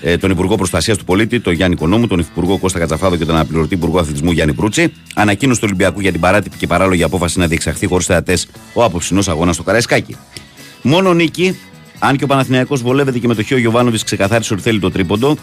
ε, 0.00 0.16
τον 0.16 0.30
Υπουργό 0.30 0.56
Προστασίας 0.56 0.98
του 0.98 1.04
Πολίτη, 1.04 1.40
τον 1.40 1.52
Γιάννη 1.52 1.76
Κονόμου, 1.76 2.06
τον 2.06 2.18
Υφυπουργό 2.18 2.58
Κώστα 2.58 2.78
Κατσαφάδο 2.78 3.16
και 3.16 3.24
τον 3.24 3.34
Αναπληρωτή 3.34 3.74
Υπουργό 3.74 3.98
Αθλητισμού 3.98 4.30
Γιάννη 4.30 4.54
Προύτσι. 4.54 4.92
Ανακοίνωση 5.14 5.60
του 5.60 5.66
Ολυμπιακού 5.68 6.00
για 6.00 6.12
την 6.12 6.20
παράτυπη 6.20 6.56
και 6.56 6.66
παράλογη 6.66 7.02
απόφαση 7.02 7.38
να 7.38 7.46
διεξαχθεί 7.46 7.86
χωρίς 7.86 8.06
θεατές 8.06 8.48
ο 8.74 8.84
απόψινός 8.84 9.28
αγώνας 9.28 9.54
στο 9.54 9.64
Καραϊσκάκι. 9.64 10.16
Μόνο 10.82 11.14
νίκη, 11.14 11.58
αν 12.04 12.16
και 12.16 12.24
ο 12.24 12.26
Παναθηναϊκός 12.26 12.82
βολεύεται 12.82 13.18
και 13.18 13.26
με 13.26 13.34
το 13.34 13.42
Χίο 13.42 13.58
Γιωβάνοβιτς 13.58 14.04
ξεκαθάρισε 14.04 14.52
ότι 14.54 14.62
θέλει 14.62 14.80
το 14.80 14.90
τρίποντο. 14.90 15.36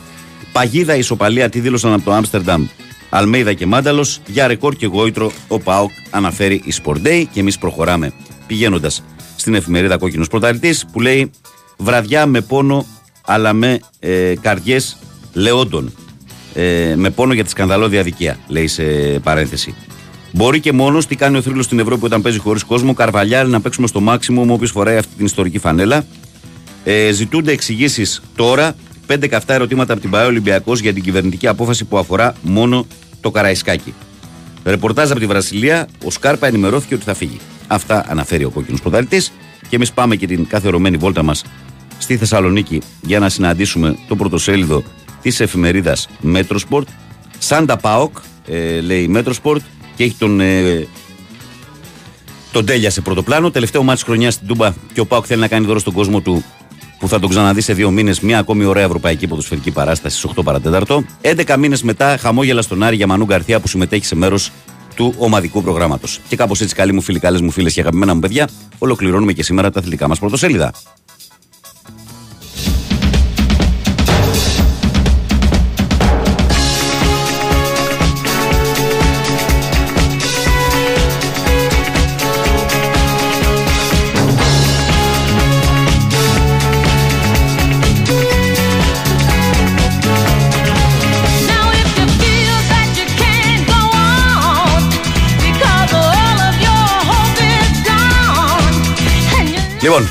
Παγίδα 0.52 0.96
ισοπαλία 0.96 1.50
τη 1.50 1.60
δήλωσαν 1.60 1.94
από 1.94 2.04
το 2.04 2.14
Άμστερνταμ 2.14 2.66
Αλμέιδα 3.10 3.54
και 3.54 3.66
Μάνταλος. 3.66 4.22
Για 4.28 4.48
ρεκόρ 4.48 4.76
και 4.76 4.86
γόητρο 4.86 5.32
ο 5.48 5.60
Πάοκ 5.60 5.92
αναφέρει 6.10 6.62
η 6.66 6.74
Sport 6.84 7.08
Day 7.08 7.24
και 7.32 7.40
εμείς 7.40 7.58
προχωράμε 7.58 8.12
πηγαίνοντας 8.48 9.04
στην 9.36 9.54
εφημερίδα 9.54 9.98
Κόκκινος 9.98 10.28
Πρωταρητή 10.28 10.76
που 10.92 11.02
λέει 11.02 11.32
βραδιά 11.78 12.26
με 12.26 12.42
πόνο 12.42 12.86
αλλά 13.26 13.54
με 13.54 13.80
ε, 14.00 14.34
καρδιές 14.42 14.98
λεόντων. 15.34 15.94
Ε, 16.54 16.94
με 16.96 17.10
πόνο 17.10 17.34
για 17.34 17.44
τη 17.44 17.50
σκανδαλώδη 17.50 17.98
αδικία, 17.98 18.38
λέει 18.48 18.68
σε 18.68 18.84
παρένθεση. 19.24 19.76
Μπορεί 20.32 20.60
και 20.60 20.72
μόνος 20.72 21.08
τι 21.08 21.16
κάνει 21.16 21.38
ο 21.38 21.42
θρύλος 21.42 21.66
στην 21.66 21.80
Ευρώπη 21.80 22.06
όταν 22.06 22.22
παίζει 22.22 22.40
χωρίς 22.40 22.64
κόσμο. 22.64 22.94
Καρβαλιάρη 22.94 23.50
να 23.50 23.62
παίξουμε 23.62 23.88
στο 23.88 24.00
μάξιμο 24.00 24.54
όποιος 24.54 24.72
φοράει 24.72 24.98
αυτή 24.98 25.16
την 25.16 25.26
ιστορική 25.26 25.60
φανέλα. 25.60 26.06
Ε, 26.84 27.12
ζητούνται 27.12 27.52
εξηγήσεις 27.52 28.22
τώρα. 28.36 28.76
Πέντε 29.06 29.28
καυτά 29.28 29.54
ερωτήματα 29.54 29.94
από 29.94 30.02
την 30.02 30.10
ΠαΕ 30.10 30.26
Ολυμπιακός 30.26 30.80
για 30.80 30.94
την 30.94 31.04
κυβερνητική 31.04 31.48
απόφαση 31.48 31.86
που 31.86 31.98
αφορά 31.98 32.34
μόνο 32.42 32.88
το 33.22 33.32
Καραϊσκάκι. 33.32 33.94
Ρεπορτάζ 34.64 35.12
από 35.12 35.20
τη 35.20 35.26
Βραζιλία, 35.26 35.88
ο 36.04 36.12
Σκάρπα 36.12 36.48
ενημερώθηκε 36.48 36.94
ότι 36.94 37.04
θα 37.04 37.14
φύγει. 37.14 37.40
Αυτά 37.68 38.06
αναφέρει 38.10 38.44
ο 38.44 38.50
κόκκινος 38.50 38.82
πρωταρητή. 38.82 39.22
Και 39.70 39.76
εμείς 39.76 39.92
πάμε 39.92 40.16
και 40.16 40.28
την 40.28 40.48
καθερωμένη 40.48 40.98
βόλτα 40.98 41.24
μας 41.24 41.44
στη 41.98 42.18
Θεσσαλονίκη 42.18 42.82
για 43.02 43.20
να 43.20 43.30
συναντήσουμε 43.30 43.98
το 44.08 44.16
πρωτοσέλιδο 44.16 44.84
της 45.22 45.40
εφημερίδας 45.40 46.08
Metrosport. 46.34 46.84
Σάντα 47.40 47.78
Πάοκ, 47.78 48.18
ε, 48.48 48.80
λέει 48.82 49.12
Metrosport, 49.16 49.60
και 49.96 50.04
έχει 50.04 50.16
τον, 50.20 50.40
ε, 50.40 50.88
τον 52.52 52.66
Τέλια 52.66 52.90
σε 52.90 53.02
πρώτο 53.02 53.24
πλάνο. 53.24 53.52
Τελευταίο 53.52 53.84
μάτι 53.84 54.04
χρονιάς 54.04 54.34
στην 54.34 54.48
Τούμπα 54.48 54.74
και 54.94 55.00
ο 55.00 55.06
Πάοκ 55.06 55.26
θέλει 55.28 55.42
να 55.42 55.48
κάνει 55.48 55.66
δώρο 55.66 55.80
στον 55.80 55.94
κόσμο 55.94 56.22
του 56.22 56.44
που 57.00 57.08
θα 57.08 57.20
τον 57.20 57.30
ξαναδεί 57.30 57.62
σε 57.62 57.74
δύο 57.74 57.92
μήνες 57.92 58.20
μια 58.20 58.40
ακόμη 58.40 58.66
ωραία 58.66 58.84
ευρωπαϊκή 58.84 59.28
ποδοσφαιρική 59.28 59.72
παράσταση 59.72 60.18
στις 60.18 60.32
8 60.38 60.44
παρατέταρτο. 60.44 61.04
11 61.22 61.58
μήνες 61.58 61.84
μετά, 61.84 62.18
χαμόγελα 62.18 62.62
στον 62.62 62.84
Άρη 62.84 62.96
για 62.96 63.08
Μανού 63.08 63.26
Γκαρθία 63.26 63.60
που 63.60 63.68
συμμετέχει 63.68 64.06
σε 64.06 64.16
μέρος 64.16 64.52
του 64.96 65.14
ομαδικού 65.18 65.64
προγράμματος. 65.64 66.20
Και 66.28 66.36
κάπως 66.36 66.62
έτσι, 66.62 66.76
καλοί 66.76 66.94
μου 66.94 67.02
φίλοι, 67.02 67.20
καλές 67.20 67.42
μου 67.42 67.52
φίλες 67.52 67.74
και 67.74 67.82
αγαπημένα 67.82 68.14
μου 68.14 68.20
παιδιά, 68.20 68.50
ολοκληρώνουμε 68.78 69.34
και 69.34 69.44
σήμερα 69.44 69.72
τα 69.72 69.80
αθλητικά 69.80 70.08
μας 70.08 70.20
πρωτοσέλιδα. 70.20 70.72
Λοιπόν, 99.82 100.08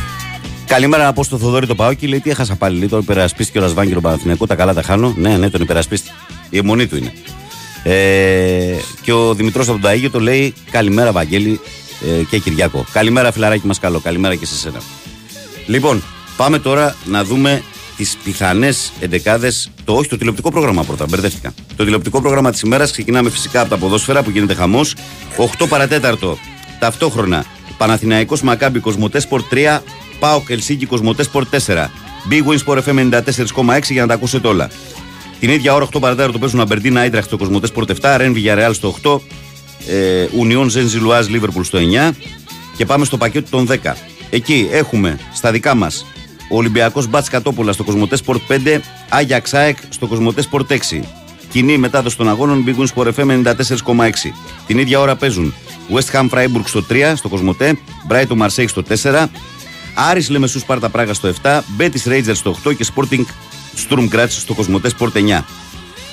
καλημέρα 0.67 1.05
να 1.05 1.13
πω 1.13 1.25
στο 1.25 1.39
Θοδόρη 1.39 1.67
το 1.67 1.75
Παόκι. 1.75 2.07
Λέει 2.07 2.21
τι 2.21 2.31
έχασα 2.31 2.55
πάλι. 2.55 2.79
Λέει, 2.79 2.89
τον 2.89 3.01
υπερασπίστηκε 3.01 3.59
ο 3.59 3.61
Ρασβάγκη 3.61 3.93
τον 3.93 4.03
Παναθηναϊκό. 4.03 4.47
Τα 4.47 4.55
καλά 4.55 4.75
τα 4.75 4.83
χάνω. 4.83 5.15
Ναι, 5.17 5.37
ναι, 5.37 5.51
τον 5.51 5.61
υπερασπίστηκε. 5.61 6.15
Η 6.51 6.59
αιμονή 6.59 6.87
του 6.87 6.97
είναι. 6.97 7.13
Ε, 7.83 8.77
και 9.03 9.13
ο 9.13 9.35
Δημητρός 9.35 9.69
από 9.69 9.79
τον 9.79 9.91
Ταίγιο 9.91 10.11
το 10.11 10.21
λέει 10.21 10.55
Καλημέρα, 10.71 11.13
Βαγγέλη 11.13 11.61
ε, 12.21 12.23
και 12.23 12.39
Κυριάκο. 12.39 12.85
Καλημέρα, 12.93 13.33
φιλαράκι 13.33 13.67
μας 13.67 13.79
καλό. 13.79 14.01
Καλημέρα 14.01 14.35
και 14.35 14.47
σε 14.47 14.55
σένα. 14.55 14.81
Λοιπόν, 15.67 16.03
πάμε 16.37 16.59
τώρα 16.59 16.97
να 17.05 17.25
δούμε 17.25 17.63
τις 17.97 18.17
πιθανές 18.25 18.93
εντεκάδες, 19.01 19.71
το 19.85 19.93
όχι, 19.93 20.09
το 20.09 20.17
τηλεοπτικό 20.17 20.51
πρόγραμμα 20.51 20.83
πρώτα. 20.85 21.07
Μπερδεύτηκα. 21.09 21.55
Το 21.77 21.85
τηλεοπτικό 21.85 22.21
πρόγραμμα 22.21 22.51
της 22.51 22.61
ημέρας 22.61 22.91
ξεκινάμε 22.91 23.31
φυσικά 23.31 23.61
από 23.61 23.71
τα 23.71 23.77
ποδόσφαιρα 23.77 24.23
που 24.23 24.31
γίνεται 24.31 24.55
χαμός. 24.55 24.95
8 25.37 25.67
παρατέταρτο. 25.69 26.39
Ταυτόχρονα 26.79 27.45
Παναθηναϊκός 27.79 28.43
Μακάμπι 28.43 28.79
Κοσμοτέ 28.79 29.23
Sport 29.31 29.55
3, 29.77 29.81
Πάο 30.19 30.43
Κελσίκη 30.47 30.87
Κοσμοτέ 30.87 31.25
Sport 31.33 31.45
4. 31.67 31.91
Big 32.31 32.43
Win 32.45 32.59
Sport 32.65 32.83
FM 32.83 33.11
94,6 33.11 33.81
για 33.91 34.01
να 34.01 34.09
τα 34.09 34.15
ακούσετε 34.15 34.49
όλα. 34.49 34.71
Την 35.41 35.51
ίδια 35.51 35.75
ώρα 35.75 35.89
8 35.95 36.01
παρατέταρτο 36.01 36.39
παίζουν 36.39 36.61
Αμπερντίνα 36.61 37.01
Άιντραχ 37.01 37.25
στο 37.25 37.37
Κοσμοτέ 37.37 37.69
Sport 37.75 37.91
7, 38.01 38.15
Ρεν 38.17 38.35
Villarreal 38.37 38.71
στο 38.73 38.95
8, 39.03 39.21
ε, 39.89 40.27
Union 40.43 40.65
Zenzi 40.65 41.07
Luaz 41.07 41.23
Liverpool 41.23 41.65
στο 41.65 41.79
9 42.11 42.11
και 42.77 42.87
πάμε 42.87 43.05
στο 43.05 43.17
πακέτο 43.17 43.51
των 43.51 43.67
10. 43.67 43.97
Εκεί 44.31 44.69
έχουμε 44.73 45.19
στα 45.33 45.51
δικά 45.51 45.75
μας 45.75 46.05
ο 46.51 46.57
Ολυμπιακός 46.57 47.07
Μπάτς 47.07 47.29
Κατόπουλα 47.29 47.73
στο 47.73 47.85
Κοσμοτέ 47.85 48.17
Sport 48.27 48.41
5, 48.49 48.81
Άγια 49.09 49.41
Ξάεκ 49.41 49.77
στο 49.89 50.07
Κοσμοτέ 50.07 50.43
Sport 50.51 50.67
6. 50.69 50.77
Κοινή 51.51 51.79
μετάδοση 51.79 52.17
των 52.17 52.29
αγώνων 52.29 52.65
Big 52.67 52.83
Win 52.83 52.87
Sport 52.95 53.13
FM 53.15 53.43
94,6. 53.43 54.33
Την 54.67 54.79
ίδια 54.79 55.01
ώρα 55.01 55.17
παίζουν 55.17 55.55
West 55.93 56.13
Ham 56.13 56.29
Freiburg 56.29 56.65
στο 56.65 56.85
3 56.91 57.13
στο 57.17 57.29
Κοσμοτέ, 57.29 57.79
Brighton 58.09 58.47
Marseille 58.47 58.69
στο 58.69 58.83
4, 59.03 59.27
Άρης 59.95 60.31
Λεμεσούς 60.31 60.61
Σπάρτα 60.61 60.89
Πράγα 60.89 61.15
στο 61.15 61.33
7, 61.43 61.61
Betis 61.79 62.13
Rangers 62.13 62.35
στο 62.35 62.57
8 62.65 62.77
και 62.77 62.87
Sporting 62.95 63.25
Sturm 63.89 64.09
Graz 64.09 64.27
στο 64.29 64.55
Κοσμοτέ 64.55 64.91
Sport 64.99 65.39
9. 65.39 65.45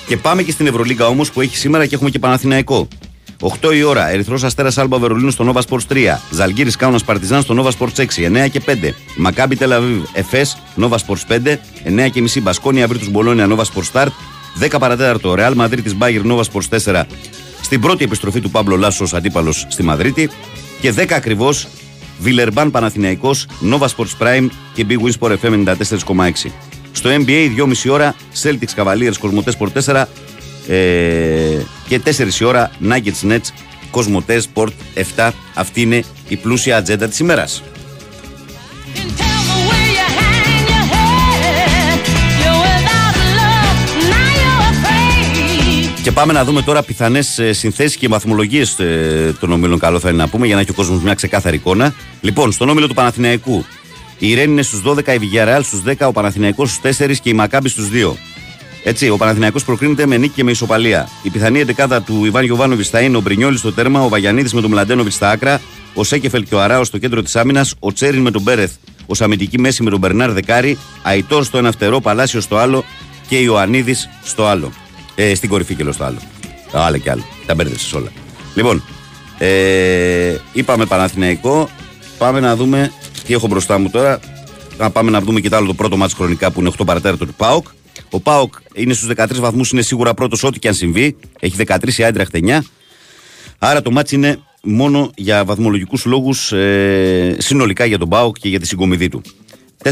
Και 0.06 0.16
πάμε 0.16 0.42
και 0.42 0.50
στην 0.50 0.66
Ευρωλίγκα 0.66 1.06
όμως 1.06 1.32
που 1.32 1.40
έχει 1.40 1.56
σήμερα 1.56 1.86
και 1.86 1.94
έχουμε 1.94 2.10
και 2.10 2.18
Παναθηναϊκό. 2.18 2.88
8 3.40 3.74
η 3.74 3.82
ώρα, 3.82 4.08
Ερυθρός 4.08 4.44
Αστέρας 4.44 4.78
Άλμπα 4.78 4.98
Βερολίνου 4.98 5.30
στο 5.30 5.52
Nova 5.52 5.60
Sports 5.68 5.86
3. 5.88 6.20
Ζαλγίρι 6.30 6.70
Κάουνα 6.70 7.00
Παρτιζάν 7.06 7.42
στο 7.42 7.54
Nova 7.58 7.70
Sports 7.78 7.96
6. 7.96 8.24
9 8.24 8.48
και 8.48 8.60
5. 8.66 8.94
Μακάμπι 9.16 9.56
Τελαβίβ 9.56 10.02
Εφέ 10.12 10.46
Nova 10.80 10.96
Sports 11.06 11.38
5. 11.44 11.58
9 11.84 12.08
και 12.12 12.20
μισή 12.20 12.40
Μπασκόνια 12.40 12.86
Βρήτου 12.86 13.10
Μπολόνια 13.10 13.48
Nova 13.50 13.62
Sports 13.62 13.92
Start. 13.92 14.08
10 14.60 14.76
παρατέταρτο 14.78 15.34
Ρεάλ 15.34 15.54
Μαδρίτη 15.54 15.94
Μπάγκερ 15.94 16.22
Nova 16.24 16.42
Sports 16.52 16.78
4. 16.84 17.02
Στην 17.66 17.80
πρώτη 17.80 18.04
επιστροφή 18.04 18.40
του 18.40 18.50
Πάμπλο 18.50 18.76
Λάσο 18.76 19.04
αντίπαλος 19.12 19.66
στη 19.68 19.82
Μαδρίτη. 19.82 20.30
Και 20.80 20.94
10 20.96 21.12
ακριβώς 21.12 21.68
Βιλερμπάν 22.18 22.70
Παναθηναϊκός 22.70 23.46
Nova 23.70 23.86
Sports 23.86 24.16
Prime 24.18 24.48
και 24.74 24.86
Big 24.88 24.96
Win 24.98 25.12
Sport 25.20 25.36
FM 25.42 25.64
94,6. 25.64 26.50
Στο 26.92 27.10
NBA 27.10 27.48
2,5 27.56 27.90
ώρα 27.90 28.14
Celtics 28.42 28.74
Cavaliers 28.76 29.16
Κοσμοτέ 29.18 29.52
Sport 29.58 29.82
4 29.84 30.04
ε, 30.68 31.62
και 31.88 32.00
4 32.04 32.40
η 32.40 32.44
ώρα 32.44 32.70
Nuggets 32.88 33.30
Nets 33.30 33.48
Κοσμοτέ 33.90 34.42
Sport 34.54 34.70
7. 35.16 35.30
Αυτή 35.54 35.80
είναι 35.80 36.04
η 36.28 36.36
πλούσια 36.36 36.76
ατζέντα 36.76 37.08
της 37.08 37.18
ημέρας. 37.18 37.62
Και 46.06 46.12
πάμε 46.12 46.32
να 46.32 46.44
δούμε 46.44 46.62
τώρα 46.62 46.82
πιθανές 46.82 47.40
συνθέσεις 47.50 47.96
και 47.96 48.08
βαθμολογίε 48.08 48.64
των 49.40 49.52
ομίλων. 49.52 49.78
Καλό 49.78 49.98
θα 49.98 50.08
είναι 50.08 50.18
να 50.18 50.28
πούμε 50.28 50.46
για 50.46 50.54
να 50.54 50.60
έχει 50.60 50.70
ο 50.70 50.74
κόσμος 50.74 51.02
μια 51.02 51.14
ξεκάθαρη 51.14 51.56
εικόνα. 51.56 51.94
Λοιπόν, 52.20 52.52
στον 52.52 52.68
όμιλο 52.68 52.86
του 52.86 52.94
Παναθηναϊκού 52.94 53.64
η 54.18 54.34
Ρέν 54.34 54.50
είναι 54.50 54.62
στους 54.62 54.82
12, 54.82 55.14
η 55.14 55.18
Βιγιαρεάλ 55.18 55.64
στους 55.64 55.82
10, 55.86 56.06
ο 56.06 56.12
Παναθηναϊκός 56.12 56.70
στους 56.70 56.96
4 56.98 57.20
και 57.22 57.28
η 57.28 57.32
Μακάμπη 57.32 57.68
στους 57.68 57.88
2. 57.92 58.16
Έτσι, 58.84 59.08
ο 59.08 59.16
Παναθηναϊκός 59.16 59.64
προκρίνεται 59.64 60.06
με 60.06 60.16
νίκη 60.16 60.32
και 60.34 60.44
με 60.44 60.50
ισοπαλία. 60.50 61.08
Η 61.22 61.30
πιθανή 61.30 61.60
εντεκάδα 61.60 62.02
του 62.02 62.24
Ιβάν 62.24 62.44
Γιοβάνοβιτ 62.44 62.86
θα 62.90 63.00
είναι 63.00 63.16
ο 63.16 63.20
Μπρινιόλης 63.20 63.60
στο 63.60 63.72
τέρμα, 63.72 64.04
ο 64.04 64.08
Βαγιανίδης 64.08 64.52
με 64.52 64.60
τον 64.60 64.70
Μλαντένοβιτς 64.70 65.14
στα 65.14 65.30
άκρα, 65.30 65.60
ο 65.94 66.04
Σέκεφελ 66.04 66.44
και 66.44 66.54
ο 66.54 66.60
Αράο 66.60 66.84
στο 66.84 66.98
κέντρο 66.98 67.22
της 67.22 67.36
άμυνας, 67.36 67.74
ο 67.78 67.92
Τσέριν 67.92 68.20
με 68.20 68.30
τον 68.30 68.42
Μπέρεθ, 68.42 68.72
ο 69.06 69.14
Σαμιτική 69.14 69.58
Μέση 69.58 69.82
με 69.82 69.90
τον 69.90 69.98
Μπερνάρ 69.98 70.32
Δεκάρη, 70.32 70.78
Αϊτόρ 71.02 71.44
στο 71.44 71.58
ένα 71.58 71.72
φτερό, 71.72 72.00
Παλάσιος 72.00 72.44
στο 72.44 72.56
άλλο 72.56 72.84
και 73.28 73.36
Ιωαννίδης 73.36 74.08
στο 74.24 74.46
άλλο. 74.46 74.72
Ε, 75.18 75.34
στην 75.34 75.48
κορυφή 75.48 75.74
και 75.74 75.92
στο 75.92 76.04
άλλο. 76.04 76.18
Τα 76.70 76.80
άλλα 76.80 76.98
και 76.98 77.10
άλλο. 77.10 77.24
Τα 77.46 77.54
μπέρδεψες 77.54 77.92
όλα. 77.92 78.12
Λοιπόν, 78.54 78.82
ε, 79.38 80.36
είπαμε 80.52 80.86
Παναθηναϊκό. 80.86 81.68
Πάμε 82.18 82.40
να 82.40 82.56
δούμε 82.56 82.92
τι 83.26 83.32
έχω 83.32 83.46
μπροστά 83.46 83.78
μου 83.78 83.90
τώρα. 83.90 84.20
Να 84.78 84.90
πάμε 84.90 85.10
να 85.10 85.20
δούμε 85.20 85.40
και 85.40 85.48
το 85.48 85.56
άλλο 85.56 85.66
το 85.66 85.74
πρώτο 85.74 85.96
μάτι 85.96 86.14
χρονικά 86.14 86.50
που 86.50 86.60
είναι 86.60 86.70
8 86.78 86.86
παρατέταρτο 86.86 87.26
του 87.26 87.34
Πάοκ. 87.34 87.66
Ο 88.10 88.20
Πάοκ 88.20 88.54
είναι 88.74 88.92
στους 88.92 89.08
13 89.16 89.26
βαθμούς, 89.34 89.70
είναι 89.70 89.82
σίγουρα 89.82 90.14
πρώτος 90.14 90.42
ό,τι 90.44 90.58
και 90.58 90.68
αν 90.68 90.74
συμβεί. 90.74 91.16
Έχει 91.40 91.56
13 91.66 91.98
η 91.98 92.04
Άιντραχτ 92.04 92.36
9. 92.36 92.58
Άρα 93.58 93.82
το 93.82 93.90
μάτι 93.90 94.14
είναι 94.14 94.38
μόνο 94.62 95.10
για 95.14 95.44
βαθμολογικούς 95.44 96.04
λόγους 96.04 96.52
ε, 96.52 97.36
συνολικά 97.38 97.84
για 97.84 97.98
τον 97.98 98.08
Πάοκ 98.08 98.36
και 98.38 98.48
για 98.48 98.60
τη 98.60 98.66
συγκομιδή 98.66 99.08
του. 99.08 99.22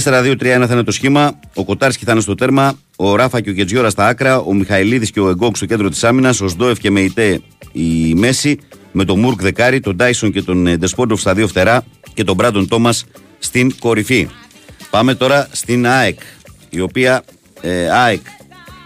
4-2-3-1 0.02 0.36
θα 0.40 0.68
είναι 0.70 0.82
το 0.82 0.92
σχήμα. 0.92 1.38
Ο 1.54 1.64
Κοτάρσκι 1.64 2.04
θα 2.04 2.12
είναι 2.12 2.20
στο 2.20 2.34
τέρμα. 2.34 2.78
Ο 2.96 3.16
Ράφα 3.16 3.40
και 3.40 3.50
ο 3.50 3.52
Γκετζιόρα 3.52 3.90
στα 3.90 4.06
άκρα. 4.06 4.38
Ο 4.38 4.54
Μιχαηλίδης 4.54 5.10
και 5.10 5.20
ο 5.20 5.28
Εγκόκ 5.28 5.56
στο 5.56 5.66
κέντρο 5.66 5.88
της 5.88 6.04
άμυνας. 6.04 6.40
Ο 6.40 6.48
Σντόεφ 6.48 6.78
και 6.78 6.90
Μεϊτέ 6.90 7.40
η 7.72 8.14
μέση. 8.14 8.58
Με 8.92 9.04
τον 9.04 9.18
Μουρκ 9.18 9.40
δεκάρι, 9.40 9.80
τον 9.80 9.96
Τάισον 9.96 10.32
και 10.32 10.42
τον 10.42 10.66
ε, 10.66 10.76
Ντεσπόντοφ 10.76 11.20
στα 11.20 11.34
δύο 11.34 11.48
φτερά. 11.48 11.84
Και 12.14 12.24
τον 12.24 12.34
Μπράντον 12.34 12.68
Τόμας 12.68 13.04
στην 13.38 13.78
κορυφή. 13.78 14.28
Πάμε 14.90 15.14
τώρα 15.14 15.48
στην 15.50 15.86
ΑΕΚ. 15.86 16.18
Η 16.70 16.80
οποία 16.80 17.24
ε, 17.60 17.88
ΑΕΚ 17.88 18.20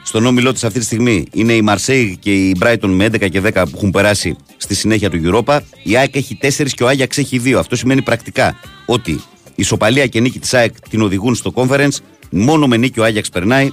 στον 0.03 0.27
όμιλό 0.27 0.53
της 0.53 0.65
αυτή 0.65 0.79
τη 0.79 0.85
στιγμή 0.85 1.27
είναι 1.33 1.53
η 1.53 1.63
Μαρσέη 1.63 2.17
και 2.21 2.33
η 2.33 2.55
Μπράιτον 2.59 2.91
με 2.91 3.07
11 3.07 3.31
και 3.31 3.43
10 3.45 3.53
που 3.53 3.73
έχουν 3.75 3.91
περάσει 3.91 4.37
στη 4.57 4.75
συνέχεια 4.75 5.11
του 5.11 5.21
Europa. 5.25 5.59
Η 5.83 5.97
ΑΕΚ 5.97 6.17
έχει 6.17 6.39
4 6.43 6.67
και 6.75 6.83
ο 6.83 6.89
Άγιαξ 6.89 7.19
έχει 7.19 7.41
2. 7.45 7.53
Αυτό 7.53 7.77
σημαίνει 7.77 8.03
πρακτικά 8.03 8.61
ότι 8.87 9.21
η 9.59 9.63
σοπαλία 9.63 10.07
και 10.07 10.21
νίκη 10.21 10.39
της 10.39 10.55
ΑΕΚ 10.55 10.75
την 10.91 11.03
οδηγούν 11.03 11.35
στο 11.35 11.53
conference. 11.55 11.97
Μόνο 12.31 12.67
με 12.67 12.77
νίκη 12.77 13.01
ο 13.01 13.05
Άγιαξ 13.05 13.29
περνάει. 13.29 13.71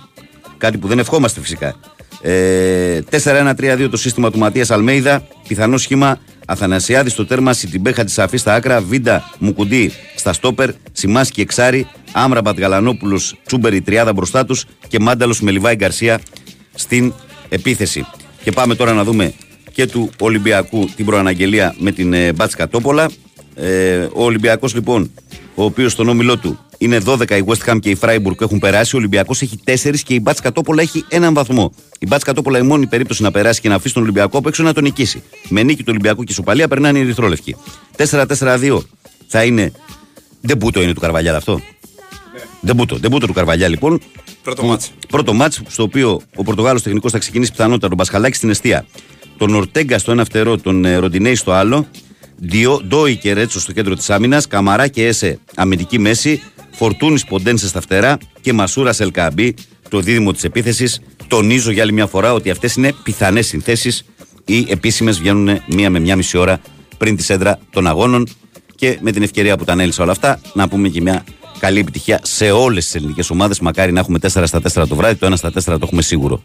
Κάτι 0.57 0.77
που 0.77 0.87
δεν 0.87 0.99
ευχόμαστε 0.99 1.39
φυσικά. 1.39 1.75
Ε, 2.21 3.01
4-1-3-2 3.11 3.87
το 3.91 3.97
σύστημα 3.97 4.31
του 4.31 4.37
Ματίας 4.37 4.71
Αλμέιδα. 4.71 5.27
Πιθανό 5.47 5.77
σχήμα 5.77 6.19
Αθανασιάδης 6.45 7.11
στο 7.11 7.25
τέρμα, 7.25 7.53
Σιτιμπέχα 7.53 8.03
της 8.03 8.19
Αφής 8.19 8.41
στα 8.41 8.53
άκρα, 8.53 8.81
Βίντα 8.81 9.31
Μουκουντή 9.39 9.91
στα 10.15 10.33
στόπερ, 10.33 10.69
Σιμάσκι 10.91 11.41
Εξάρι, 11.41 11.87
Άμρα 12.11 12.41
Μπατγαλανόπουλο 12.41 13.21
Τσούμπερι 13.45 13.81
τριάδα 13.81 14.13
μπροστά 14.13 14.45
τους 14.45 14.65
και 14.87 14.99
Μάνταλος 14.99 15.41
Μελιβάη 15.41 15.75
Γκαρσία 15.75 16.19
στην 16.73 17.13
επίθεση. 17.49 18.05
Και 18.43 18.51
πάμε 18.51 18.75
τώρα 18.75 18.93
να 18.93 19.03
δούμε 19.03 19.33
και 19.73 19.87
του 19.87 20.09
Ολυμπιακού 20.19 20.89
την 20.95 21.05
προαναγγελία 21.05 21.75
με 21.79 21.91
την 21.91 22.13
ε, 22.13 22.33
Μπάτσκα 22.33 22.67
Τόπολα. 22.67 23.09
Ε, 23.55 24.07
ο 24.13 24.23
Ολυμπιακός 24.23 24.73
λοιπόν, 24.73 25.11
ο 25.55 25.63
οποίος 25.63 25.91
στον 25.91 26.09
όμιλό 26.09 26.37
του 26.37 26.59
είναι 26.77 27.01
12 27.05 27.31
η 27.31 27.43
West 27.45 27.71
Ham 27.71 27.79
και 27.79 27.89
η 27.89 27.97
Freiburg 28.01 28.37
που 28.37 28.43
έχουν 28.43 28.59
περάσει. 28.59 28.95
Ο 28.95 28.97
Ολυμπιακός 28.97 29.41
έχει 29.41 29.59
4 29.65 29.95
και 30.03 30.13
η 30.13 30.19
Μπάτς 30.21 30.41
Κατόπολα 30.41 30.81
έχει 30.81 31.05
έναν 31.07 31.33
βαθμό. 31.33 31.73
Η 31.99 32.05
Μπάτς 32.07 32.23
Κατόπολα 32.23 32.57
η 32.57 32.61
μόνη 32.61 32.87
περίπτωση 32.87 33.21
να 33.21 33.31
περάσει 33.31 33.61
και 33.61 33.69
να 33.69 33.75
αφήσει 33.75 33.93
τον 33.93 34.03
Ολυμπιακό 34.03 34.37
απ' 34.37 34.47
έξω 34.47 34.63
να 34.63 34.73
τον 34.73 34.83
νικήσει. 34.83 35.23
Με 35.49 35.63
νίκη 35.63 35.79
του 35.79 35.89
Ολυμπιακού 35.89 36.23
και 36.23 36.33
Σοπαλία 36.33 36.67
περνάνε 36.67 36.97
οι 36.97 37.01
Ερυθρόλευκοι. 37.01 37.55
4-4-2 37.97 38.81
θα 39.27 39.43
είναι. 39.43 39.71
Δεν 40.41 40.57
μπούτο 40.57 40.81
είναι 40.81 40.93
του 40.93 40.99
Καρβαλιά 40.99 41.35
αυτό. 41.35 41.61
Δεν 42.59 42.75
μπούτο, 42.75 42.95
δεν 42.95 43.11
μπούτο 43.11 43.27
του 43.27 43.33
Καρβαλιά 43.33 43.67
λοιπόν. 43.67 44.01
Πρώτο 44.43 44.63
μάτς. 44.63 44.91
Πρώτο 45.07 45.33
μάτς 45.33 45.61
στο 45.67 45.83
οποίο 45.83 46.21
ο 46.35 46.43
Πορτογάλος 46.43 46.81
τεχνικός 46.81 47.11
θα 47.11 47.17
ξεκινήσει 47.17 47.51
πιθανότατα 47.51 47.87
τον 47.87 47.97
Πασχαλάκη 47.97 48.35
στην 48.35 48.49
αιστεία. 48.49 48.85
Τον 49.37 49.55
Ορτέγκα 49.55 49.99
στο 49.99 50.11
ένα 50.11 50.25
φτερό, 50.25 50.57
τον 50.57 50.85
ε, 50.85 50.95
Ροντινέη 50.95 51.35
στο 51.35 51.51
άλλο. 51.51 51.87
Ντόι 52.87 53.15
και 53.17 53.33
Ρέτσο 53.33 53.59
στο 53.59 53.71
κέντρο 53.71 53.95
της 53.95 54.09
άμυνας. 54.09 54.47
Καμαρά 54.47 54.87
και 54.87 55.07
Έσε 55.07 55.39
αμυντική 55.55 55.99
μέση. 55.99 56.41
Φορτούνης 56.71 57.25
Ποντένσε 57.25 57.67
στα 57.67 57.81
φτερά 57.81 58.17
και 58.41 58.53
Μασούρα 58.53 58.93
Ελκαμπή 58.97 59.53
το 59.89 59.99
δίδυμο 59.99 60.31
της 60.31 60.43
επίθεσης. 60.43 61.01
Τονίζω 61.27 61.71
για 61.71 61.83
άλλη 61.83 61.93
μια 61.93 62.07
φορά 62.07 62.33
ότι 62.33 62.49
αυτές 62.49 62.75
είναι 62.75 62.93
πιθανές 63.03 63.47
συνθέσεις. 63.47 64.05
Οι 64.45 64.65
επίσημες 64.69 65.19
βγαίνουν 65.19 65.61
μία 65.67 65.89
με 65.89 65.99
μία 65.99 66.15
μισή 66.15 66.37
ώρα 66.37 66.61
πριν 66.97 67.15
τη 67.15 67.23
σέντρα 67.23 67.59
των 67.69 67.87
αγώνων. 67.87 68.27
Και 68.75 68.97
με 69.01 69.11
την 69.11 69.23
ευκαιρία 69.23 69.57
που 69.57 69.63
τα 69.63 69.71
ανέλησα 69.71 70.03
όλα 70.03 70.11
αυτά, 70.11 70.39
να 70.53 70.67
πούμε 70.67 70.89
και 70.89 71.01
μια 71.01 71.23
καλή 71.65 71.79
επιτυχία 71.79 72.19
σε 72.23 72.51
όλες 72.51 72.83
τις 72.85 72.95
ελληνικές 72.95 73.29
ομάδες. 73.29 73.59
Μακάρι 73.59 73.91
να 73.91 73.99
έχουμε 73.99 74.19
4 74.21 74.27
στα 74.45 74.61
4 74.73 74.87
το 74.87 74.95
βράδυ, 74.95 75.15
το 75.15 75.27
1 75.27 75.33
στα 75.35 75.49
4 75.49 75.63
το 75.63 75.79
έχουμε 75.81 76.01
σίγουρο. 76.01 76.43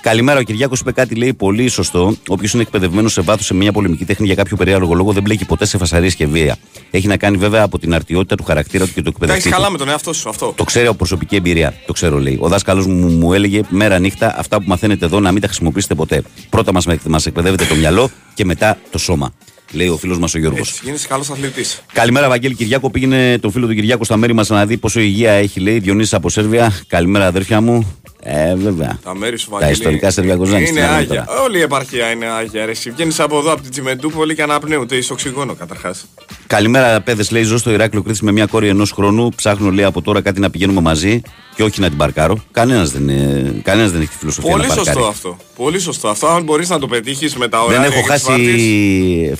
Καλημέρα, 0.00 0.38
ο 0.38 0.42
Κυριάκος 0.42 0.80
είπε 0.80 0.92
κάτι, 0.92 1.14
λέει 1.14 1.34
πολύ 1.34 1.68
σωστό. 1.68 2.16
Όποιος 2.28 2.52
είναι 2.52 2.62
εκπαιδευμένος 2.62 3.12
σε 3.12 3.20
βάθος 3.20 3.46
σε 3.46 3.54
μια 3.54 3.72
πολεμική 3.72 4.04
τέχνη 4.04 4.26
για 4.26 4.34
κάποιο 4.34 4.56
περίεργο 4.56 4.94
λόγο 4.94 5.12
δεν 5.12 5.22
μπλέκει 5.22 5.44
ποτέ 5.44 5.66
σε 5.66 5.78
φασαρίε 5.78 6.10
και 6.10 6.26
βία. 6.26 6.56
Έχει 6.90 7.06
να 7.06 7.16
κάνει 7.16 7.36
βέβαια 7.36 7.62
από 7.62 7.78
την 7.78 7.94
αρτιότητα 7.94 8.34
του 8.36 8.44
χαρακτήρα 8.44 8.84
του 8.84 8.92
και 8.92 9.02
του 9.02 9.02
Τα 9.02 9.10
εκπαιδευτή. 9.10 9.40
έχει 9.40 9.48
του. 9.48 9.54
καλά 9.54 9.70
με 9.70 9.78
τον 9.78 9.88
εαυτό 9.88 10.12
σου 10.12 10.28
αυτό. 10.28 10.52
Το 10.56 10.64
ξέρω 10.64 10.88
από 10.88 10.96
προσωπική 10.96 11.36
εμπειρία. 11.36 11.74
Το 11.86 11.92
ξέρω, 11.92 12.18
λέει. 12.18 12.38
Ο 12.40 12.48
δάσκαλος 12.48 12.86
μου, 12.86 13.08
μου 13.08 13.32
έλεγε 13.32 13.60
μέρα 13.68 13.98
νύχτα 13.98 14.38
αυτά 14.38 14.56
που 14.58 14.64
μαθαίνετε 14.66 15.04
εδώ 15.04 15.20
να 15.20 15.32
μην 15.32 15.40
τα 15.40 15.46
χρησιμοποιήσετε 15.46 15.94
ποτέ. 15.94 16.22
Πρώτα 16.48 16.72
μας 16.72 16.86
μας 17.06 17.26
εκπαιδεύετε 17.26 17.64
το 17.64 17.74
μυαλό 17.74 18.10
και 18.34 18.44
μετά 18.44 18.78
το 18.90 18.98
σώμα. 18.98 19.32
Λέει 19.74 19.88
ο 19.88 19.96
φίλος 19.96 20.18
μας 20.18 20.34
ο 20.34 20.38
Γιώργος. 20.38 20.68
Έτσι, 20.68 20.80
γίνεσαι 20.84 21.06
καλός 21.08 21.30
αθλητής. 21.30 21.82
Καλημέρα, 21.92 22.28
Βαγγέλη 22.28 22.54
Κυριάκο. 22.54 22.90
Πήγαινε 22.90 23.38
τον 23.38 23.50
φίλο 23.50 23.66
του 23.66 23.74
Κυριάκου 23.74 24.04
στα 24.04 24.16
μέρη 24.16 24.32
μας 24.32 24.48
να 24.48 24.66
δει 24.66 24.76
πόσο 24.76 25.00
υγεία 25.00 25.32
έχει, 25.32 25.60
λέει. 25.60 25.78
Διονύσης 25.78 26.14
από 26.14 26.28
Σέρβια. 26.28 26.72
Καλημέρα, 26.86 27.26
αδέρφια 27.26 27.60
μου. 27.60 28.02
Ε, 28.26 28.54
βέβαια. 28.54 28.98
Τα 29.04 29.14
μέρη 29.16 29.38
σου 29.38 29.44
Τα 29.50 29.52
Βαγγέλη, 29.52 29.72
ιστορικά 29.72 30.10
Σερβιακό 30.10 30.44
δεν 30.44 30.64
Είναι 30.64 30.82
άγια. 30.82 31.26
Όλη 31.44 31.58
η 31.58 31.60
επαρχία 31.60 32.10
είναι 32.10 32.26
άγια. 32.26 32.64
Ρε. 32.64 32.70
Εσύ 32.70 32.90
βγαίνεις 32.90 33.20
από 33.20 33.38
εδώ, 33.38 33.52
από 33.52 33.62
την 33.62 33.70
Τσιμεντούπολη 33.70 34.34
και 34.34 34.42
αναπνέονται. 34.42 34.96
Είσαι 34.96 35.12
οξυγόνο 35.12 35.54
καταρχάς. 35.54 36.04
Καλημέρα, 36.46 37.00
παιδες. 37.00 37.30
Λέει: 37.30 37.42
Ζω 37.42 37.58
στο 37.58 37.70
Ηράκλειο 37.70 38.02
Κρήτη 38.02 38.24
με 38.24 38.32
μια 38.32 38.46
κόρη 38.46 38.68
ενός 38.68 38.90
χρόνου. 38.92 39.28
Ψάχνω 39.36 39.70
λέει 39.70 39.84
από 39.84 40.02
τώρα 40.02 40.20
κάτι 40.20 40.40
να 40.40 40.50
πηγαίνουμε 40.50 40.80
μαζί 40.80 41.22
και 41.54 41.62
όχι 41.62 41.80
να 41.80 41.88
την 41.88 41.96
παρκάρω. 41.96 42.44
Κανένας 42.50 42.90
δεν, 42.90 43.08
ε, 43.08 43.60
κανένας 43.62 43.90
δεν 43.90 44.00
έχει 44.00 44.10
τη 44.10 44.16
φιλοσοφία 44.18 44.50
Πολύ 44.50 44.62
να 44.66 44.74
παρκάρει. 44.74 44.96
σωστό 44.96 45.08
αυτό. 45.10 45.36
Πολύ 45.56 45.78
σωστό 45.78 46.08
αυτό. 46.08 46.26
Αν 46.26 46.42
μπορείς 46.42 46.68
να 46.68 46.78
το 46.78 46.86
πετύχεις 46.86 47.36
με 47.36 47.48
τα 47.48 47.62
ωραία. 47.62 47.80
Δεν 47.80 47.90
έχω 47.92 48.02
χάσει, 48.06 48.32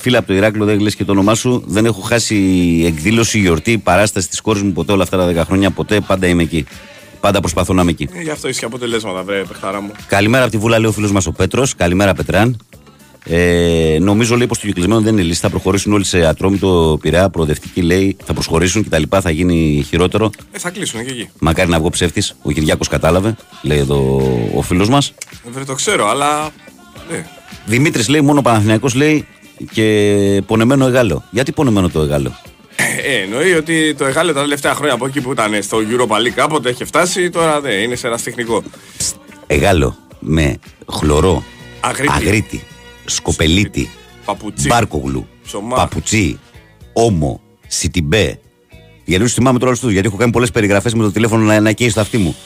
φίλα 0.01 0.19
από 0.19 0.27
το 0.27 0.35
Ηράκλειο, 0.35 0.65
δεν 0.65 0.81
λες 0.81 0.94
και 0.94 1.05
το 1.05 1.12
όνομά 1.12 1.35
σου, 1.35 1.62
δεν 1.66 1.85
έχω 1.85 2.01
χάσει 2.01 2.36
εκδήλωση, 2.86 3.39
γιορτή, 3.39 3.78
παράσταση 3.78 4.28
της 4.28 4.40
κόρης 4.40 4.62
μου 4.62 4.73
ποτέ 4.73 4.93
όλα 4.93 5.02
αυτά 5.02 5.16
τα 5.16 5.43
10 5.43 5.44
χρόνια. 5.47 5.70
Ποτέ 5.70 6.01
πάντα 6.01 6.27
είμαι 6.27 6.43
εκεί. 6.43 6.66
Πάντα 7.24 7.40
προσπαθώ 7.40 7.72
να 7.72 7.82
είμαι 7.82 7.90
εκεί. 7.90 8.09
Ε, 8.12 8.22
Γι' 8.22 8.30
αυτό 8.30 8.48
είσαι 8.48 8.59
και 8.60 8.64
αποτελέσματα, 8.64 9.22
βρε, 9.22 9.42
παιχτάρα 9.42 9.80
μου. 9.80 9.90
Καλημέρα 10.06 10.42
από 10.42 10.52
τη 10.52 10.59
Βούλα, 10.59 10.78
λέει 10.78 10.88
ο 10.88 10.92
φίλος 10.92 11.12
μας 11.12 11.26
ο 11.26 11.32
Πέτρος. 11.32 11.74
Καλημέρα, 11.74 12.14
Πετράν. 12.14 12.56
Ε, 13.24 13.98
νομίζω 14.01 14.36
λέει 14.36 14.46
πως 14.46 14.59
το 14.59 14.66
κυκλισμένο 14.66 15.01
δεν 15.01 15.12
είναι 15.12 15.22
λύση. 15.22 15.40
Θα 15.40 15.51
προχωρήσουν 15.51 15.92
όλοι 15.92 16.05
σε 16.05 16.26
ατρόμητο 16.26 16.98
πειραιά, 17.01 17.30
προοδευτική 17.30 17.82
λέει. 17.82 18.16
Θα 18.24 18.32
προσχωρήσουν 18.32 18.84
κτλ. 18.84 19.02
Θα 19.20 19.30
γίνει 19.30 19.84
χειρότερο. 19.88 20.30
Ε, 20.52 20.59
θα 20.59 20.70
κλείσουν 20.70 21.05
και 21.05 21.10
εκεί. 21.10 21.28
Μακάρι 21.40 21.70
να 21.70 21.78
βγω 21.78 21.90
ψεύτης. 21.90 22.36
Ο 22.42 22.51
Κυριάκος 22.51 22.88
κατάλαβε, 22.88 23.36
λέει 23.62 23.78
εδώ 23.78 24.20
ο 24.55 24.62
φίλος 24.62 24.88
μας. 24.88 25.09
Ε, 25.46 25.51
Βρε, 25.51 25.64
το 25.64 25.74
ξέρω, 25.74 26.09
αλλά. 26.09 26.51
Ναι. 27.10 27.26
Δημήτρης 27.66 28.09
λέει 28.09 28.20
μόνο 28.20 28.42
Παναθηναϊκός 28.42 28.94
λέει 28.94 29.26
και 29.72 30.42
πονεμένο 30.46 30.86
εγάλο. 30.86 31.24
Γιατί 31.30 31.52
πονεμένο 31.52 31.88
το 31.88 32.01
εγάλο. 32.01 32.32
Ε, 32.76 33.20
εννοεί 33.22 33.52
ότι 33.52 33.94
το 33.94 34.05
Εγάλιο 34.05 34.32
τα 34.32 34.40
τελευταία 34.40 34.74
χρόνια 34.74 34.94
από 34.94 35.06
εκεί 35.06 35.20
που 35.20 35.32
ήταν 35.32 35.62
στο 35.62 35.78
Europa 35.78 36.16
League 36.16 36.28
κάποτε 36.34 36.68
έχει 36.68 36.84
φτάσει, 36.84 37.30
τώρα 37.30 37.60
δεν 37.60 37.78
είναι 37.82 37.94
σε 37.94 38.06
ένα 38.06 38.18
τεχνικό. 38.18 38.62
Εγάλο 39.46 39.96
με 40.18 40.59
χλωρό, 40.92 41.44
Αγρίτη. 41.80 42.12
αγρίτη, 42.12 42.62
σκοπελίτη, 43.05 43.90
Παπουτσί. 44.24 44.66
μπάρκογλου, 44.66 45.28
Ψωμά. 45.44 45.76
παπουτσί, 45.76 46.38
όμο, 46.92 47.40
σιτιμπέ. 47.66 48.38
Για 49.05 49.18
να 49.18 49.24
τους 49.24 49.34
θυμάμαι 49.34 49.59
τώρα 49.59 49.72
τους, 49.76 49.92
γιατί 49.92 50.06
έχω 50.06 50.16
κάνει 50.16 50.32
πολλές 50.32 50.51
περιγραφές 50.51 50.94
με 50.94 51.02
το 51.02 51.10
τηλέφωνο 51.12 51.44
να, 51.44 51.60
να 51.60 51.72
καίει 51.72 51.88
στο 51.88 52.01
αυτί 52.01 52.18
μου. 52.18 52.36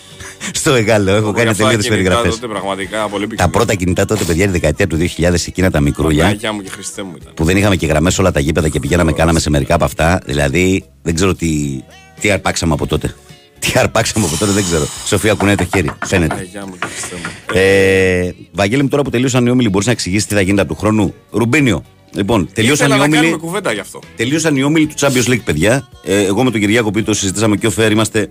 Στο 0.53 0.75
Εγάλο, 0.75 1.11
έχω 1.11 1.33
κάνει 1.33 1.49
Αυτά 1.49 1.63
τελείωτες 1.63 1.89
κινητά 1.89 2.05
περιγραφές. 2.05 2.35
Τότε 2.35 2.47
πραγματικά 2.53 3.09
πολύ 3.09 3.27
Τα 3.27 3.49
πρώτα 3.49 3.75
κινητά 3.75 4.05
τότε, 4.05 4.25
παιδιά, 4.25 4.45
τη 4.45 4.51
δεκαετία 4.51 4.87
του 4.87 4.97
2000, 4.97 5.35
εκείνα 5.47 5.71
τα 5.71 5.81
μικρούλια. 5.81 6.27
Αγιά 6.27 6.53
μου 6.53 6.63
και 6.63 6.71
Χριστέ 6.71 7.03
μου 7.03 7.13
ήταν. 7.21 7.33
που 7.35 7.45
δεν 7.45 7.57
είχαμε 7.57 7.77
και 7.77 7.87
γραμμές 7.87 8.19
όλα 8.19 8.33
τα 8.33 8.41
γήπεδα 8.41 8.69
και 8.69 8.81
πηγαίναμε, 8.81 9.13
κάναμε 9.13 9.41
σε 9.41 9.51
μερικά 9.51 9.75
από 9.75 9.85
αυτά. 9.85 10.21
Δηλαδή, 10.25 10.85
δεν 11.03 11.15
ξέρω 11.15 11.35
τι, 11.35 11.83
τι 12.21 12.31
αρπάξαμε 12.31 12.73
από 12.73 12.87
τότε. 12.87 13.15
Τι 13.59 13.73
αρπάξαμε 13.75 14.27
από 14.27 14.37
τότε, 14.37 14.53
δεν 14.53 14.65
ξέρω. 14.65 14.87
Σοφία 15.07 15.35
κουνάει 15.35 15.55
το 15.55 15.65
χέρι. 15.75 15.91
Φαίνεται. 16.05 16.35
Αγιά 16.35 16.67
μου 16.67 16.73
και 16.81 16.87
Χριστέ 16.87 17.15
μου. 17.17 17.59
Ε, 17.61 18.31
Βαγγέλη 18.53 18.83
μου, 18.83 18.89
τώρα 18.89 19.03
που 19.03 19.11
τελείωσαν 19.11 19.47
οι 19.47 19.51
όμιλοι, 19.51 19.69
μπορείς 19.69 19.87
να 19.87 19.93
εξηγήσεις 19.93 20.27
τι 20.27 20.35
θα 20.35 20.41
γίνεται 20.41 20.63
από 20.63 20.75
του 20.75 20.81
χρόνου; 20.81 21.15
Ρουμπίνιο. 21.31 21.85
Λοιπόν, 22.15 22.49
τελείωσαν 22.53 22.87
Ήθελα 22.87 23.05
οι 23.05 23.09
να 23.09 23.15
κάνουμε 23.15 23.33
όμιλοι. 23.33 23.41
κουβέντα 23.47 23.73
γι' 23.73 23.81
αυτό. 23.81 24.01
Τελείωσαν 24.17 24.57
οι 24.57 24.63
όμιλοι 24.63 24.87
του 24.87 24.95
Champions 24.99 25.29
League, 25.31 25.45
παιδιά. 25.45 25.89
Ε, 26.05 26.25
εγώ 26.25 26.45
με 26.45 26.51
τον 26.51 26.61
Κυριάκο 26.61 26.91
που 26.91 27.03
το 27.03 27.15
συζητήσαμε 27.15 27.57
και 27.57 27.67
ο 27.67 27.71
Φέρ 27.71 27.91
είμαστε 27.91 28.31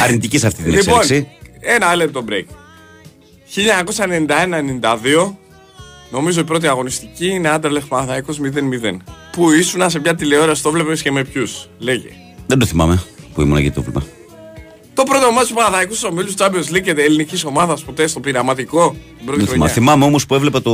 αρνητικοί 0.00 0.38
σε 0.38 0.46
αυτή 0.46 0.62
την 0.62 0.72
Λοιπόν, 0.72 0.98
εξέλιξη. 0.98 1.28
ένα 1.60 1.94
λεπτό 1.96 2.24
break. 2.28 2.44
1991-92, 3.54 5.34
νομίζω 6.10 6.40
η 6.40 6.44
πρώτη 6.44 6.66
αγωνιστική 6.66 7.26
είναι 7.26 7.48
Άντερλεχ 7.48 7.84
Παναθαϊκός 7.84 8.38
0-0. 8.40 8.96
Που 9.32 9.50
ήσουν 9.50 9.90
σε 9.90 9.98
μια 10.00 10.14
τηλεόραση, 10.14 10.62
το 10.62 10.70
βλέπεις 10.70 11.02
και 11.02 11.10
με 11.12 11.24
ποιους. 11.24 11.68
Λέγε. 11.78 12.08
Δεν 12.46 12.58
το 12.58 12.66
θυμάμαι 12.66 13.02
που 13.34 13.40
ήμουν 13.42 13.56
εκεί 13.56 13.70
το 13.70 13.82
βλέπα. 13.82 14.02
Το 14.94 15.02
πρώτο 15.02 15.32
μάτι 15.32 15.48
του 15.48 15.54
Παναθαϊκού 15.54 15.94
στους 15.94 16.10
ομίλους 16.10 16.34
Champions 16.38 16.74
League 16.76 16.80
και 16.82 16.90
ελληνικής 16.96 17.44
ομάδας 17.44 17.82
ποτέ 17.84 18.06
στο 18.06 18.20
πειραματικό. 18.20 18.90
την 19.16 19.26
πρώτη 19.26 19.40
Δεν 19.40 19.48
θυμάμαι. 19.48 19.70
χρονιά. 19.70 19.72
Θυμάμαι 19.72 20.04
όμως 20.04 20.26
που 20.26 20.34
έβλεπα 20.34 20.62
το 20.62 20.72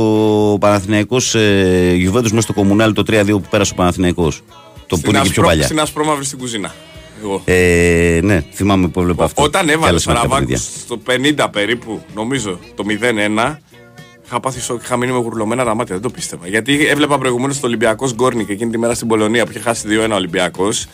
Παναθηναϊκός 0.59 1.35
ε, 1.35 1.93
Juventus 1.95 2.21
μέσα 2.29 2.41
στο 2.41 2.53
Κομμουνάλι 2.53 2.93
το 2.93 3.03
3-2 3.07 3.25
που 3.27 3.41
πέρασε 3.49 3.71
ο 3.73 3.75
Παναθηναϊκός. 3.75 4.41
Το 4.87 4.95
που 4.95 4.95
Στην 4.95 5.09
είναι 5.09 5.17
και 5.17 5.23
πιο 5.23 5.29
ασπρό- 5.29 5.45
παλιά. 5.45 5.63
Στην 5.63 5.79
ασπρόμαυρη 5.79 6.25
στην 6.25 6.37
κουζίνα. 6.37 6.73
Εγώ. 7.23 7.41
Ε, 7.45 8.19
ναι, 8.23 8.43
θυμάμαι 8.51 8.87
που 8.87 8.99
έβλεπα 8.99 9.23
αυτό. 9.23 9.43
Όταν 9.43 9.65
Και 9.65 9.71
έβαλες 9.71 9.89
άλλες 9.89 10.05
μερικά 10.05 10.23
Σαραβάκου 10.23 10.51
παιδιά. 10.51 11.37
στο 11.37 11.45
50 11.45 11.51
περίπου, 11.51 12.01
νομίζω, 12.15 12.59
το 12.75 12.83
0-1, 12.87 13.55
είχα 14.25 14.39
πάθει 14.39 14.59
σοκ, 14.59 14.81
είχα 14.81 14.97
μείνει 14.97 15.11
με 15.11 15.17
γουρλωμένα 15.17 15.63
τα 15.63 15.75
μάτια, 15.75 15.93
δεν 15.95 16.03
το 16.03 16.09
πίστευα. 16.09 16.47
Γιατί 16.47 16.87
έβλεπα 16.87 17.17
προηγουμένως 17.17 17.59
το 17.59 17.67
Ολυμπιακός 17.67 18.13
Γκόρνικ 18.13 18.49
εκείνη 18.49 18.71
τη 18.71 18.77
μέρα 18.77 18.93
στην 18.93 19.07
Πολωνία 19.07 19.45
που 19.45 19.51
είχε 19.51 19.59
χάσει 19.59 19.87
2-1 20.07 20.11
Ολυμπιακός. 20.11 20.85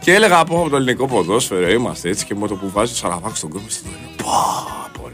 Και 0.00 0.14
έλεγα 0.14 0.38
από 0.38 0.60
από 0.60 0.68
το 0.68 0.76
ελληνικό 0.76 1.06
ποδόσφαιρο, 1.06 1.70
είμαστε 1.70 2.08
έτσι 2.08 2.24
και 2.24 2.34
με 2.34 2.48
το 2.48 2.54
που 2.54 2.70
βάζεις 2.70 2.94
ο 2.94 2.98
Σαραβάκου 2.98 3.36
στον 3.36 3.50
κόσμο 3.50 3.68
στην 3.68 3.90
Το, 4.16 5.10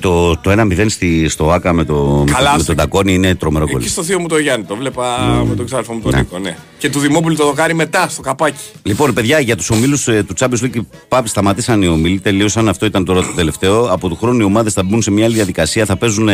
το, 0.00 0.36
το 0.36 0.52
1-0 0.60 0.84
στη, 0.88 1.28
στο 1.28 1.50
ΟΑΚΑ 1.52 1.72
με, 1.72 1.84
το, 1.84 2.24
με, 2.26 2.32
Καλά, 2.32 2.50
το, 2.50 2.56
με 2.56 2.62
στο- 2.62 2.66
τον 2.66 2.76
Τακόνι 2.76 3.14
είναι 3.14 3.34
τρομερό 3.34 3.66
γκολ. 3.70 3.80
Εκεί 3.80 3.88
στο 3.90 4.02
θείο 4.02 4.20
μου 4.20 4.28
το 4.28 4.38
Γιάννη, 4.38 4.64
το 4.66 4.76
βλέπα 4.76 5.18
με 5.48 5.54
τον 5.54 5.64
ξάδερφο 5.66 5.92
μου 5.92 6.00
τον 6.00 6.12
Νίκο, 6.16 6.38
ναι. 6.38 6.56
Και 6.78 6.90
του 6.90 6.98
Δημόπουλου 6.98 7.36
το 7.36 7.44
δοκάρι 7.44 7.74
μετά, 7.74 8.08
στο 8.08 8.22
καπάκι. 8.22 8.62
Λοιπόν, 8.82 9.12
παιδιά, 9.14 9.38
για 9.40 9.56
τους 9.56 9.70
ομίλους 9.70 10.04
του 10.04 10.34
Champions 10.38 10.62
League 10.64 10.80
πάμε, 11.08 11.28
σταματήσαν 11.28 11.82
οι 11.82 11.86
ομίλοι, 11.88 12.20
τελείωσαν. 12.20 12.68
Αυτό 12.68 12.86
ήταν 12.86 13.04
τώρα 13.04 13.20
το 13.20 13.32
τελευταίο. 13.36 13.84
Από 13.84 14.08
του 14.08 14.16
χρόνου 14.16 14.40
οι 14.40 14.44
ομάδες 14.44 14.72
θα 14.72 14.82
μπουν 14.82 15.02
σε 15.02 15.10
μια 15.10 15.24
άλλη 15.24 15.34
διαδικασία. 15.34 15.84
Θα 15.84 15.96
παίζουν 15.96 16.28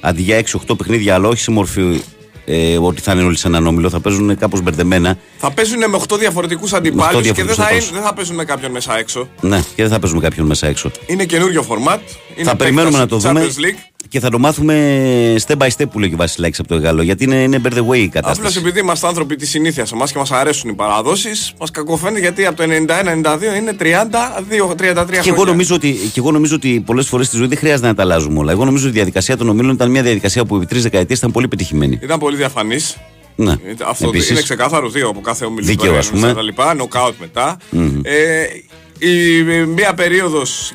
αντί 0.00 0.22
για 0.22 0.42
6-8 0.68 0.76
παιχνίδια, 0.76 1.14
αλλά 1.14 1.28
όχι 1.28 1.40
σε 1.40 1.50
μορφή 1.50 2.00
ε, 2.44 2.78
ότι 2.78 3.00
θα 3.00 3.12
είναι 3.12 3.22
όλοι 3.22 3.36
σε 3.36 3.46
έναν 3.46 3.66
όμιλο. 3.66 3.90
Θα 3.90 4.00
παίζουν 4.00 4.38
κάπως 4.38 4.60
μπερδεμένα. 4.60 5.18
Θα 5.38 5.50
παίζουν 5.52 5.78
με 5.78 5.98
8 6.08 6.18
διαφορετικούς 6.18 6.72
αντιπάλους 6.72 7.10
και 7.10 7.14
δεν 7.14 7.22
διαφορετικούς 7.22 7.56
θα, 7.56 7.62
είναι, 7.62 7.78
αντιπάλους. 7.78 8.00
δεν 8.00 8.08
θα 8.08 8.14
παίζουν 8.14 8.36
με 8.36 8.44
κάποιον 8.44 8.70
μέσα 8.70 8.98
έξω. 8.98 9.28
Ναι, 9.40 9.60
και 9.74 9.82
δεν 9.82 9.88
θα 9.88 9.98
παίζουμε 9.98 10.20
κάποιον 10.20 10.46
μέσα 10.46 10.66
έξω. 10.66 10.90
Είναι 11.06 11.24
καινούριο 11.24 11.62
φορμάτ. 11.62 12.00
Είναι 12.36 12.48
θα 12.48 12.56
περιμένουμε 12.56 12.98
να 12.98 13.06
το 13.06 13.16
επέκταση 13.16 13.34
δούμε 13.34 13.46
του 13.46 13.54
Champions 13.54 13.64
League. 13.64 13.91
Και 14.12 14.20
θα 14.20 14.30
το 14.30 14.38
μάθουμε 14.38 14.74
step 15.46 15.56
by 15.56 15.66
step 15.76 15.84
που 15.90 15.98
λέει 15.98 16.08
και 16.08 16.14
ο 16.14 16.18
Βασιλάκη 16.18 16.60
από 16.60 16.68
το 16.68 16.74
Εγάλο. 16.74 17.02
Γιατί 17.02 17.24
είναι, 17.24 17.36
είναι 17.42 17.60
bear 17.64 17.72
the 17.72 17.76
way 17.76 17.76
η 17.76 17.82
Απλώς 17.82 18.08
κατάσταση. 18.12 18.58
επειδή 18.58 18.80
είμαστε 18.80 19.06
άνθρωποι 19.06 19.36
της 19.36 19.48
συνήθειας 19.50 19.92
εμά 19.92 20.06
και 20.06 20.18
μας 20.18 20.30
αρέσουν 20.30 20.70
οι 20.70 20.74
παραδόσεις, 20.74 21.52
μας 21.60 21.70
κακοφαίνεται 21.70 22.20
γιατί 22.20 22.46
από 22.46 22.56
το 22.56 22.62
91-92 22.62 23.56
είναι 23.56 23.76
32-33 23.78 25.22
Και 25.22 25.28
εγώ, 25.28 25.34
χρόνια. 25.34 25.44
νομίζω 25.44 25.74
ότι, 25.74 25.92
και 25.92 26.20
εγώ 26.20 26.30
νομίζω 26.30 26.54
ότι 26.54 26.82
πολλές 26.86 27.06
φορές 27.06 27.26
στη 27.26 27.36
ζωή 27.36 27.46
δεν 27.46 27.58
χρειάζεται 27.58 27.86
να 27.86 27.94
τα 27.94 28.02
αλλάζουμε 28.02 28.38
όλα. 28.38 28.52
Εγώ 28.52 28.64
νομίζω 28.64 28.84
ότι 28.84 28.92
η 28.92 28.96
διαδικασία 28.96 29.36
των 29.36 29.48
ομίλων 29.48 29.74
ήταν 29.74 29.90
μια 29.90 30.02
διαδικασία 30.02 30.44
που 30.44 30.56
επί 30.56 30.66
τρεις 30.66 30.82
δεκαετίες 30.82 31.18
ήταν 31.18 31.30
πολύ 31.30 31.48
πετυχημένη. 31.48 31.98
Ήταν 32.02 32.18
πολύ 32.18 32.36
διαφανής. 32.36 32.96
Ναι. 33.36 33.54
Αυτό 33.86 34.08
Επίσης. 34.08 34.30
είναι 34.30 34.42
ξεκάθαρο 34.42 34.88
δύο 34.88 35.08
από 35.08 35.20
κάθε 35.20 35.44
ομιλή. 35.44 35.66
Δίκαιο, 35.66 35.96
ας 35.96 36.10
πούμε. 36.10 36.34
Τα 36.34 36.42
λοιπά, 36.42 36.74
νοκάουτ 36.74 37.14
μετά. 37.20 37.56
Μμμ. 37.70 38.00
Ε, 38.02 38.42
η, 38.98 39.36
η- 39.36 39.42
μία 39.66 39.94
περίοδος 39.94 40.72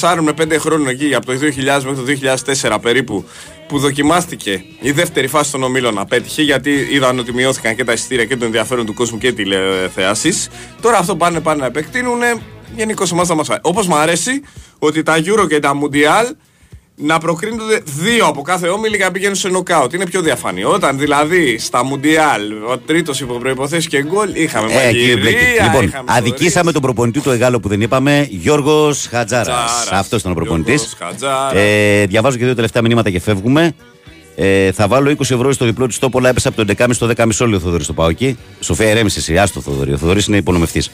4 0.00 0.18
με 0.20 0.32
5 0.38 0.58
χρόνων 0.58 0.88
εκεί, 0.88 1.14
από 1.14 1.26
το 1.26 1.32
2000 1.32 1.82
μέχρι 1.84 2.18
το 2.18 2.36
2004 2.70 2.78
περίπου, 2.82 3.24
που 3.68 3.78
δοκιμάστηκε 3.78 4.64
η 4.80 4.90
δεύτερη 4.90 5.26
φάση 5.26 5.52
των 5.52 5.62
ομίλων 5.62 5.98
απέτυχε 5.98 6.42
γιατί 6.42 6.70
είδαν 6.70 7.18
ότι 7.18 7.32
μειώθηκαν 7.32 7.76
και 7.76 7.84
τα 7.84 7.92
εισιτήρια 7.92 8.24
και 8.24 8.36
το 8.36 8.44
ενδιαφέρον 8.44 8.86
του 8.86 8.94
κόσμου 8.94 9.18
και 9.18 9.32
τηλεθεάσεις. 9.32 10.48
Τώρα 10.80 10.98
αυτό 10.98 11.16
πάνε, 11.16 11.40
πάνε 11.40 11.60
να 11.60 11.66
επεκτείνουν. 11.66 12.20
Γενικώς 12.76 13.12
εμάς 13.12 13.28
θα 13.28 13.34
μα 13.34 13.40
αρέσει. 13.40 13.60
Όπως 13.62 13.86
μου 13.86 13.96
αρέσει 13.96 14.42
ότι 14.78 15.02
τα 15.02 15.16
Euro 15.16 15.48
και 15.48 15.58
τα 15.58 15.72
Mundial 15.82 16.34
να 16.96 17.18
προκρίνονται 17.18 17.80
δύο 17.84 18.26
από 18.26 18.42
κάθε 18.42 18.68
όμιλη 18.68 18.96
για 18.96 19.04
να 19.06 19.10
πηγαίνουν 19.12 19.34
σε 19.34 19.48
νοκάουτ. 19.48 19.92
Είναι 19.92 20.06
πιο 20.06 20.20
διαφανή. 20.20 20.64
Όταν 20.64 20.98
δηλαδή 20.98 21.58
στα 21.58 21.84
Μουντιάλ 21.84 22.52
ο 22.70 22.78
τρίτος 22.78 23.20
υπό 23.20 23.34
προποθέσει 23.34 23.88
και 23.88 24.02
γκολ 24.02 24.30
είχαμε 24.34 24.72
Ε, 24.72 24.90
κύριε 24.90 25.14
μαγειρία, 25.14 25.16
Μπλέκη. 25.16 25.62
Λοιπόν, 25.62 25.84
είχαμε 25.84 26.12
αδικήσαμε 26.12 26.72
τον 26.72 26.82
προπονητή 26.82 27.20
του 27.20 27.30
Εγάλο 27.30 27.60
που 27.60 27.68
δεν 27.68 27.80
είπαμε, 27.80 28.26
Γιώργος 28.30 29.06
Χατζάρας. 29.10 29.46
Χατζάρας. 29.48 29.90
Αυτός 29.92 30.20
ήταν 30.20 30.32
ο 30.32 30.34
προπονητής. 30.34 30.96
Γιώργος 30.98 30.98
Χατζάρας. 30.98 31.52
Ε, 31.54 32.06
διαβάζω 32.06 32.36
και 32.36 32.44
δύο 32.44 32.54
τελευταία 32.54 32.82
μηνύματα 32.82 33.10
και 33.10 33.20
φεύγουμε. 33.20 33.74
Ε, 34.36 34.72
θα 34.72 34.88
βάλω 34.88 35.10
20 35.10 35.20
ευρώ 35.20 35.52
στο 35.52 35.64
διπλό 35.64 35.86
της 35.86 35.98
τόπο, 35.98 36.18
αλλά 36.18 36.28
έπεσε 36.28 36.48
από 36.48 36.56
το 36.56 36.74
11,5 36.78 36.88
στο 36.92 37.06
10,5 37.06 37.28
όλοι 37.40 37.54
ο 37.54 37.58
Θοδωρής 37.58 37.84
στο 37.84 37.92
πάω 37.94 38.08
εκεί. 38.08 38.38
Σοφία, 38.60 38.90
ηρέμησε 38.90 39.18
εσύ, 39.18 39.38
άστο 39.38 39.60
Θοδωρή. 39.60 39.92
Ο 39.92 39.96
Θοδωρής 39.96 40.26
είναι 40.26 40.36
υπονομευτής. 40.36 40.90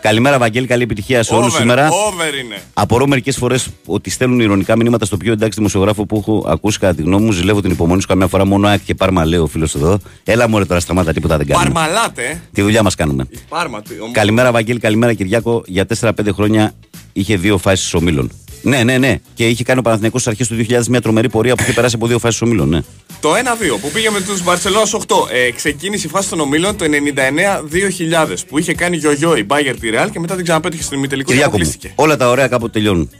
Καλημέρα, 0.00 0.38
Βαγγέλη, 0.38 0.66
καλή 0.66 0.82
επιτυχία 0.82 1.22
σε 1.22 1.34
όλους 1.34 1.52
Over, 1.54 1.58
σήμερα. 1.60 1.88
over 1.88 2.34
είναι. 2.44 2.60
Απορώ 2.74 3.06
μερικές 3.06 3.36
φορές 3.36 3.68
ότι 3.86 4.10
στέλνουν 4.10 4.40
ηρωνικά 4.40 4.76
μηνύματα 4.76 5.04
στο 5.04 5.16
πιο 5.16 5.32
εντάξει 5.32 5.56
δημοσιογράφο 5.58 6.06
που 6.06 6.16
έχω 6.16 6.44
ακούσει 6.48 6.78
κατά 6.78 6.94
τη 6.94 7.02
γνώμη 7.02 7.24
μου. 7.24 7.32
Ζηλεύω 7.32 7.60
την 7.62 7.70
υπομονή 7.70 8.00
σου 8.00 8.06
καμιά 8.06 8.26
φορά 8.26 8.44
μόνο 8.44 8.68
ΑΕΚ 8.68 8.80
και 8.84 8.94
πάρμα, 8.94 9.24
λέει 9.24 9.38
ο 9.38 9.46
φίλος 9.46 9.74
εδώ. 9.74 9.98
Έλα 10.24 10.48
μου 10.48 10.66
τώρα 10.66 10.80
σταμάτα, 10.80 11.12
τίποτα 11.12 11.36
δεν 11.36 11.46
κάνουμε. 11.46 11.70
Παρμαλάτε. 11.72 12.22
ε. 12.22 12.40
Τη 12.52 12.62
δουλειά 12.62 12.82
μας 12.82 12.94
κάνουμε. 12.94 13.26
Πάρμα. 13.48 13.82
τι, 13.82 13.94
ο- 13.94 14.10
Καλημέρα, 14.12 14.52
Βαγγέλη, 14.52 14.78
καλημέρα, 14.78 15.12
Κυριάκο. 15.14 15.62
Για 15.66 15.86
4-5 16.00 16.12
χρόνια 16.34 16.72
είχε 17.12 17.36
δύο 17.36 17.58
φάσεις 17.58 17.94
ομίλων. 17.94 18.30
Ναι, 18.62 18.84
ναι, 18.84 18.98
ναι. 18.98 19.18
Και 19.34 19.48
είχε 19.48 19.64
κάνει 19.64 19.78
ο 19.78 19.82
Παναθηναϊκός 19.82 20.20
στις 20.20 20.32
αρχές 20.32 20.48
του 20.48 20.66
2000 20.80 20.86
μια 20.86 21.00
τρομερή 21.00 21.28
πορεία 21.28 21.54
που 21.54 21.62
είχε 21.62 21.72
περάσει 21.72 21.94
από 21.96 22.06
δύο 22.06 22.18
φάσεις 22.18 22.42
ομίλων. 22.42 22.68
Ναι. 22.68 22.80
Το 23.20 23.32
1-2 23.34 23.36
που 23.80 23.90
πήγε 23.90 24.10
με 24.10 24.20
τους 24.20 24.42
Μπαρσελόνας 24.42 24.94
8. 24.94 25.00
Ε, 25.32 25.50
ξεκίνησε 25.50 26.06
η 26.06 26.10
φάση 26.10 26.28
των 26.28 26.40
ομίλων 26.40 26.76
το 26.76 26.84
99-2000 26.84 28.34
που 28.48 28.58
είχε 28.58 28.74
κάνει 28.74 28.96
γιογιό 28.96 29.36
η 29.36 29.44
Μπάγκερ 29.44 29.78
τη 29.78 29.90
Ρεάλ 29.90 30.10
και 30.10 30.20
μετά 30.20 30.34
την 30.34 30.44
ξαναπέτυχε 30.44 30.82
στην 30.82 30.98
ημιτελικό 30.98 31.28
και 31.28 31.34
Κυριάκο 31.34 31.56
μου, 31.56 31.62
αποκλείστηκε. 31.62 31.92
όλα 32.02 32.16
τα 32.16 32.28
ωραία 32.30 32.48
κάποτε 32.48 32.72
τελειώνουν. 32.72 33.10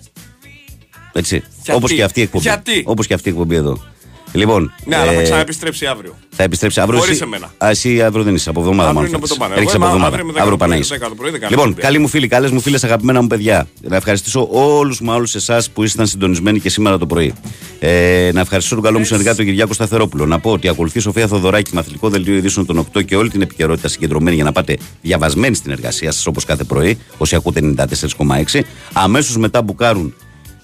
Έτσι. 1.13 1.43
Γιατί; 1.65 1.73
Όπως 1.79 1.93
και 1.93 2.03
αυτή 2.03 2.21
η 2.21 2.23
εκπομπή. 2.23 2.43
Γιατί; 2.45 2.83
Όπως 2.87 3.07
και 3.07 3.15
αυτή 3.15 3.29
η 3.29 3.33
εκπομπή 3.33 3.55
εδώ. 3.55 3.83
Λοιπόν, 4.33 4.73
Ναι, 4.85 4.97
αλλά 4.97 5.13
θα 5.13 5.21
ε, 5.21 5.23
ξαναεπιστρέψει 5.23 5.87
αύριο. 5.87 6.17
θα 6.31 6.43
επιστρέψει 6.43 6.81
αύριο. 6.81 6.99
Χωρίς 6.99 7.13
εσύ- 7.15 7.23
εμένα. 7.23 7.53
Α, 7.59 7.69
εσύ 7.69 8.03
αύριο 8.03 8.25
δεν 8.25 8.35
είσαι, 8.35 8.51
από 8.51 8.61
εβδομάδα 8.61 8.89
Αύριο 8.89 8.95
μάλλον. 9.03 9.15
είναι 9.15 9.25
από 9.25 9.29
το 9.35 9.41
πάνω. 9.41 9.55
Έρχεσαι 9.55 9.77
Εγώ 9.77 9.85
από 9.87 9.95
είμαι 9.97 10.05
εβδομάδα. 10.07 10.17
αύριο 10.17 10.33
με 10.33 10.41
Αύριο 10.41 10.45
10 10.45 10.51
το 10.51 10.57
πρωί, 10.57 10.69
Παναγής. 10.69 10.89
10 10.89 11.09
το 11.09 11.15
πρωί, 11.15 11.31
δεν 11.31 11.41
κάνω 11.41 11.51
Λοιπόν, 11.55 11.69
δουλειά. 11.69 11.83
καλοί 11.85 11.99
μου 11.99 12.09
φίλοι, 12.09 12.29
καλές 12.29 12.51
μου 12.51 12.61
φίλες, 12.61 12.85
αγαπημένα 12.85 13.21
μου 13.21 13.27
παιδιά. 13.27 13.69
Να 13.81 13.97
ευχαριστήσω 13.97 14.49
όλους 14.51 15.01
μα 15.01 15.15
όλου 15.15 15.27
εσάς 15.35 15.71
που 15.71 15.83
ήσασταν 15.83 16.07
συντονισμένοι 16.07 16.61
και 16.61 16.69
σήμερα 16.71 16.99
το 16.99 17.07
πρωί. 17.07 17.33
Ε, 17.81 18.31
να 18.35 18.41
ευχαριστήσω 18.41 18.75
τον 18.75 18.85
καλό 18.85 18.99
μου 18.99 19.05
συνεργάτη 19.05 19.37
τον 19.37 19.45
Κυριάκο 19.47 19.73
Σταθερόπουλο. 19.73 20.27
Να 20.27 20.39
πω 20.39 20.51
ότι 20.53 20.69
ακολουθεί 20.69 20.99
η 20.99 21.01
Σοφία 21.01 21.27
Θοδωράκη 21.27 21.71
με 21.75 21.81
αθλητικό 21.81 22.09
δελτίο 22.09 22.35
ειδήσεων 22.35 22.67
των 22.67 22.79
8 22.79 23.03
και 23.05 23.17
όλη 23.17 23.31
την 23.31 23.43
επικαιρότητα 23.43 23.89
συγκεντρωμένη 23.89 24.35
για 24.37 24.45
να 24.45 24.53
πάτε 24.53 24.77
διαβασμένοι 25.03 25.55
στην 25.55 25.71
εργασία 25.73 26.13
σας 26.13 26.27
όπως 26.27 26.45
κάθε 26.45 26.65
πρωί, 26.65 26.99
όσοι 27.19 27.35
ακούτε 27.37 27.61
94,6. 27.61 28.63
Αμέσως 28.93 29.37
μετά 29.37 29.63
μπουκάρουν 29.63 30.15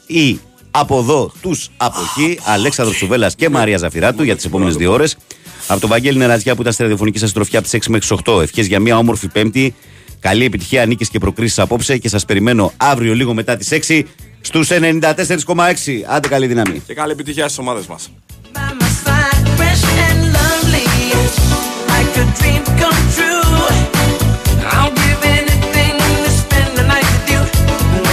οι 0.07 0.39
από 0.79 0.99
εδώ, 0.99 1.33
τους 1.41 1.69
από 1.77 1.99
εκεί. 2.01 2.41
Αλέξανδρος 2.45 2.97
Τσουβέλλα 2.97 3.31
και 3.37 3.49
Μαρία 3.49 3.77
Ζαφυράτου 3.77 4.23
για 4.23 4.37
τις 4.37 4.45
επόμενες 4.45 4.77
δύο 4.77 4.93
ώρες. 4.93 5.17
Από 5.67 5.81
τον 5.81 5.89
Βαγγέλη 5.89 6.19
Νερατζιά 6.19 6.55
που 6.55 6.61
ήταν 6.61 6.73
στη 6.73 6.83
ραδιοφωνική 6.83 7.19
σας 7.19 7.33
τροφιά 7.33 7.59
από 7.59 7.69
τις 7.69 7.81
6 7.87 7.91
μέχρι 7.91 8.17
8. 8.25 8.43
Ευχές 8.43 8.67
για 8.67 8.81
μια 8.81 8.99
όμορφη 8.99 9.29
Πέμπτη. 9.29 9.75
Καλή 10.21 10.45
επιτυχία, 10.45 10.87
νίκες 10.87 11.09
και 11.09 11.19
προκρίσεις 11.19 11.59
απόψε 11.59 11.99
και 11.99 12.09
σας 12.09 12.25
περιμένω 12.25 12.73
αύριο 12.77 13.15
λίγο 13.15 13.35
μετά 13.35 13.57
τις 13.57 13.73
6 13.73 14.03
στους 14.41 14.71
94,6. 14.71 16.05
Άντε 16.07 16.29
καλή 16.29 16.47
δύναμη. 16.47 16.83
Και 16.87 16.95
καλή 16.95 17.13
επιτυχία 17.13 17.45
στις 17.45 17.59
ομάδες 17.59 17.87
μας. 17.87 18.11